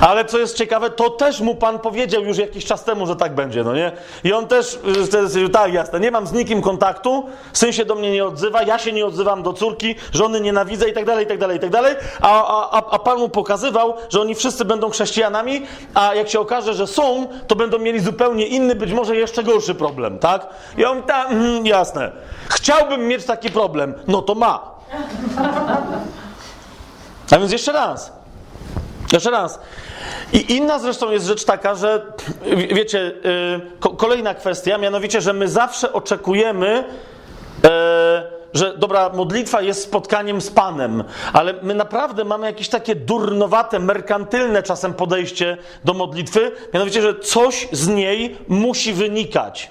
Ale 0.00 0.24
co 0.24 0.38
jest 0.38 0.56
ciekawe, 0.56 0.90
to 0.90 1.10
też 1.10 1.40
mu 1.40 1.54
pan 1.54 1.78
powiedział 1.78 2.22
już 2.22 2.38
jakiś 2.38 2.64
czas 2.64 2.84
temu, 2.84 3.06
że 3.06 3.16
tak 3.16 3.34
będzie, 3.34 3.64
no 3.64 3.74
nie? 3.74 3.92
I 4.24 4.32
on 4.32 4.46
też, 4.46 4.78
y, 5.36 5.48
tak, 5.48 5.72
jasne, 5.72 6.00
nie 6.00 6.10
mam 6.10 6.26
z 6.26 6.32
nikim 6.32 6.62
kontaktu, 6.62 7.28
syn 7.52 7.72
się 7.72 7.84
do 7.84 7.94
mnie 7.94 8.10
nie 8.10 8.24
odzywa, 8.24 8.62
ja 8.62 8.78
się 8.78 8.92
nie 8.92 9.06
odzywam 9.06 9.42
do 9.42 9.52
córki, 9.52 9.94
żony 10.12 10.40
nienawidzę 10.40 10.88
i 10.88 10.92
tak 10.92 11.04
dalej, 11.04 11.24
i 11.24 11.28
tak 11.28 11.38
dalej, 11.38 11.56
i 11.56 11.60
tak 11.60 11.70
dalej. 11.70 11.96
A, 12.20 12.70
a, 12.70 12.90
a 12.90 12.98
pan 12.98 13.18
mu 13.18 13.28
pokazywał, 13.28 13.94
że 14.08 14.20
oni 14.20 14.34
wszyscy 14.34 14.64
będą 14.64 14.90
chrześcijanami, 14.90 15.66
a 15.94 16.14
jak 16.14 16.28
się 16.28 16.40
okaże, 16.40 16.74
że 16.74 16.86
są, 16.86 17.26
to 17.46 17.56
będą 17.56 17.78
mieli 17.78 18.00
zupełnie 18.00 18.46
inny, 18.46 18.74
być 18.74 18.92
może 18.92 19.16
jeszcze 19.16 19.42
gorszy 19.42 19.74
problem, 19.74 20.18
tak? 20.18 20.46
I 20.78 20.84
on 20.84 21.02
mm, 21.28 21.66
jasne. 21.66 22.12
Chciałbym 22.48 23.08
mieć 23.08 23.24
taki 23.36 23.50
problem, 23.50 23.94
no 24.06 24.22
to 24.22 24.34
ma. 24.34 24.72
A 27.30 27.38
więc 27.38 27.52
jeszcze 27.52 27.72
raz. 27.72 28.12
Jeszcze 29.12 29.30
raz. 29.30 29.60
I 30.32 30.56
inna 30.56 30.78
zresztą 30.78 31.10
jest 31.10 31.26
rzecz 31.26 31.44
taka, 31.44 31.74
że 31.74 32.06
wiecie, 32.74 33.12
yy, 33.80 33.96
kolejna 33.96 34.34
kwestia, 34.34 34.78
mianowicie, 34.78 35.20
że 35.20 35.32
my 35.32 35.48
zawsze 35.48 35.92
oczekujemy, 35.92 36.84
yy, 37.62 37.70
że 38.54 38.78
dobra, 38.78 39.08
modlitwa 39.08 39.62
jest 39.62 39.82
spotkaniem 39.82 40.40
z 40.40 40.50
Panem, 40.50 41.04
ale 41.32 41.54
my 41.62 41.74
naprawdę 41.74 42.24
mamy 42.24 42.46
jakieś 42.46 42.68
takie 42.68 42.94
durnowate, 42.94 43.78
merkantylne 43.78 44.62
czasem 44.62 44.94
podejście 44.94 45.56
do 45.84 45.94
modlitwy, 45.94 46.52
mianowicie, 46.74 47.02
że 47.02 47.18
coś 47.18 47.68
z 47.72 47.88
niej 47.88 48.36
musi 48.48 48.92
wynikać. 48.92 49.70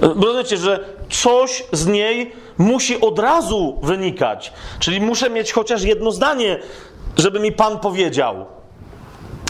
Rozumiecie, 0.00 0.56
że 0.56 0.84
coś 1.12 1.64
z 1.72 1.86
niej 1.86 2.32
musi 2.58 3.00
od 3.00 3.18
razu 3.18 3.78
wynikać. 3.82 4.52
Czyli 4.78 5.00
muszę 5.00 5.30
mieć 5.30 5.52
chociaż 5.52 5.82
jedno 5.82 6.12
zdanie, 6.12 6.58
żeby 7.16 7.40
mi 7.40 7.52
Pan 7.52 7.78
powiedział. 7.78 8.46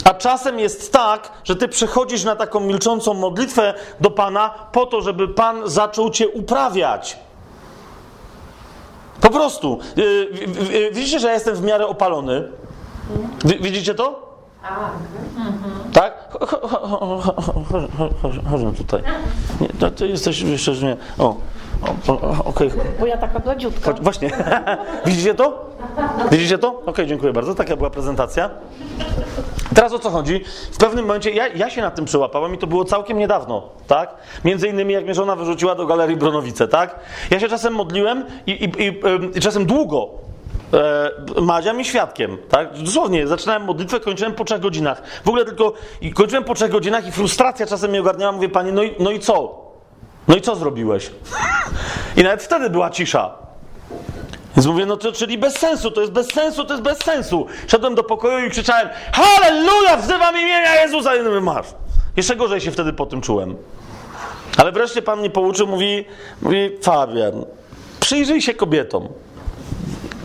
A 0.05 0.13
czasem 0.13 0.59
jest 0.59 0.93
tak, 0.93 1.31
że 1.43 1.55
ty 1.55 1.67
przychodzisz 1.67 2.23
na 2.23 2.35
taką 2.35 2.59
milczącą 2.59 3.13
modlitwę 3.13 3.73
do 3.99 4.11
Pana 4.11 4.49
po 4.71 4.85
to, 4.85 5.01
żeby 5.01 5.27
Pan 5.27 5.69
zaczął 5.69 6.09
cię 6.09 6.29
uprawiać. 6.29 7.17
Po 9.21 9.29
prostu. 9.29 9.79
Widzicie, 10.91 11.19
że 11.19 11.27
ja 11.27 11.33
jestem 11.33 11.55
w 11.55 11.63
miarę 11.63 11.87
opalony? 11.87 12.47
Widzicie 13.45 13.95
to? 13.95 14.32
Tak? 15.93 16.37
Chodźmy 18.49 18.73
tutaj. 18.73 19.01
Nie, 19.61 19.67
to, 19.79 19.91
to 19.91 20.05
jesteś 20.05 20.41
jeszcze, 20.41 20.75
że 20.75 20.85
nie. 20.85 20.97
O, 21.19 21.37
okej. 22.45 22.67
Okay. 22.67 22.69
Bo 22.99 23.05
ja 23.05 23.17
taka 23.17 23.39
bladziutka. 23.39 23.93
Właśnie. 23.93 24.29
Widzicie 25.05 25.35
to? 25.35 25.65
Widzicie 26.31 26.57
to? 26.57 26.81
Okej, 26.85 27.07
dziękuję 27.07 27.33
bardzo. 27.33 27.55
Taka 27.55 27.75
była 27.75 27.89
prezentacja. 27.89 28.49
Teraz 29.75 29.93
o 29.93 29.99
co 29.99 30.09
chodzi? 30.09 30.43
W 30.71 30.77
pewnym 30.77 31.05
momencie 31.05 31.31
ja, 31.31 31.47
ja 31.47 31.69
się 31.69 31.81
na 31.81 31.91
tym 31.91 32.05
przyłapałem 32.05 32.55
i 32.55 32.57
to 32.57 32.67
było 32.67 32.85
całkiem 32.85 33.17
niedawno, 33.17 33.69
tak? 33.87 34.15
Między 34.45 34.67
innymi 34.67 34.93
jak 34.93 35.03
mnie 35.03 35.13
żona 35.13 35.35
wyrzuciła 35.35 35.75
do 35.75 35.85
galerii 35.85 36.17
Bronowice, 36.17 36.67
tak? 36.67 36.99
Ja 37.29 37.39
się 37.39 37.49
czasem 37.49 37.73
modliłem 37.73 38.25
i, 38.47 38.51
i, 38.51 38.83
i, 38.83 39.01
i 39.37 39.41
czasem 39.41 39.65
długo 39.65 40.22
e, 40.73 41.41
Madzia 41.41 41.73
mi 41.73 41.85
świadkiem, 41.85 42.37
tak? 42.49 42.77
Dosłownie, 42.77 43.27
zaczynałem 43.27 43.63
modlitwę, 43.63 43.99
kończyłem 43.99 44.33
po 44.33 44.45
trzech 44.45 44.59
godzinach. 44.59 45.01
W 45.25 45.27
ogóle 45.27 45.45
tylko 45.45 45.73
kończyłem 46.15 46.43
po 46.43 46.53
trzech 46.53 46.71
godzinach 46.71 47.07
i 47.07 47.11
frustracja 47.11 47.65
czasem 47.65 47.89
mnie 47.89 47.99
ogarniała. 47.99 48.31
Mówię, 48.31 48.49
panie, 48.49 48.71
no 48.71 48.83
i, 48.83 48.95
no 48.99 49.11
i 49.11 49.19
co? 49.19 49.63
No 50.27 50.35
i 50.35 50.41
co 50.41 50.55
zrobiłeś? 50.55 51.11
I 52.17 52.23
nawet 52.23 52.43
wtedy 52.43 52.69
była 52.69 52.89
cisza. 52.89 53.43
Więc 54.55 54.67
mówię, 54.67 54.85
no 54.85 54.97
to 54.97 55.11
czyli 55.11 55.37
bez 55.37 55.53
sensu, 55.53 55.91
to 55.91 56.01
jest 56.01 56.13
bez 56.13 56.27
sensu, 56.27 56.65
to 56.65 56.73
jest 56.73 56.83
bez 56.83 56.97
sensu. 56.97 57.47
Szedłem 57.67 57.95
do 57.95 58.03
pokoju 58.03 58.47
i 58.47 58.49
krzyczałem, 58.49 58.89
halleluja, 59.13 59.97
wzywam 59.97 60.37
imienia 60.37 60.81
Jezusa. 60.81 61.15
I 61.15 61.21
mówię, 61.21 61.41
masz. 61.41 61.65
Jeszcze 62.17 62.35
gorzej 62.35 62.61
się 62.61 62.71
wtedy 62.71 62.93
po 62.93 63.05
tym 63.05 63.21
czułem. 63.21 63.55
Ale 64.57 64.71
wreszcie 64.71 65.01
Pan 65.01 65.19
mnie 65.19 65.29
pouczył, 65.29 65.67
mówi, 65.67 66.05
mówi 66.41 66.77
Fabian, 66.81 67.45
przyjrzyj 67.99 68.41
się 68.41 68.53
kobietom. 68.53 69.09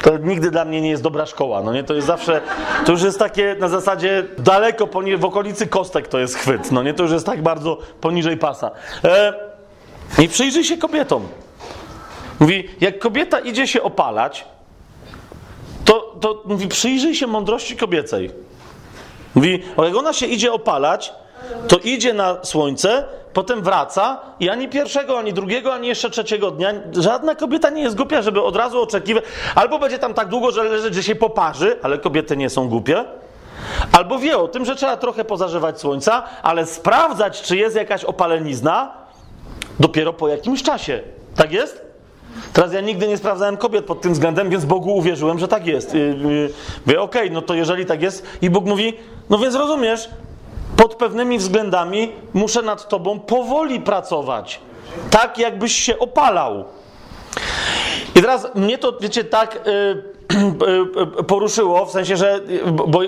To 0.02 0.18
nigdy 0.18 0.50
dla 0.50 0.64
mnie 0.64 0.80
nie 0.80 0.90
jest 0.90 1.02
dobra 1.02 1.26
szkoła, 1.26 1.62
no 1.62 1.72
nie? 1.72 1.84
To 1.84 1.94
jest 1.94 2.06
zawsze, 2.06 2.40
to 2.86 2.92
już 2.92 3.02
jest 3.02 3.18
takie 3.18 3.56
na 3.60 3.68
zasadzie 3.68 4.24
daleko 4.38 4.86
poni- 4.86 5.16
w 5.18 5.24
okolicy 5.24 5.66
kostek 5.66 6.08
to 6.08 6.18
jest 6.18 6.34
chwyt, 6.36 6.72
no 6.72 6.82
nie? 6.82 6.94
To 6.94 7.02
już 7.02 7.12
jest 7.12 7.26
tak 7.26 7.42
bardzo 7.42 7.78
poniżej 8.00 8.36
pasa. 8.36 8.70
E, 9.04 9.34
I 10.18 10.28
przyjrzyj 10.28 10.64
się 10.64 10.76
kobietom. 10.76 11.28
Mówi, 12.40 12.68
jak 12.80 12.98
kobieta 12.98 13.38
idzie 13.38 13.66
się 13.66 13.82
opalać, 13.82 14.44
to, 15.84 16.16
to 16.20 16.42
mówi, 16.46 16.68
przyjrzyj 16.68 17.14
się 17.14 17.26
mądrości 17.26 17.76
kobiecej. 17.76 18.30
Mówi, 19.34 19.62
jak 19.78 19.96
ona 19.96 20.12
się 20.12 20.26
idzie 20.26 20.52
opalać, 20.52 21.12
to 21.68 21.78
idzie 21.78 22.12
na 22.12 22.36
słońce, 22.42 23.04
potem 23.32 23.62
wraca 23.62 24.20
i 24.40 24.48
ani 24.48 24.68
pierwszego, 24.68 25.18
ani 25.18 25.32
drugiego, 25.32 25.74
ani 25.74 25.88
jeszcze 25.88 26.10
trzeciego 26.10 26.50
dnia 26.50 26.72
żadna 26.92 27.34
kobieta 27.34 27.70
nie 27.70 27.82
jest 27.82 27.96
głupia, 27.96 28.22
żeby 28.22 28.42
od 28.42 28.56
razu 28.56 28.82
oczekiwać. 28.82 29.24
Albo 29.54 29.78
będzie 29.78 29.98
tam 29.98 30.14
tak 30.14 30.28
długo, 30.28 30.50
że 30.50 30.62
leżeć, 30.62 30.94
że 30.94 31.02
się 31.02 31.14
poparzy, 31.14 31.78
ale 31.82 31.98
kobiety 31.98 32.36
nie 32.36 32.50
są 32.50 32.68
głupie. 32.68 33.04
Albo 33.92 34.18
wie 34.18 34.38
o 34.38 34.48
tym, 34.48 34.64
że 34.64 34.76
trzeba 34.76 34.96
trochę 34.96 35.24
pozażywać 35.24 35.80
słońca, 35.80 36.22
ale 36.42 36.66
sprawdzać, 36.66 37.42
czy 37.42 37.56
jest 37.56 37.76
jakaś 37.76 38.04
opalenizna, 38.04 38.92
dopiero 39.80 40.12
po 40.12 40.28
jakimś 40.28 40.62
czasie. 40.62 41.00
Tak 41.36 41.52
jest? 41.52 41.88
Teraz 42.52 42.72
ja 42.72 42.80
nigdy 42.80 43.08
nie 43.08 43.16
sprawdzałem 43.16 43.56
kobiet 43.56 43.84
pod 43.84 44.00
tym 44.00 44.12
względem, 44.12 44.50
więc 44.50 44.64
Bogu 44.64 44.96
uwierzyłem, 44.96 45.38
że 45.38 45.48
tak 45.48 45.66
jest. 45.66 45.94
Yy, 45.94 46.50
yy, 46.86 47.00
okej, 47.00 47.22
okay, 47.22 47.30
no 47.30 47.42
to 47.42 47.54
jeżeli 47.54 47.86
tak 47.86 48.02
jest, 48.02 48.26
i 48.42 48.50
Bóg 48.50 48.64
mówi, 48.64 48.92
no 49.30 49.38
więc 49.38 49.54
rozumiesz, 49.54 50.08
pod 50.78 50.94
pewnymi 50.94 51.38
względami 51.38 52.12
muszę 52.34 52.62
nad 52.62 52.88
tobą 52.88 53.20
powoli 53.20 53.80
pracować. 53.80 54.60
Tak, 55.10 55.38
jakbyś 55.38 55.72
się 55.72 55.98
opalał. 55.98 56.64
I 58.14 58.20
teraz 58.20 58.54
mnie 58.54 58.78
to, 58.78 58.92
wiecie, 59.00 59.24
tak 59.24 59.60
yy, 59.66 61.24
poruszyło, 61.26 61.86
w 61.86 61.90
sensie, 61.90 62.16
że, 62.16 62.40
bo, 62.72 63.00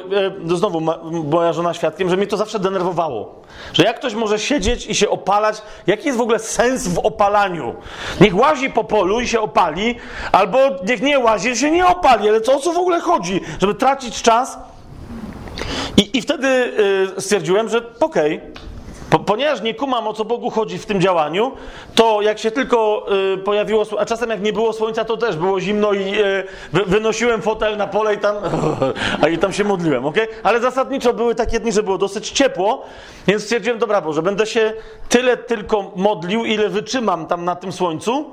znowu 0.55 0.81
moja 1.11 1.53
żona 1.53 1.75
świadkiem, 1.75 2.11
że 2.11 2.17
mnie 2.17 2.27
to 2.27 2.37
zawsze 2.37 2.59
denerwowało. 2.59 3.43
Że 3.73 3.83
jak 3.83 3.99
ktoś 3.99 4.15
może 4.15 4.39
siedzieć 4.39 4.87
i 4.87 4.95
się 4.95 5.11
opalać, 5.11 5.63
jaki 5.87 6.07
jest 6.07 6.19
w 6.19 6.23
ogóle 6.23 6.39
sens 6.39 6.89
w 6.89 6.99
opalaniu? 6.99 7.75
Niech 8.21 8.37
łazi 8.37 8.71
po 8.71 8.85
polu 8.85 9.21
i 9.21 9.29
się 9.29 9.41
opali, 9.41 9.97
albo 10.33 10.59
niech 10.87 11.03
nie 11.03 11.19
łazi 11.19 11.49
i 11.49 11.57
się 11.57 11.71
nie 11.71 11.87
opali, 11.87 12.29
ale 12.29 12.41
co 12.41 12.57
o 12.57 12.59
co 12.59 12.73
w 12.73 12.79
ogóle 12.79 13.01
chodzi? 13.01 13.41
Żeby 13.61 13.75
tracić 13.75 14.23
czas? 14.23 14.59
I, 15.97 16.19
i 16.19 16.23
wtedy 16.23 16.49
y, 17.19 17.21
stwierdziłem, 17.21 17.69
że 17.69 17.79
okej, 18.01 18.37
okay, 18.37 18.53
Po, 19.11 19.19
ponieważ 19.19 19.63
nie 19.63 19.75
kumam 19.75 20.09
o 20.09 20.13
co 20.13 20.25
Bogu 20.25 20.51
chodzi 20.51 20.79
w 20.79 20.87
tym 20.87 21.01
działaniu, 21.01 21.53
to 21.95 22.23
jak 22.23 22.39
się 22.39 22.51
tylko 22.51 23.07
y, 23.35 23.39
pojawiło, 23.39 23.87
a 23.99 24.05
czasem 24.05 24.31
jak 24.31 24.43
nie 24.43 24.53
było 24.53 24.73
słońca, 24.73 25.05
to 25.05 25.17
też 25.17 25.37
było 25.37 25.61
zimno 25.61 25.93
i 25.93 26.21
y, 26.21 26.45
wy, 26.73 26.85
wynosiłem 26.87 27.43
fotel 27.43 27.77
na 27.77 27.87
pole 27.87 28.15
i 28.15 28.19
tam, 28.19 28.37
a 29.23 29.29
i 29.29 29.39
tam 29.39 29.53
się 29.53 29.65
modliłem, 29.65 30.07
ok? 30.07 30.17
Ale 30.43 30.61
zasadniczo 30.61 31.15
były 31.15 31.35
takie 31.35 31.61
dni, 31.61 31.73
że 31.73 31.83
było 31.83 31.99
dosyć 31.99 32.31
ciepło, 32.31 32.83
więc 33.27 33.43
stwierdziłem, 33.43 33.79
dobra 33.79 34.01
Boże, 34.01 34.23
będę 34.23 34.47
się 34.47 34.73
tyle 35.09 35.37
tylko 35.37 35.93
modlił, 35.97 36.45
ile 36.45 36.69
wytrzymam 36.69 37.27
tam 37.27 37.45
na 37.45 37.57
tym 37.57 37.73
słońcu, 37.73 38.31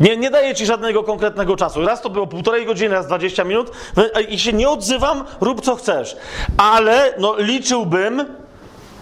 nie, 0.00 0.16
nie 0.16 0.30
daję 0.30 0.54
ci 0.54 0.66
żadnego 0.66 1.02
konkretnego 1.02 1.56
czasu. 1.56 1.86
Raz 1.86 2.02
to 2.02 2.10
było 2.10 2.26
półtorej 2.26 2.66
godziny, 2.66 2.94
raz 2.94 3.06
20 3.06 3.44
minut 3.44 3.70
wy- 3.94 4.10
i 4.28 4.38
się 4.38 4.52
nie 4.52 4.68
odzywam, 4.68 5.24
rób 5.40 5.60
co 5.60 5.76
chcesz. 5.76 6.16
Ale 6.56 7.14
no, 7.18 7.34
liczyłbym, 7.38 8.24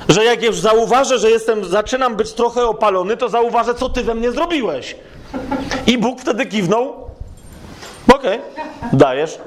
że 0.09 0.25
jak 0.25 0.43
już 0.43 0.61
zauważę, 0.61 1.19
że 1.19 1.31
jestem, 1.31 1.65
zaczynam 1.65 2.17
być 2.17 2.33
trochę 2.33 2.67
opalony, 2.67 3.17
to 3.17 3.29
zauważę, 3.29 3.75
co 3.75 3.89
ty 3.89 4.03
we 4.05 4.15
mnie 4.15 4.33
zrobiłeś. 4.33 4.97
I 5.87 5.99
Bóg 5.99 6.21
wtedy 6.21 6.47
kiwnął. 6.47 6.95
Okej, 8.15 8.41
dajesz. 8.93 9.39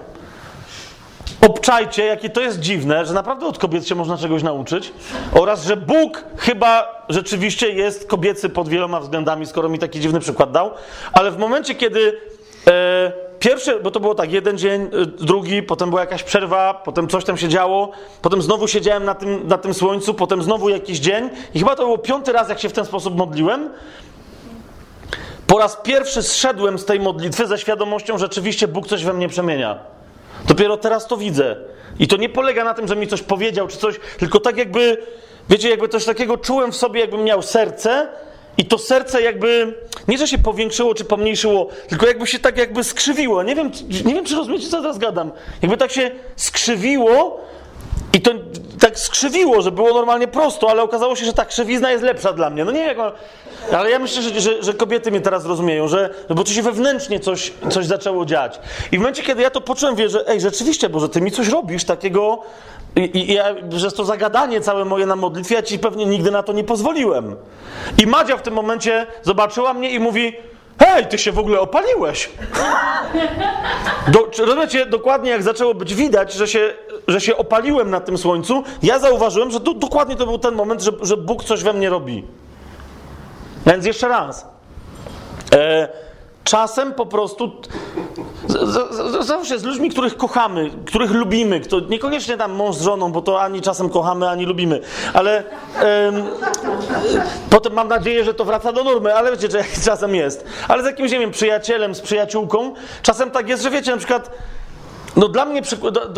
Obczajcie, 1.42 2.06
jakie 2.06 2.30
to 2.30 2.42
jest 2.42 2.60
dziwne, 2.60 3.06
że 3.06 3.14
naprawdę 3.14 3.46
od 3.46 3.58
kobiet 3.58 3.88
się 3.88 3.96
można 3.96 4.18
czegoś 4.18 4.44
nauczyć 4.44 4.94
oraz, 5.34 5.66
że 5.66 5.78
Bóg 5.78 6.24
chyba 6.38 7.02
rzeczywiście 7.10 7.70
jest 7.70 8.08
kobiecy 8.08 8.50
pod 8.50 8.70
wieloma 8.70 9.00
względami, 9.00 9.46
skoro 9.46 9.70
mi 9.70 9.80
taki 9.80 10.00
dziwny 10.00 10.20
przykład 10.20 10.52
dał, 10.52 10.72
ale 11.14 11.32
w 11.32 11.38
momencie, 11.38 11.76
kiedy 11.76 12.18
e, 12.68 13.12
pierwszy, 13.40 13.80
bo 13.80 13.92
to 13.92 14.00
było 14.00 14.16
tak, 14.16 14.32
jeden 14.32 14.58
dzień, 14.58 14.82
e, 14.82 15.06
drugi, 15.06 15.64
potem 15.64 15.90
była 15.90 16.02
jakaś 16.02 16.24
przerwa, 16.24 16.74
potem 16.74 17.08
coś 17.08 17.26
tam 17.26 17.38
się 17.38 17.48
działo, 17.48 17.92
potem 18.22 18.42
znowu 18.42 18.68
siedziałem 18.68 19.06
na 19.06 19.16
tym, 19.16 19.48
na 19.48 19.58
tym 19.58 19.74
słońcu, 19.74 20.14
potem 20.14 20.44
znowu 20.44 20.70
jakiś 20.70 21.00
dzień 21.00 21.30
i 21.54 21.60
chyba 21.60 21.76
to 21.76 21.86
był 21.86 21.98
piąty 21.98 22.32
raz, 22.32 22.50
jak 22.50 22.60
się 22.60 22.70
w 22.70 22.74
ten 22.74 22.86
sposób 22.86 23.18
modliłem, 23.18 23.70
po 25.48 25.58
raz 25.58 25.78
pierwszy 25.84 26.24
zszedłem 26.24 26.80
z 26.80 26.86
tej 26.86 27.00
modlitwy 27.00 27.48
ze 27.48 27.58
świadomością, 27.58 28.18
że 28.18 28.26
rzeczywiście 28.26 28.68
Bóg 28.68 28.88
coś 28.88 29.04
we 29.04 29.14
mnie 29.14 29.28
przemienia. 29.28 29.80
Dopiero 30.48 30.78
teraz 30.78 31.08
to 31.08 31.18
widzę. 31.18 31.56
I 32.00 32.08
to 32.08 32.18
nie 32.18 32.30
polega 32.30 32.64
na 32.64 32.74
tym, 32.74 32.88
że 32.88 32.96
mi 32.96 33.08
coś 33.08 33.22
powiedział 33.22 33.68
czy 33.68 33.78
coś, 33.78 34.00
tylko 34.18 34.40
tak 34.40 34.58
jakby, 34.58 34.98
wiecie, 35.50 35.70
jakby 35.70 35.90
coś 35.90 36.06
takiego 36.06 36.38
czułem 36.38 36.72
w 36.72 36.76
sobie, 36.76 37.02
jakbym 37.02 37.24
miał 37.24 37.42
serce 37.42 38.08
i 38.58 38.66
to 38.66 38.78
serce 38.78 39.22
jakby, 39.22 39.74
nie 40.08 40.18
że 40.18 40.28
się 40.28 40.38
powiększyło 40.38 40.94
czy 40.94 41.06
pomniejszyło, 41.06 41.68
tylko 41.88 42.08
jakby 42.08 42.28
się 42.28 42.40
tak 42.40 42.58
jakby 42.58 42.84
skrzywiło. 42.84 43.44
Nie 43.44 43.56
wiem, 43.56 43.72
nie 44.06 44.14
wiem 44.14 44.26
czy 44.26 44.36
rozumiecie, 44.36 44.70
co 44.70 44.82
teraz 44.82 44.98
gadam. 44.98 45.32
Jakby 45.62 45.78
tak 45.78 45.92
się 45.92 46.12
skrzywiło 46.36 47.40
i 48.14 48.22
to 48.22 48.32
tak 48.80 49.00
skrzywiło, 49.00 49.62
że 49.62 49.72
było 49.72 49.94
normalnie 49.94 50.28
prosto, 50.28 50.70
ale 50.70 50.84
okazało 50.84 51.16
się, 51.16 51.26
że 51.26 51.34
ta 51.34 51.46
krzywizna 51.46 51.92
jest 51.92 52.04
lepsza 52.04 52.34
dla 52.34 52.50
mnie. 52.50 52.66
No 52.66 52.72
nie 52.72 52.80
wiem, 52.80 52.88
jak 52.88 52.98
mam... 52.98 53.12
Ale 53.74 53.90
ja 53.90 54.00
myślę, 54.00 54.22
że, 54.22 54.42
że, 54.42 54.64
że 54.64 54.74
kobiety 54.74 55.12
mnie 55.12 55.22
teraz 55.22 55.46
rozumieją, 55.46 55.88
że, 55.88 56.10
bo 56.30 56.44
tu 56.44 56.52
się 56.52 56.62
wewnętrznie 56.62 57.20
coś, 57.20 57.54
coś 57.70 57.86
zaczęło 57.86 58.26
dziać. 58.26 58.60
I 58.92 58.98
w 58.98 59.00
momencie, 59.00 59.24
kiedy 59.24 59.42
ja 59.42 59.50
to 59.50 59.62
poczułem, 59.62 59.96
wie, 59.96 60.10
że 60.10 60.28
ej, 60.28 60.42
rzeczywiście, 60.42 60.90
Boże, 60.90 61.10
Ty 61.10 61.22
mi 61.22 61.32
coś 61.32 61.48
robisz 61.48 61.84
takiego, 61.84 62.42
i, 62.96 63.18
i, 63.20 63.34
ja, 63.34 63.56
jest 63.72 63.98
to 63.98 64.06
zagadanie 64.06 64.62
całe 64.62 64.86
moje 64.86 65.06
na 65.06 65.16
modlitwie, 65.16 65.56
ja 65.56 65.64
Ci 65.64 65.80
pewnie 65.80 66.06
nigdy 66.06 66.32
na 66.32 66.44
to 66.44 66.54
nie 66.54 66.64
pozwoliłem. 66.64 67.36
I 67.98 68.08
Madzia 68.08 68.38
w 68.38 68.42
tym 68.42 68.54
momencie 68.54 69.08
zobaczyła 69.24 69.74
mnie 69.74 69.90
i 69.90 70.00
mówi, 70.00 70.34
hej, 70.80 71.06
Ty 71.06 71.18
się 71.18 71.32
w 71.32 71.40
ogóle 71.40 71.60
opaliłeś. 71.60 72.30
Do, 74.08 74.46
rozumiecie, 74.46 74.86
dokładnie 74.86 75.32
jak 75.32 75.44
zaczęło 75.44 75.74
być 75.74 75.96
widać, 75.96 76.34
że 76.34 76.48
się, 76.48 76.74
że 77.08 77.22
się 77.22 77.38
opaliłem 77.38 77.90
na 77.90 78.00
tym 78.00 78.18
słońcu, 78.18 78.64
ja 78.84 79.00
zauważyłem, 79.00 79.52
że 79.52 79.60
do, 79.60 79.74
dokładnie 79.74 80.16
to 80.16 80.26
był 80.26 80.38
ten 80.38 80.56
moment, 80.56 80.82
że, 80.82 80.92
że 81.02 81.18
Bóg 81.18 81.44
coś 81.44 81.64
we 81.64 81.74
mnie 81.74 81.90
robi. 81.90 82.24
Więc 83.66 83.86
jeszcze 83.86 84.08
raz. 84.08 84.46
E, 85.54 85.88
czasem 86.44 86.94
po 86.94 87.06
prostu. 87.06 87.52
z- 88.48 88.70
z- 88.70 88.94
z- 89.22 89.26
Zawsze 89.28 89.58
ludźmi, 89.58 89.90
których 89.90 90.18
kochamy, 90.18 90.70
których 90.86 91.12
lubimy, 91.12 91.60
kto, 91.60 91.80
niekoniecznie 91.80 92.38
tam 92.38 92.52
mąż 92.52 92.76
z 92.76 92.82
żoną, 92.82 93.12
bo 93.12 93.22
to 93.22 93.42
ani 93.42 93.62
czasem 93.62 93.90
kochamy, 93.90 94.30
ani 94.30 94.46
lubimy, 94.46 94.82
ale 95.14 95.44
em, 95.82 96.26
potem 97.50 97.74
mam 97.74 97.88
nadzieję, 97.88 98.24
że 98.24 98.34
to 98.34 98.46
wraca 98.46 98.72
do 98.72 98.84
normy, 98.84 99.16
ale 99.16 99.32
wiecie, 99.32 99.50
że 99.52 99.64
czasem 99.86 100.16
jest. 100.16 100.46
Ale 100.68 100.84
z 100.84 100.86
jakimś, 100.86 101.12
nie 101.12 101.20
wiem, 101.20 101.32
przyjacielem, 101.32 101.96
z 101.96 102.02
przyjaciółką, 102.02 102.74
czasem 103.02 103.32
tak 103.32 103.50
jest, 103.50 103.64
że 103.64 103.70
wiecie, 103.70 103.92
na 103.92 103.98
przykład 103.98 104.32
no 105.16 105.28
dla 105.28 105.46
mnie, 105.46 105.62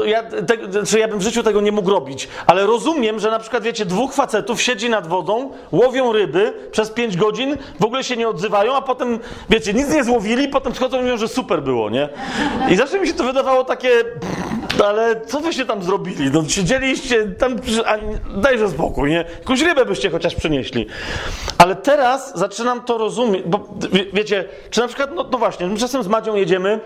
ja, 0.05 0.23
te, 0.23 0.83
czy 0.85 0.99
ja 0.99 1.07
bym 1.07 1.19
w 1.19 1.21
życiu 1.21 1.43
tego 1.43 1.61
nie 1.61 1.71
mógł 1.71 1.89
robić, 1.89 2.27
ale 2.47 2.65
rozumiem, 2.65 3.19
że 3.19 3.31
na 3.31 3.39
przykład, 3.39 3.63
wiecie, 3.63 3.85
dwóch 3.85 4.13
facetów 4.13 4.61
siedzi 4.61 4.89
nad 4.89 5.07
wodą, 5.07 5.51
łowią 5.71 6.11
ryby 6.11 6.53
przez 6.71 6.91
pięć 6.91 7.17
godzin, 7.17 7.57
w 7.79 7.85
ogóle 7.85 8.03
się 8.03 8.17
nie 8.17 8.29
odzywają, 8.29 8.75
a 8.75 8.81
potem, 8.81 9.19
wiecie, 9.49 9.73
nic 9.73 9.89
nie 9.89 10.03
złowili, 10.03 10.47
potem 10.47 10.73
przychodzą 10.73 10.99
i 10.99 11.01
mówią, 11.01 11.17
że 11.17 11.27
super 11.27 11.63
było, 11.63 11.89
nie? 11.89 12.09
I 12.69 12.75
zawsze 12.75 12.99
mi 12.99 13.07
się 13.07 13.13
to 13.13 13.23
wydawało 13.23 13.63
takie, 13.63 13.89
ale 14.85 15.21
co 15.25 15.39
wyście 15.39 15.65
tam 15.65 15.83
zrobili? 15.83 16.31
No 16.31 16.49
siedzieliście 16.49 17.25
tam, 17.25 17.55
a, 17.85 17.97
dajże 18.39 18.69
spokój, 18.69 19.09
nie? 19.09 19.25
Jakąś 19.39 19.61
rybę 19.61 19.85
byście 19.85 20.09
chociaż 20.09 20.35
przynieśli. 20.35 20.87
Ale 21.57 21.75
teraz 21.75 22.37
zaczynam 22.37 22.81
to 22.81 22.97
rozumieć, 22.97 23.43
bo 23.45 23.67
wie, 23.91 24.05
wiecie, 24.13 24.45
czy 24.69 24.81
na 24.81 24.87
przykład, 24.87 25.09
no, 25.15 25.25
no 25.31 25.37
właśnie, 25.37 25.67
my 25.67 25.77
czasem 25.77 26.03
z 26.03 26.07
Madzią 26.07 26.35
jedziemy, 26.35 26.79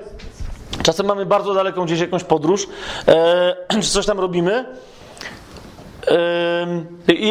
Czasem 0.84 1.06
mamy 1.06 1.26
bardzo 1.26 1.54
daleką 1.54 1.86
gdzieś 1.86 2.00
jakąś 2.00 2.24
podróż, 2.24 2.68
e, 3.08 3.56
czy 3.82 3.90
coś 3.90 4.06
tam 4.06 4.20
robimy. 4.20 4.66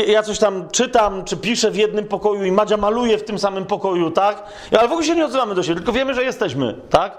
Ja 0.07 0.23
coś 0.23 0.39
tam 0.39 0.69
czytam, 0.71 1.25
czy 1.25 1.37
piszę 1.37 1.71
w 1.71 1.77
jednym 1.77 2.05
pokoju 2.05 2.45
i 2.45 2.53
Madzia 2.53 2.77
maluje 2.77 3.19
w 3.19 3.25
tym 3.25 3.39
samym 3.39 3.65
pokoju, 3.65 4.11
tak? 4.11 4.43
Ale 4.79 4.89
w 4.89 4.93
ogóle 4.93 5.07
się 5.07 5.15
nie 5.15 5.25
odzywamy 5.25 5.55
do 5.55 5.63
siebie, 5.63 5.77
tylko 5.77 5.93
wiemy, 5.93 6.15
że 6.15 6.25
jesteśmy, 6.25 6.75
tak? 6.91 7.19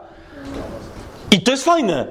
I 1.31 1.41
to 1.41 1.51
jest 1.51 1.65
fajne. 1.65 2.07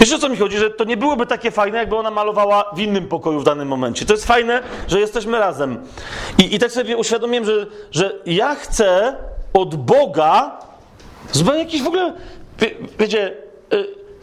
Wiesz 0.00 0.12
o 0.12 0.18
co 0.18 0.28
mi 0.28 0.36
chodzi? 0.36 0.58
Że 0.58 0.70
to 0.70 0.84
nie 0.84 0.96
byłoby 0.96 1.26
takie 1.26 1.50
fajne, 1.50 1.78
jakby 1.78 1.96
ona 1.96 2.10
malowała 2.10 2.64
w 2.76 2.80
innym 2.80 3.08
pokoju 3.08 3.40
w 3.40 3.44
danym 3.44 3.68
momencie. 3.68 4.06
To 4.06 4.14
jest 4.14 4.26
fajne, 4.26 4.62
że 4.88 5.00
jesteśmy 5.00 5.38
razem. 5.38 5.82
I, 6.38 6.54
i 6.54 6.58
tak 6.58 6.72
sobie 6.72 6.96
uświadomiłem, 6.96 7.44
że, 7.44 7.66
że 7.90 8.12
ja 8.26 8.54
chcę 8.54 9.16
od 9.52 9.74
Boga 9.74 10.58
zupełnie 11.32 11.60
jakiś 11.60 11.82
w 11.82 11.86
ogóle, 11.86 12.12
wie, 12.58 12.70
wiecie, 12.98 13.45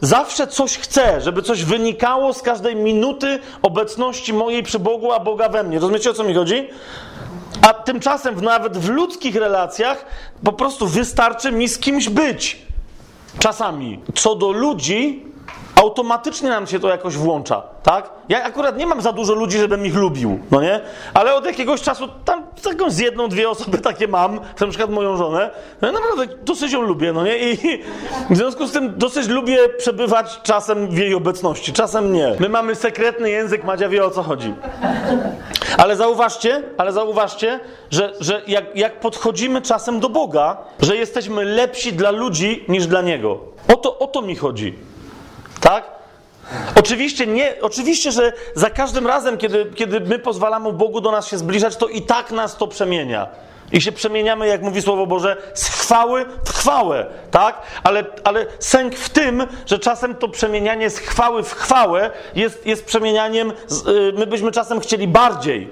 zawsze 0.02 0.48
coś 0.48 0.78
chcę, 0.78 1.22
żeby 1.22 1.42
coś 1.42 1.64
wynikało 1.64 2.34
z 2.34 2.42
każdej 2.42 2.76
minuty 2.76 3.40
obecności 3.62 4.34
mojej 4.34 4.64
przy 4.64 4.80
Bogu, 4.80 5.12
a 5.12 5.20
Boga 5.20 5.50
we 5.50 5.64
mnie. 5.64 5.80
Rozumiecie 5.80 6.10
o 6.10 6.14
co 6.14 6.24
mi 6.24 6.34
chodzi? 6.34 6.70
A 7.62 7.74
tymczasem 7.74 8.42
nawet 8.42 8.78
w 8.78 8.90
ludzkich 8.90 9.36
relacjach 9.36 10.06
po 10.44 10.54
prostu 10.54 10.88
wystarczy 10.88 11.52
mi 11.52 11.68
z 11.68 11.80
kimś 11.80 12.10
być. 12.10 12.62
Czasami. 13.40 14.00
Co 14.16 14.36
do 14.36 14.52
ludzi, 14.52 15.26
automatycznie 15.84 16.50
nam 16.50 16.68
się 16.68 16.80
to 16.80 16.90
jakoś 16.90 17.18
włącza, 17.18 17.62
tak? 17.84 18.10
Ja 18.30 18.44
akurat 18.44 18.78
nie 18.78 18.88
mam 18.88 19.02
za 19.02 19.14
dużo 19.14 19.34
ludzi, 19.34 19.58
żebym 19.58 19.86
ich 19.86 19.96
lubił, 19.96 20.40
no 20.52 20.62
nie? 20.62 20.82
Ale 21.14 21.36
od 21.36 21.46
jakiegoś 21.46 21.82
czasu 21.82 22.08
tam 22.26 22.44
taką 22.64 22.90
z 22.90 23.00
jedną, 23.00 23.28
dwie 23.28 23.50
osoby 23.50 23.78
takie 23.78 24.08
mam, 24.08 24.40
na 24.60 24.68
przykład 24.68 24.90
moją 24.90 25.18
żonę, 25.18 25.50
no 25.82 25.92
naprawdę 25.92 26.28
dosyć 26.44 26.74
ją 26.74 26.82
lubię, 26.82 27.14
no 27.14 27.24
nie? 27.24 27.38
I 27.38 27.58
w 28.30 28.38
związku 28.38 28.68
z 28.68 28.72
tym 28.72 28.94
dosyć 28.98 29.28
lubię 29.28 29.58
przebywać 29.78 30.40
czasem 30.44 30.88
w 30.88 30.98
jej 30.98 31.16
obecności, 31.16 31.74
czasem 31.74 32.14
nie. 32.14 32.36
My 32.40 32.50
mamy 32.50 32.76
sekretny 32.76 33.30
język, 33.30 33.64
Madzia 33.64 33.90
wie 33.90 34.06
o 34.06 34.10
co 34.10 34.24
chodzi. 34.24 34.54
Ale 35.78 35.96
zauważcie, 35.96 36.64
ale 36.78 36.92
zauważcie, 36.92 37.60
że, 37.92 38.14
że 38.20 38.42
jak, 38.48 38.76
jak 38.76 39.00
podchodzimy 39.00 39.62
czasem 39.62 40.00
do 40.00 40.10
Boga, 40.10 40.58
że 40.80 40.96
jesteśmy 40.96 41.44
lepsi 41.44 41.94
dla 41.94 42.12
ludzi 42.12 42.66
niż 42.68 42.88
dla 42.88 43.02
Niego. 43.02 43.40
O 43.74 43.76
to, 43.76 44.00
o 44.00 44.08
to 44.08 44.22
mi 44.22 44.36
chodzi. 44.36 44.93
Tak? 45.64 45.84
Oczywiście, 46.76 47.28
nie, 47.28 47.54
oczywiście, 47.62 48.12
że 48.12 48.34
za 48.56 48.70
każdym 48.70 49.08
razem, 49.08 49.38
kiedy, 49.38 49.66
kiedy 49.76 50.00
my 50.00 50.20
pozwalamy 50.20 50.74
Bogu 50.74 51.02
do 51.02 51.12
nas 51.12 51.28
się 51.28 51.38
zbliżać, 51.38 51.76
to 51.76 51.88
i 51.88 52.02
tak 52.02 52.32
nas 52.32 52.58
to 52.58 52.68
przemienia. 52.68 53.28
I 53.72 53.82
się 53.82 53.92
przemieniamy, 53.92 54.48
jak 54.48 54.62
mówi 54.62 54.82
Słowo 54.82 55.08
Boże, 55.08 55.38
z 55.54 55.68
chwały 55.68 56.26
w 56.46 56.50
chwałę, 56.50 57.06
tak? 57.32 57.62
Ale, 57.84 58.06
ale 58.24 58.46
sęk 58.60 58.96
w 58.96 59.10
tym, 59.10 59.48
że 59.66 59.80
czasem 59.80 60.16
to 60.16 60.28
przemienianie 60.28 60.90
z 60.90 60.98
chwały 60.98 61.44
w 61.44 61.54
chwałę 61.54 62.12
jest, 62.36 62.66
jest 62.66 62.86
przemienianiem, 62.86 63.54
z, 63.68 63.88
y, 63.88 64.14
my 64.18 64.28
byśmy 64.28 64.52
czasem 64.52 64.80
chcieli 64.80 65.08
bardziej, 65.08 65.70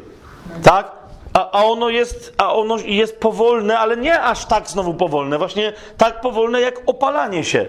tak? 0.64 0.92
A, 1.34 1.52
a, 1.52 1.64
ono 1.64 1.90
jest, 1.90 2.34
a 2.38 2.54
ono 2.54 2.78
jest 2.78 3.20
powolne, 3.20 3.80
ale 3.80 3.98
nie 3.98 4.22
aż 4.22 4.46
tak 4.46 4.70
znowu 4.70 4.94
powolne, 4.94 5.38
właśnie 5.38 5.74
tak 5.98 6.22
powolne 6.22 6.62
jak 6.62 6.82
opalanie 6.86 7.44
się, 7.44 7.66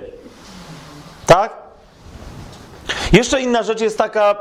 tak? 1.27 1.62
Jeszcze 3.13 3.41
inna 3.41 3.63
rzecz 3.63 3.81
jest 3.81 3.99
taka, 3.99 4.37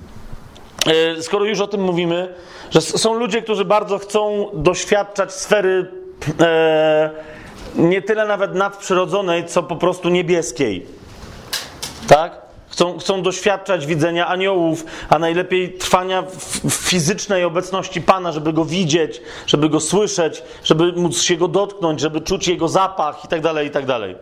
e, 1.16 1.22
skoro 1.22 1.44
już 1.44 1.60
o 1.60 1.66
tym 1.66 1.80
mówimy, 1.80 2.34
że 2.70 2.80
są 2.80 3.14
ludzie, 3.14 3.42
którzy 3.42 3.64
bardzo 3.64 3.98
chcą 3.98 4.50
doświadczać 4.54 5.32
sfery 5.32 5.90
e, 6.40 7.10
nie 7.74 8.02
tyle 8.02 8.26
nawet 8.26 8.54
nadprzyrodzonej, 8.54 9.46
co 9.46 9.62
po 9.62 9.76
prostu 9.76 10.08
niebieskiej. 10.08 10.86
Tak? 12.08 12.48
chcą, 12.78 12.98
chcą 12.98 13.22
doświadczać 13.22 13.86
widzenia 13.86 14.26
aniołów, 14.26 14.84
a 15.08 15.18
najlepiej 15.18 15.72
trwania 15.72 16.22
w, 16.22 16.70
fizycznej 16.70 17.44
obecności 17.44 18.02
Pana, 18.02 18.32
żeby 18.32 18.52
go 18.52 18.64
widzieć, 18.64 19.20
żeby 19.46 19.68
go 19.68 19.80
słyszeć, 19.80 20.42
żeby 20.64 20.92
móc 20.92 21.22
się 21.22 21.36
go 21.36 21.48
dotknąć, 21.48 22.00
żeby 22.00 22.20
czuć 22.20 22.48
jego 22.48 22.68
zapach 22.68 23.24
i 23.24 23.28
tak 23.28 23.40
dalej, 23.40 23.66
i 23.66 23.70
tak 23.70 23.86
dalej. 23.86 24.16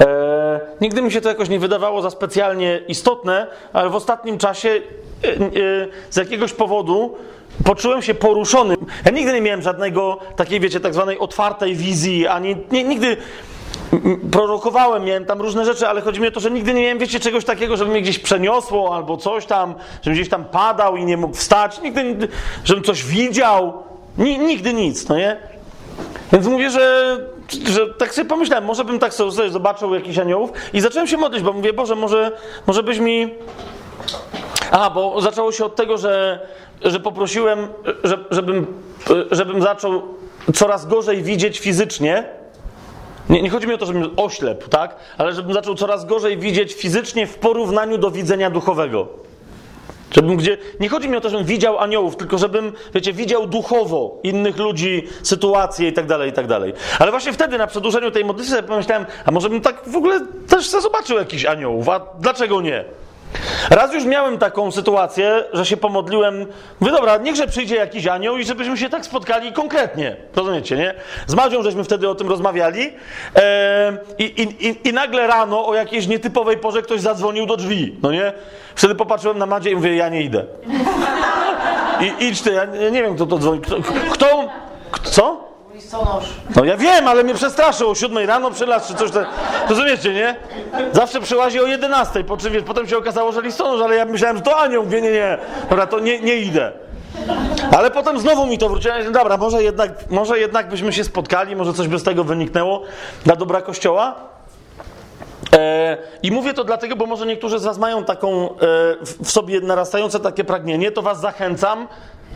E, 0.00 0.60
nigdy 0.80 1.02
mi 1.02 1.12
się 1.12 1.20
to 1.20 1.28
jakoś 1.28 1.48
nie 1.48 1.58
wydawało 1.58 2.02
za 2.02 2.10
specjalnie 2.10 2.80
istotne, 2.88 3.46
ale 3.72 3.90
w 3.90 3.94
ostatnim 3.94 4.38
czasie 4.38 4.68
e, 4.68 5.28
e, 5.28 5.40
z 6.10 6.16
jakiegoś 6.16 6.52
powodu 6.52 7.16
poczułem 7.64 8.02
się 8.02 8.14
poruszony. 8.14 8.76
Ja 9.04 9.10
nigdy 9.10 9.32
nie 9.32 9.40
miałem 9.40 9.62
żadnego 9.62 10.18
takiej, 10.36 10.60
wiecie, 10.60 10.80
tak 10.80 10.94
zwanej 10.94 11.18
otwartej 11.18 11.74
wizji, 11.74 12.26
ani 12.26 12.56
nie, 12.72 12.84
nigdy 12.84 13.16
prorokowałem, 14.32 15.04
miałem 15.04 15.24
tam 15.24 15.40
różne 15.40 15.64
rzeczy, 15.64 15.88
ale 15.88 16.00
chodzi 16.00 16.20
mi 16.20 16.28
o 16.28 16.30
to, 16.30 16.40
że 16.40 16.50
nigdy 16.50 16.74
nie 16.74 16.82
miałem, 16.82 16.98
wiecie, 16.98 17.20
czegoś 17.20 17.44
takiego, 17.44 17.76
żeby 17.76 17.90
mnie 17.90 18.02
gdzieś 18.02 18.18
przeniosło 18.18 18.96
albo 18.96 19.16
coś 19.16 19.46
tam, 19.46 19.74
żebym 20.02 20.14
gdzieś 20.14 20.28
tam 20.28 20.44
padał 20.44 20.96
i 20.96 21.04
nie 21.04 21.16
mógł 21.16 21.34
wstać, 21.34 21.80
nigdy, 21.82 22.28
żebym 22.64 22.84
coś 22.84 23.04
widział, 23.04 23.82
nigdy 24.18 24.74
nic, 24.74 25.08
no 25.08 25.16
nie? 25.16 25.36
Więc 26.32 26.46
mówię, 26.46 26.70
że, 26.70 27.16
że 27.52 27.86
tak 27.94 28.14
sobie 28.14 28.28
pomyślałem, 28.28 28.64
może 28.64 28.84
bym 28.84 28.98
tak 28.98 29.14
sobie 29.14 29.50
zobaczył 29.50 29.94
jakichś 29.94 30.18
aniołów 30.18 30.50
i 30.72 30.80
zacząłem 30.80 31.06
się 31.06 31.16
modlić, 31.16 31.42
bo 31.42 31.52
mówię, 31.52 31.72
Boże, 31.72 31.94
może, 31.94 32.32
może 32.66 32.82
byś 32.82 32.98
mi... 32.98 33.34
Aha, 34.70 34.90
bo 34.90 35.20
zaczęło 35.20 35.52
się 35.52 35.64
od 35.64 35.76
tego, 35.76 35.98
że, 35.98 36.40
że 36.82 37.00
poprosiłem, 37.00 37.68
że, 38.04 38.18
żebym, 38.30 38.66
żebym 39.30 39.62
zaczął 39.62 40.02
coraz 40.54 40.86
gorzej 40.86 41.22
widzieć 41.22 41.58
fizycznie. 41.58 42.24
Nie, 43.30 43.42
nie 43.42 43.50
chodzi 43.50 43.66
mi 43.66 43.74
o 43.74 43.78
to, 43.78 43.86
żebym 43.86 44.10
oślepł, 44.16 44.68
tak? 44.68 44.96
Ale 45.18 45.32
żebym 45.32 45.52
zaczął 45.52 45.74
coraz 45.74 46.04
gorzej 46.04 46.38
widzieć 46.38 46.74
fizycznie 46.74 47.26
w 47.26 47.38
porównaniu 47.38 47.98
do 47.98 48.10
widzenia 48.10 48.50
duchowego. 48.50 49.25
Żebym 50.16 50.36
gdzie, 50.36 50.58
nie 50.80 50.88
chodzi 50.88 51.08
mi 51.08 51.16
o 51.16 51.20
to, 51.20 51.30
żebym 51.30 51.46
widział 51.46 51.78
aniołów, 51.78 52.16
tylko 52.16 52.38
żebym, 52.38 52.72
wiecie, 52.94 53.12
widział 53.12 53.46
duchowo 53.46 54.20
innych 54.22 54.56
ludzi, 54.56 55.08
sytuacje 55.22 55.88
i 55.88 55.92
tak 55.92 56.06
dalej, 56.06 56.30
i 56.30 56.32
tak 56.32 56.46
dalej. 56.46 56.72
Ale 56.98 57.10
właśnie 57.10 57.32
wtedy 57.32 57.58
na 57.58 57.66
przedłużeniu 57.66 58.10
tej 58.10 58.24
modlitwy 58.24 58.62
pomyślałem, 58.62 59.06
a 59.24 59.30
może 59.30 59.50
bym 59.50 59.60
tak 59.60 59.88
w 59.88 59.96
ogóle 59.96 60.20
też 60.48 60.68
zobaczył 60.68 61.18
jakiś 61.18 61.44
aniołów, 61.44 61.88
a 61.88 62.00
dlaczego 62.20 62.60
nie? 62.60 62.84
Raz 63.70 63.94
już 63.94 64.04
miałem 64.04 64.38
taką 64.38 64.72
sytuację, 64.72 65.44
że 65.52 65.66
się 65.66 65.76
pomodliłem, 65.76 66.46
mówię, 66.80 66.92
dobra, 66.92 67.16
niechże 67.16 67.46
przyjdzie 67.46 67.76
jakiś 67.76 68.06
anioł 68.06 68.38
i 68.38 68.44
żebyśmy 68.44 68.76
się 68.76 68.88
tak 68.88 69.04
spotkali 69.04 69.52
konkretnie. 69.52 70.16
Rozumiecie, 70.36 70.76
nie? 70.76 70.94
Z 71.26 71.34
Madzią 71.34 71.62
żeśmy 71.62 71.84
wtedy 71.84 72.08
o 72.08 72.14
tym 72.14 72.28
rozmawiali 72.28 72.92
e, 73.36 73.96
i, 74.18 74.24
i, 74.24 74.88
i, 74.88 74.92
nagle 74.92 75.26
rano 75.26 75.66
o 75.66 75.74
jakiejś 75.74 76.06
nietypowej 76.06 76.56
porze 76.56 76.82
ktoś 76.82 77.00
zadzwonił 77.00 77.46
do 77.46 77.56
drzwi, 77.56 77.96
no 78.02 78.12
nie? 78.12 78.32
Wtedy 78.74 78.94
popatrzyłem 78.94 79.38
na 79.38 79.46
Madzie 79.46 79.70
i 79.70 79.74
mówię, 79.74 79.96
ja 79.96 80.08
nie 80.08 80.22
idę. 80.22 80.44
I 82.20 82.24
idź 82.24 82.42
ty, 82.42 82.52
ja 82.52 82.64
nie 82.90 83.02
wiem, 83.02 83.14
kto 83.14 83.26
to 83.26 83.38
dzwoni. 83.38 83.60
Kto? 83.60 83.76
kto 84.90 85.10
co? 85.10 85.45
Listonosz. 85.86 86.24
No 86.56 86.64
ja 86.64 86.76
wiem, 86.76 87.08
ale 87.08 87.24
mnie 87.24 87.34
przestraszył 87.34 87.90
o 87.90 87.94
7 87.94 88.26
rano 88.26 88.50
przylas 88.50 88.88
czy 88.88 88.94
coś 88.94 89.10
tak. 89.10 89.26
Rozumiecie, 89.68 90.14
nie? 90.14 90.36
Zawsze 90.92 91.20
przyłazi 91.20 91.60
o 91.60 91.66
11, 91.66 92.24
po 92.24 92.36
czym 92.36 92.52
wiesz, 92.52 92.62
potem 92.62 92.88
się 92.88 92.98
okazało, 92.98 93.32
że 93.32 93.42
listonosz, 93.42 93.80
ale 93.80 93.96
ja 93.96 94.04
myślałem, 94.04 94.36
że 94.36 94.42
to 94.42 94.56
anioł. 94.56 94.84
Mówię, 94.84 95.02
nie, 95.02 95.12
nie. 95.12 95.38
Dobra, 95.70 95.86
to 95.86 95.98
nie, 96.00 96.20
nie 96.20 96.36
idę. 96.36 96.72
Ale 97.76 97.90
potem 97.90 98.20
znowu 98.20 98.46
mi 98.46 98.58
to 98.58 98.68
wróciło. 98.68 98.94
Ja 98.94 99.10
dobra, 99.10 99.36
może 99.36 99.62
jednak, 99.62 100.10
może 100.10 100.38
jednak 100.38 100.68
byśmy 100.68 100.92
się 100.92 101.04
spotkali, 101.04 101.56
może 101.56 101.72
coś 101.72 101.88
by 101.88 101.98
z 101.98 102.04
tego 102.04 102.24
wyniknęło 102.24 102.82
dla 103.24 103.36
dobra 103.36 103.62
Kościoła. 103.62 104.14
E, 105.52 105.96
I 106.22 106.32
mówię 106.32 106.54
to 106.54 106.64
dlatego, 106.64 106.96
bo 106.96 107.06
może 107.06 107.26
niektórzy 107.26 107.58
z 107.58 107.64
Was 107.64 107.78
mają 107.78 108.04
taką 108.04 108.50
e, 108.50 108.56
w 109.24 109.30
sobie 109.30 109.60
narastające 109.60 110.20
takie 110.20 110.44
pragnienie, 110.44 110.90
to 110.90 111.02
Was 111.02 111.20
zachęcam, 111.20 111.88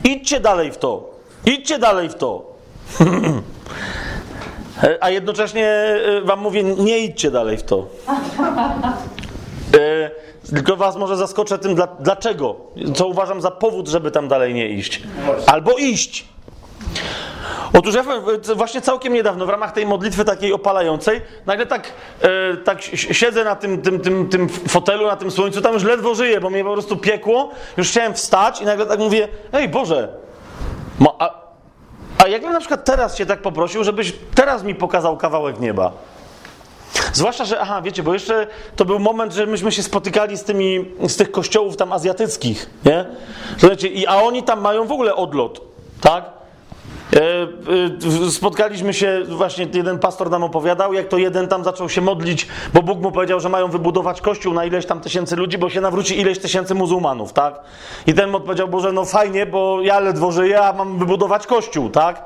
idźcie 0.05 0.41
dalej 0.41 0.73
w 0.73 0.79
to. 0.79 1.11
Idźcie 1.47 1.79
dalej 1.79 2.09
w 2.09 2.15
to. 2.15 2.50
A 5.01 5.11
jednocześnie 5.11 5.67
e, 5.67 6.21
wam 6.21 6.41
mówię, 6.41 6.63
nie 6.63 6.99
idźcie 6.99 7.31
dalej 7.31 7.57
w 7.57 7.63
to. 7.63 7.87
E, 9.75 10.11
tylko 10.55 10.77
was 10.77 10.97
może 10.97 11.17
zaskoczę 11.17 11.59
tym, 11.59 11.77
dlaczego. 12.01 12.57
Co 12.95 13.07
uważam 13.07 13.41
za 13.41 13.51
powód, 13.51 13.89
żeby 13.89 14.11
tam 14.11 14.29
dalej 14.29 14.55
nie 14.55 14.69
iść. 14.69 15.03
Albo 15.47 15.73
iść. 15.73 16.25
Otóż 17.79 17.95
ja 17.95 18.05
właśnie 18.57 18.81
całkiem 18.81 19.13
niedawno 19.13 19.47
w 19.47 19.49
ramach 19.49 19.73
tej 19.73 19.87
modlitwy 19.87 20.25
takiej 20.25 20.53
opalającej, 20.53 21.21
nagle 21.47 21.67
tak, 21.67 21.93
e, 22.21 22.57
tak 22.57 22.83
siedzę 22.93 23.45
na 23.45 23.57
tym, 23.57 23.83
tym, 23.83 24.01
tym, 24.01 24.29
tym 24.29 24.49
fotelu, 24.49 25.07
na 25.07 25.17
tym 25.17 25.31
słońcu, 25.31 25.61
tam 25.61 25.75
już 25.75 25.85
ledwo 25.85 26.15
żyję, 26.15 26.41
bo 26.41 26.51
mnie 26.51 26.65
po 26.65 26.73
prostu 26.73 26.97
piekło, 26.97 27.51
już 27.77 27.89
chciałem 27.89 28.15
wstać 28.15 28.61
i 28.61 28.65
nagle 28.65 28.87
tak 28.87 28.99
mówię, 28.99 29.29
ej 29.53 29.69
Boże, 29.69 30.09
a, 31.19 31.50
a 32.25 32.29
jakbym 32.29 32.53
na 32.53 32.61
przykład 32.61 32.85
teraz 32.85 33.17
cię 33.17 33.27
tak 33.27 33.43
poprosił, 33.43 33.85
żebyś 33.85 34.13
teraz 34.35 34.63
mi 34.63 34.75
pokazał 34.75 35.17
kawałek 35.17 35.61
nieba. 35.61 35.93
Zwłaszcza, 37.13 37.45
że, 37.45 37.61
aha, 37.61 37.83
wiecie, 37.83 38.03
bo 38.03 38.13
jeszcze 38.13 38.47
to 38.77 38.85
był 38.85 38.99
moment, 38.99 39.33
że 39.33 39.47
myśmy 39.47 39.73
się 39.73 39.83
spotykali 39.83 40.37
z 40.37 40.45
tymi, 40.45 40.85
z 41.09 41.17
tych 41.17 41.31
kościołów 41.31 41.77
tam 41.77 41.93
azjatyckich, 41.93 42.71
nie? 42.85 43.07
Słuchajcie, 43.59 43.89
i, 43.89 44.07
a 44.07 44.17
oni 44.17 44.43
tam 44.43 44.61
mają 44.61 44.87
w 44.87 44.93
ogóle 44.93 45.15
odlot, 45.15 45.61
tak? 46.01 46.40
E, 47.17 47.43
e, 48.27 48.31
spotkaliśmy 48.31 48.95
się, 48.95 49.23
właśnie 49.29 49.67
jeden 49.75 49.99
pastor 49.99 50.31
nam 50.31 50.45
opowiadał, 50.45 50.93
jak 50.93 51.09
to 51.09 51.19
jeden 51.19 51.49
tam 51.49 51.65
zaczął 51.65 51.89
się 51.89 52.01
modlić, 52.01 52.47
bo 52.75 52.83
Bóg 52.83 53.01
mu 53.01 53.13
powiedział, 53.13 53.41
że 53.41 53.49
mają 53.49 53.69
wybudować 53.69 54.21
kościół 54.21 54.55
na 54.55 54.65
ileś 54.65 54.87
tam 54.87 55.01
tysięcy 55.01 55.37
ludzi, 55.37 55.59
bo 55.59 55.71
się 55.71 55.81
nawróci 55.81 56.21
ileś 56.21 56.39
tysięcy 56.39 56.75
muzułmanów, 56.75 57.33
tak? 57.33 57.61
I 58.07 58.15
ten 58.15 58.35
odpowiedział, 58.35 58.69
Boże, 58.69 58.93
no 58.93 59.05
fajnie, 59.05 59.47
bo 59.47 59.81
ja 59.83 60.01
ledwo 60.01 60.33
żyję, 60.33 60.63
a 60.63 60.73
mam 60.73 60.99
wybudować 60.99 61.47
kościół, 61.47 61.91
tak? 61.91 62.25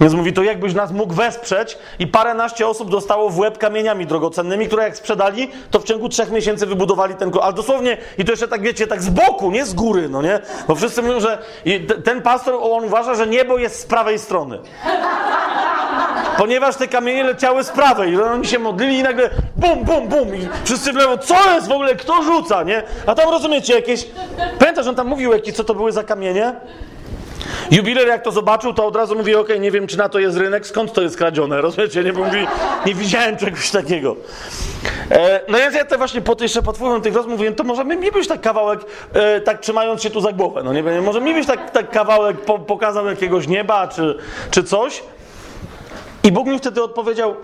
Więc 0.00 0.14
mówi, 0.14 0.32
to 0.32 0.42
jakbyś 0.42 0.74
nas 0.74 0.92
mógł 0.92 1.14
wesprzeć 1.14 1.78
i 1.98 2.06
paręnaście 2.06 2.66
osób 2.66 2.90
dostało 2.90 3.30
w 3.30 3.38
łeb 3.38 3.58
kamieniami 3.58 4.06
drogocennymi, 4.06 4.66
które 4.66 4.82
jak 4.82 4.96
sprzedali, 4.96 5.50
to 5.70 5.80
w 5.80 5.84
ciągu 5.84 6.08
trzech 6.08 6.30
miesięcy 6.30 6.66
wybudowali 6.66 7.14
ten 7.14 7.30
kościół. 7.30 7.46
Ale 7.46 7.52
dosłownie, 7.52 7.96
i 8.18 8.24
to 8.24 8.30
jeszcze 8.32 8.48
tak 8.48 8.62
wiecie, 8.62 8.86
tak 8.86 9.02
z 9.02 9.08
boku, 9.08 9.50
nie 9.50 9.66
z 9.66 9.74
góry, 9.74 10.08
no 10.08 10.22
nie? 10.22 10.40
Bo 10.68 10.74
wszyscy 10.74 11.02
mówią, 11.02 11.20
że 11.20 11.38
ten 12.04 12.22
pastor, 12.22 12.54
on 12.62 12.84
uważa, 12.84 13.14
że 13.14 13.26
niebo 13.26 13.58
jest 13.58 13.80
z 13.80 13.86
prawej 13.86 14.18
strony. 14.20 14.58
Ponieważ 16.38 16.76
te 16.76 16.88
kamienie 16.88 17.24
leciały 17.24 17.64
z 17.64 17.70
prawej. 17.70 18.12
I 18.12 18.20
oni 18.20 18.46
się 18.46 18.58
modlili 18.58 18.98
i 18.98 19.02
nagle 19.02 19.30
bum, 19.56 19.84
bum, 19.84 20.08
bum. 20.08 20.36
I 20.36 20.48
wszyscy 20.64 20.92
w 20.92 20.96
lewo, 20.96 21.18
co 21.18 21.54
jest 21.54 21.68
w 21.68 21.72
ogóle, 21.72 21.96
kto 21.96 22.22
rzuca, 22.22 22.62
nie? 22.62 22.82
A 23.06 23.14
tam 23.14 23.30
rozumiecie, 23.30 23.74
jakieś... 23.74 24.06
Pamiętasz, 24.58 24.86
on 24.86 24.94
tam 24.94 25.06
mówił, 25.06 25.32
jakie, 25.32 25.52
co 25.52 25.64
to 25.64 25.74
były 25.74 25.92
za 25.92 26.04
kamienie? 26.04 26.54
Jubiler 27.70 28.08
jak 28.08 28.22
to 28.22 28.32
zobaczył, 28.32 28.74
to 28.74 28.86
od 28.86 28.96
razu 28.96 29.16
mówi, 29.16 29.34
okej, 29.34 29.44
okay, 29.44 29.60
nie 29.60 29.70
wiem, 29.70 29.86
czy 29.86 29.98
na 29.98 30.08
to 30.08 30.18
jest 30.18 30.36
rynek, 30.36 30.66
skąd 30.66 30.92
to 30.92 31.02
jest 31.02 31.16
kradzione, 31.16 31.60
rozumiecie? 31.70 32.04
Nie, 32.04 32.12
mówi, 32.12 32.46
nie 32.86 32.94
widziałem 32.94 33.36
czegoś 33.36 33.70
takiego. 33.70 34.16
E, 35.10 35.40
no 35.48 35.58
więc 35.58 35.74
ja 35.74 35.84
te 35.84 35.98
właśnie 35.98 36.20
po, 36.20 36.36
jeszcze 36.40 36.62
pod 36.62 36.76
wpływem 36.76 37.02
tych 37.02 37.14
rozmów 37.14 37.32
mówiłem, 37.32 37.54
to 37.54 37.64
może 37.64 37.84
mi 37.84 38.12
byś 38.12 38.28
tak 38.28 38.40
kawałek, 38.40 38.80
e, 39.12 39.40
tak 39.40 39.60
trzymając 39.60 40.02
się 40.02 40.10
tu 40.10 40.20
za 40.20 40.32
głowę, 40.32 40.62
no 40.64 40.72
nie 40.72 40.82
wiem, 40.82 41.04
może 41.04 41.20
mi 41.20 41.34
byś 41.34 41.46
tak, 41.46 41.70
tak 41.70 41.90
kawałek 41.90 42.40
po, 42.40 42.58
pokazał 42.58 43.06
jakiegoś 43.06 43.48
nieba, 43.48 43.88
czy, 43.88 44.18
czy 44.50 44.64
coś. 44.64 45.02
I 46.22 46.32
Bóg 46.32 46.46
mi 46.46 46.58
wtedy 46.58 46.82
odpowiedział, 46.82 47.34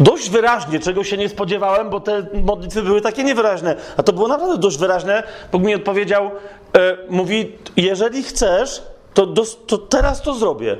dość 0.00 0.30
wyraźnie, 0.30 0.80
czego 0.80 1.04
się 1.04 1.16
nie 1.16 1.28
spodziewałem, 1.28 1.90
bo 1.90 2.00
te 2.00 2.26
modlitwy 2.42 2.82
były 2.82 3.00
takie 3.00 3.24
niewyraźne. 3.24 3.76
A 3.96 4.02
to 4.02 4.12
było 4.12 4.28
naprawdę 4.28 4.58
dość 4.58 4.78
wyraźne. 4.78 5.22
Bóg 5.52 5.62
mi 5.62 5.74
odpowiedział, 5.74 6.30
e, 6.76 6.96
mówi, 7.08 7.58
jeżeli 7.76 8.22
chcesz, 8.22 8.82
to, 9.14 9.26
do, 9.26 9.44
to 9.66 9.78
teraz 9.78 10.22
to 10.22 10.34
zrobię. 10.34 10.76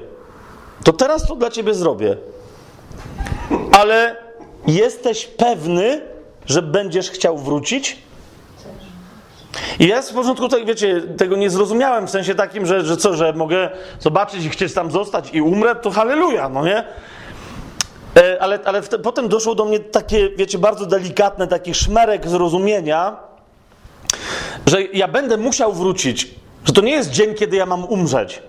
To 0.84 0.92
teraz 0.92 1.26
to 1.26 1.36
dla 1.36 1.50
ciebie 1.50 1.74
zrobię. 1.74 2.16
Ale 3.72 4.16
jesteś 4.66 5.26
pewny, 5.26 6.00
że 6.46 6.62
będziesz 6.62 7.10
chciał 7.10 7.38
wrócić? 7.38 7.98
I 9.78 9.88
ja 9.88 10.02
z 10.02 10.12
początku, 10.12 10.48
tak, 10.48 10.66
wiecie, 10.66 11.02
tego 11.18 11.36
nie 11.36 11.50
zrozumiałem, 11.50 12.06
w 12.06 12.10
sensie 12.10 12.34
takim, 12.34 12.66
że, 12.66 12.84
że 12.84 12.96
co, 12.96 13.14
że 13.14 13.32
mogę 13.32 13.70
zobaczyć 14.00 14.44
i 14.44 14.50
chcieć 14.50 14.74
tam 14.74 14.90
zostać 14.90 15.30
i 15.32 15.42
umrę, 15.42 15.74
to 15.74 15.90
halleluja, 15.90 16.48
no 16.48 16.64
nie? 16.64 16.84
E, 18.16 18.42
ale, 18.42 18.58
ale 18.64 18.82
potem 18.82 19.28
doszło 19.28 19.54
do 19.54 19.64
mnie 19.64 19.80
takie, 19.80 20.30
wiecie, 20.30 20.58
bardzo 20.58 20.86
delikatne, 20.86 21.46
taki 21.46 21.74
szmerek 21.74 22.28
zrozumienia, 22.28 23.16
że 24.66 24.82
ja 24.82 25.08
będę 25.08 25.36
musiał 25.36 25.72
wrócić, 25.72 26.34
że 26.64 26.72
to 26.72 26.80
nie 26.80 26.92
jest 26.92 27.10
dzień, 27.10 27.34
kiedy 27.34 27.56
ja 27.56 27.66
mam 27.66 27.84
umrzeć. 27.84 28.42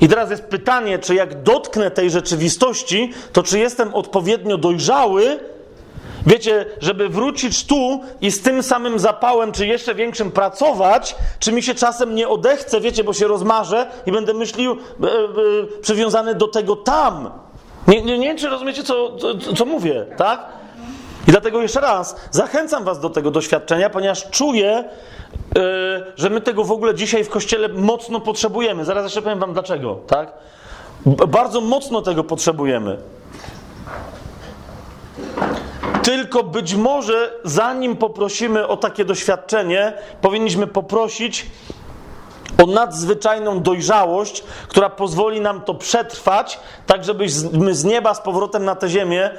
I 0.00 0.08
teraz 0.08 0.30
jest 0.30 0.44
pytanie, 0.44 0.98
czy 0.98 1.14
jak 1.14 1.42
dotknę 1.42 1.90
tej 1.90 2.10
rzeczywistości, 2.10 3.12
to 3.32 3.42
czy 3.42 3.58
jestem 3.58 3.94
odpowiednio 3.94 4.58
dojrzały, 4.58 5.38
wiecie, 6.26 6.66
żeby 6.80 7.08
wrócić 7.08 7.66
tu 7.66 8.00
i 8.20 8.30
z 8.30 8.42
tym 8.42 8.62
samym 8.62 8.98
zapałem, 8.98 9.52
czy 9.52 9.66
jeszcze 9.66 9.94
większym 9.94 10.30
pracować, 10.30 11.16
czy 11.38 11.52
mi 11.52 11.62
się 11.62 11.74
czasem 11.74 12.14
nie 12.14 12.28
odechce, 12.28 12.80
wiecie, 12.80 13.04
bo 13.04 13.12
się 13.12 13.26
rozmarzę 13.26 13.86
i 14.06 14.12
będę 14.12 14.34
myślił 14.34 14.72
e, 14.72 15.06
e, 15.06 15.18
przywiązany 15.82 16.34
do 16.34 16.48
tego 16.48 16.76
tam. 16.76 17.30
Nie, 17.88 18.02
nie, 18.02 18.18
nie 18.18 18.28
wiem, 18.28 18.38
czy 18.38 18.48
rozumiecie, 18.48 18.82
co, 18.82 19.16
co, 19.16 19.54
co 19.54 19.64
mówię, 19.64 20.06
tak? 20.16 20.61
I 21.28 21.30
dlatego 21.30 21.62
jeszcze 21.62 21.80
raz 21.80 22.16
zachęcam 22.30 22.84
Was 22.84 23.00
do 23.00 23.10
tego 23.10 23.30
doświadczenia, 23.30 23.90
ponieważ 23.90 24.30
czuję, 24.30 24.84
yy, 25.54 25.62
że 26.16 26.30
my 26.30 26.40
tego 26.40 26.64
w 26.64 26.72
ogóle 26.72 26.94
dzisiaj 26.94 27.24
w 27.24 27.28
kościele 27.28 27.68
mocno 27.68 28.20
potrzebujemy. 28.20 28.84
Zaraz 28.84 29.04
jeszcze 29.04 29.22
powiem 29.22 29.38
Wam 29.38 29.52
dlaczego, 29.52 29.98
tak? 30.06 30.32
B- 31.06 31.26
bardzo 31.26 31.60
mocno 31.60 32.02
tego 32.02 32.24
potrzebujemy. 32.24 32.98
Tylko 36.02 36.42
być 36.42 36.74
może, 36.74 37.32
zanim 37.44 37.96
poprosimy 37.96 38.66
o 38.68 38.76
takie 38.76 39.04
doświadczenie, 39.04 39.92
powinniśmy 40.20 40.66
poprosić 40.66 41.46
o 42.62 42.66
nadzwyczajną 42.66 43.60
dojrzałość, 43.60 44.44
która 44.68 44.90
pozwoli 44.90 45.40
nam 45.40 45.60
to 45.60 45.74
przetrwać, 45.74 46.60
tak 46.86 47.04
żebyśmy 47.04 47.74
z 47.74 47.84
nieba 47.84 48.14
z 48.14 48.20
powrotem 48.20 48.64
na 48.64 48.74
tę 48.74 48.88
ziemię, 48.88 49.30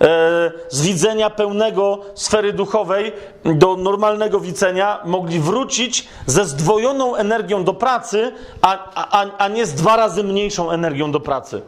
e, 0.00 0.52
z 0.68 0.82
widzenia 0.82 1.30
pełnego 1.30 1.98
sfery 2.14 2.52
duchowej 2.52 3.12
do 3.44 3.76
normalnego 3.76 4.40
widzenia, 4.40 5.00
mogli 5.04 5.40
wrócić 5.40 6.08
ze 6.26 6.44
zdwojoną 6.44 7.16
energią 7.16 7.64
do 7.64 7.74
pracy, 7.74 8.32
a, 8.62 8.78
a, 8.94 9.26
a 9.38 9.48
nie 9.48 9.66
z 9.66 9.74
dwa 9.74 9.96
razy 9.96 10.24
mniejszą 10.24 10.70
energią 10.70 11.12
do 11.12 11.20
pracy. 11.20 11.62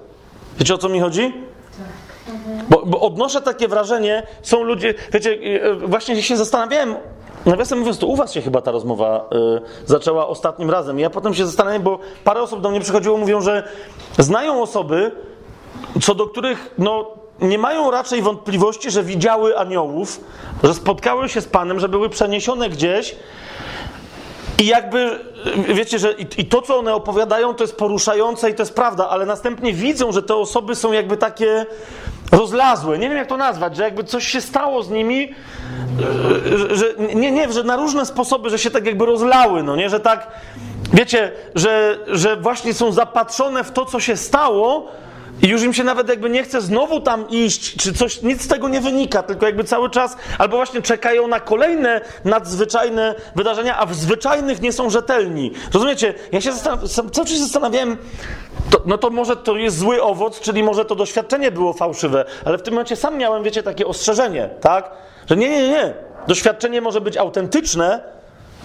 Wiecie 0.59 0.75
o 0.75 0.79
co 0.79 0.89
mi 0.89 1.01
chodzi? 1.01 1.33
Bo, 2.69 2.83
bo 2.87 3.01
odnoszę 3.01 3.41
takie 3.41 3.69
wrażenie, 3.69 4.27
są 4.43 4.63
ludzie, 4.63 4.95
wiecie, 5.13 5.39
e, 5.63 5.75
właśnie 5.75 6.23
się 6.23 6.37
zastanawiałem, 6.37 6.97
nawiasem 7.47 7.79
mówiąc, 7.79 7.99
to 7.99 8.07
u 8.07 8.17
was 8.17 8.33
się 8.33 8.43
chyba 8.43 8.61
ta 8.61 8.71
rozmowa 8.71 9.29
y, 9.87 9.87
zaczęła 9.87 10.27
ostatnim 10.27 10.71
razem. 10.71 10.99
Ja 10.99 11.11
potem 11.11 11.35
się 11.35 11.47
zastanawiam, 11.47 11.83
bo 11.83 11.99
parę 12.25 12.43
osób 12.43 12.61
do 12.61 12.71
mnie 12.71 12.81
przychodziło, 12.81 13.19
mówią, 13.19 13.41
że 13.41 13.69
znają 14.19 14.63
osoby, 14.63 15.13
co 16.03 16.15
do 16.15 16.27
których, 16.27 16.75
no, 16.79 17.07
nie 17.41 17.59
mają 17.59 17.91
raczej 17.91 18.23
wątpliwości, 18.23 18.91
że 18.91 19.03
widziały 19.03 19.59
aniołów, 19.59 20.21
że 20.63 20.75
spotkały 20.75 21.29
się 21.29 21.41
z 21.41 21.47
Panem, 21.47 21.81
że 21.81 21.89
były 21.89 22.09
przeniesione 22.09 22.69
gdzieś, 22.69 23.17
i 24.59 24.67
jakby, 24.67 25.19
wiecie, 25.69 25.99
że 25.99 26.13
i, 26.13 26.27
i, 26.39 26.45
to, 26.45 26.63
co 26.63 26.79
one 26.79 26.95
opowiadają, 26.95 27.55
to 27.55 27.65
jest 27.65 27.77
poruszające 27.77 28.51
i 28.51 28.55
to 28.55 28.63
jest 28.63 28.75
prawda, 28.75 29.09
ale 29.09 29.27
następnie 29.27 29.73
widzą, 29.73 30.13
że 30.13 30.23
te 30.23 30.35
osoby 30.35 30.75
są 30.75 30.93
jakby 30.93 31.17
takie 31.17 31.67
rozlazłe. 32.33 32.99
Nie 32.99 33.09
wiem, 33.09 33.19
jak 33.19 33.29
to 33.29 33.37
nazwać, 33.37 33.77
że 33.77 33.83
jakby 33.83 34.05
coś 34.05 34.29
się 34.29 34.41
stało 34.41 34.83
z 34.83 34.91
nimi, 34.91 35.35
że, 36.57 36.77
że 36.77 36.87
nie, 37.15 37.31
nie, 37.31 37.53
że 37.53 37.63
na 37.63 37.77
różne 37.77 38.07
sposoby, 38.07 38.51
że 38.51 38.59
się 38.59 38.71
tak 38.71 38.87
jakby 38.87 39.07
rozlały, 39.07 39.63
no 39.63 39.77
nie, 39.77 39.91
że 39.91 40.01
tak, 40.01 40.29
wiecie, 40.93 41.33
że, 41.55 41.99
że 42.07 42.37
właśnie 42.37 42.75
są 42.75 42.93
zapatrzone 42.93 43.65
w 43.65 43.73
to, 43.73 43.85
co 43.85 44.01
się 44.01 44.17
stało, 44.17 44.89
i 45.43 45.49
już 45.49 45.63
im 45.63 45.75
się 45.75 45.85
nawet 45.85 46.09
jakby 46.09 46.31
nie 46.31 46.43
chce 46.43 46.61
znowu 46.61 47.01
tam 47.01 47.31
iść, 47.31 47.77
czy 47.77 47.93
coś, 47.93 48.23
nic 48.23 48.43
z 48.43 48.49
tego 48.49 48.69
nie 48.69 48.81
wynika, 48.81 49.23
tylko 49.23 49.47
jakby 49.47 49.65
cały 49.65 49.91
czas, 49.91 50.17
albo 50.39 50.57
właśnie 50.57 50.83
czekają 50.83 51.29
na 51.29 51.41
kolejne 51.41 52.01
nadzwyczajne 52.25 53.15
wydarzenia, 53.37 53.79
a 53.79 53.87
w 53.87 53.95
zwyczajnych 53.95 54.61
nie 54.61 54.73
są 54.73 54.91
rzetelni. 54.91 55.53
Rozumiecie? 55.73 56.15
Ja 56.33 56.41
się 56.41 56.53
zastanawiam, 56.53 56.89
cały 56.89 57.27
czas 57.27 57.39
zastanawiałem, 57.39 57.97
to, 58.71 58.83
no 58.87 58.99
to 58.99 59.11
może 59.11 59.37
to 59.37 59.57
jest 59.57 59.79
zły 59.79 60.03
owoc, 60.03 60.41
czyli 60.41 60.63
może 60.63 60.85
to 60.85 60.95
doświadczenie 60.95 61.51
było 61.51 61.73
fałszywe, 61.73 62.25
ale 62.45 62.59
w 62.59 62.63
tym 62.63 62.75
momencie 62.75 62.97
sam 62.97 63.19
miałem, 63.19 63.43
wiecie, 63.43 63.63
takie 63.63 63.87
ostrzeżenie, 63.87 64.51
tak? 64.61 64.91
Że 65.27 65.37
nie, 65.37 65.49
nie, 65.49 65.69
nie. 65.69 65.95
Doświadczenie 66.27 66.81
może 66.81 67.01
być 67.01 67.17
autentyczne, 67.17 68.01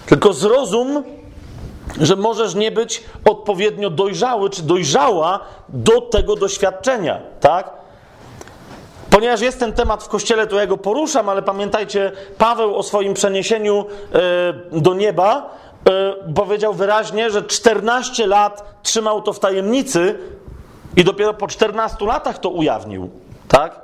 tylko 0.06 0.32
zrozum, 0.32 1.04
że 2.00 2.16
możesz 2.16 2.54
nie 2.54 2.70
być 2.70 3.02
odpowiednio 3.30 3.90
dojrzały 3.90 4.50
czy 4.50 4.62
dojrzała 4.62 5.40
do 5.68 6.00
tego 6.00 6.36
doświadczenia, 6.36 7.20
tak? 7.40 7.70
Ponieważ 9.10 9.40
jest 9.40 9.60
ten 9.60 9.72
temat 9.72 10.02
w 10.04 10.08
kościele, 10.08 10.46
to 10.46 10.56
ja 10.56 10.66
go 10.66 10.76
poruszam, 10.76 11.28
ale 11.28 11.42
pamiętajcie, 11.42 12.12
Paweł 12.38 12.76
o 12.76 12.82
swoim 12.82 13.14
przeniesieniu 13.14 13.84
y, 14.74 14.80
do 14.80 14.94
nieba 14.94 15.50
y, 16.30 16.34
powiedział 16.34 16.74
wyraźnie, 16.74 17.30
że 17.30 17.42
14 17.42 18.26
lat 18.26 18.80
trzymał 18.82 19.22
to 19.22 19.32
w 19.32 19.38
tajemnicy 19.38 20.18
i 20.96 21.04
dopiero 21.04 21.34
po 21.34 21.46
14 21.46 22.06
latach 22.06 22.38
to 22.38 22.48
ujawnił, 22.48 23.10
tak? 23.48 23.80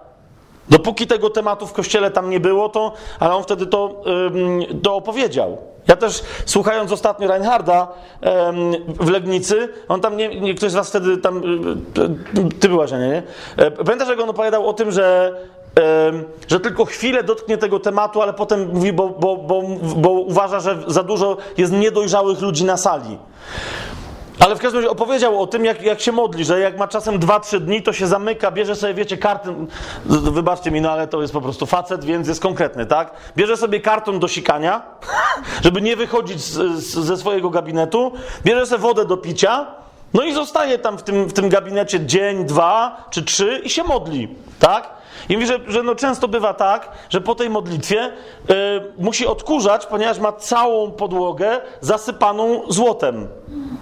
Dopóki 0.68 1.06
tego 1.06 1.30
tematu 1.30 1.66
w 1.66 1.72
kościele 1.72 2.10
tam 2.10 2.30
nie 2.30 2.40
było, 2.40 2.68
to, 2.68 2.92
ale 3.20 3.34
on 3.34 3.42
wtedy 3.42 3.66
to, 3.66 4.02
to 4.82 4.94
opowiedział. 4.94 5.58
Ja 5.88 5.96
też 5.96 6.22
słuchając 6.46 6.92
ostatnio 6.92 7.28
Reinharda 7.28 7.88
w 9.00 9.10
Legnicy, 9.10 9.68
on 9.88 10.00
tam 10.00 10.16
nie, 10.16 10.40
nie, 10.40 10.54
ktoś 10.54 10.70
z 10.70 10.74
was 10.74 10.88
wtedy 10.88 11.18
tam, 11.18 11.42
ty 12.60 12.68
byłaś, 12.68 12.92
nie, 12.92 12.98
nie? 12.98 13.22
E, 13.56 13.70
pamiętasz, 13.70 14.08
jak 14.08 14.20
on 14.20 14.30
opowiadał 14.30 14.68
o 14.68 14.72
tym, 14.72 14.92
że, 14.92 15.32
że 16.48 16.60
tylko 16.60 16.84
chwilę 16.84 17.24
dotknie 17.24 17.58
tego 17.58 17.80
tematu, 17.80 18.22
ale 18.22 18.32
potem 18.32 18.68
mówi, 18.72 18.92
bo, 18.92 19.08
bo, 19.08 19.36
bo, 19.36 19.62
bo 19.96 20.10
uważa, 20.10 20.60
że 20.60 20.78
za 20.86 21.02
dużo 21.02 21.36
jest 21.58 21.72
niedojrzałych 21.72 22.40
ludzi 22.40 22.64
na 22.64 22.76
sali. 22.76 23.18
Ale 24.38 24.56
w 24.56 24.58
każdym 24.58 24.80
razie 24.80 24.90
opowiedział 24.90 25.42
o 25.42 25.46
tym, 25.46 25.64
jak, 25.64 25.82
jak 25.82 26.00
się 26.00 26.12
modli, 26.12 26.44
że 26.44 26.60
jak 26.60 26.78
ma 26.78 26.88
czasem 26.88 27.20
2-3 27.20 27.60
dni, 27.60 27.82
to 27.82 27.92
się 27.92 28.06
zamyka, 28.06 28.50
bierze 28.50 28.76
sobie, 28.76 28.94
wiecie, 28.94 29.16
kartę. 29.16 29.66
Wybaczcie 30.06 30.70
mi, 30.70 30.80
no 30.80 30.90
ale 30.90 31.06
to 31.06 31.20
jest 31.20 31.32
po 31.32 31.40
prostu 31.40 31.66
facet, 31.66 32.04
więc 32.04 32.28
jest 32.28 32.40
konkretny, 32.40 32.86
tak? 32.86 33.10
Bierze 33.36 33.56
sobie 33.56 33.80
karton 33.80 34.18
do 34.18 34.28
sikania, 34.28 34.82
żeby 35.64 35.82
nie 35.82 35.96
wychodzić 35.96 36.40
z, 36.40 36.52
z, 36.82 36.94
ze 36.94 37.16
swojego 37.16 37.50
gabinetu, 37.50 38.12
bierze 38.44 38.66
sobie 38.66 38.82
wodę 38.82 39.04
do 39.04 39.16
picia, 39.16 39.66
no 40.14 40.22
i 40.22 40.34
zostaje 40.34 40.78
tam 40.78 40.98
w 40.98 41.02
tym, 41.02 41.28
w 41.28 41.32
tym 41.32 41.48
gabinecie 41.48 42.06
dzień, 42.06 42.44
dwa 42.44 43.04
czy 43.10 43.22
trzy 43.22 43.60
i 43.64 43.70
się 43.70 43.84
modli, 43.84 44.28
tak? 44.58 44.95
I 45.28 45.34
mówi, 45.34 45.46
że, 45.46 45.60
że 45.66 45.82
no 45.82 45.94
często 45.94 46.28
bywa 46.28 46.54
tak, 46.54 46.88
że 47.10 47.20
po 47.20 47.34
tej 47.34 47.50
modlitwie 47.50 48.12
yy, 48.48 48.54
musi 48.98 49.26
odkurzać, 49.26 49.86
ponieważ 49.86 50.18
ma 50.18 50.32
całą 50.32 50.90
podłogę 50.90 51.60
zasypaną 51.80 52.62
złotem. 52.68 53.28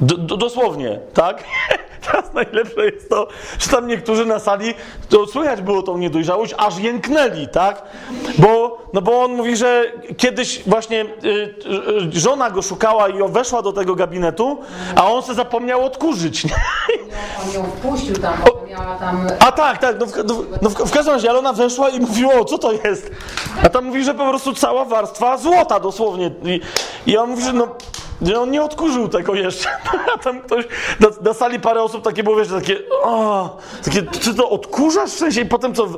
D 0.01 0.37
dosłownie, 0.37 1.01
tak? 1.15 1.45
Teraz 2.07 2.35
najlepsze 2.35 2.85
jest 2.85 3.11
to, 3.11 3.29
że 3.59 3.71
tam 3.71 3.87
niektórzy 3.87 4.27
na 4.27 4.39
sali, 4.39 4.75
to 5.09 5.27
słychać 5.27 5.63
było 5.63 5.83
tą 5.83 5.99
niedojrzałość, 5.99 6.55
aż 6.57 6.79
jęknęli, 6.79 7.49
tak? 7.49 7.83
Bo, 8.39 8.79
no 8.93 9.03
bo 9.03 9.23
on 9.23 9.33
mówi, 9.33 9.57
że 9.57 9.93
kiedyś 10.17 10.63
właśnie 10.67 11.03
y, 11.03 11.07
y, 12.17 12.21
żona 12.21 12.51
go 12.51 12.63
szukała 12.63 13.09
i 13.09 13.29
weszła 13.29 13.63
do 13.63 13.73
tego 13.73 13.95
gabinetu, 13.95 14.59
a 14.97 15.13
on 15.13 15.23
se 15.23 15.35
zapomniał 15.35 15.85
odkurzyć. 15.85 16.43
On 17.43 17.55
ją 17.55 17.65
wpuścił 17.65 18.17
tam, 18.17 18.35
bo 18.45 18.67
miała 18.67 18.97
tam... 18.97 19.27
A 19.39 19.53
tak, 19.53 19.79
tak, 19.79 19.97
no 20.01 20.07
w, 20.07 20.17
no, 20.17 20.35
no 20.63 20.71
w, 20.71 20.75
w 20.75 20.91
każdym 20.91 21.15
razie, 21.15 21.31
ale 21.31 21.39
ona 21.39 21.53
weszła 21.53 21.89
i 21.89 22.01
mówiła, 22.01 22.35
o 22.35 22.45
co 22.45 22.59
to 22.59 22.73
jest? 22.73 23.11
A 23.63 23.69
tam 23.69 23.85
mówi, 23.85 24.05
że 24.05 24.15
po 24.15 24.29
prostu 24.29 24.55
cała 24.55 24.85
warstwa 24.85 25.39
złota 25.39 25.81
dosłownie. 25.81 26.31
I, 26.45 26.61
i 27.07 27.17
on 27.17 27.31
mówi, 27.31 27.43
że 27.43 27.53
no... 27.53 27.69
Że 28.23 28.41
on 28.41 28.51
nie 28.51 28.63
odkurzył 28.63 29.09
tego 29.09 29.35
jeszcze. 29.35 29.69
A 30.15 30.19
tam 30.19 30.41
ktoś, 30.41 30.65
na, 31.01 31.09
na, 31.21 31.35
sali 31.35 31.61
parę 31.61 31.83
osób 31.83 32.05
takie 32.05 32.23
było, 32.23 32.37
wiesz, 32.37 32.49
takie, 32.49 32.79
o, 33.03 33.57
takie, 33.85 34.03
czy 34.03 34.35
to 34.35 34.51
odkurzasz 34.51 35.11
w 35.11 35.19
sensie 35.19 35.41
i 35.41 35.47
potem 35.47 35.75
co... 35.75 35.89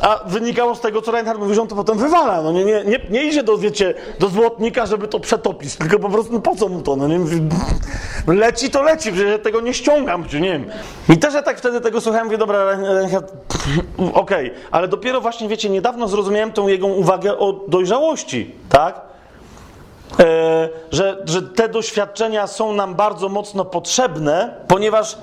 A 0.00 0.20
wynikało 0.26 0.74
z 0.74 0.80
tego, 0.80 1.02
co 1.02 1.12
Reinhardt 1.12 1.40
mówi, 1.40 1.54
że 1.54 1.62
on 1.62 1.68
to 1.68 1.76
potem 1.76 1.98
wywala. 1.98 2.42
No 2.42 2.52
nie, 2.52 2.64
nie, 2.64 2.84
nie, 2.84 3.00
nie 3.10 3.24
idzie 3.24 3.42
do, 3.42 3.58
wiecie, 3.58 3.94
do 4.18 4.28
złotnika, 4.28 4.86
żeby 4.86 5.08
to 5.08 5.20
przetopić, 5.20 5.76
tylko 5.76 5.98
po 5.98 6.08
prostu, 6.08 6.32
no 6.32 6.40
po 6.40 6.56
co 6.56 6.68
mu 6.68 6.82
to? 6.82 6.96
No 6.96 7.08
nie, 7.08 7.18
leci 8.26 8.70
to 8.70 8.82
leci, 8.82 9.12
przecież 9.12 9.30
ja 9.30 9.38
tego 9.38 9.60
nie 9.60 9.74
ściągam, 9.74 10.28
czy 10.28 10.40
nie 10.40 10.52
wiem. 10.52 10.66
I 11.08 11.18
też 11.18 11.34
ja 11.34 11.42
tak 11.42 11.58
wtedy 11.58 11.80
tego 11.80 12.00
słuchałem, 12.00 12.26
mówię, 12.26 12.38
dobra, 12.38 12.64
Reinhardt, 12.64 13.32
okej, 14.14 14.50
okay. 14.50 14.50
ale 14.70 14.88
dopiero 14.88 15.20
właśnie, 15.20 15.48
wiecie, 15.48 15.70
niedawno 15.70 16.08
zrozumiałem 16.08 16.52
tą 16.52 16.68
jego 16.68 16.86
uwagę 16.86 17.38
o 17.38 17.52
dojrzałości, 17.68 18.54
tak? 18.68 19.00
E, 20.20 20.68
że, 20.90 21.22
że 21.24 21.42
te 21.42 21.68
doświadczenia 21.68 22.46
są 22.46 22.72
nam 22.72 22.94
bardzo 22.94 23.28
mocno 23.28 23.64
potrzebne, 23.64 24.54
ponieważ 24.68 25.18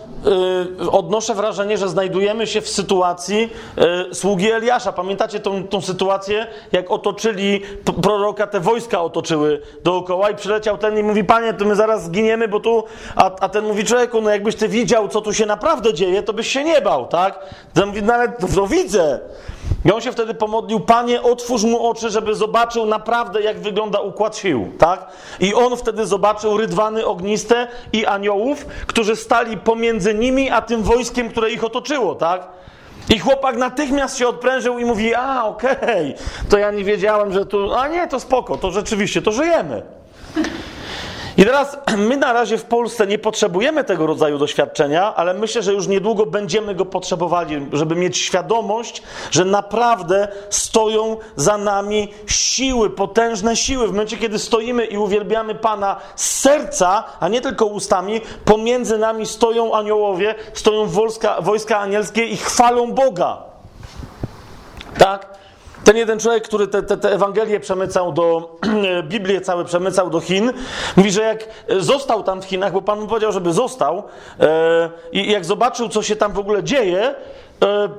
odnoszę 0.91 1.35
wrażenie, 1.35 1.77
że 1.77 1.89
znajdujemy 1.89 2.47
się 2.47 2.61
w 2.61 2.69
sytuacji 2.69 3.49
e, 3.77 4.15
sługi 4.15 4.51
Eliasza. 4.51 4.91
Pamiętacie 4.91 5.39
tą, 5.39 5.67
tą 5.67 5.81
sytuację, 5.81 6.47
jak 6.71 6.91
otoczyli 6.91 7.61
proroka, 8.01 8.47
te 8.47 8.59
wojska 8.59 9.01
otoczyły 9.01 9.61
dookoła 9.83 10.29
i 10.29 10.35
przyleciał 10.35 10.77
ten 10.77 10.97
i 10.97 11.03
mówi, 11.03 11.23
panie, 11.23 11.53
to 11.53 11.65
my 11.65 11.75
zaraz 11.75 12.03
zginiemy, 12.03 12.47
bo 12.47 12.59
tu, 12.59 12.83
a, 13.15 13.31
a 13.39 13.49
ten 13.49 13.65
mówi, 13.65 13.83
człowieku, 13.83 14.21
no 14.21 14.29
jakbyś 14.29 14.55
ty 14.55 14.67
widział, 14.67 15.07
co 15.07 15.21
tu 15.21 15.33
się 15.33 15.45
naprawdę 15.45 15.93
dzieje, 15.93 16.23
to 16.23 16.33
byś 16.33 16.47
się 16.47 16.63
nie 16.63 16.81
bał, 16.81 17.07
tak? 17.07 17.39
Ten 17.73 17.87
mówi, 17.87 18.03
no 18.03 18.13
ale 18.13 18.29
to 18.55 18.67
widzę. 18.67 19.19
I 19.85 19.91
on 19.91 20.01
się 20.01 20.11
wtedy 20.11 20.33
pomodlił, 20.33 20.79
Panie, 20.79 21.21
otwórz 21.21 21.63
mu 21.63 21.87
oczy, 21.87 22.09
żeby 22.09 22.35
zobaczył 22.35 22.85
naprawdę, 22.85 23.41
jak 23.41 23.59
wygląda 23.59 23.99
układ 23.99 24.37
sił, 24.37 24.71
tak? 24.77 25.07
I 25.39 25.53
on 25.53 25.77
wtedy 25.77 26.05
zobaczył 26.05 26.57
rydwany 26.57 27.05
ogniste 27.05 27.67
i 27.93 28.05
aniołów, 28.05 28.65
którzy 28.65 29.15
stali 29.15 29.57
pomiędzy 29.57 30.13
nimi, 30.13 30.49
a 30.49 30.61
tym 30.61 30.83
wojskiem, 30.83 31.29
które 31.29 31.51
ich 31.51 31.63
otoczyło, 31.63 32.15
tak? 32.15 32.47
I 33.09 33.19
chłopak 33.19 33.57
natychmiast 33.57 34.17
się 34.17 34.27
odprężył 34.27 34.79
i 34.79 34.85
mówi, 34.85 35.15
a 35.15 35.43
okej, 35.43 35.77
okay, 35.77 36.13
to 36.49 36.57
ja 36.57 36.71
nie 36.71 36.83
wiedziałem, 36.83 37.33
że 37.33 37.45
tu, 37.45 37.73
a 37.73 37.87
nie, 37.87 38.07
to 38.07 38.19
spoko, 38.19 38.57
to 38.57 38.71
rzeczywiście, 38.71 39.21
to 39.21 39.31
żyjemy. 39.31 39.81
I 41.39 41.45
teraz 41.45 41.77
my 42.09 42.17
na 42.17 42.33
razie 42.33 42.57
w 42.57 42.65
Polsce 42.65 43.07
nie 43.07 43.19
potrzebujemy 43.19 43.83
tego 43.83 44.07
rodzaju 44.07 44.37
doświadczenia, 44.37 45.15
ale 45.15 45.33
myślę, 45.33 45.61
że 45.61 45.73
już 45.73 45.87
niedługo 45.87 46.25
będziemy 46.25 46.75
go 46.75 46.85
potrzebowali, 46.85 47.67
żeby 47.71 47.95
mieć 47.95 48.17
świadomość, 48.17 49.01
że 49.31 49.45
naprawdę 49.45 50.27
stoją 50.49 51.17
za 51.35 51.57
nami 51.57 52.13
siły, 52.25 52.89
potężne 52.89 53.55
siły. 53.55 53.87
W 53.87 53.91
momencie, 53.91 54.17
kiedy 54.17 54.39
stoimy 54.39 54.85
i 54.85 54.97
uwielbiamy 54.97 55.55
Pana 55.55 55.95
z 56.15 56.39
serca, 56.39 57.03
a 57.19 57.27
nie 57.27 57.41
tylko 57.41 57.65
ustami, 57.65 58.21
pomiędzy 58.45 58.97
nami 58.97 59.25
stoją 59.25 59.73
aniołowie, 59.73 60.35
stoją 60.53 60.85
wojska, 60.85 61.41
wojska 61.41 61.77
anielskie 61.79 62.25
i 62.25 62.37
chwalą 62.37 62.91
Boga. 62.91 63.37
Tak? 64.97 65.28
Ten 65.83 65.97
jeden 65.97 66.19
człowiek, 66.19 66.43
który 66.43 66.67
te, 66.67 66.83
te, 66.83 66.97
te 66.97 67.13
Ewangelię 67.13 67.59
przemycał 67.59 68.11
do, 68.13 68.55
Biblię 69.09 69.41
całe 69.41 69.65
przemycał 69.65 70.09
do 70.09 70.19
Chin, 70.19 70.53
mówi, 70.97 71.11
że 71.11 71.21
jak 71.21 71.47
został 71.79 72.23
tam 72.23 72.41
w 72.41 72.45
Chinach, 72.45 72.73
bo 72.73 72.81
Pan 72.81 72.99
mu 72.99 73.07
powiedział, 73.07 73.31
żeby 73.31 73.53
został, 73.53 74.03
e, 74.39 74.89
i 75.11 75.31
jak 75.31 75.45
zobaczył, 75.45 75.89
co 75.89 76.03
się 76.03 76.15
tam 76.15 76.33
w 76.33 76.39
ogóle 76.39 76.63
dzieje, 76.63 77.15
e, 77.63 77.89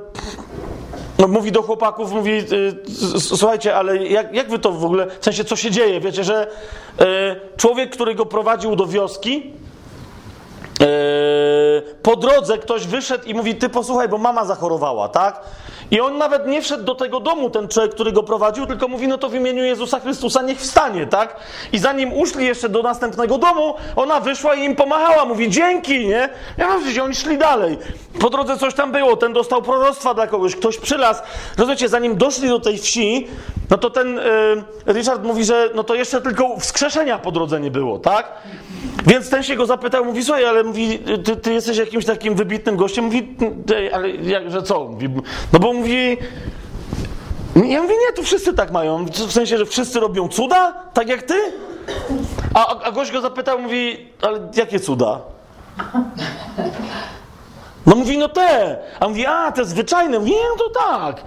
no, 1.19 1.28
mówi 1.28 1.52
do 1.52 1.62
chłopaków, 1.62 2.12
mówi, 2.12 2.39
e, 2.39 3.20
słuchajcie, 3.20 3.77
ale 3.77 3.97
jak, 3.97 4.35
jak 4.35 4.51
wy 4.51 4.59
to 4.59 4.73
w 4.73 4.85
ogóle, 4.85 5.07
w 5.20 5.24
sensie, 5.24 5.44
co 5.44 5.57
się 5.57 5.70
dzieje? 5.70 6.01
Wiecie, 6.01 6.24
że 6.24 6.47
e, 7.01 7.36
człowiek, 7.57 7.90
który 7.90 8.15
go 8.15 8.27
prowadził 8.27 8.77
do 8.77 8.86
wioski, 8.86 9.52
e, 10.81 10.86
po 12.02 12.16
drodze 12.16 12.59
ktoś 12.59 12.86
wyszedł 12.86 13.24
i 13.24 13.35
mówi, 13.35 13.55
ty 13.55 13.69
posłuchaj, 13.69 14.09
bo 14.09 14.19
mama 14.19 14.44
zachorowała, 14.44 15.09
tak? 15.09 15.40
I 15.90 16.00
on 16.00 16.18
nawet 16.18 16.46
nie 16.46 16.62
wszedł 16.62 16.84
do 16.84 16.94
tego 16.94 17.20
domu, 17.20 17.50
ten 17.50 17.68
człowiek, 17.68 17.94
który 17.94 18.12
go 18.12 18.22
prowadził, 18.22 18.66
tylko 18.66 18.88
mówi, 18.88 19.08
no 19.08 19.18
to 19.18 19.28
w 19.28 19.34
imieniu 19.34 19.64
Jezusa 19.64 20.00
Chrystusa 20.00 20.42
niech 20.42 20.58
wstanie, 20.58 21.06
tak? 21.06 21.36
I 21.72 21.78
zanim 21.78 22.12
uszli 22.12 22.46
jeszcze 22.46 22.68
do 22.68 22.82
następnego 22.82 23.38
domu, 23.38 23.74
ona 23.96 24.20
wyszła 24.20 24.54
i 24.54 24.64
im 24.64 24.76
pomachała, 24.76 25.24
mówi, 25.24 25.50
dzięki, 25.50 26.06
nie? 26.06 26.28
Ja 26.58 26.78
mówię, 26.78 27.02
oni 27.02 27.14
szli 27.14 27.38
dalej. 27.38 27.78
Po 28.20 28.30
drodze 28.30 28.56
coś 28.56 28.74
tam 28.74 28.92
było, 28.92 29.16
ten 29.16 29.32
dostał 29.32 29.62
proroctwa 29.62 30.14
dla 30.14 30.26
kogoś, 30.26 30.56
ktoś 30.56 30.78
przylas. 30.78 31.22
Rozumiecie, 31.58 31.88
zanim 31.88 32.16
doszli 32.16 32.48
do 32.48 32.60
tej 32.60 32.78
wsi, 32.78 33.26
no 33.70 33.78
to 33.78 33.90
ten 33.90 34.18
y, 34.18 34.22
Richard 34.86 35.24
mówi, 35.24 35.44
że 35.44 35.70
no 35.74 35.84
to 35.84 35.94
jeszcze 35.94 36.20
tylko 36.20 36.56
wskrzeszenia 36.58 37.18
po 37.18 37.32
drodze 37.32 37.60
nie 37.60 37.70
było, 37.70 37.98
tak? 37.98 38.32
Więc 39.06 39.30
ten 39.30 39.42
się 39.42 39.56
go 39.56 39.66
zapytał, 39.66 40.04
mówi, 40.04 40.24
słuchaj, 40.24 40.44
ale 40.44 40.64
mówi, 40.64 40.98
ty, 41.24 41.36
ty 41.36 41.52
jesteś 41.52 41.76
jakimś 41.76 42.04
takim 42.04 42.34
wybitnym 42.34 42.76
gościem, 42.76 43.04
mówi, 43.04 43.36
ale 43.92 44.10
jak, 44.10 44.50
że 44.50 44.62
co? 44.62 44.84
Mówi, 44.84 45.08
no 45.52 45.58
bo 45.58 45.72
mówi, 45.81 46.16
ja 47.57 47.82
mówię, 47.82 47.94
nie, 48.07 48.12
tu 48.16 48.23
wszyscy 48.23 48.55
tak 48.55 48.70
mają, 48.70 49.05
w 49.05 49.32
sensie, 49.32 49.59
że 49.59 49.66
wszyscy 49.66 50.01
robią 50.01 50.28
cuda, 50.28 50.73
tak 50.94 51.09
jak 51.09 51.23
ty? 51.23 51.35
A, 52.55 52.81
a 52.82 52.93
gość 52.93 53.12
go 53.12 53.20
zapytał, 53.20 53.59
mówi, 53.59 54.09
ale 54.23 54.40
jakie 54.57 54.81
cuda? 54.81 55.20
No 57.86 57.97
mówi, 57.97 58.19
no 58.19 58.28
te. 58.28 58.78
A 59.01 59.09
mówi, 59.09 59.27
a, 59.27 59.52
te 59.52 59.65
zwyczajne. 59.65 60.19
Mówi, 60.19 60.31
nie, 60.31 60.48
no 60.48 60.57
to 60.57 60.70
tak. 60.70 61.23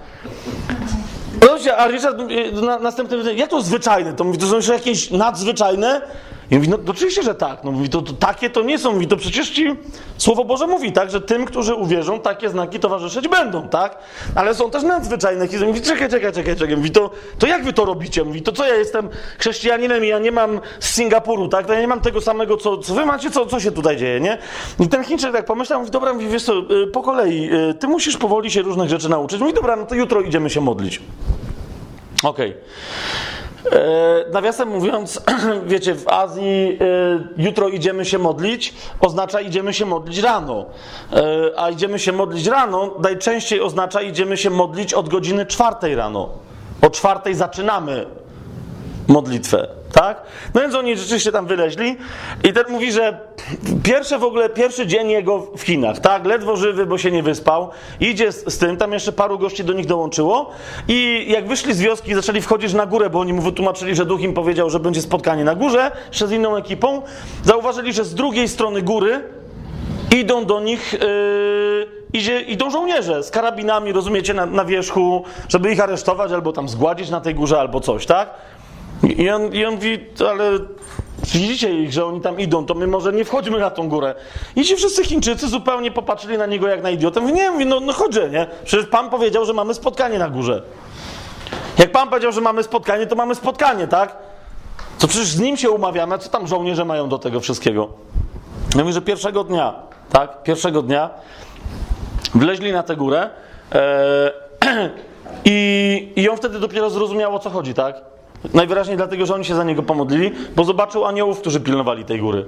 A 1.76 1.88
Richard 1.88 2.18
na, 2.52 2.78
następny 2.78 3.34
jak 3.34 3.50
to 3.50 3.62
zwyczajne? 3.62 4.12
To 4.12 4.24
mówi, 4.24 4.38
to 4.38 4.46
są 4.46 4.56
jeszcze 4.56 4.72
jakieś 4.72 5.10
nadzwyczajne? 5.10 6.00
I 6.50 6.56
mówi, 6.56 6.68
no 6.68 6.78
oczywiście, 6.88 7.22
że 7.22 7.34
tak. 7.34 7.64
No 7.64 7.72
mówi, 7.72 7.88
to, 7.88 8.02
to, 8.02 8.12
takie 8.12 8.50
to 8.50 8.62
nie 8.62 8.78
są. 8.78 8.92
Mówi, 8.92 9.06
to 9.06 9.16
przecież 9.16 9.50
ci 9.50 9.76
Słowo 10.18 10.44
Boże 10.44 10.66
mówi, 10.66 10.92
tak, 10.92 11.10
że 11.10 11.20
tym, 11.20 11.44
którzy 11.44 11.74
uwierzą, 11.74 12.20
takie 12.20 12.48
znaki 12.48 12.80
towarzyszyć 12.80 13.28
będą, 13.28 13.68
tak? 13.68 13.98
Ale 14.34 14.54
są 14.54 14.70
też 14.70 14.82
nadzwyczajne 14.82 15.44
historie. 15.44 15.68
Mówi, 15.68 15.82
czekaj, 15.82 16.10
czekaj, 16.10 16.32
czekaj, 16.32 16.56
czekaj. 16.56 16.76
Mówi, 16.76 16.90
to, 16.90 17.10
to 17.38 17.46
jak 17.46 17.64
wy 17.64 17.72
to 17.72 17.84
robicie? 17.84 18.24
Mówi, 18.24 18.42
to 18.42 18.52
co 18.52 18.66
ja 18.66 18.74
jestem 18.74 19.08
chrześcijaninem 19.38 20.04
i 20.04 20.08
ja 20.08 20.18
nie 20.18 20.32
mam 20.32 20.60
z 20.80 20.90
Singapuru, 20.94 21.48
tak? 21.48 21.68
Ja 21.68 21.80
nie 21.80 21.88
mam 21.88 22.00
tego 22.00 22.20
samego, 22.20 22.56
co, 22.56 22.78
co 22.78 22.94
wy 22.94 23.06
macie, 23.06 23.30
co, 23.30 23.46
co 23.46 23.60
się 23.60 23.72
tutaj 23.72 23.96
dzieje, 23.96 24.20
nie? 24.20 24.38
I 24.80 24.88
ten 24.88 25.04
Chińczyk 25.04 25.32
tak 25.32 25.44
pomyślał, 25.44 25.80
mówi, 25.80 25.90
dobra, 25.90 26.14
mówi, 26.14 26.28
wiesz 26.28 26.42
co, 26.42 26.58
y, 26.58 26.86
po 26.86 27.02
kolei, 27.02 27.50
y, 27.70 27.74
ty 27.74 27.88
musisz 27.88 28.16
powoli 28.16 28.50
się 28.50 28.62
różnych 28.62 28.88
rzeczy 28.88 29.08
nauczyć. 29.08 29.40
Mówi, 29.40 29.54
dobra, 29.54 29.76
no 29.76 29.86
to 29.86 29.94
jutro 29.94 30.20
idziemy 30.20 30.50
się 30.50 30.60
modlić. 30.60 31.02
Okej. 32.22 32.50
Okay. 32.50 32.62
E, 33.72 34.24
nawiasem 34.32 34.68
mówiąc, 34.68 35.22
wiecie, 35.66 35.94
w 35.94 36.08
Azji 36.08 36.78
e, 36.80 37.42
jutro 37.42 37.68
idziemy 37.68 38.04
się 38.04 38.18
modlić, 38.18 38.74
oznacza 39.00 39.40
idziemy 39.40 39.74
się 39.74 39.86
modlić 39.86 40.18
rano. 40.18 40.66
E, 41.12 41.22
a 41.56 41.70
idziemy 41.70 41.98
się 41.98 42.12
modlić 42.12 42.46
rano 42.46 42.94
najczęściej 43.02 43.60
oznacza 43.60 44.02
idziemy 44.02 44.36
się 44.36 44.50
modlić 44.50 44.94
od 44.94 45.08
godziny 45.08 45.46
czwartej 45.46 45.94
rano. 45.94 46.28
O 46.82 46.90
czwartej 46.90 47.34
zaczynamy 47.34 48.06
modlitwę 49.08 49.68
tak? 49.94 50.22
No 50.54 50.60
więc 50.60 50.74
oni 50.74 50.96
rzeczywiście 50.96 51.32
tam 51.32 51.46
wyleźli 51.46 51.96
i 52.44 52.52
ten 52.52 52.64
mówi, 52.68 52.92
że 52.92 53.18
pierwszy 53.82 54.18
w 54.18 54.24
ogóle, 54.24 54.48
pierwszy 54.48 54.86
dzień 54.86 55.10
jego 55.10 55.38
w 55.56 55.62
Chinach, 55.62 55.98
tak? 55.98 56.26
Ledwo 56.26 56.56
żywy, 56.56 56.86
bo 56.86 56.98
się 56.98 57.10
nie 57.10 57.22
wyspał. 57.22 57.70
Idzie 58.00 58.32
z, 58.32 58.54
z 58.54 58.58
tym, 58.58 58.76
tam 58.76 58.92
jeszcze 58.92 59.12
paru 59.12 59.38
gości 59.38 59.64
do 59.64 59.72
nich 59.72 59.86
dołączyło 59.86 60.50
i 60.88 61.26
jak 61.28 61.48
wyszli 61.48 61.74
z 61.74 61.80
wioski 61.80 62.14
zaczęli 62.14 62.40
wchodzić 62.40 62.72
na 62.72 62.86
górę, 62.86 63.10
bo 63.10 63.20
oni 63.20 63.32
mu 63.32 63.42
wytłumaczyli, 63.42 63.94
że 63.94 64.06
duch 64.06 64.20
im 64.20 64.34
powiedział, 64.34 64.70
że 64.70 64.80
będzie 64.80 65.02
spotkanie 65.02 65.44
na 65.44 65.54
górze, 65.54 65.90
jeszcze 66.08 66.26
z 66.26 66.32
inną 66.32 66.56
ekipą. 66.56 67.02
Zauważyli, 67.44 67.92
że 67.92 68.04
z 68.04 68.14
drugiej 68.14 68.48
strony 68.48 68.82
góry 68.82 69.20
idą 70.16 70.44
do 70.44 70.60
nich... 70.60 70.92
Yy, 70.92 72.04
idzie, 72.14 72.40
idą 72.40 72.70
żołnierze 72.70 73.22
z 73.22 73.30
karabinami, 73.30 73.92
rozumiecie, 73.92 74.34
na, 74.34 74.46
na 74.46 74.64
wierzchu, 74.64 75.24
żeby 75.48 75.72
ich 75.72 75.80
aresztować 75.80 76.32
albo 76.32 76.52
tam 76.52 76.68
zgładzić 76.68 77.10
na 77.10 77.20
tej 77.20 77.34
górze, 77.34 77.60
albo 77.60 77.80
coś, 77.80 78.06
tak? 78.06 78.30
I 79.02 79.30
on, 79.30 79.54
I 79.54 79.64
on 79.64 79.74
mówi, 79.74 79.98
ale 80.30 80.58
widzicie 81.32 81.72
ich, 81.72 81.92
że 81.92 82.06
oni 82.06 82.20
tam 82.20 82.40
idą, 82.40 82.66
to 82.66 82.74
my 82.74 82.86
może 82.86 83.12
nie 83.12 83.24
wchodźmy 83.24 83.58
na 83.58 83.70
tą 83.70 83.88
górę. 83.88 84.14
I 84.56 84.64
ci 84.64 84.76
wszyscy 84.76 85.04
Chińczycy 85.04 85.48
zupełnie 85.48 85.90
popatrzyli 85.90 86.38
na 86.38 86.46
niego 86.46 86.68
jak 86.68 86.82
na 86.82 86.90
idiotę. 86.90 87.20
Mówi, 87.20 87.32
nie, 87.32 87.50
mówi, 87.50 87.66
no, 87.66 87.80
no 87.80 87.92
chodźże, 87.92 88.30
nie? 88.30 88.46
Przecież 88.64 88.86
Pan 88.86 89.10
powiedział, 89.10 89.44
że 89.44 89.52
mamy 89.52 89.74
spotkanie 89.74 90.18
na 90.18 90.28
górze. 90.28 90.62
Jak 91.78 91.92
Pan 91.92 92.08
powiedział, 92.08 92.32
że 92.32 92.40
mamy 92.40 92.62
spotkanie, 92.62 93.06
to 93.06 93.16
mamy 93.16 93.34
spotkanie, 93.34 93.88
tak? 93.88 94.16
To 94.98 95.08
przecież 95.08 95.28
z 95.28 95.40
nim 95.40 95.56
się 95.56 95.70
umawiamy, 95.70 96.18
co 96.18 96.28
tam 96.28 96.46
żołnierze 96.46 96.84
mają 96.84 97.08
do 97.08 97.18
tego 97.18 97.40
wszystkiego? 97.40 97.88
Ja 98.74 98.80
mówię, 98.80 98.92
że 98.92 99.02
pierwszego 99.02 99.44
dnia, 99.44 99.74
tak? 100.10 100.42
Pierwszego 100.42 100.82
dnia 100.82 101.10
wleźli 102.34 102.72
na 102.72 102.82
tę 102.82 102.96
górę 102.96 103.30
e, 103.72 104.30
i, 105.44 106.12
i 106.16 106.28
on 106.28 106.36
wtedy 106.36 106.60
dopiero 106.60 106.90
zrozumiał, 106.90 107.34
o 107.34 107.38
co 107.38 107.50
chodzi, 107.50 107.74
tak? 107.74 108.13
Najwyraźniej 108.54 108.96
dlatego, 108.96 109.26
że 109.26 109.34
oni 109.34 109.44
się 109.44 109.54
za 109.54 109.64
niego 109.64 109.82
pomodlili, 109.82 110.32
bo 110.56 110.64
zobaczył 110.64 111.04
aniołów, 111.04 111.40
którzy 111.40 111.60
pilnowali 111.60 112.04
tej 112.04 112.20
góry. 112.20 112.46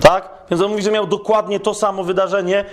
Tak? 0.00 0.28
Więc 0.50 0.62
on 0.62 0.70
mówi, 0.70 0.82
że 0.82 0.90
miał 0.90 1.06
dokładnie 1.06 1.60
to 1.60 1.74
samo 1.74 2.04
wydarzenie, 2.04 2.64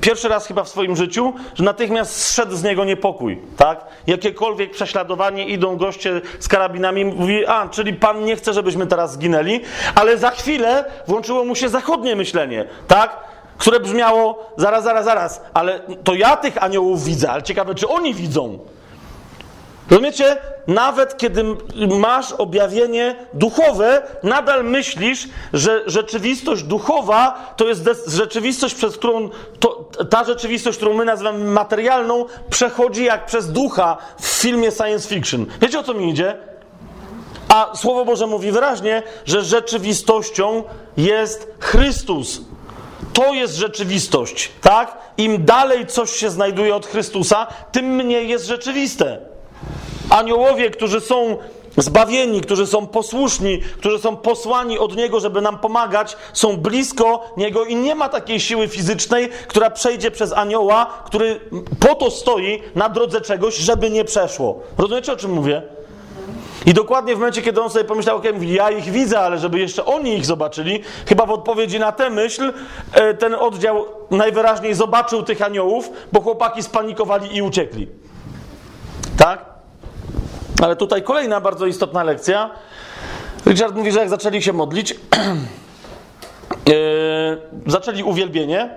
pierwszy 0.00 0.28
raz 0.28 0.46
chyba 0.46 0.64
w 0.64 0.68
swoim 0.68 0.96
życiu, 0.96 1.32
że 1.54 1.64
natychmiast 1.64 2.22
zszedł 2.22 2.56
z 2.56 2.62
niego 2.62 2.84
niepokój, 2.84 3.38
tak? 3.56 3.84
Jakiekolwiek 4.06 4.70
prześladowanie, 4.70 5.46
idą 5.46 5.76
goście 5.76 6.20
z 6.40 6.48
karabinami, 6.48 7.04
mówi, 7.04 7.46
a, 7.46 7.68
czyli 7.68 7.92
Pan 7.92 8.24
nie 8.24 8.36
chce, 8.36 8.52
żebyśmy 8.52 8.86
teraz 8.86 9.12
zginęli, 9.12 9.60
ale 9.94 10.18
za 10.18 10.30
chwilę 10.30 10.84
włączyło 11.06 11.44
mu 11.44 11.54
się 11.54 11.68
zachodnie 11.68 12.16
myślenie, 12.16 12.64
tak? 12.88 13.16
Które 13.58 13.80
brzmiało, 13.80 14.52
zaraz, 14.56 14.84
zaraz, 14.84 15.04
zaraz, 15.04 15.42
ale 15.54 15.80
to 16.04 16.14
ja 16.14 16.36
tych 16.36 16.62
aniołów 16.62 17.04
widzę, 17.04 17.30
ale 17.30 17.42
ciekawe, 17.42 17.74
czy 17.74 17.88
oni 17.88 18.14
widzą. 18.14 18.58
Rozumiecie? 19.90 20.36
Nawet 20.66 21.16
kiedy 21.16 21.44
masz 21.98 22.32
objawienie 22.32 23.16
duchowe, 23.34 24.02
nadal 24.22 24.64
myślisz, 24.64 25.28
że 25.52 25.82
rzeczywistość 25.86 26.62
duchowa 26.62 27.54
to 27.56 27.68
jest 27.68 27.88
rzeczywistość, 28.06 28.74
przez 28.74 28.96
którą 28.96 29.30
to, 29.60 29.88
ta 30.10 30.24
rzeczywistość, 30.24 30.76
którą 30.76 30.94
my 30.94 31.04
nazywamy 31.04 31.44
materialną, 31.44 32.26
przechodzi 32.50 33.04
jak 33.04 33.26
przez 33.26 33.52
ducha 33.52 33.96
w 34.20 34.26
filmie 34.26 34.70
science 34.70 35.08
fiction. 35.08 35.46
Wiecie 35.60 35.78
o 35.78 35.82
co 35.82 35.94
mi 35.94 36.10
idzie? 36.10 36.36
A 37.48 37.72
Słowo 37.74 38.04
Boże 38.04 38.26
mówi 38.26 38.52
wyraźnie, 38.52 39.02
że 39.26 39.42
rzeczywistością 39.42 40.64
jest 40.96 41.48
Chrystus. 41.60 42.40
To 43.12 43.34
jest 43.34 43.54
rzeczywistość, 43.54 44.50
tak? 44.60 44.98
Im 45.16 45.44
dalej 45.44 45.86
coś 45.86 46.10
się 46.10 46.30
znajduje 46.30 46.74
od 46.74 46.86
Chrystusa, 46.86 47.46
tym 47.72 47.84
mniej 47.84 48.28
jest 48.28 48.46
rzeczywiste. 48.46 49.37
Aniołowie, 50.10 50.70
którzy 50.70 51.00
są 51.00 51.36
zbawieni, 51.76 52.40
którzy 52.40 52.66
są 52.66 52.86
posłuszni, 52.86 53.60
którzy 53.78 53.98
są 53.98 54.16
posłani 54.16 54.78
od 54.78 54.96
Niego, 54.96 55.20
żeby 55.20 55.40
nam 55.40 55.58
pomagać, 55.58 56.16
są 56.32 56.56
blisko 56.56 57.32
Niego 57.36 57.64
i 57.64 57.76
nie 57.76 57.94
ma 57.94 58.08
takiej 58.08 58.40
siły 58.40 58.68
fizycznej, 58.68 59.28
która 59.48 59.70
przejdzie 59.70 60.10
przez 60.10 60.32
anioła, 60.32 60.86
który 61.04 61.40
po 61.80 61.94
to 61.94 62.10
stoi 62.10 62.62
na 62.74 62.88
drodze 62.88 63.20
czegoś, 63.20 63.56
żeby 63.56 63.90
nie 63.90 64.04
przeszło. 64.04 64.60
Rozumiecie, 64.78 65.12
o 65.12 65.16
czym 65.16 65.32
mówię? 65.32 65.62
I 66.66 66.74
dokładnie 66.74 67.14
w 67.14 67.18
momencie, 67.18 67.42
kiedy 67.42 67.62
on 67.62 67.70
sobie 67.70 67.84
pomyślał, 67.84 68.16
ok, 68.16 68.24
mówi, 68.34 68.54
ja 68.54 68.70
ich 68.70 68.84
widzę, 68.84 69.20
ale 69.20 69.38
żeby 69.38 69.58
jeszcze 69.58 69.84
oni 69.84 70.14
ich 70.14 70.26
zobaczyli, 70.26 70.82
chyba 71.06 71.26
w 71.26 71.30
odpowiedzi 71.30 71.78
na 71.78 71.92
tę 71.92 72.10
myśl, 72.10 72.52
e, 72.92 73.14
ten 73.14 73.34
oddział 73.34 73.84
najwyraźniej 74.10 74.74
zobaczył 74.74 75.22
tych 75.22 75.42
aniołów, 75.42 75.90
bo 76.12 76.20
chłopaki 76.20 76.62
spanikowali 76.62 77.36
i 77.36 77.42
uciekli. 77.42 77.88
Tak? 79.18 79.44
Ale 80.62 80.76
tutaj 80.76 81.02
kolejna 81.02 81.40
bardzo 81.40 81.66
istotna 81.66 82.02
lekcja. 82.02 82.50
Richard 83.46 83.76
mówi, 83.76 83.92
że 83.92 83.98
jak 83.98 84.08
zaczęli 84.08 84.42
się 84.42 84.52
modlić, 84.52 84.90
yy, 86.66 86.76
zaczęli 87.66 88.02
uwielbienie 88.02 88.70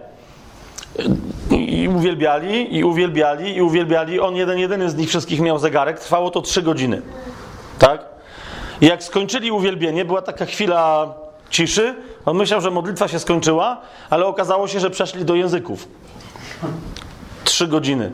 i 1.51 1.87
uwielbiali, 1.87 2.77
i 2.77 2.83
uwielbiali, 2.83 3.55
i 3.55 3.61
uwielbiali. 3.61 4.19
On 4.19 4.35
jeden, 4.35 4.59
jedyny 4.59 4.89
z 4.89 4.95
nich 4.95 5.09
wszystkich 5.09 5.39
miał 5.39 5.59
zegarek. 5.59 5.99
Trwało 5.99 6.29
to 6.29 6.41
trzy 6.41 6.61
godziny. 6.61 7.01
Tak? 7.79 8.05
I 8.81 8.85
jak 8.85 9.03
skończyli 9.03 9.51
uwielbienie, 9.51 10.05
była 10.05 10.21
taka 10.21 10.45
chwila 10.45 11.13
ciszy. 11.49 11.95
On 12.25 12.37
myślał, 12.37 12.61
że 12.61 12.71
modlitwa 12.71 13.07
się 13.07 13.19
skończyła, 13.19 13.81
ale 14.09 14.25
okazało 14.25 14.67
się, 14.67 14.79
że 14.79 14.89
przeszli 14.89 15.25
do 15.25 15.35
języków. 15.35 15.87
Trzy 17.43 17.67
godziny. 17.67 18.11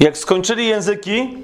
Jak 0.00 0.18
skończyli 0.18 0.66
języki, 0.66 1.34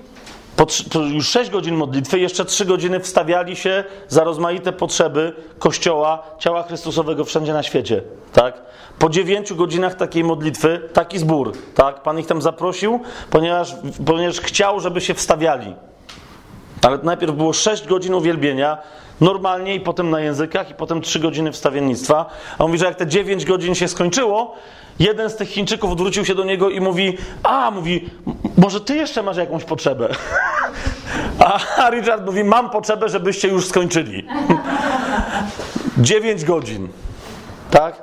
już 1.12 1.28
6 1.28 1.50
godzin 1.50 1.74
modlitwy, 1.74 2.18
jeszcze 2.18 2.44
3 2.44 2.64
godziny 2.64 3.00
wstawiali 3.00 3.56
się 3.56 3.84
za 4.08 4.24
rozmaite 4.24 4.72
potrzeby 4.72 5.32
Kościoła, 5.58 6.22
ciała 6.38 6.62
Chrystusowego 6.62 7.24
wszędzie 7.24 7.52
na 7.52 7.62
świecie. 7.62 8.02
Tak? 8.32 8.62
Po 8.98 9.08
9 9.08 9.52
godzinach 9.52 9.94
takiej 9.94 10.24
modlitwy, 10.24 10.88
taki 10.92 11.18
zbór. 11.18 11.52
Tak? 11.74 12.02
Pan 12.02 12.18
ich 12.18 12.26
tam 12.26 12.42
zaprosił, 12.42 13.00
ponieważ, 13.30 13.74
ponieważ 14.06 14.40
chciał, 14.40 14.80
żeby 14.80 15.00
się 15.00 15.14
wstawiali. 15.14 15.74
Ale 16.82 16.98
najpierw 17.02 17.34
było 17.34 17.52
6 17.52 17.86
godzin 17.86 18.14
uwielbienia, 18.14 18.78
normalnie 19.20 19.74
i 19.74 19.80
potem 19.80 20.10
na 20.10 20.20
językach, 20.20 20.70
i 20.70 20.74
potem 20.74 21.02
3 21.02 21.18
godziny 21.18 21.52
wstawiennictwa. 21.52 22.26
A 22.58 22.64
on 22.64 22.70
mówi, 22.70 22.78
że 22.78 22.84
jak 22.84 22.96
te 22.96 23.06
9 23.06 23.44
godzin 23.44 23.74
się 23.74 23.88
skończyło, 23.88 24.54
jeden 24.98 25.30
z 25.30 25.36
tych 25.36 25.48
Chińczyków 25.48 25.92
odwrócił 25.92 26.24
się 26.24 26.34
do 26.34 26.44
niego 26.44 26.70
i 26.70 26.80
mówi: 26.80 27.18
A, 27.42 27.70
mówi, 27.70 28.10
może 28.56 28.80
ty 28.80 28.96
jeszcze 28.96 29.22
masz 29.22 29.36
jakąś 29.36 29.64
potrzebę? 29.64 30.08
A 31.78 31.90
Richard 31.90 32.26
mówi: 32.26 32.44
Mam 32.44 32.70
potrzebę, 32.70 33.08
żebyście 33.08 33.48
już 33.48 33.66
skończyli. 33.66 34.26
9 35.98 36.44
godzin. 36.44 36.88
Tak? 37.70 38.02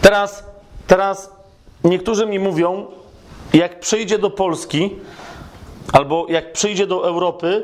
Teraz, 0.00 0.44
teraz 0.86 1.30
niektórzy 1.84 2.26
mi 2.26 2.38
mówią, 2.38 2.86
jak 3.52 3.80
przyjdzie 3.80 4.18
do 4.18 4.30
Polski, 4.30 4.96
albo 5.92 6.26
jak 6.28 6.52
przyjdzie 6.52 6.86
do 6.86 7.08
Europy 7.08 7.62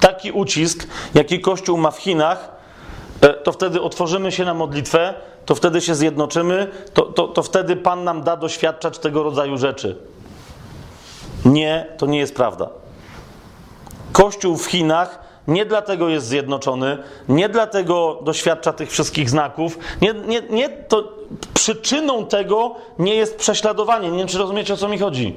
taki 0.00 0.32
ucisk, 0.32 0.86
jaki 1.14 1.40
Kościół 1.40 1.78
ma 1.78 1.90
w 1.90 1.98
Chinach, 1.98 2.52
to 3.44 3.52
wtedy 3.52 3.82
otworzymy 3.82 4.32
się 4.32 4.44
na 4.44 4.54
modlitwę, 4.54 5.14
to 5.46 5.54
wtedy 5.54 5.80
się 5.80 5.94
zjednoczymy, 5.94 6.70
to, 6.94 7.02
to, 7.02 7.28
to 7.28 7.42
wtedy 7.42 7.76
Pan 7.76 8.04
nam 8.04 8.22
da 8.22 8.36
doświadczać 8.36 8.98
tego 8.98 9.22
rodzaju 9.22 9.58
rzeczy. 9.58 9.96
Nie, 11.44 11.86
to 11.98 12.06
nie 12.06 12.18
jest 12.18 12.34
prawda. 12.34 12.68
Kościół 14.12 14.56
w 14.56 14.66
Chinach 14.66 15.22
nie 15.48 15.66
dlatego 15.66 16.08
jest 16.08 16.26
zjednoczony, 16.26 16.98
nie 17.28 17.48
dlatego 17.48 18.18
doświadcza 18.22 18.72
tych 18.72 18.90
wszystkich 18.90 19.30
znaków, 19.30 19.78
nie, 20.00 20.14
nie, 20.14 20.42
nie 20.50 20.68
to 20.68 21.12
przyczyną 21.54 22.26
tego 22.26 22.74
nie 22.98 23.14
jest 23.14 23.36
prześladowanie. 23.36 24.10
Nie 24.10 24.18
wiem, 24.18 24.28
czy 24.28 24.38
rozumiecie, 24.38 24.74
o 24.74 24.76
co 24.76 24.88
mi 24.88 24.98
chodzi. 24.98 25.36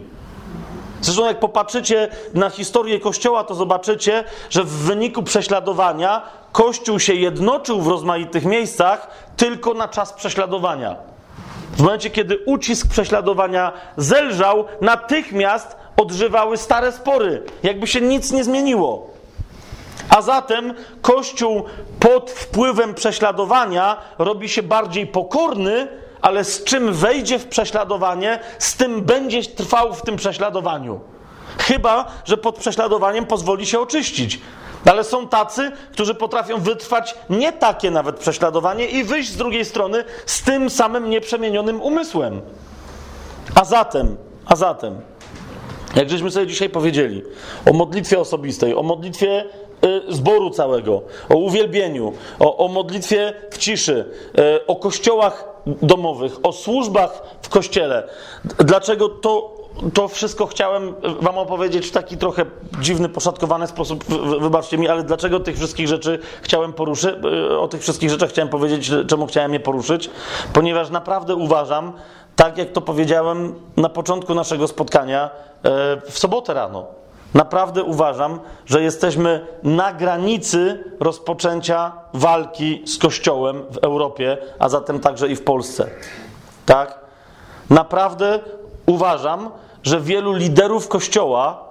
Zresztą, 1.02 1.26
jak 1.26 1.40
popatrzycie 1.40 2.10
na 2.34 2.50
historię 2.50 3.00
Kościoła, 3.00 3.44
to 3.44 3.56
zobaczycie, 3.56 4.24
że 4.50 4.64
w 4.64 4.70
wyniku 4.70 5.24
prześladowania 5.24 6.22
Kościół 6.52 7.00
się 7.00 7.14
jednoczył 7.14 7.82
w 7.82 7.88
rozmaitych 7.88 8.46
miejscach 8.46 9.08
tylko 9.38 9.74
na 9.74 9.88
czas 9.88 10.14
prześladowania. 10.14 10.96
W 11.72 11.82
momencie, 11.82 12.10
kiedy 12.10 12.38
ucisk 12.46 12.88
prześladowania 12.88 13.72
zelżał, 13.98 14.66
natychmiast 14.82 15.76
odżywały 15.98 16.58
stare 16.58 16.92
spory, 16.92 17.44
jakby 17.64 17.88
się 17.88 18.02
nic 18.02 18.32
nie 18.32 18.44
zmieniło. 18.44 19.10
A 20.10 20.22
zatem 20.22 20.74
Kościół 21.02 21.64
pod 22.00 22.32
wpływem 22.32 22.94
prześladowania 22.94 23.98
robi 24.18 24.50
się 24.50 24.64
bardziej 24.64 25.08
pokorny, 25.08 25.88
ale 26.22 26.44
z 26.44 26.64
czym 26.64 26.94
wejdzie 26.94 27.40
w 27.40 27.48
prześladowanie, 27.48 28.40
z 28.60 28.76
tym 28.76 29.02
będzie 29.02 29.44
trwał 29.44 29.94
w 29.94 30.02
tym 30.02 30.16
prześladowaniu. 30.16 31.00
Chyba, 31.58 32.06
że 32.26 32.38
pod 32.38 32.56
prześladowaniem 32.56 33.26
pozwoli 33.26 33.66
się 33.66 33.80
oczyścić. 33.80 34.40
Ale 34.92 35.04
są 35.04 35.28
tacy, 35.28 35.72
którzy 35.92 36.16
potrafią 36.16 36.60
wytrwać 36.60 37.16
nie 37.30 37.54
takie 37.54 37.92
nawet 37.92 38.20
prześladowanie 38.20 38.86
i 38.86 39.04
wyjść 39.04 39.30
z 39.30 39.38
drugiej 39.38 39.66
strony 39.66 40.04
z 40.26 40.42
tym 40.42 40.70
samym 40.70 41.10
nieprzemienionym 41.10 41.82
umysłem. 41.82 42.42
A 43.56 43.66
zatem, 43.66 44.18
a 44.46 44.56
zatem, 44.56 45.02
jak 45.96 46.10
żeśmy 46.10 46.32
sobie 46.32 46.48
dzisiaj 46.48 46.70
powiedzieli 46.70 47.24
o 47.70 47.74
modlitwie 47.74 48.20
osobistej, 48.20 48.76
o 48.76 48.84
modlitwie 48.84 49.46
y, 49.86 50.14
zboru 50.14 50.50
całego, 50.50 51.02
o 51.30 51.36
uwielbieniu, 51.36 52.14
o, 52.40 52.58
o 52.58 52.68
modlitwie 52.68 53.34
w 53.52 53.58
ciszy, 53.58 54.06
y, 54.40 54.68
o 54.68 54.76
kościołach 54.76 55.46
domowych, 55.66 56.34
o 56.44 56.54
służbach 56.54 57.22
w 57.42 57.50
kościele. 57.50 58.08
Dlaczego 58.58 59.10
to 59.10 59.55
to 59.94 60.08
wszystko 60.08 60.46
chciałem 60.46 60.94
Wam 61.22 61.38
opowiedzieć 61.38 61.88
w 61.88 61.92
taki 61.92 62.18
trochę 62.18 62.46
dziwny, 62.82 63.10
poszatkowany 63.10 63.68
sposób. 63.68 64.04
Wybaczcie 64.40 64.78
mi, 64.78 64.90
ale 64.90 65.04
dlaczego 65.04 65.40
tych 65.40 65.56
wszystkich 65.56 65.88
rzeczy 65.88 66.20
chciałem 66.42 66.74
poruszyć? 66.74 67.16
Y, 67.52 67.60
o 67.60 67.68
tych 67.68 67.82
wszystkich 67.82 68.10
rzeczach 68.10 68.30
chciałem 68.30 68.50
powiedzieć, 68.50 68.92
czemu 69.08 69.28
chciałem 69.28 69.54
je 69.54 69.60
poruszyć? 69.60 70.10
Ponieważ 70.54 70.90
naprawdę 70.90 71.36
uważam, 71.36 71.94
tak 72.36 72.58
jak 72.58 72.72
to 72.72 72.82
powiedziałem 72.82 73.56
na 73.78 73.90
początku 73.90 74.34
naszego 74.34 74.68
spotkania 74.68 75.30
y, 76.06 76.12
w 76.12 76.20
sobotę 76.20 76.54
rano, 76.54 76.86
naprawdę 77.34 77.84
uważam, 77.84 78.40
że 78.66 78.82
jesteśmy 78.82 79.48
na 79.64 79.94
granicy 79.94 80.84
rozpoczęcia 81.00 81.92
walki 82.14 82.84
z 82.86 82.98
Kościołem 82.98 83.64
w 83.72 83.78
Europie, 83.78 84.38
a 84.60 84.70
zatem 84.70 85.00
także 85.00 85.28
i 85.28 85.36
w 85.36 85.44
Polsce. 85.44 85.90
Tak? 86.66 87.00
Naprawdę 87.70 88.40
uważam, 88.86 89.50
że 89.86 90.02
wielu 90.02 90.34
liderów 90.34 90.88
kościoła, 90.88 91.64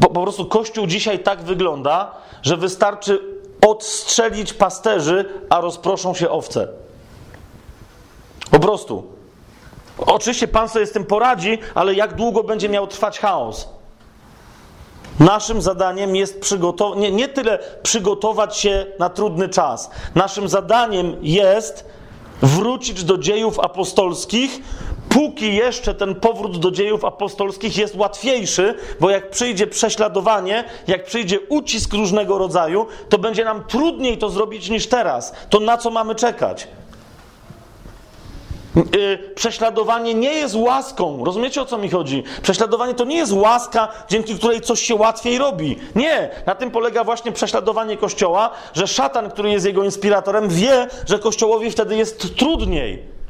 po, 0.00 0.08
po, 0.08 0.22
prostu 0.22 0.46
kościół 0.46 0.86
dzisiaj 0.86 1.18
tak 1.18 1.42
wygląda, 1.42 2.10
że 2.42 2.56
wystarczy 2.56 3.20
odstrzelić 3.66 4.52
pasterzy, 4.52 5.24
a 5.50 5.60
rozproszą 5.60 6.14
się 6.14 6.30
owce. 6.30 6.68
Po 8.50 8.58
prostu. 8.58 9.06
Oczywiście 9.98 10.48
Pan 10.48 10.68
sobie 10.68 10.86
z 10.86 10.92
tym 10.92 11.04
poradzi, 11.04 11.58
ale 11.74 11.94
jak 11.94 12.14
długo 12.14 12.44
będzie 12.44 12.68
miał 12.68 12.86
trwać 12.86 13.18
chaos? 13.18 13.68
Naszym 15.20 15.62
zadaniem 15.62 16.16
jest 16.16 16.40
przygotować, 16.40 16.98
nie, 16.98 17.10
nie 17.10 17.28
tyle 17.28 17.58
przygotować 17.82 18.56
się 18.56 18.86
na 18.98 19.10
trudny 19.10 19.48
czas. 19.48 19.90
Naszym 20.14 20.48
zadaniem 20.48 21.16
jest 21.22 21.84
wrócić 22.42 23.04
do 23.04 23.18
dziejów 23.18 23.60
apostolskich, 23.60 24.60
póki 25.14 25.54
jeszcze 25.54 25.94
ten 25.94 26.14
powrót 26.14 26.58
do 26.58 26.70
dziejów 26.70 27.04
apostolskich 27.04 27.76
jest 27.76 27.96
łatwiejszy, 27.96 28.74
bo 29.00 29.10
jak 29.10 29.30
przyjdzie 29.30 29.66
prześladowanie, 29.66 30.64
jak 30.86 31.04
przyjdzie 31.04 31.40
ucisk 31.40 31.94
różnego 31.94 32.38
rodzaju, 32.38 32.86
to 33.08 33.18
będzie 33.18 33.44
nam 33.44 33.64
trudniej 33.64 34.18
to 34.18 34.30
zrobić 34.30 34.70
niż 34.70 34.86
teraz. 34.86 35.32
To 35.50 35.60
na 35.60 35.76
co 35.76 35.90
mamy 35.90 36.14
czekać? 36.14 36.68
Yy, 38.76 39.18
prześladowanie 39.34 40.14
nie 40.14 40.32
jest 40.32 40.54
łaską. 40.54 41.24
Rozumiecie 41.24 41.62
o 41.62 41.64
co 41.64 41.78
mi 41.78 41.90
chodzi? 41.90 42.24
Prześladowanie 42.42 42.94
to 42.94 43.04
nie 43.04 43.16
jest 43.16 43.32
łaska, 43.32 43.88
dzięki 44.08 44.34
której 44.34 44.60
coś 44.60 44.80
się 44.80 44.94
łatwiej 44.94 45.38
robi. 45.38 45.76
Nie, 45.94 46.30
na 46.46 46.54
tym 46.54 46.70
polega 46.70 47.04
właśnie 47.04 47.32
prześladowanie 47.32 47.96
Kościoła, 47.96 48.50
że 48.74 48.86
szatan, 48.86 49.30
który 49.30 49.50
jest 49.50 49.66
jego 49.66 49.84
inspiratorem, 49.84 50.48
wie, 50.48 50.86
że 51.06 51.18
Kościołowi 51.18 51.70
wtedy 51.70 51.96
jest 51.96 52.36
trudniej. 52.36 53.21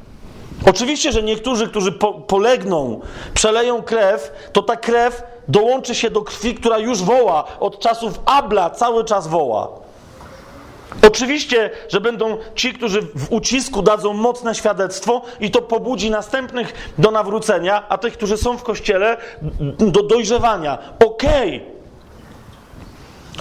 Oczywiście, 0.67 1.13
że 1.13 1.23
niektórzy, 1.23 1.69
którzy 1.69 1.93
po, 1.93 2.13
polegną, 2.13 3.01
przeleją 3.35 3.83
krew, 3.83 4.33
to 4.53 4.63
ta 4.63 4.77
krew 4.77 5.23
dołączy 5.49 5.95
się 5.95 6.11
do 6.11 6.23
krwi, 6.23 6.55
która 6.55 6.79
już 6.79 7.03
woła. 7.03 7.45
Od 7.61 7.79
czasów 7.79 8.21
Abla 8.25 8.71
cały 8.71 9.05
czas 9.05 9.29
woła. 9.29 9.69
Oczywiście, 11.09 11.71
że 11.89 12.01
będą 12.01 12.39
ci, 12.55 12.73
którzy 12.73 13.03
w 13.03 13.33
ucisku 13.33 13.83
dadzą 13.83 14.13
mocne 14.13 14.55
świadectwo 14.55 15.23
i 15.41 15.51
to 15.51 15.63
pobudzi 15.63 16.11
następnych 16.11 16.93
do 16.99 17.11
nawrócenia, 17.11 17.89
a 17.89 17.99
tych, 17.99 18.13
którzy 18.13 18.37
są 18.37 18.59
w 18.59 18.63
kościele, 18.63 19.17
do 19.79 20.03
dojrzewania. 20.03 20.79
Okej. 21.07 21.57
Okay. 21.57 21.73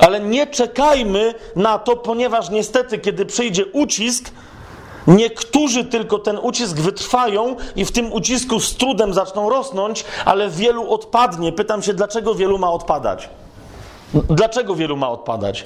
Ale 0.08 0.20
nie 0.20 0.48
czekajmy 0.48 1.34
na 1.56 1.80
to, 1.80 1.96
ponieważ 1.96 2.50
niestety, 2.50 3.00
kiedy 3.00 3.26
przyjdzie 3.26 3.66
ucisk, 3.66 4.32
Niektórzy 5.08 5.86
tylko 5.86 6.20
ten 6.20 6.38
ucisk 6.38 6.78
wytrwają 6.78 7.56
i 7.76 7.86
w 7.86 7.92
tym 7.92 8.14
ucisku 8.14 8.60
z 8.60 8.76
trudem 8.76 9.14
zaczną 9.14 9.50
rosnąć, 9.50 10.06
ale 10.26 10.50
wielu 10.50 10.94
odpadnie. 10.94 11.52
Pytam 11.52 11.84
się, 11.84 11.94
dlaczego 11.94 12.36
wielu 12.36 12.58
ma 12.58 12.72
odpadać? 12.72 13.30
Dlaczego 14.14 14.76
wielu 14.76 14.98
ma 14.98 15.10
odpadać? 15.10 15.66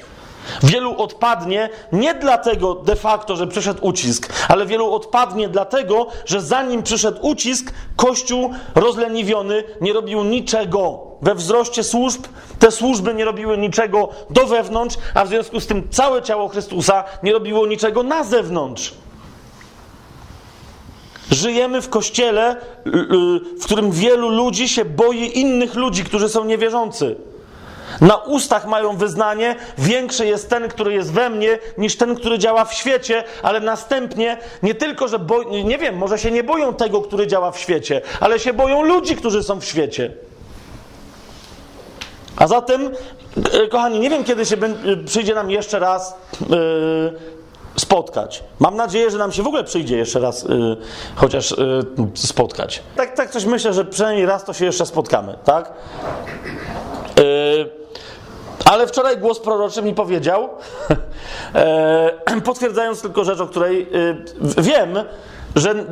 Wielu 0.63 1.01
odpadnie 1.01 1.69
nie 1.91 2.13
dlatego 2.13 2.75
de 2.75 2.95
facto, 2.95 3.35
że 3.35 3.47
przyszedł 3.47 3.87
ucisk, 3.87 4.33
ale 4.47 4.65
wielu 4.65 4.93
odpadnie 4.93 5.49
dlatego, 5.49 6.07
że 6.25 6.41
zanim 6.41 6.83
przyszedł 6.83 7.27
ucisk, 7.27 7.73
Kościół 7.95 8.53
rozleniwiony 8.75 9.63
nie 9.81 9.93
robił 9.93 10.23
niczego. 10.23 10.99
We 11.21 11.35
wzroście 11.35 11.83
służb 11.83 12.25
te 12.59 12.71
służby 12.71 13.13
nie 13.13 13.25
robiły 13.25 13.57
niczego 13.57 14.09
do 14.29 14.45
wewnątrz, 14.45 14.97
a 15.13 15.25
w 15.25 15.27
związku 15.27 15.59
z 15.59 15.67
tym 15.67 15.89
całe 15.89 16.21
ciało 16.21 16.47
Chrystusa 16.47 17.03
nie 17.23 17.33
robiło 17.33 17.67
niczego 17.67 18.03
na 18.03 18.23
zewnątrz. 18.23 18.93
Żyjemy 21.31 21.81
w 21.81 21.89
kościele, 21.89 22.55
y, 22.55 22.89
y, 22.89 23.59
w 23.59 23.63
którym 23.65 23.91
wielu 23.91 24.29
ludzi 24.29 24.69
się 24.69 24.85
boi 24.85 25.39
innych 25.39 25.75
ludzi, 25.75 26.03
którzy 26.03 26.29
są 26.29 26.45
niewierzący. 26.45 27.15
Na 28.01 28.15
ustach 28.15 28.67
mają 28.67 28.97
wyznanie, 28.97 29.55
większy 29.77 30.25
jest 30.25 30.49
ten, 30.49 30.67
który 30.67 30.93
jest 30.93 31.11
we 31.13 31.29
mnie, 31.29 31.59
niż 31.77 31.95
ten, 31.97 32.15
który 32.15 32.39
działa 32.39 32.65
w 32.65 32.73
świecie, 32.73 33.23
ale 33.43 33.59
następnie 33.59 34.37
nie 34.63 34.75
tylko, 34.75 35.07
że 35.07 35.19
bo, 35.19 35.43
nie 35.43 35.77
wiem, 35.77 35.97
może 35.97 36.19
się 36.19 36.31
nie 36.31 36.43
boją 36.43 36.73
tego, 36.73 37.01
który 37.01 37.27
działa 37.27 37.51
w 37.51 37.59
świecie, 37.59 38.01
ale 38.19 38.39
się 38.39 38.53
boją 38.53 38.81
ludzi, 38.81 39.15
którzy 39.15 39.43
są 39.43 39.59
w 39.59 39.65
świecie. 39.65 40.11
A 42.37 42.47
zatem, 42.47 42.91
e, 43.53 43.67
kochani, 43.67 43.99
nie 43.99 44.09
wiem, 44.09 44.23
kiedy 44.23 44.45
się 44.45 44.57
przyjdzie 45.05 45.35
nam 45.35 45.51
jeszcze 45.51 45.79
raz 45.79 46.17
spotkać. 47.77 48.43
Mam 48.59 48.75
nadzieję, 48.75 49.11
że 49.11 49.17
nam 49.17 49.31
się 49.31 49.43
w 49.43 49.47
ogóle 49.47 49.63
przyjdzie 49.63 49.97
jeszcze 49.97 50.19
raz 50.19 50.43
yy, 50.43 50.77
chociaż 51.15 51.51
yy, 51.51 51.85
spotkać. 52.13 52.83
Tak, 52.95 53.15
tak 53.15 53.29
coś 53.31 53.45
myślę, 53.45 53.73
że 53.73 53.85
przynajmniej 53.85 54.25
raz 54.25 54.43
to 54.43 54.53
się 54.53 54.65
jeszcze 54.65 54.85
spotkamy, 54.85 55.37
tak? 55.43 55.73
Ale 58.65 58.87
wczoraj 58.87 59.17
głos 59.17 59.39
proroczy 59.39 59.81
mi 59.81 59.93
powiedział, 59.93 60.49
potwierdzając 62.45 63.01
tylko 63.01 63.23
rzecz, 63.23 63.39
o 63.39 63.47
której 63.47 63.87
wiem, 64.57 64.97
że 65.55 65.85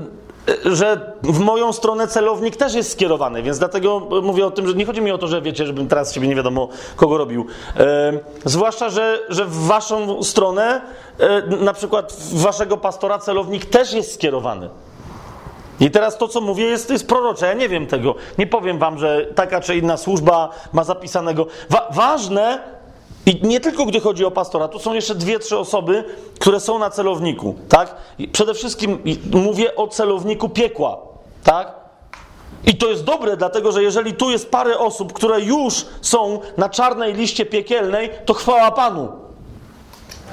że 0.66 1.14
w 1.24 1.40
moją 1.40 1.74
stronę 1.74 2.08
celownik 2.08 2.56
też 2.56 2.74
jest 2.74 2.92
skierowany, 2.92 3.44
więc 3.44 3.60
dlatego 3.60 4.08
mówię 4.24 4.46
o 4.46 4.52
tym, 4.52 4.68
że 4.68 4.74
nie 4.74 4.86
chodzi 4.86 5.02
mi 5.02 5.12
o 5.12 5.18
to, 5.18 5.28
że 5.28 5.42
wiecie, 5.42 5.66
żebym 5.66 5.88
teraz 5.88 6.14
siebie 6.14 6.28
nie 6.28 6.36
wiadomo 6.36 6.70
kogo 6.96 7.18
robił. 7.18 7.46
E, 7.78 8.14
zwłaszcza, 8.46 8.90
że, 8.90 9.20
że 9.30 9.46
w 9.46 9.68
waszą 9.68 10.24
stronę, 10.24 10.82
e, 11.20 11.42
na 11.42 11.74
przykład 11.74 12.18
waszego 12.34 12.78
pastora 12.78 13.20
celownik 13.20 13.66
też 13.66 13.94
jest 13.94 14.14
skierowany. 14.14 14.70
I 15.80 15.92
teraz 15.92 16.18
to, 16.18 16.28
co 16.28 16.42
mówię, 16.42 16.66
jest, 16.66 16.90
jest 16.90 17.08
prorocze. 17.08 17.46
Ja 17.48 17.54
nie 17.54 17.70
wiem 17.70 17.88
tego. 17.88 18.16
Nie 18.38 18.48
powiem 18.48 18.80
wam, 18.80 18.98
że 18.98 19.26
taka 19.36 19.62
czy 19.62 19.76
inna 19.78 19.98
służba 19.98 20.50
ma 20.74 20.84
zapisanego. 20.84 21.48
Wa 21.70 21.88
ważne, 21.92 22.60
i 23.26 23.48
nie 23.48 23.60
tylko 23.60 23.86
gdy 23.86 24.00
chodzi 24.00 24.26
o 24.26 24.32
pastora, 24.32 24.68
tu 24.68 24.80
są 24.80 24.94
jeszcze 24.94 25.16
dwie, 25.16 25.40
trzy 25.40 25.58
osoby, 25.58 26.04
które 26.40 26.60
są 26.60 26.80
na 26.80 26.90
celowniku, 26.90 27.56
tak? 27.70 27.96
Przede 28.32 28.54
wszystkim 28.54 29.04
mówię 29.32 29.76
o 29.76 29.88
celowniku 29.88 30.50
piekła, 30.50 30.98
tak? 31.44 31.84
I 32.66 32.78
to 32.78 32.90
jest 32.90 33.04
dobre, 33.04 33.38
dlatego 33.38 33.72
że 33.72 33.84
jeżeli 33.84 34.14
tu 34.14 34.32
jest 34.32 34.52
parę 34.52 34.80
osób, 34.80 35.14
które 35.14 35.42
już 35.42 35.86
są 36.02 36.40
na 36.58 36.70
czarnej 36.70 37.14
liście 37.14 37.46
piekielnej, 37.46 38.10
to 38.26 38.34
chwała 38.34 38.72
Panu. 38.72 39.12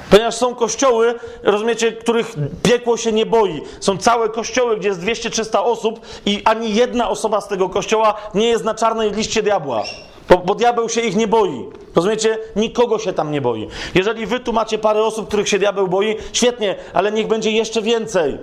Ponieważ 0.09 0.35
są 0.35 0.55
kościoły, 0.55 1.15
rozumiecie, 1.43 1.91
których 1.91 2.35
piekło 2.63 2.97
się 2.97 3.11
nie 3.11 3.25
boi. 3.25 3.61
Są 3.79 3.97
całe 3.97 4.29
kościoły, 4.29 4.77
gdzie 4.77 4.89
jest 4.89 5.01
200-300 5.01 5.59
osób 5.63 5.99
i 6.25 6.41
ani 6.45 6.75
jedna 6.75 7.09
osoba 7.09 7.41
z 7.41 7.47
tego 7.47 7.69
kościoła 7.69 8.13
nie 8.33 8.47
jest 8.47 8.63
na 8.63 8.75
czarnej 8.75 9.11
liście 9.11 9.43
diabła. 9.43 9.83
Bo, 10.29 10.37
bo 10.37 10.55
diabeł 10.55 10.89
się 10.89 11.01
ich 11.01 11.15
nie 11.15 11.27
boi. 11.27 11.65
Rozumiecie? 11.95 12.37
Nikogo 12.55 12.99
się 12.99 13.13
tam 13.13 13.31
nie 13.31 13.41
boi. 13.41 13.67
Jeżeli 13.95 14.25
wy 14.25 14.39
tu 14.39 14.53
macie 14.53 14.77
parę 14.77 15.03
osób, 15.03 15.27
których 15.27 15.49
się 15.49 15.59
diabeł 15.59 15.87
boi, 15.87 16.15
świetnie, 16.33 16.75
ale 16.93 17.11
niech 17.11 17.27
będzie 17.27 17.51
jeszcze 17.51 17.81
więcej. 17.81 18.37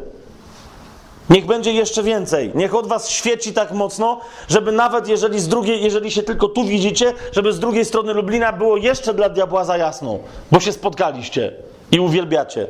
Niech 1.30 1.46
będzie 1.46 1.72
jeszcze 1.72 2.02
więcej. 2.02 2.52
Niech 2.54 2.74
od 2.74 2.86
was 2.86 3.10
świeci 3.10 3.52
tak 3.52 3.72
mocno, 3.72 4.20
żeby 4.48 4.72
nawet 4.72 5.08
jeżeli 5.08 5.40
z 5.40 5.48
drugiej, 5.48 5.82
jeżeli 5.82 6.10
się 6.10 6.22
tylko 6.22 6.48
tu 6.48 6.64
widzicie, 6.64 7.12
żeby 7.32 7.52
z 7.52 7.60
drugiej 7.60 7.84
strony 7.84 8.12
Lublina 8.14 8.52
było 8.52 8.76
jeszcze 8.76 9.14
dla 9.14 9.28
diabła 9.28 9.64
za 9.64 9.76
jasną, 9.76 10.18
bo 10.52 10.60
się 10.60 10.72
spotkaliście 10.72 11.52
i 11.92 12.00
uwielbiacie. 12.00 12.66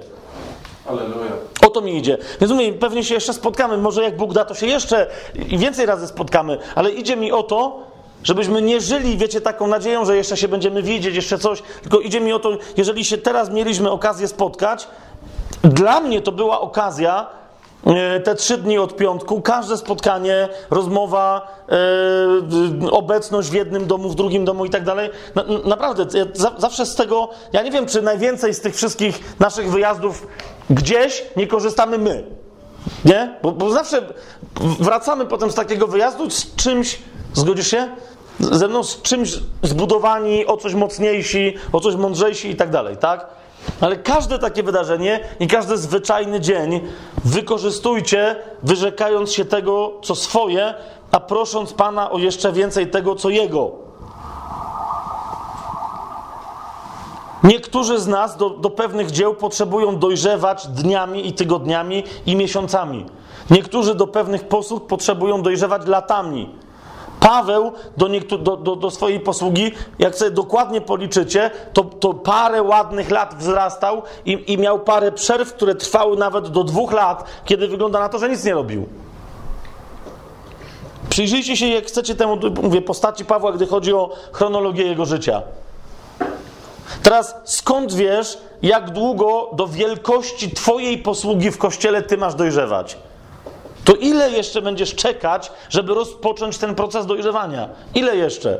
Aleluja. 0.86 1.30
O 1.66 1.70
to 1.70 1.80
mi 1.80 1.97
idzie. 1.97 2.18
Więc 2.40 2.52
mówię, 2.52 2.72
pewnie 2.72 3.05
się 3.05 3.14
jeszcze 3.14 3.32
spotkamy. 3.32 3.78
Może 3.78 4.02
jak 4.02 4.16
Bóg 4.16 4.32
da, 4.32 4.44
to 4.44 4.55
się 4.55 4.66
jeszcze 4.66 5.06
i 5.48 5.59
więcej 5.59 5.86
razy 5.86 6.06
spotkamy. 6.06 6.59
Ale 6.74 6.90
idzie 6.90 7.16
mi 7.16 7.32
o 7.32 7.43
to, 7.43 7.80
Żebyśmy 8.24 8.62
nie 8.62 8.80
żyli, 8.80 9.16
wiecie, 9.16 9.40
taką 9.40 9.66
nadzieją, 9.66 10.04
że 10.04 10.16
jeszcze 10.16 10.36
się 10.36 10.48
będziemy 10.48 10.82
widzieć, 10.82 11.16
jeszcze 11.16 11.38
coś. 11.38 11.62
Tylko 11.82 11.98
idzie 11.98 12.20
mi 12.20 12.32
o 12.32 12.38
to, 12.38 12.50
jeżeli 12.76 13.04
się 13.04 13.18
teraz 13.18 13.50
mieliśmy 13.50 13.90
okazję 13.90 14.28
spotkać, 14.28 14.88
dla 15.62 16.00
mnie 16.00 16.20
to 16.20 16.32
była 16.32 16.60
okazja, 16.60 17.26
e, 17.86 18.20
te 18.20 18.34
trzy 18.34 18.58
dni 18.58 18.78
od 18.78 18.96
piątku, 18.96 19.40
każde 19.40 19.76
spotkanie, 19.76 20.48
rozmowa, 20.70 21.58
yy, 22.80 22.90
obecność 22.90 23.50
w 23.50 23.54
jednym 23.54 23.86
domu, 23.86 24.08
w 24.08 24.14
drugim 24.14 24.44
domu 24.44 24.64
i 24.64 24.70
tak 24.70 24.84
dalej. 24.84 25.10
Na, 25.34 25.44
naprawdę, 25.64 26.06
zawsze 26.58 26.86
z 26.86 26.94
tego, 26.94 27.28
ja 27.52 27.62
nie 27.62 27.70
wiem, 27.70 27.86
czy 27.86 28.02
najwięcej 28.02 28.54
z 28.54 28.60
tych 28.60 28.76
wszystkich 28.76 29.38
naszych 29.40 29.70
wyjazdów 29.70 30.26
gdzieś 30.70 31.24
nie 31.36 31.46
korzystamy 31.46 31.98
my. 31.98 32.24
Nie? 33.04 33.34
Bo, 33.42 33.52
bo 33.52 33.70
zawsze 33.70 34.02
wracamy 34.80 35.26
potem 35.26 35.50
z 35.50 35.54
takiego 35.54 35.86
wyjazdu 35.86 36.30
z 36.30 36.56
czymś, 36.56 36.98
zgodzisz 37.39 37.70
się? 37.70 37.89
ze 38.40 38.69
mną 38.69 38.82
z 38.82 39.02
czymś 39.02 39.39
zbudowani, 39.62 40.47
o 40.47 40.56
coś 40.56 40.74
mocniejsi, 40.74 41.55
o 41.73 41.81
coś 41.81 41.94
mądrzejsi 41.94 42.51
i 42.51 42.56
tak 42.56 42.70
dalej, 42.70 42.97
tak? 42.97 43.27
Ale 43.81 43.97
każde 43.97 44.39
takie 44.39 44.62
wydarzenie 44.62 45.20
i 45.40 45.47
każdy 45.47 45.77
zwyczajny 45.77 46.40
dzień 46.40 46.81
wykorzystujcie, 47.24 48.36
wyrzekając 48.62 49.32
się 49.32 49.44
tego, 49.44 49.93
co 50.02 50.15
swoje, 50.15 50.74
a 51.12 51.20
prosząc 51.20 51.73
Pana 51.73 52.10
o 52.10 52.19
jeszcze 52.19 52.52
więcej 52.52 52.90
tego, 52.90 53.15
co 53.15 53.31
Jego. 53.31 53.70
Niektórzy 57.44 57.98
z 57.98 58.06
nas 58.06 58.36
do, 58.36 58.51
do 58.51 58.70
pewnych 58.70 59.10
dzieł 59.10 59.35
potrzebują 59.35 59.98
dojrzewać 59.98 60.66
dniami 60.66 61.28
i 61.28 61.32
tygodniami 61.32 62.05
i 62.27 62.36
miesiącami. 62.36 63.06
Niektórzy 63.51 63.94
do 63.94 64.06
pewnych 64.06 64.48
posług 64.48 64.86
potrzebują 64.86 65.43
dojrzewać 65.43 65.86
latami. 65.86 66.55
Paweł 67.20 67.72
do, 67.96 68.08
do, 68.38 68.56
do, 68.56 68.76
do, 68.76 68.90
swojej 68.90 69.20
posługi, 69.20 69.72
jak 69.98 70.14
sobie 70.14 70.30
dokładnie 70.30 70.80
policzycie, 70.80 71.50
to, 71.72 71.84
to 71.84 72.14
parę 72.14 72.62
ładnych 72.62 73.10
lat 73.10 73.34
wzrastał 73.38 74.02
i, 74.24 74.52
i 74.52 74.58
miał 74.58 74.78
parę 74.78 75.12
przerw, 75.12 75.54
które 75.54 75.74
trwały 75.74 76.16
nawet 76.16 76.48
do 76.48 76.64
dwóch 76.64 76.92
lat, 76.92 77.24
kiedy 77.44 77.68
wygląda 77.68 78.00
na 78.00 78.08
to, 78.08 78.18
że 78.18 78.28
nic 78.28 78.44
nie 78.44 78.54
robił. 78.54 78.88
Przyjrzyjcie 81.10 81.56
się, 81.56 81.66
jak 81.66 81.84
chcecie 81.84 82.14
temu, 82.14 82.38
mówię, 82.62 82.82
postaci 82.82 83.24
Pawła, 83.24 83.52
gdy 83.52 83.66
chodzi 83.66 83.92
o 83.92 84.10
chronologię 84.32 84.84
jego 84.84 85.04
życia. 85.04 85.42
Teraz 87.02 87.34
skąd 87.44 87.94
wiesz, 87.94 88.38
jak 88.62 88.90
długo 88.90 89.50
do 89.52 89.66
wielkości 89.66 90.50
Twojej 90.50 90.98
posługi 90.98 91.50
w 91.50 91.58
kościele 91.58 92.02
Ty 92.02 92.16
masz 92.16 92.34
dojrzewać? 92.34 92.98
To 93.89 93.94
ile 93.94 94.31
jeszcze 94.31 94.62
będziesz 94.62 94.94
czekać, 94.94 95.52
żeby 95.69 95.94
rozpocząć 95.94 96.59
ten 96.59 96.74
proces 96.74 97.06
dojrzewania? 97.06 97.69
Ile 97.94 98.16
jeszcze? 98.16 98.59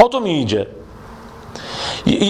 O 0.00 0.08
to 0.08 0.20
mi 0.20 0.42
idzie. 0.42 0.66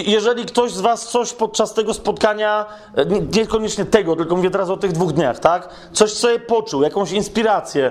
Jeżeli 0.07 0.45
ktoś 0.45 0.73
z 0.73 0.81
Was 0.81 1.09
coś 1.09 1.33
podczas 1.33 1.75
tego 1.75 1.95
spotkania, 1.95 2.67
e, 2.95 3.07
niekoniecznie 3.37 3.85
tego, 3.85 4.17
tylko 4.17 4.37
mówię 4.37 4.51
teraz 4.51 4.71
o 4.71 4.77
tych 4.77 4.93
dwóch 4.93 5.13
dniach, 5.13 5.39
tak? 5.39 5.69
Coś 5.93 6.13
sobie 6.13 6.39
poczuł, 6.39 6.83
jakąś 6.83 7.13
inspirację. 7.13 7.91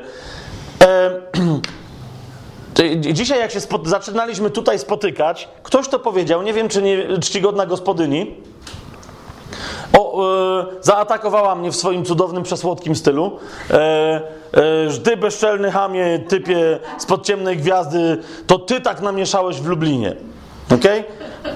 E, 0.82 1.22
dzisiaj, 3.14 3.40
jak 3.40 3.52
się 3.52 3.60
zaczynaliśmy 3.84 4.50
tutaj 4.50 4.80
spotykać, 4.80 5.50
ktoś 5.64 5.88
to 5.88 6.00
powiedział, 6.00 6.42
nie 6.42 6.54
wiem, 6.54 6.70
czy 6.70 6.82
nie 6.82 7.20
czcigodna 7.20 7.66
gospodyni, 7.66 8.36
o, 9.98 10.24
e, 10.62 10.66
zaatakowała 10.82 11.56
mnie 11.56 11.72
w 11.72 11.76
swoim 11.76 12.06
cudownym, 12.06 12.44
przesłodkim 12.44 12.96
stylu. 12.96 13.40
E, 13.72 13.76
e, 13.76 14.22
ty 15.04 15.18
bezczelny 15.18 15.72
hamie, 15.72 16.20
typie 16.20 16.80
spod 16.98 17.26
ciemnej 17.26 17.58
gwiazdy, 17.58 18.18
to 18.48 18.60
ty 18.60 18.82
tak 18.82 19.02
namieszałeś 19.02 19.62
w 19.62 19.66
Lublinie. 19.66 20.16
Okay? 20.76 21.04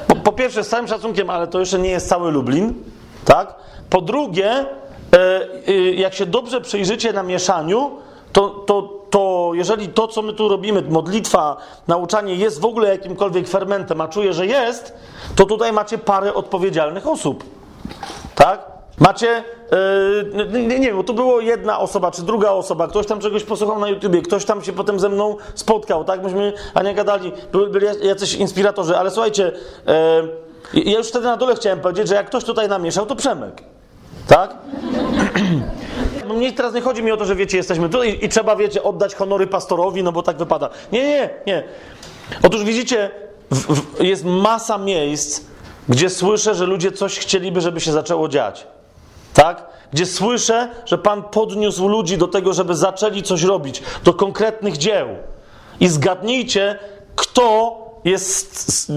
Po, 0.08 0.16
po 0.16 0.32
pierwsze, 0.32 0.64
z 0.64 0.70
całym 0.70 0.88
szacunkiem, 0.88 1.30
ale 1.30 1.48
to 1.48 1.60
jeszcze 1.60 1.80
nie 1.80 1.90
jest 1.90 2.10
cały 2.10 2.32
Lublin. 2.32 2.74
Tak? 3.26 3.56
Po 3.90 4.02
drugie, 4.02 4.66
e, 5.68 5.92
jak 5.92 6.14
się 6.14 6.26
dobrze 6.26 6.62
przyjrzycie 6.62 7.14
na 7.14 7.24
mieszaniu, 7.24 7.92
to, 8.34 8.50
to, 8.50 9.04
to 9.10 9.52
jeżeli 9.54 9.90
to, 9.90 10.08
co 10.08 10.22
my 10.22 10.34
tu 10.34 10.48
robimy, 10.48 10.82
modlitwa, 10.82 11.58
nauczanie 11.88 12.36
jest 12.36 12.60
w 12.60 12.66
ogóle 12.66 12.90
jakimkolwiek 12.90 13.48
fermentem, 13.48 14.02
a 14.02 14.08
czuję, 14.08 14.34
że 14.34 14.46
jest, 14.46 14.94
to 15.36 15.46
tutaj 15.46 15.74
macie 15.74 15.98
parę 15.98 16.34
odpowiedzialnych 16.34 17.08
osób. 17.08 17.44
Tak? 18.36 18.72
Macie 19.00 19.44
Yy, 19.74 20.62
nie, 20.62 20.80
nie 20.80 20.88
wiem, 20.88 20.98
bo 20.98 21.04
tu 21.04 21.14
było 21.14 21.40
jedna 21.40 21.80
osoba, 21.80 22.12
czy 22.12 22.22
druga 22.22 22.52
osoba, 22.52 22.88
ktoś 22.88 23.08
tam 23.08 23.20
czegoś 23.20 23.44
posłuchał 23.44 23.80
na 23.80 23.90
YouTubie, 23.90 24.22
ktoś 24.22 24.46
tam 24.46 24.64
się 24.64 24.74
potem 24.74 25.00
ze 25.00 25.10
mną 25.10 25.36
spotkał, 25.56 26.04
tak? 26.04 26.24
Myśmy, 26.24 26.54
a 26.74 26.84
nie 26.84 26.94
gadali, 26.94 27.32
byli, 27.52 27.72
byli 27.72 27.88
jacyś 28.08 28.34
inspiratorzy, 28.34 28.98
ale 28.98 29.12
słuchajcie, 29.12 29.52
yy, 30.74 30.84
ja 30.84 30.98
już 30.98 31.08
wtedy 31.08 31.26
na 31.26 31.38
dole 31.38 31.56
chciałem 31.56 31.80
powiedzieć, 31.80 32.08
że 32.08 32.16
jak 32.16 32.28
ktoś 32.28 32.44
tutaj 32.44 32.70
namieszał, 32.70 33.06
to 33.06 33.16
Przemek. 33.16 33.64
Tak? 34.28 34.56
No 36.28 36.34
mnie 36.34 36.54
teraz 36.54 36.74
nie 36.74 36.82
chodzi 36.82 37.04
mi 37.04 37.12
o 37.12 37.18
to, 37.18 37.26
że 37.26 37.36
wiecie, 37.36 37.58
jesteśmy 37.58 37.90
tutaj 37.90 38.20
i 38.22 38.30
trzeba, 38.30 38.56
wiecie, 38.56 38.84
oddać 38.84 39.16
honory 39.16 39.48
pastorowi, 39.48 40.04
no 40.04 40.12
bo 40.12 40.24
tak 40.24 40.38
wypada. 40.38 40.70
Nie, 40.92 41.04
nie, 41.04 41.30
nie. 41.48 41.64
Otóż 42.44 42.64
widzicie, 42.64 43.12
w, 43.52 43.76
w, 43.76 44.04
jest 44.04 44.26
masa 44.26 44.78
miejsc, 44.78 45.42
gdzie 45.90 46.10
słyszę, 46.10 46.56
że 46.56 46.66
ludzie 46.66 46.92
coś 46.92 47.20
chcieliby, 47.20 47.62
żeby 47.62 47.82
się 47.82 47.92
zaczęło 47.92 48.30
dziać. 48.30 48.68
Tak? 49.34 49.66
Gdzie 49.94 50.06
słyszę, 50.06 50.70
że 50.86 50.98
Pan 50.98 51.24
podniósł 51.24 51.88
ludzi 51.88 52.18
do 52.18 52.28
tego, 52.28 52.54
żeby 52.54 52.76
zaczęli 52.76 53.24
coś 53.24 53.44
robić, 53.44 53.84
do 54.04 54.14
konkretnych 54.14 54.78
dzieł. 54.78 55.08
I 55.80 55.88
zgadnijcie, 55.88 56.80
kto 57.16 57.78
jest 58.04 58.92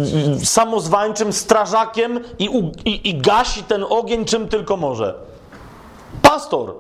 samozwańczym 0.45 1.33
strażakiem 1.33 2.21
i, 2.39 2.45
i, 2.85 3.09
i 3.09 3.19
gasi 3.19 3.63
ten 3.63 3.85
ogień 3.89 4.25
czym 4.25 4.49
tylko 4.49 4.77
może. 4.77 5.15
Pastor. 6.23 6.75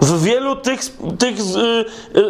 W 0.00 0.22
wielu 0.22 0.56
tych, 0.56 0.80
tych 1.18 1.36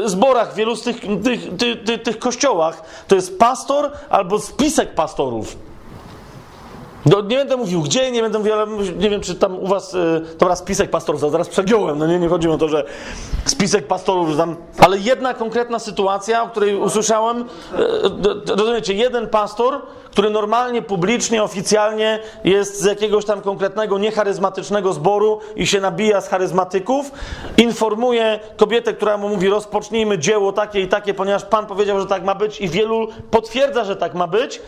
zborach, 0.04 0.52
w 0.52 0.54
wielu 0.54 0.76
z 0.76 0.82
tych, 0.82 1.00
tych, 1.24 1.56
tych, 1.84 2.02
tych 2.02 2.18
kościołach 2.18 2.82
to 3.08 3.14
jest 3.14 3.38
pastor 3.38 3.90
albo 4.10 4.38
spisek 4.38 4.94
pastorów. 4.94 5.56
No, 7.06 7.20
nie 7.20 7.36
będę 7.36 7.56
mówił 7.56 7.82
gdzie, 7.82 8.10
nie 8.10 8.22
będę 8.22 8.38
mówił, 8.38 8.52
ale 8.54 8.66
nie 8.96 9.10
wiem, 9.10 9.20
czy 9.20 9.34
tam 9.34 9.58
u 9.58 9.66
was. 9.66 9.92
Yy, 9.92 10.22
dobra, 10.38 10.56
spisek 10.56 10.90
pastorów, 10.90 11.20
zaraz 11.20 11.48
przegiąłem. 11.48 11.98
No 11.98 12.06
nie, 12.06 12.18
nie 12.18 12.28
chodzi 12.28 12.48
o 12.48 12.58
to, 12.58 12.68
że 12.68 12.84
spisek 13.44 13.86
pastorów, 13.86 14.36
tam. 14.36 14.56
Ale 14.78 14.98
jedna 14.98 15.34
konkretna 15.34 15.78
sytuacja, 15.78 16.42
o 16.42 16.48
której 16.48 16.76
usłyszałem, 16.76 17.44
yy, 18.48 18.56
rozumiecie, 18.56 18.94
jeden 18.94 19.28
pastor, 19.28 19.82
który 20.10 20.30
normalnie, 20.30 20.82
publicznie, 20.82 21.42
oficjalnie 21.42 22.18
jest 22.44 22.80
z 22.80 22.84
jakiegoś 22.84 23.24
tam 23.24 23.40
konkretnego, 23.40 23.98
niecharyzmatycznego 23.98 24.92
zboru 24.92 25.40
i 25.56 25.66
się 25.66 25.80
nabija 25.80 26.20
z 26.20 26.28
charyzmatyków, 26.28 27.12
informuje 27.56 28.40
kobietę, 28.56 28.94
która 28.94 29.16
mu 29.16 29.28
mówi: 29.28 29.48
rozpocznijmy 29.48 30.18
dzieło 30.18 30.52
takie 30.52 30.80
i 30.80 30.88
takie, 30.88 31.14
ponieważ 31.14 31.44
Pan 31.44 31.66
powiedział, 31.66 32.00
że 32.00 32.06
tak 32.06 32.24
ma 32.24 32.34
być, 32.34 32.60
i 32.60 32.68
wielu 32.68 33.08
potwierdza, 33.30 33.84
że 33.84 33.96
tak 33.96 34.14
ma 34.14 34.26
być. 34.26 34.62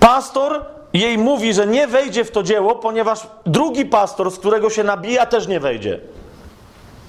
Pastor 0.00 0.64
jej 0.92 1.18
mówi, 1.18 1.54
że 1.54 1.66
nie 1.66 1.86
wejdzie 1.86 2.24
w 2.24 2.30
to 2.30 2.42
dzieło, 2.42 2.74
ponieważ 2.74 3.26
drugi 3.46 3.84
pastor, 3.86 4.30
z 4.30 4.38
którego 4.38 4.70
się 4.70 4.84
nabija, 4.84 5.26
też 5.26 5.48
nie 5.48 5.60
wejdzie. 5.60 6.00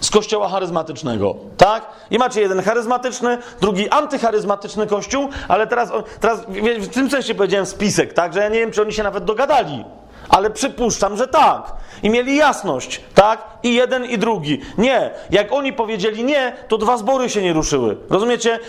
Z 0.01 0.09
kościoła 0.09 0.49
charyzmatycznego, 0.49 1.35
tak? 1.57 1.85
I 2.11 2.17
macie 2.17 2.41
jeden 2.41 2.61
charyzmatyczny, 2.61 3.37
drugi 3.61 3.89
antycharyzmatyczny 3.89 4.87
kościół, 4.87 5.29
ale 5.47 5.67
teraz, 5.67 5.91
teraz 6.19 6.39
w 6.79 6.87
tym 6.87 7.09
sensie 7.09 7.35
powiedziałem 7.35 7.65
spisek, 7.65 8.13
tak? 8.13 8.33
Że 8.33 8.39
ja 8.39 8.49
nie 8.49 8.59
wiem, 8.59 8.71
czy 8.71 8.81
oni 8.81 8.93
się 8.93 9.03
nawet 9.03 9.23
dogadali. 9.23 9.85
Ale 10.29 10.49
przypuszczam, 10.49 11.17
że 11.17 11.27
tak. 11.27 11.73
I 12.03 12.09
mieli 12.09 12.35
jasność, 12.35 13.01
tak? 13.15 13.43
I 13.63 13.73
jeden, 13.73 14.05
i 14.05 14.17
drugi. 14.17 14.61
Nie. 14.77 15.11
Jak 15.29 15.53
oni 15.53 15.73
powiedzieli 15.73 16.23
nie, 16.23 16.53
to 16.67 16.77
dwa 16.77 16.97
zbory 16.97 17.29
się 17.29 17.41
nie 17.41 17.53
ruszyły. 17.53 17.97
Rozumiecie? 18.09 18.59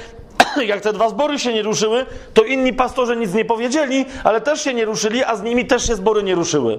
jak 0.66 0.80
te 0.80 0.92
dwa 0.92 1.08
zbory 1.08 1.38
się 1.38 1.52
nie 1.52 1.62
ruszyły, 1.62 2.06
to 2.34 2.42
inni 2.42 2.72
pastorzy 2.72 3.16
nic 3.16 3.34
nie 3.34 3.44
powiedzieli, 3.44 4.04
ale 4.24 4.40
też 4.40 4.64
się 4.64 4.74
nie 4.74 4.84
ruszyli, 4.84 5.24
a 5.24 5.36
z 5.36 5.42
nimi 5.42 5.66
też 5.66 5.86
się 5.86 5.94
zbory 5.96 6.22
nie 6.22 6.34
ruszyły. 6.34 6.78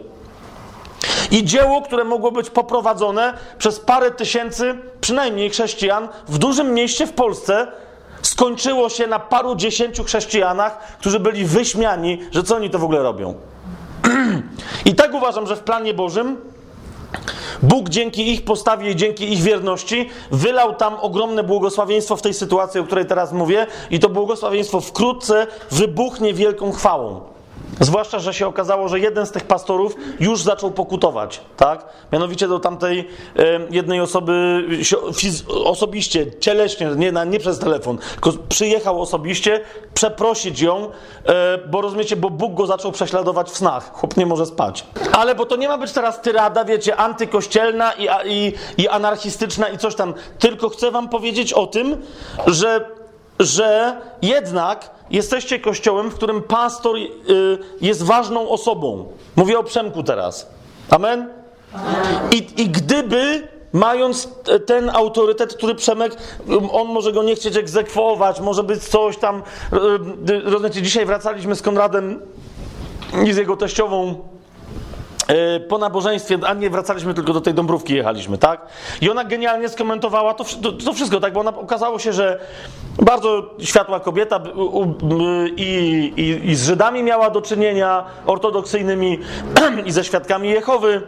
I 1.32 1.44
dzieło, 1.44 1.82
które 1.82 2.04
mogło 2.04 2.32
być 2.32 2.50
poprowadzone 2.50 3.34
przez 3.58 3.80
parę 3.80 4.12
tysięcy, 4.12 4.76
przynajmniej 5.02 5.50
chrześcijan, 5.50 6.08
w 6.28 6.38
dużym 6.38 6.74
mieście 6.74 7.08
w 7.08 7.14
Polsce, 7.14 7.68
skończyło 8.22 8.90
się 8.90 9.08
na 9.08 9.20
paru 9.20 9.56
dziesięciu 9.56 10.04
chrześcijanach, 10.04 10.98
którzy 11.00 11.20
byli 11.20 11.46
wyśmiani, 11.46 12.20
że 12.32 12.44
co 12.44 12.56
oni 12.56 12.70
to 12.70 12.80
w 12.80 12.84
ogóle 12.84 13.04
robią. 13.04 13.36
I 14.86 14.96
tak 14.96 15.14
uważam, 15.14 15.48
że 15.48 15.56
w 15.56 15.60
planie 15.60 15.94
Bożym 15.94 16.38
Bóg 17.64 17.90
dzięki 17.90 18.32
ich 18.32 18.46
postawie 18.46 18.92
i 18.92 18.96
dzięki 18.96 19.34
ich 19.34 19.42
wierności 19.42 20.10
wylał 20.32 20.76
tam 20.76 20.96
ogromne 21.02 21.44
błogosławieństwo 21.44 22.16
w 22.16 22.22
tej 22.22 22.34
sytuacji, 22.34 22.80
o 22.80 22.84
której 22.84 23.06
teraz 23.06 23.34
mówię, 23.34 23.68
i 23.92 24.00
to 24.00 24.10
błogosławieństwo 24.10 24.82
wkrótce 24.82 25.48
wybuchnie 25.72 26.34
wielką 26.34 26.72
chwałą. 26.72 27.35
Zwłaszcza, 27.80 28.20
że 28.20 28.34
się 28.34 28.48
okazało, 28.48 28.90
że 28.90 29.00
jeden 29.00 29.26
z 29.26 29.32
tych 29.32 29.44
pastorów 29.44 29.96
już 30.20 30.42
zaczął 30.44 30.72
pokutować, 30.72 31.42
tak? 31.58 31.86
Mianowicie 32.12 32.48
do 32.48 32.60
tamtej 32.60 33.00
e, 33.00 33.60
jednej 33.70 34.02
osoby 34.02 34.64
osobiście, 35.66 36.40
cieleśnie, 36.40 36.88
nie, 36.96 37.12
na, 37.12 37.24
nie 37.24 37.40
przez 37.40 37.60
telefon, 37.60 37.98
tylko 38.14 38.32
przyjechał 38.50 39.02
osobiście 39.02 39.62
przeprosić 39.94 40.62
ją, 40.62 40.90
e, 41.26 41.58
bo 41.58 41.82
rozumiecie, 41.82 42.16
bo 42.16 42.30
Bóg 42.30 42.54
go 42.54 42.68
zaczął 42.68 42.92
prześladować 42.92 43.50
w 43.50 43.58
snach. 43.58 43.92
Chłop 43.94 44.18
nie 44.18 44.26
może 44.26 44.46
spać. 44.46 44.86
Ale 45.12 45.36
bo 45.36 45.46
to 45.46 45.56
nie 45.56 45.68
ma 45.68 45.78
być 45.78 45.92
teraz 45.92 46.22
tyrada, 46.22 46.66
wiecie, 46.66 46.96
antykościelna 46.96 47.94
i, 47.94 48.08
i, 48.26 48.54
i 48.78 48.88
anarchistyczna 48.88 49.70
i 49.70 49.78
coś 49.78 49.96
tam. 49.96 50.14
Tylko 50.40 50.70
chcę 50.70 50.92
wam 50.92 51.10
powiedzieć 51.10 51.54
o 51.54 51.68
tym, 51.68 51.98
że, 52.48 52.86
że 53.40 53.98
jednak 54.22 54.95
jesteście 55.10 55.60
kościołem, 55.60 56.12
w 56.12 56.16
którym 56.16 56.44
pastor 56.44 56.96
y, 56.98 57.10
jest 57.82 58.04
ważną 58.04 58.50
osobą. 58.50 59.06
Mówię 59.36 59.60
o 59.60 59.64
Przemku 59.64 60.04
teraz. 60.04 60.50
Amen? 60.90 61.30
I, 62.32 62.62
I 62.62 62.70
gdyby 62.70 63.48
mając 63.74 64.30
ten 64.66 64.90
autorytet, 64.90 65.54
który 65.54 65.76
Przemek, 65.76 66.18
on 66.72 66.88
może 66.88 67.12
go 67.12 67.24
nie 67.24 67.36
chcieć 67.36 67.58
egzekwować, 67.58 68.40
może 68.40 68.64
być 68.64 68.84
coś 68.84 69.18
tam. 69.18 69.44
Y, 70.28 70.32
y, 70.34 70.42
rozumiecie, 70.42 70.82
dzisiaj 70.82 71.06
wracaliśmy 71.06 71.56
z 71.56 71.62
Konradem 71.62 72.22
i 73.26 73.34
z 73.34 73.38
jego 73.38 73.58
teściową 73.58 74.20
po 75.68 75.78
nabożeństwie, 75.78 76.38
a 76.46 76.54
nie 76.54 76.70
wracaliśmy 76.70 77.14
tylko 77.14 77.34
do 77.34 77.42
tej 77.42 77.54
Dąbrówki, 77.54 77.94
jechaliśmy, 77.94 78.38
tak? 78.38 78.68
I 79.02 79.10
ona 79.10 79.24
genialnie 79.24 79.70
skomentowała 79.70 80.34
to, 80.34 80.44
to, 80.62 80.72
to 80.72 80.94
wszystko, 80.94 81.20
tak? 81.20 81.34
Bo 81.34 81.40
ona 81.40 81.58
okazało 81.58 82.00
się, 82.00 82.14
że 82.14 82.40
bardzo 83.00 83.56
światła 83.60 84.00
kobieta 84.00 84.42
i, 85.58 86.14
i, 86.18 86.50
i 86.50 86.56
z 86.56 86.66
Żydami 86.66 87.04
miała 87.04 87.30
do 87.30 87.42
czynienia, 87.42 88.06
ortodoksyjnymi 88.26 89.20
i 89.86 89.92
ze 89.92 90.04
świadkami 90.04 90.50
Jehowy. 90.50 91.02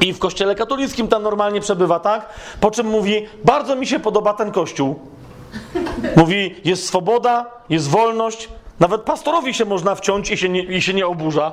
I 0.00 0.12
w 0.12 0.18
kościele 0.18 0.54
katolickim 0.54 1.08
tam 1.08 1.22
normalnie 1.22 1.60
przebywa, 1.60 2.00
tak? 2.00 2.28
Po 2.60 2.70
czym 2.70 2.86
mówi, 2.86 3.26
bardzo 3.44 3.76
mi 3.76 3.86
się 3.86 4.00
podoba 4.00 4.34
ten 4.34 4.52
kościół. 4.52 4.98
Mówi, 6.16 6.56
jest 6.64 6.86
swoboda, 6.86 7.46
jest 7.68 7.88
wolność, 7.88 8.48
nawet 8.80 9.02
pastorowi 9.02 9.54
się 9.54 9.64
można 9.64 9.94
wciąć 9.94 10.30
i 10.30 10.36
się 10.36 10.48
nie, 10.48 10.62
i 10.62 10.82
się 10.82 10.94
nie 10.94 11.06
oburza. 11.06 11.52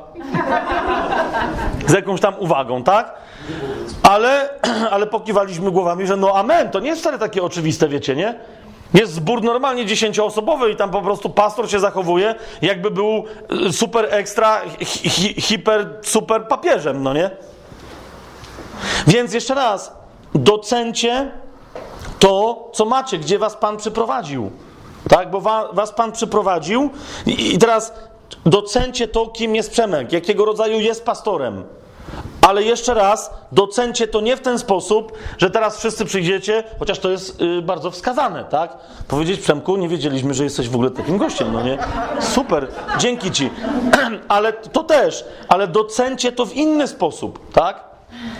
Z 1.87 1.93
jakąś 1.93 2.21
tam 2.21 2.33
uwagą, 2.39 2.83
tak? 2.83 3.13
Ale, 4.03 4.49
ale 4.91 5.07
pokiwaliśmy 5.07 5.71
głowami, 5.71 6.07
że 6.07 6.17
no 6.17 6.35
amen, 6.35 6.69
to 6.71 6.79
nie 6.79 6.89
jest 6.89 7.01
wcale 7.01 7.19
takie 7.19 7.43
oczywiste, 7.43 7.87
wiecie, 7.87 8.15
nie? 8.15 8.39
Jest 8.93 9.13
zbór 9.13 9.43
normalnie 9.43 9.85
dziesięcioosobowy 9.85 10.71
i 10.71 10.75
tam 10.75 10.91
po 10.91 11.01
prostu 11.01 11.29
pastor 11.29 11.71
się 11.71 11.79
zachowuje, 11.79 12.35
jakby 12.61 12.91
był 12.91 13.23
y, 13.67 13.73
super 13.73 14.07
ekstra, 14.09 14.61
hi, 14.81 15.41
hiper, 15.41 15.99
super 16.01 16.47
papieżem, 16.47 17.03
no 17.03 17.13
nie? 17.13 17.29
Więc 19.07 19.33
jeszcze 19.33 19.55
raz, 19.55 19.93
docencie 20.35 21.31
to, 22.19 22.69
co 22.73 22.85
macie, 22.85 23.17
gdzie 23.17 23.39
was 23.39 23.55
Pan 23.55 23.77
przyprowadził. 23.77 24.51
Tak, 25.09 25.31
bo 25.31 25.41
was 25.73 25.91
Pan 25.91 26.11
przyprowadził 26.11 26.89
i 27.25 27.57
teraz 27.57 27.93
docencie 28.45 29.07
to, 29.07 29.27
kim 29.27 29.55
jest 29.55 29.71
Przemek, 29.71 30.11
jakiego 30.11 30.45
rodzaju 30.45 30.79
jest 30.79 31.05
pastorem. 31.05 31.63
Ale 32.41 32.63
jeszcze 32.63 32.93
raz, 32.93 33.31
docencie 33.51 34.07
to 34.07 34.21
nie 34.21 34.37
w 34.37 34.41
ten 34.41 34.59
sposób, 34.59 35.11
że 35.37 35.49
teraz 35.49 35.77
wszyscy 35.77 36.05
przyjdziecie, 36.05 36.63
chociaż 36.79 36.99
to 36.99 37.09
jest 37.09 37.41
yy, 37.41 37.61
bardzo 37.61 37.91
wskazane, 37.91 38.45
tak? 38.45 38.77
Powiedzieć 39.07 39.39
Przemku, 39.39 39.77
nie 39.77 39.89
wiedzieliśmy, 39.89 40.33
że 40.33 40.43
jesteś 40.43 40.69
w 40.69 40.75
ogóle 40.75 40.91
takim 40.91 41.17
gościem, 41.17 41.53
no 41.53 41.63
nie? 41.63 41.77
Super, 42.19 42.67
dzięki 42.97 43.31
ci. 43.31 43.49
ale 44.27 44.53
to 44.53 44.83
też, 44.83 45.25
ale 45.47 45.67
docencie 45.67 46.31
to 46.31 46.45
w 46.45 46.53
inny 46.53 46.87
sposób, 46.87 47.51
tak? 47.53 47.83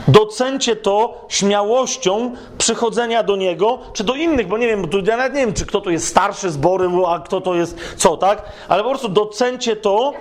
Docencie 0.08 0.76
to 0.76 1.26
śmiałością 1.28 2.36
przychodzenia 2.58 3.24
do 3.24 3.36
niego, 3.36 3.80
czy 3.94 4.04
do 4.04 4.16
innych, 4.16 4.48
bo 4.48 4.58
nie 4.58 4.68
wiem, 4.68 4.84
ja 5.06 5.18
nawet 5.18 5.34
nie 5.34 5.40
wiem, 5.40 5.54
czy 5.54 5.66
kto 5.66 5.82
to 5.82 5.90
jest 5.90 6.08
starszy 6.08 6.50
zbory, 6.50 6.90
a 7.08 7.20
kto 7.20 7.42
to 7.42 7.56
jest 7.56 7.78
co, 7.98 8.18
tak? 8.18 8.42
Ale 8.68 8.84
po 8.84 8.90
prostu 8.90 9.10
docencie 9.10 9.76
to 9.76 10.14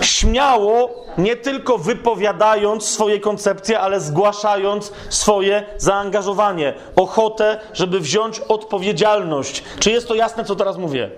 śmiało, 0.00 0.90
nie 1.18 1.36
tylko 1.36 1.78
wypowiadając 1.78 2.84
swoje 2.88 3.20
koncepcje, 3.20 3.80
ale 3.80 4.00
zgłaszając 4.00 4.92
swoje 5.08 5.64
zaangażowanie, 5.76 6.74
ochotę, 6.96 7.60
żeby 7.72 8.00
wziąć 8.00 8.40
odpowiedzialność. 8.40 9.64
Czy 9.78 9.90
jest 9.90 10.08
to 10.08 10.14
jasne, 10.14 10.44
co 10.44 10.56
teraz 10.56 10.76
mówię? 10.76 11.10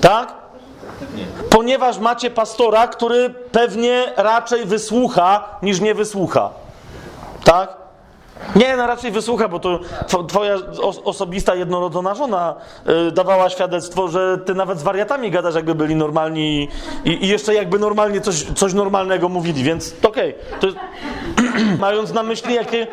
Tak? 0.00 0.45
Ponieważ 1.50 1.98
macie 1.98 2.30
pastora, 2.30 2.88
który 2.88 3.30
pewnie 3.30 4.12
raczej 4.16 4.64
wysłucha 4.64 5.44
niż 5.62 5.80
nie 5.80 5.94
wysłucha. 5.94 6.50
Tak? 7.44 7.85
Nie, 8.56 8.76
no 8.76 8.86
raczej 8.86 9.10
wysłucha, 9.10 9.48
bo 9.48 9.58
to 9.58 9.78
tw- 10.08 10.26
twoja 10.26 10.54
os- 10.82 11.00
osobista 11.04 11.54
jednorodzona 11.54 12.14
żona 12.14 12.54
y, 13.08 13.12
dawała 13.12 13.50
świadectwo, 13.50 14.08
że 14.08 14.38
ty 14.38 14.54
nawet 14.54 14.78
z 14.78 14.82
wariatami 14.82 15.30
gadasz, 15.30 15.54
jakby 15.54 15.74
byli 15.74 15.94
normalni 15.96 16.68
i, 17.04 17.24
i 17.24 17.28
jeszcze 17.28 17.54
jakby 17.54 17.78
normalnie 17.78 18.20
coś, 18.20 18.42
coś 18.56 18.72
normalnego 18.74 19.28
mówili, 19.28 19.62
więc 19.64 19.94
okej. 20.02 20.34
Jest- 20.62 20.76
Mając 21.80 22.12
na 22.12 22.22
myśli, 22.22 22.54
jakie. 22.54 22.86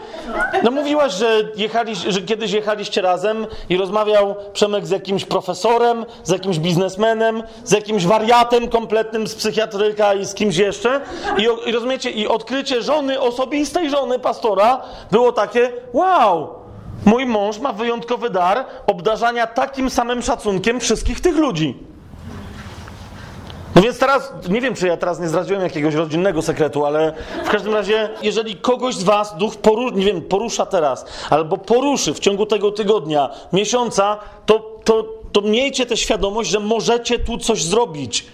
No 0.64 0.72
mówiłaś, 0.72 1.14
że, 1.14 1.42
jechali, 1.56 1.96
że 1.96 2.22
kiedyś 2.22 2.52
jechaliście 2.52 3.02
razem 3.02 3.48
i 3.70 3.78
rozmawiał 3.78 4.36
Przemek 4.54 4.86
z 4.86 4.90
jakimś 4.90 5.26
profesorem, 5.26 6.06
z 6.24 6.30
jakimś 6.30 6.60
biznesmenem, 6.60 7.44
z 7.64 7.72
jakimś 7.72 8.06
wariatem 8.06 8.70
kompletnym 8.70 9.28
z 9.28 9.36
psychiatryka 9.36 10.14
i 10.14 10.26
z 10.26 10.34
kimś 10.34 10.58
jeszcze. 10.58 11.02
I, 11.38 11.70
i 11.70 11.72
rozumiecie, 11.72 12.10
i 12.10 12.28
odkrycie 12.28 12.82
żony, 12.82 13.20
osobistej 13.20 13.90
żony 13.90 14.20
pastora 14.20 14.82
było 15.12 15.32
takie: 15.34 15.72
wow! 15.94 16.50
Mój 17.06 17.26
mąż 17.26 17.60
ma 17.60 17.74
wyjątkowy 17.74 18.30
dar 18.30 18.66
obdarzania 18.88 19.48
takim 19.48 19.90
samym 19.90 20.22
szacunkiem 20.22 20.80
wszystkich 20.80 21.22
tych 21.22 21.38
ludzi. 21.38 21.78
No 23.76 23.82
więc 23.82 24.00
teraz, 24.00 24.34
nie 24.50 24.62
wiem, 24.62 24.76
czy 24.76 24.88
ja 24.88 24.98
teraz 24.98 25.20
nie 25.20 25.28
zdradziłem 25.28 25.64
jakiegoś 25.64 25.96
rodzinnego 25.96 26.42
sekretu, 26.42 26.86
ale 26.86 27.14
w 27.46 27.50
każdym 27.50 27.74
razie, 27.74 28.10
jeżeli 28.22 28.56
kogoś 28.56 28.96
z 28.96 29.04
Was 29.04 29.38
duch 29.38 29.56
poru, 29.56 29.90
nie 29.90 30.06
wiem, 30.06 30.22
porusza 30.22 30.66
teraz, 30.66 31.06
albo 31.30 31.58
poruszy 31.58 32.14
w 32.14 32.20
ciągu 32.20 32.46
tego 32.46 32.72
tygodnia, 32.72 33.30
miesiąca, 33.54 34.18
to, 34.46 34.80
to, 34.84 35.06
to 35.32 35.42
miejcie 35.42 35.86
tę 35.86 35.98
świadomość, 35.98 36.50
że 36.50 36.60
możecie 36.60 37.20
tu 37.20 37.38
coś 37.38 37.64
zrobić. 37.64 38.26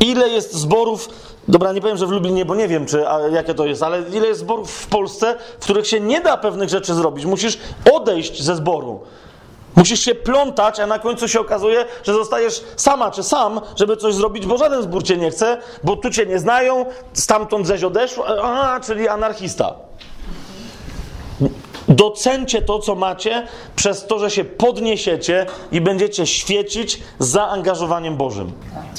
Ile 0.00 0.28
jest 0.28 0.54
zborów, 0.54 1.08
dobra, 1.48 1.72
nie 1.72 1.80
powiem, 1.80 1.96
że 1.96 2.06
w 2.06 2.10
Lublinie, 2.10 2.44
bo 2.44 2.54
nie 2.54 2.68
wiem, 2.68 2.86
czy, 2.86 3.08
a, 3.08 3.20
jakie 3.20 3.54
to 3.54 3.66
jest, 3.66 3.82
ale 3.82 4.02
ile 4.12 4.26
jest 4.26 4.40
zborów 4.40 4.70
w 4.70 4.86
Polsce, 4.86 5.36
w 5.60 5.64
których 5.64 5.86
się 5.86 6.00
nie 6.00 6.20
da 6.20 6.36
pewnych 6.36 6.68
rzeczy 6.68 6.94
zrobić. 6.94 7.24
Musisz 7.24 7.58
odejść 7.92 8.42
ze 8.42 8.56
zboru. 8.56 9.00
Musisz 9.76 10.00
się 10.00 10.14
plątać, 10.14 10.80
a 10.80 10.86
na 10.86 10.98
końcu 10.98 11.28
się 11.28 11.40
okazuje, 11.40 11.84
że 12.04 12.14
zostajesz 12.14 12.64
sama 12.76 13.10
czy 13.10 13.22
sam, 13.22 13.60
żeby 13.76 13.96
coś 13.96 14.14
zrobić, 14.14 14.46
bo 14.46 14.58
żaden 14.58 14.82
zbór 14.82 15.02
cię 15.02 15.16
nie 15.16 15.30
chce, 15.30 15.58
bo 15.84 15.96
tu 15.96 16.10
cię 16.10 16.26
nie 16.26 16.38
znają, 16.38 16.86
stamtąd 17.12 17.66
ześ 17.66 17.82
odeszło, 17.82 18.44
a, 18.44 18.80
czyli 18.80 19.08
anarchista. 19.08 19.74
Docencie 21.88 22.62
to, 22.62 22.78
co 22.78 22.94
macie, 22.94 23.46
przez 23.76 24.06
to, 24.06 24.18
że 24.18 24.30
się 24.30 24.44
podniesiecie 24.44 25.46
i 25.72 25.80
będziecie 25.80 26.26
świecić 26.26 27.02
zaangażowaniem 27.18 28.16
Bożym. 28.16 28.52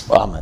Amen. 0.09 0.41